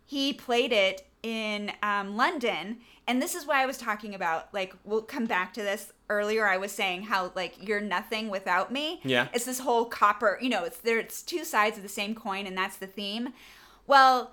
he 0.07 0.33
played 0.33 0.73
it 0.73 1.07
in 1.23 1.73
um, 1.83 2.17
London, 2.17 2.79
and 3.09 3.21
this 3.21 3.35
is 3.35 3.47
why 3.47 3.63
I 3.63 3.67
was 3.67 3.79
talking 3.79 4.15
about. 4.15 4.53
Like, 4.55 4.75
we'll 4.85 5.03
come 5.03 5.27
back 5.27 5.53
to 5.55 5.63
this 5.63 5.93
earlier. 6.09 6.47
I 6.47 6.59
was 6.59 6.71
saying 6.71 7.03
how 7.03 7.33
like 7.35 7.67
you're 7.67 7.81
nothing 7.81 8.29
without 8.29 8.71
me. 8.71 9.01
Yeah. 9.03 9.29
it's 9.33 9.45
this 9.45 9.59
whole 9.59 9.87
copper. 9.87 10.39
You 10.41 10.51
know, 10.51 10.65
it's 10.65 10.79
there. 10.79 10.99
It's 10.99 11.23
two 11.23 11.45
sides 11.45 11.77
of 11.77 11.83
the 11.83 11.89
same 11.89 12.15
coin, 12.15 12.47
and 12.47 12.57
that's 12.57 12.77
the 12.77 12.87
theme. 12.87 13.31
Well, 13.87 14.33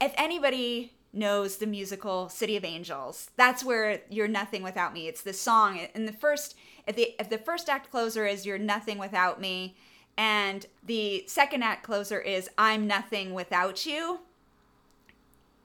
if 0.00 0.12
anybody 0.16 0.94
knows 1.12 1.58
the 1.58 1.66
musical 1.66 2.28
City 2.28 2.56
of 2.56 2.64
Angels, 2.64 3.30
that's 3.36 3.62
where 3.62 4.00
you're 4.08 4.26
nothing 4.26 4.62
without 4.62 4.94
me. 4.94 5.06
It's 5.06 5.22
the 5.22 5.34
song 5.34 5.78
in 5.94 6.06
the 6.06 6.12
first 6.12 6.56
if 6.86 6.96
the 6.96 7.14
if 7.20 7.28
the 7.28 7.38
first 7.38 7.68
act 7.68 7.90
closer 7.90 8.26
is 8.26 8.44
you're 8.44 8.58
nothing 8.58 8.98
without 8.98 9.40
me 9.40 9.76
and 10.16 10.66
the 10.84 11.24
second 11.26 11.62
act 11.62 11.82
closer 11.82 12.20
is 12.20 12.50
I'm 12.58 12.86
nothing 12.86 13.34
without 13.34 13.86
you. 13.86 14.20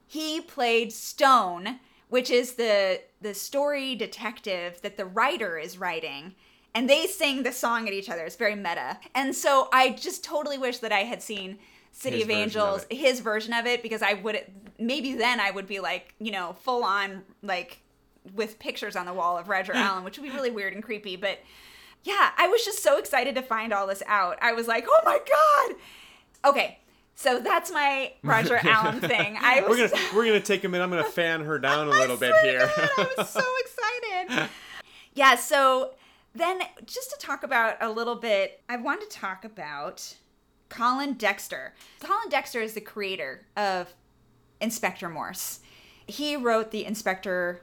He 0.08 0.40
played 0.40 0.94
Stone, 0.94 1.80
which 2.10 2.30
is 2.30 2.54
the 2.54 3.02
the 3.22 3.34
story 3.34 3.96
detective 3.96 4.82
that 4.82 4.98
the 4.98 5.06
writer 5.06 5.58
is 5.58 5.78
writing. 5.78 6.36
And 6.76 6.88
they 6.88 7.08
sing 7.08 7.42
the 7.42 7.52
song 7.52 7.88
at 7.88 7.94
each 7.94 8.08
other. 8.08 8.24
It's 8.24 8.36
very 8.36 8.56
meta. 8.56 9.00
And 9.16 9.34
so 9.34 9.68
I 9.74 9.92
just 9.92 10.24
totally 10.24 10.60
wish 10.60 10.78
that 10.80 10.92
I 10.92 11.00
had 11.00 11.24
seen 11.24 11.58
City 11.92 12.18
His 12.18 12.24
of 12.24 12.28
version 12.28 12.42
of 12.42 12.44
Angels, 12.44 12.86
his 12.92 13.20
version 13.22 13.54
of 13.54 13.66
it, 13.66 13.82
because 13.82 14.04
I 14.04 14.14
would 14.14 14.44
maybe 14.78 15.16
then 15.16 15.40
I 15.40 15.50
would 15.50 15.66
be 15.66 15.80
like, 15.80 16.14
you 16.20 16.32
know, 16.32 16.56
full 16.62 16.84
on 16.84 17.24
like 17.42 17.80
with 18.36 18.60
pictures 18.60 18.96
on 18.96 19.08
the 19.08 19.14
wall 19.14 19.38
of 19.38 19.50
Roger 19.50 19.74
Allen, 19.76 20.04
which 20.04 20.20
would 20.20 20.30
be 20.30 20.36
really 20.36 20.52
weird 20.52 20.74
and 20.74 20.84
creepy. 20.84 21.16
But 21.16 21.40
yeah, 22.04 22.32
I 22.38 22.48
was 22.48 22.64
just 22.64 22.84
so 22.84 23.00
excited 23.00 23.34
to 23.36 23.42
find 23.42 23.74
all 23.74 23.88
this 23.88 24.04
out. 24.06 24.38
I 24.42 24.54
was 24.54 24.68
like, 24.68 24.86
oh 24.88 25.00
my 25.04 25.18
god. 25.18 25.76
Okay, 26.46 26.80
so 27.18 27.40
that's 27.40 27.72
my 27.72 28.14
Roger 28.22 28.58
Allen 28.64 29.02
thing. 29.02 29.38
I 29.42 29.62
was 29.62 29.70
We're 29.78 29.88
gonna 29.90 30.02
we're 30.16 30.26
gonna 30.28 30.40
take 30.40 30.64
a 30.64 30.70
minute. 30.70 30.84
I'm 30.84 30.92
gonna 30.92 31.04
fan 31.04 31.42
her 31.42 31.58
down 31.58 31.88
a 31.88 31.90
little 31.90 32.16
bit 32.16 32.34
here. 32.44 32.70
God, 32.78 32.90
I 32.96 33.08
was 33.18 33.30
so 33.30 33.42
excited. 34.28 34.50
yeah, 35.16 35.34
so 35.36 35.96
then 36.36 36.62
just 36.86 37.10
to 37.10 37.18
talk 37.18 37.42
about 37.42 37.78
a 37.82 37.90
little 37.90 38.16
bit, 38.16 38.62
I 38.70 38.78
want 38.78 39.02
to 39.02 39.08
talk 39.08 39.44
about 39.44 40.16
Colin 40.70 41.14
Dexter. 41.14 41.74
Colin 42.00 42.30
Dexter 42.30 42.62
is 42.62 42.74
the 42.74 42.82
creator 42.82 43.48
of 43.58 43.96
Inspector 44.62 45.10
Morse. 45.10 45.62
He 46.06 46.36
wrote 46.36 46.70
the 46.70 46.86
Inspector 46.86 47.62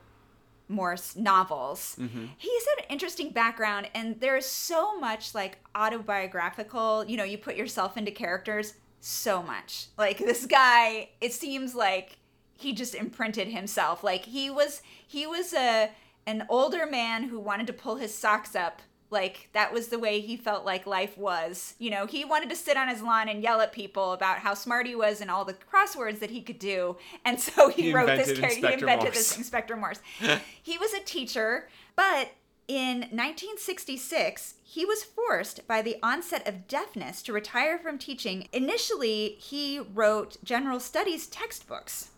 Morse 0.68 1.14
novels. 1.14 1.96
Mm-hmm. 2.00 2.24
He's 2.36 2.66
an 2.78 2.86
interesting 2.88 3.30
background, 3.30 3.88
and 3.94 4.18
there's 4.18 4.46
so 4.46 4.98
much 4.98 5.32
like 5.32 5.58
autobiographical, 5.76 7.04
you 7.06 7.16
know, 7.16 7.24
you 7.24 7.38
put 7.38 7.54
yourself 7.54 7.96
into 7.96 8.10
characters 8.10 8.74
so 9.04 9.42
much. 9.42 9.88
Like 9.98 10.18
this 10.18 10.46
guy, 10.46 11.10
it 11.20 11.32
seems 11.32 11.74
like 11.74 12.18
he 12.56 12.72
just 12.72 12.94
imprinted 12.94 13.48
himself. 13.48 14.02
Like 14.02 14.24
he 14.24 14.48
was 14.50 14.80
he 15.06 15.26
was 15.26 15.52
a 15.52 15.90
an 16.26 16.46
older 16.48 16.86
man 16.86 17.24
who 17.24 17.38
wanted 17.38 17.66
to 17.66 17.72
pull 17.72 17.96
his 17.96 18.16
socks 18.16 18.56
up. 18.56 18.80
Like 19.10 19.50
that 19.52 19.72
was 19.72 19.88
the 19.88 19.98
way 19.98 20.20
he 20.20 20.36
felt 20.36 20.64
like 20.64 20.86
life 20.86 21.18
was. 21.18 21.74
You 21.78 21.90
know, 21.90 22.06
he 22.06 22.24
wanted 22.24 22.48
to 22.48 22.56
sit 22.56 22.76
on 22.78 22.88
his 22.88 23.02
lawn 23.02 23.28
and 23.28 23.42
yell 23.42 23.60
at 23.60 23.72
people 23.72 24.12
about 24.12 24.38
how 24.38 24.54
smart 24.54 24.86
he 24.86 24.94
was 24.94 25.20
and 25.20 25.30
all 25.30 25.44
the 25.44 25.54
crosswords 25.54 26.20
that 26.20 26.30
he 26.30 26.40
could 26.40 26.58
do. 26.58 26.96
And 27.24 27.38
so 27.38 27.68
he, 27.68 27.82
He 27.82 27.92
wrote 27.92 28.06
this 28.06 28.38
character. 28.38 28.68
He 28.68 28.72
invented 28.72 29.04
Morse. 29.04 29.14
this 29.14 29.36
Inspector 29.36 29.76
Morse. 29.76 30.00
he 30.62 30.78
was 30.78 30.94
a 30.94 31.00
teacher, 31.00 31.68
but 31.94 32.30
in 32.66 33.00
1966, 33.00 34.54
he 34.62 34.84
was 34.84 35.04
forced 35.04 35.66
by 35.68 35.82
the 35.82 35.96
onset 36.02 36.46
of 36.48 36.66
deafness 36.66 37.22
to 37.22 37.32
retire 37.32 37.78
from 37.78 37.98
teaching. 37.98 38.48
Initially, 38.52 39.36
he 39.38 39.78
wrote 39.78 40.38
general 40.42 40.80
studies 40.80 41.26
textbooks. 41.26 42.10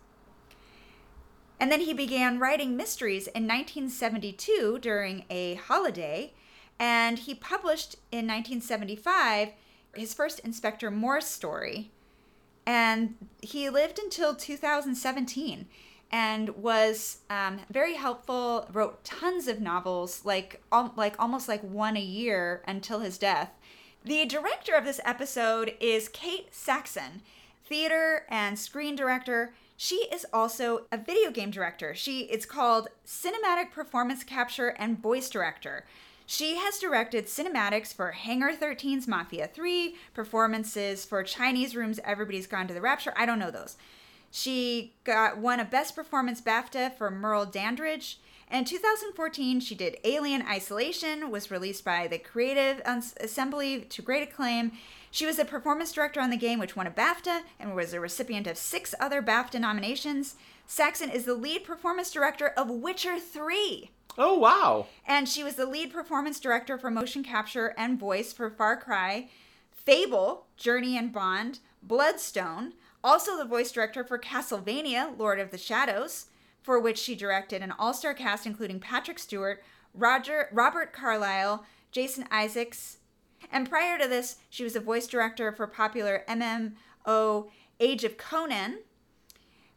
And 1.58 1.72
then 1.72 1.80
he 1.80 1.92
began 1.92 2.38
writing 2.38 2.76
mysteries 2.76 3.26
in 3.28 3.44
1972 3.44 4.78
during 4.80 5.24
a 5.30 5.54
holiday, 5.54 6.34
and 6.78 7.18
he 7.18 7.34
published 7.34 7.94
in 8.12 8.26
1975 8.26 9.50
his 9.94 10.14
first 10.14 10.40
Inspector 10.40 10.88
Morse 10.90 11.26
story. 11.26 11.90
And 12.66 13.14
he 13.40 13.70
lived 13.70 13.98
until 13.98 14.34
2017 14.34 15.66
and 16.10 16.50
was 16.50 17.18
um, 17.28 17.60
very 17.70 17.94
helpful, 17.94 18.68
wrote 18.72 19.04
tons 19.04 19.48
of 19.48 19.60
novels, 19.60 20.24
like, 20.24 20.62
al- 20.72 20.94
like 20.96 21.14
almost 21.18 21.48
like 21.48 21.62
one 21.62 21.96
a 21.96 22.00
year 22.00 22.62
until 22.66 23.00
his 23.00 23.18
death. 23.18 23.50
The 24.04 24.24
director 24.24 24.74
of 24.74 24.84
this 24.84 25.00
episode 25.04 25.74
is 25.80 26.08
Kate 26.08 26.54
Saxon, 26.54 27.22
theater 27.64 28.24
and 28.28 28.58
screen 28.58 28.94
director. 28.94 29.52
She 29.76 29.96
is 30.12 30.24
also 30.32 30.86
a 30.92 30.96
video 30.96 31.30
game 31.30 31.50
director. 31.50 31.94
She 31.94 32.20
it's 32.20 32.46
called 32.46 32.88
Cinematic 33.04 33.72
Performance 33.72 34.22
Capture 34.22 34.68
and 34.68 35.02
Voice 35.02 35.28
Director. 35.28 35.84
She 36.24 36.56
has 36.56 36.78
directed 36.78 37.26
cinematics 37.26 37.94
for 37.94 38.10
Hangar 38.10 38.52
13's 38.52 39.06
Mafia 39.06 39.46
3, 39.46 39.94
performances 40.12 41.04
for 41.04 41.22
Chinese 41.22 41.76
Room's 41.76 42.00
Everybody's 42.04 42.48
Gone 42.48 42.66
to 42.66 42.74
the 42.74 42.80
Rapture. 42.80 43.14
I 43.16 43.26
don't 43.26 43.38
know 43.38 43.52
those. 43.52 43.76
She 44.36 44.92
got 45.04 45.38
won 45.38 45.60
a 45.60 45.64
Best 45.64 45.96
Performance 45.96 46.42
BAFTA 46.42 46.94
for 46.98 47.10
Merle 47.10 47.46
Dandridge. 47.46 48.20
In 48.52 48.66
2014, 48.66 49.60
she 49.60 49.74
did 49.74 49.96
Alien 50.04 50.42
Isolation, 50.42 51.30
was 51.30 51.50
released 51.50 51.86
by 51.86 52.06
the 52.06 52.18
Creative 52.18 52.82
Assembly 53.18 53.80
to 53.88 54.02
great 54.02 54.28
acclaim. 54.28 54.72
She 55.10 55.24
was 55.24 55.38
a 55.38 55.46
performance 55.46 55.90
director 55.90 56.20
on 56.20 56.28
the 56.28 56.36
game, 56.36 56.58
which 56.58 56.76
won 56.76 56.86
a 56.86 56.90
BAFTA 56.90 57.44
and 57.58 57.74
was 57.74 57.94
a 57.94 57.98
recipient 57.98 58.46
of 58.46 58.58
six 58.58 58.94
other 59.00 59.22
BAFTA 59.22 59.58
nominations. 59.58 60.36
Saxon 60.66 61.08
is 61.08 61.24
the 61.24 61.32
lead 61.32 61.64
performance 61.64 62.10
director 62.10 62.48
of 62.48 62.68
Witcher 62.68 63.18
3. 63.18 63.90
Oh 64.18 64.38
wow. 64.38 64.86
And 65.06 65.30
she 65.30 65.44
was 65.44 65.54
the 65.54 65.64
lead 65.64 65.94
performance 65.94 66.38
director 66.38 66.76
for 66.76 66.90
motion 66.90 67.24
capture 67.24 67.74
and 67.78 67.98
voice 67.98 68.34
for 68.34 68.50
Far 68.50 68.76
Cry, 68.76 69.30
Fable, 69.70 70.44
Journey 70.58 70.98
and 70.98 71.10
Bond, 71.10 71.60
Bloodstone, 71.82 72.74
also 73.06 73.36
the 73.38 73.44
voice 73.44 73.70
director 73.70 74.02
for 74.02 74.18
Castlevania, 74.18 75.16
Lord 75.16 75.38
of 75.38 75.52
the 75.52 75.58
Shadows, 75.58 76.26
for 76.60 76.80
which 76.80 76.98
she 76.98 77.14
directed 77.14 77.62
an 77.62 77.72
all-star 77.78 78.12
cast 78.12 78.44
including 78.44 78.80
Patrick 78.80 79.20
Stewart, 79.20 79.62
Roger 79.94 80.48
Robert 80.52 80.92
Carlyle, 80.92 81.64
Jason 81.92 82.26
Isaacs, 82.30 82.98
and 83.52 83.70
prior 83.70 83.96
to 83.98 84.08
this, 84.08 84.36
she 84.50 84.64
was 84.64 84.74
a 84.74 84.80
voice 84.80 85.06
director 85.06 85.52
for 85.52 85.66
popular 85.68 86.24
MMO 86.28 87.48
Age 87.78 88.02
of 88.04 88.18
Conan, 88.18 88.78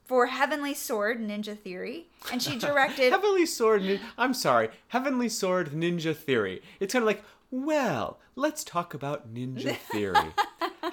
for 0.06 0.26
Heavenly 0.26 0.74
Sword 0.74 1.22
Ninja 1.22 1.56
Theory, 1.56 2.08
and 2.32 2.42
she 2.42 2.58
directed 2.60 3.12
Heavenly 3.12 3.46
Sword. 3.46 3.84
Nin- 3.84 4.00
I'm 4.18 4.34
sorry. 4.34 4.70
Heavenly 4.88 5.30
Sword 5.30 5.70
Ninja 5.70 6.16
Theory. 6.16 6.64
It's 6.80 6.94
kind 6.94 7.04
of 7.04 7.08
like, 7.08 7.24
well, 7.52 8.18
let's 8.36 8.64
talk 8.64 8.96
about 8.96 9.32
Ninja 9.32 9.76
Theory. 9.92 10.34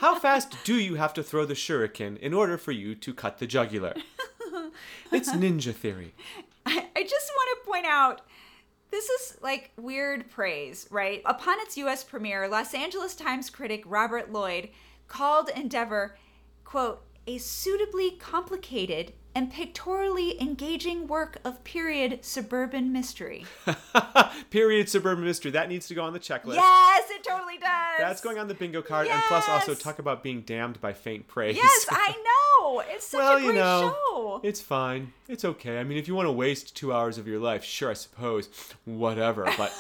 How 0.01 0.19
fast 0.19 0.57
do 0.65 0.75
you 0.75 0.97
have 0.97 1.15
to 1.15 1.23
throw 1.23 1.45
the 1.45 1.55
shuriken 1.55 2.19
in 2.19 2.35
order 2.35 2.59
for 2.59 2.73
you 2.73 2.95
to 2.95 3.15
cut 3.15 3.39
the 3.39 3.47
jugular? 3.47 3.95
It's 5.13 5.33
Ninja 5.33 5.75
Theory. 5.75 6.15
I, 6.67 6.87
I 6.95 7.03
just 7.03 7.31
want 7.35 7.59
to 7.59 7.71
point 7.71 7.87
out 7.87 8.21
this 8.91 9.09
is 9.09 9.39
like 9.41 9.71
weird 9.77 10.29
praise, 10.29 10.87
right? 10.91 11.23
Upon 11.25 11.59
its 11.61 11.77
US 11.79 12.05
premiere, 12.05 12.49
Los 12.49 12.75
Angeles 12.75 13.15
Times 13.15 13.49
critic 13.49 13.83
Robert 13.87 14.33
Lloyd 14.33 14.69
called 15.09 15.49
Endeavour, 15.51 16.17
quote, 16.65 17.03
a 17.27 17.39
suitably 17.39 18.13
complicated 18.13 19.13
and 19.37 19.53
pictorially 19.53 20.41
engaging 20.41 21.07
work 21.07 21.37
of 21.45 21.63
period 21.63 22.25
suburban 22.25 22.91
mystery. 22.91 23.45
Period 24.51 24.89
suburban 24.89 25.25
mystery. 25.25 25.51
That 25.51 25.69
needs 25.69 25.87
to 25.89 25.95
go 25.95 26.05
on 26.05 26.15
the 26.15 26.19
checklist. 26.19 26.55
yes, 26.55 27.11
it 27.11 27.23
totally 27.23 27.59
does. 27.59 27.99
That's 27.99 28.23
going 28.23 28.39
on 28.39 28.49
the 28.49 28.55
bingo 28.55 28.81
card, 28.81 29.09
and 29.09 29.23
plus 29.29 29.47
also 29.47 29.75
talk 29.75 29.99
about 29.99 30.23
being 30.23 30.41
damned 30.41 30.81
by 30.81 30.95
faint 30.95 31.29
praise. 31.29 31.55
Yes, 31.55 31.87
I 31.91 32.15
know. 32.25 32.81
It's 32.89 33.09
such 33.09 33.19
well, 33.19 33.37
a 33.37 33.41
great 33.41 33.47
you 33.49 33.53
know, 33.53 33.95
show. 34.09 34.41
it's 34.43 34.63
fine. 34.63 35.13
It's 35.29 35.45
okay. 35.45 35.79
I 35.79 35.85
mean, 35.85 35.99
if 35.99 36.09
you 36.09 36.15
want 36.15 36.29
to 36.29 36.33
waste 36.33 36.75
two 36.75 36.95
hours 36.95 37.19
of 37.19 37.29
your 37.29 37.39
life, 37.39 37.63
sure, 37.63 37.91
I 37.91 37.95
suppose. 37.95 38.49
Whatever. 38.87 39.47
But 39.59 39.73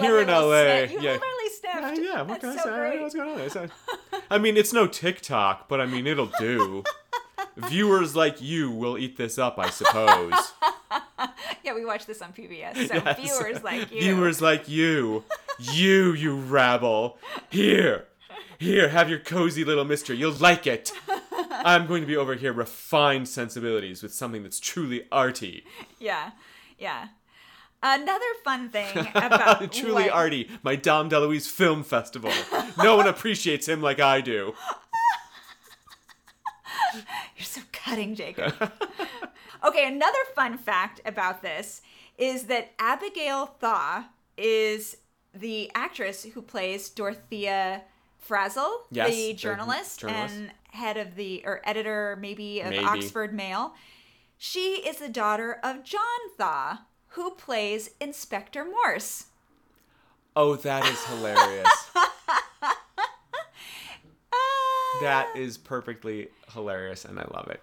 here 0.00 0.20
in 0.20 0.28
LA, 0.28 0.42
sniff. 0.42 0.92
You 0.92 1.00
yeah. 1.00 1.12
literally 1.12 1.50
yeah, 1.64 1.94
sniffed. 1.94 2.02
yeah, 2.02 2.22
what 2.22 2.40
That's 2.40 2.40
can 2.40 2.50
I 2.50 2.56
so 2.56 2.62
say? 2.64 2.70
I 2.70 2.76
don't 2.76 2.96
know 2.96 3.02
what's 3.02 3.54
going 3.54 3.70
on? 4.12 4.22
I 4.30 4.38
mean, 4.38 4.58
it's 4.58 4.74
no 4.74 4.86
TikTok, 4.86 5.68
but 5.68 5.80
I 5.80 5.86
mean, 5.86 6.06
it'll 6.06 6.30
do. 6.38 6.84
Viewers 7.56 8.14
like 8.16 8.40
you 8.40 8.70
will 8.70 8.96
eat 8.98 9.16
this 9.16 9.38
up, 9.38 9.58
I 9.58 9.70
suppose. 9.70 10.32
Yeah, 11.62 11.74
we 11.74 11.84
watch 11.84 12.06
this 12.06 12.22
on 12.22 12.32
PBS. 12.32 12.88
So 12.88 12.94
Yes. 12.94 13.20
viewers 13.20 13.62
like 13.62 13.92
you. 13.92 14.00
Viewers 14.00 14.40
like 14.40 14.68
you. 14.68 15.22
You, 15.58 16.14
you 16.14 16.34
rabble. 16.34 17.18
Here. 17.50 18.06
Here, 18.58 18.88
have 18.88 19.10
your 19.10 19.18
cozy 19.18 19.62
little 19.62 19.84
mystery. 19.84 20.16
You'll 20.16 20.32
like 20.32 20.66
it. 20.66 20.90
I'm 21.52 21.86
going 21.86 22.00
to 22.00 22.06
be 22.06 22.16
over 22.16 22.34
here 22.34 22.52
refined 22.54 23.28
sensibilities 23.28 24.02
with 24.02 24.14
something 24.14 24.42
that's 24.42 24.58
truly 24.58 25.06
arty. 25.12 25.64
Yeah, 25.98 26.30
yeah. 26.78 27.08
Another 27.82 28.24
fun 28.42 28.70
thing 28.70 28.98
about 29.14 29.70
truly 29.72 30.04
what- 30.04 30.12
arty, 30.12 30.48
my 30.62 30.76
Dom 30.76 31.10
DeLuise 31.10 31.48
Film 31.48 31.82
Festival. 31.84 32.32
No 32.82 32.96
one 32.96 33.06
appreciates 33.06 33.68
him 33.68 33.82
like 33.82 34.00
I 34.00 34.22
do. 34.22 34.54
You're 37.36 37.44
so 37.44 37.60
cutting, 37.72 38.14
Jacob. 38.14 38.54
okay, 39.64 39.86
another 39.86 40.18
fun 40.34 40.58
fact 40.58 41.00
about 41.04 41.42
this 41.42 41.82
is 42.18 42.44
that 42.44 42.72
Abigail 42.78 43.46
Thaw 43.46 44.04
is 44.36 44.96
the 45.34 45.70
actress 45.74 46.24
who 46.24 46.42
plays 46.42 46.88
Dorothea 46.88 47.82
Frazil, 48.18 48.84
Yes, 48.90 49.10
the 49.10 49.28
the 49.28 49.34
journalist, 49.34 50.00
journalist. 50.00 50.34
and 50.34 50.52
head 50.72 50.96
of 50.96 51.14
the 51.16 51.42
or 51.44 51.60
editor 51.64 52.16
maybe 52.20 52.60
of 52.60 52.70
Maybe. 52.70 52.84
Oxford 52.84 53.32
Mail. 53.34 53.74
She 54.36 54.76
is 54.86 54.96
the 54.98 55.08
daughter 55.08 55.58
of 55.62 55.84
John 55.84 56.00
Thaw, 56.38 56.78
who 57.08 57.30
plays 57.32 57.90
Inspector 58.00 58.62
Morse. 58.64 59.26
Oh, 60.36 60.56
that 60.56 60.86
is 60.86 61.04
hilarious. 61.06 61.90
that 65.00 65.36
is 65.36 65.58
perfectly 65.58 66.28
hilarious, 66.52 67.04
and 67.04 67.18
I 67.18 67.26
love 67.32 67.48
it. 67.48 67.62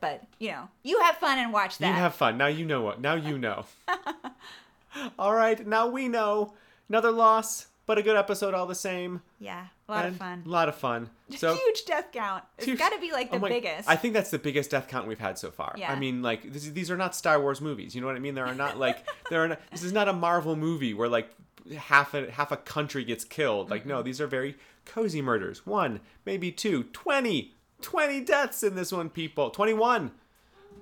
But 0.00 0.22
you 0.38 0.50
know, 0.50 0.68
you 0.82 1.00
have 1.00 1.16
fun 1.16 1.38
and 1.38 1.52
watch 1.52 1.78
that. 1.78 1.86
You 1.88 1.92
have 1.94 2.14
fun. 2.14 2.36
Now 2.36 2.46
you 2.48 2.64
know 2.66 2.82
what. 2.82 3.00
Now 3.00 3.14
you 3.14 3.38
know. 3.38 3.64
all 5.18 5.34
right, 5.34 5.66
now 5.66 5.86
we 5.88 6.08
know. 6.08 6.54
Another 6.88 7.10
loss, 7.10 7.68
but 7.86 7.96
a 7.96 8.02
good 8.02 8.16
episode 8.16 8.52
all 8.52 8.66
the 8.66 8.74
same. 8.74 9.22
yeah, 9.38 9.66
a 9.88 9.92
lot 9.92 10.04
of 10.06 10.16
fun. 10.16 10.42
A 10.44 10.48
lot 10.48 10.68
of 10.68 10.74
fun. 10.76 11.10
So 11.34 11.54
Huge 11.54 11.86
death 11.86 12.12
count. 12.12 12.44
It's 12.58 12.78
got 12.78 12.90
to 12.92 13.00
be 13.00 13.10
like 13.10 13.30
the 13.30 13.38
Oh 13.38 13.40
my- 13.40 13.48
biggest. 13.48 13.88
I 13.88 13.96
think 13.96 14.12
that's 14.12 14.30
the 14.30 14.38
biggest 14.38 14.70
death 14.70 14.86
count 14.88 15.08
we've 15.08 15.18
had 15.18 15.38
so 15.38 15.50
far. 15.50 15.74
Yeah. 15.78 15.90
I 15.90 15.98
mean, 15.98 16.20
like 16.22 16.52
this, 16.52 16.68
these 16.68 16.90
are 16.90 16.98
not 16.98 17.14
Star 17.16 17.40
Wars 17.40 17.62
movies. 17.62 17.94
You 17.94 18.02
know 18.02 18.06
what 18.06 18.14
I 18.14 18.18
mean? 18.18 18.34
There 18.34 18.44
are 18.46 18.54
not 18.54 18.78
like 18.78 18.98
there 19.30 19.42
are. 19.42 19.48
Not, 19.48 19.60
this 19.72 19.82
is 19.82 19.92
not 19.94 20.06
a 20.06 20.12
Marvel 20.12 20.54
movie 20.54 20.92
where 20.92 21.08
like 21.08 21.30
half 21.78 22.12
a 22.12 22.30
half 22.30 22.52
a 22.52 22.58
country 22.58 23.04
gets 23.04 23.24
killed. 23.24 23.70
Like 23.70 23.80
Mm-hmm. 23.80 23.88
no, 23.88 24.02
these 24.02 24.20
are 24.20 24.26
very 24.26 24.54
cozy 24.84 25.22
murders. 25.22 25.66
One, 25.66 26.00
maybe 26.24 26.50
two, 26.52 26.84
20, 26.84 27.52
20 27.82 28.20
deaths 28.22 28.62
in 28.62 28.74
this 28.74 28.92
one. 28.92 29.10
People, 29.10 29.50
twenty 29.50 29.72
one. 29.74 30.12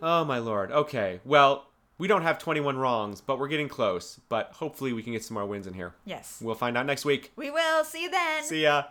Oh 0.00 0.24
my 0.24 0.38
lord. 0.38 0.70
Okay, 0.72 1.20
well. 1.24 1.66
We 1.98 2.08
don't 2.08 2.22
have 2.22 2.40
21 2.40 2.78
wrongs, 2.78 3.20
but 3.20 3.38
we're 3.38 3.46
getting 3.46 3.68
close. 3.68 4.18
But 4.28 4.48
hopefully 4.54 4.92
we 4.92 5.04
can 5.04 5.12
get 5.12 5.22
some 5.22 5.34
more 5.34 5.46
wins 5.46 5.68
in 5.68 5.74
here. 5.74 5.94
yes. 6.04 6.40
We'll 6.42 6.56
find 6.56 6.76
out 6.76 6.84
next 6.84 7.04
week. 7.04 7.30
We 7.36 7.48
will. 7.52 7.84
See 7.84 8.02
you 8.04 8.10
then. 8.10 8.42
See 8.42 8.62
ya. 8.64 8.84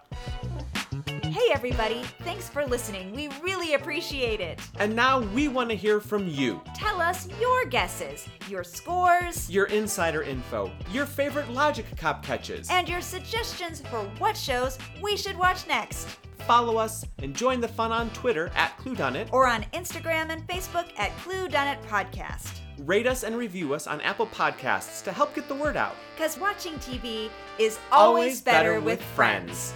Hey, 1.32 1.49
everybody. 1.53 2.03
Thanks 2.26 2.49
for 2.49 2.66
listening. 2.66 3.16
We 3.16 3.30
really 3.41 3.76
appreciate 3.76 4.41
it. 4.41 4.60
And 4.80 4.94
now 4.94 5.22
we 5.22 5.48
want 5.48 5.70
to 5.70 5.78
hear 5.78 6.02
from 6.02 6.28
you. 6.28 6.60
Tell 6.76 6.99
us 6.99 7.30
your 7.40 7.64
guesses, 7.64 8.28
your 8.49 8.66
scores, 8.66 9.49
your 9.49 9.68
insider 9.68 10.24
info, 10.24 10.70
your 10.91 11.06
favorite 11.06 11.49
Logic 11.49 11.86
Cop 11.95 12.22
catches. 12.22 12.70
and 12.70 12.90
your 12.90 12.99
suggestions 12.99 13.80
for 13.80 13.99
what 14.20 14.36
shows 14.36 14.78
we 15.02 15.16
should 15.16 15.38
watch 15.38 15.66
next. 15.68 16.06
Follow 16.40 16.76
us 16.76 17.06
and 17.20 17.34
join 17.34 17.62
the 17.62 17.68
fun 17.70 17.94
on 17.94 18.10
Twitter 18.10 18.52
at 18.53 18.78
ClueDonit. 18.80 19.32
Or 19.32 19.48
on 19.48 19.64
Instagram 19.72 20.32
and 20.32 20.45
Facebook 20.49 20.90
at 20.98 21.16
Clue 21.20 21.48
Done 21.48 21.70
It 21.70 21.82
Podcast. 21.84 22.60
Rate 22.80 23.08
us 23.08 23.24
and 23.24 23.38
review 23.38 23.74
us 23.74 23.88
on 23.88 24.02
Apple 24.02 24.28
Podcasts 24.28 25.02
to 25.06 25.14
help 25.14 25.34
get 25.34 25.48
the 25.48 25.56
word 25.56 25.78
out. 25.78 25.95
Because 26.14 26.38
watching 26.38 26.74
TV 26.74 27.30
is 27.58 27.80
always, 27.90 28.41
better, 28.41 28.82
with 28.82 29.02
friends. 29.16 29.74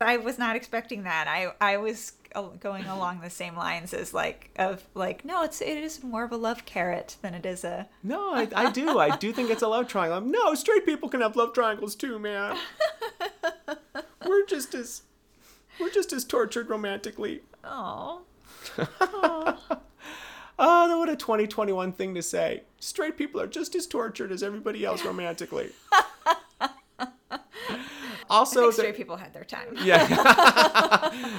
I 0.00 0.16
was 0.16 0.38
not 0.38 0.56
expecting 0.56 1.04
that. 1.04 1.26
I 1.28 1.52
I 1.60 1.76
was 1.78 2.12
going 2.60 2.84
along 2.84 3.20
the 3.20 3.30
same 3.30 3.56
lines 3.56 3.92
as 3.94 4.14
like 4.14 4.50
of 4.56 4.84
like 4.94 5.24
no, 5.24 5.42
it's 5.42 5.60
it 5.60 5.78
is 5.78 6.02
more 6.02 6.24
of 6.24 6.32
a 6.32 6.36
love 6.36 6.64
carrot 6.66 7.16
than 7.22 7.34
it 7.34 7.44
is 7.44 7.64
a 7.64 7.88
No, 8.02 8.34
I, 8.34 8.48
I 8.54 8.70
do. 8.70 8.98
I 8.98 9.16
do 9.16 9.32
think 9.32 9.50
it's 9.50 9.62
a 9.62 9.68
love 9.68 9.88
triangle. 9.88 10.20
No, 10.20 10.54
straight 10.54 10.84
people 10.84 11.08
can 11.08 11.20
have 11.20 11.36
love 11.36 11.52
triangles 11.52 11.96
too, 11.96 12.18
man. 12.18 12.56
we're 14.26 14.46
just 14.46 14.74
as 14.74 15.02
we're 15.80 15.90
just 15.90 16.12
as 16.12 16.24
tortured 16.24 16.68
romantically. 16.68 17.42
oh. 17.64 18.22
Oh, 20.60 20.98
what 20.98 21.08
a 21.08 21.14
2021 21.14 21.92
thing 21.92 22.14
to 22.14 22.22
say. 22.22 22.62
Straight 22.80 23.16
people 23.16 23.40
are 23.40 23.46
just 23.46 23.76
as 23.76 23.86
tortured 23.86 24.32
as 24.32 24.42
everybody 24.42 24.84
else 24.84 25.04
romantically. 25.04 25.70
Also, 28.30 28.60
think 28.60 28.66
the- 28.76 28.82
straight 28.82 28.96
people 28.96 29.16
had 29.16 29.32
their 29.32 29.44
time. 29.44 29.76
Yeah. 29.82 31.10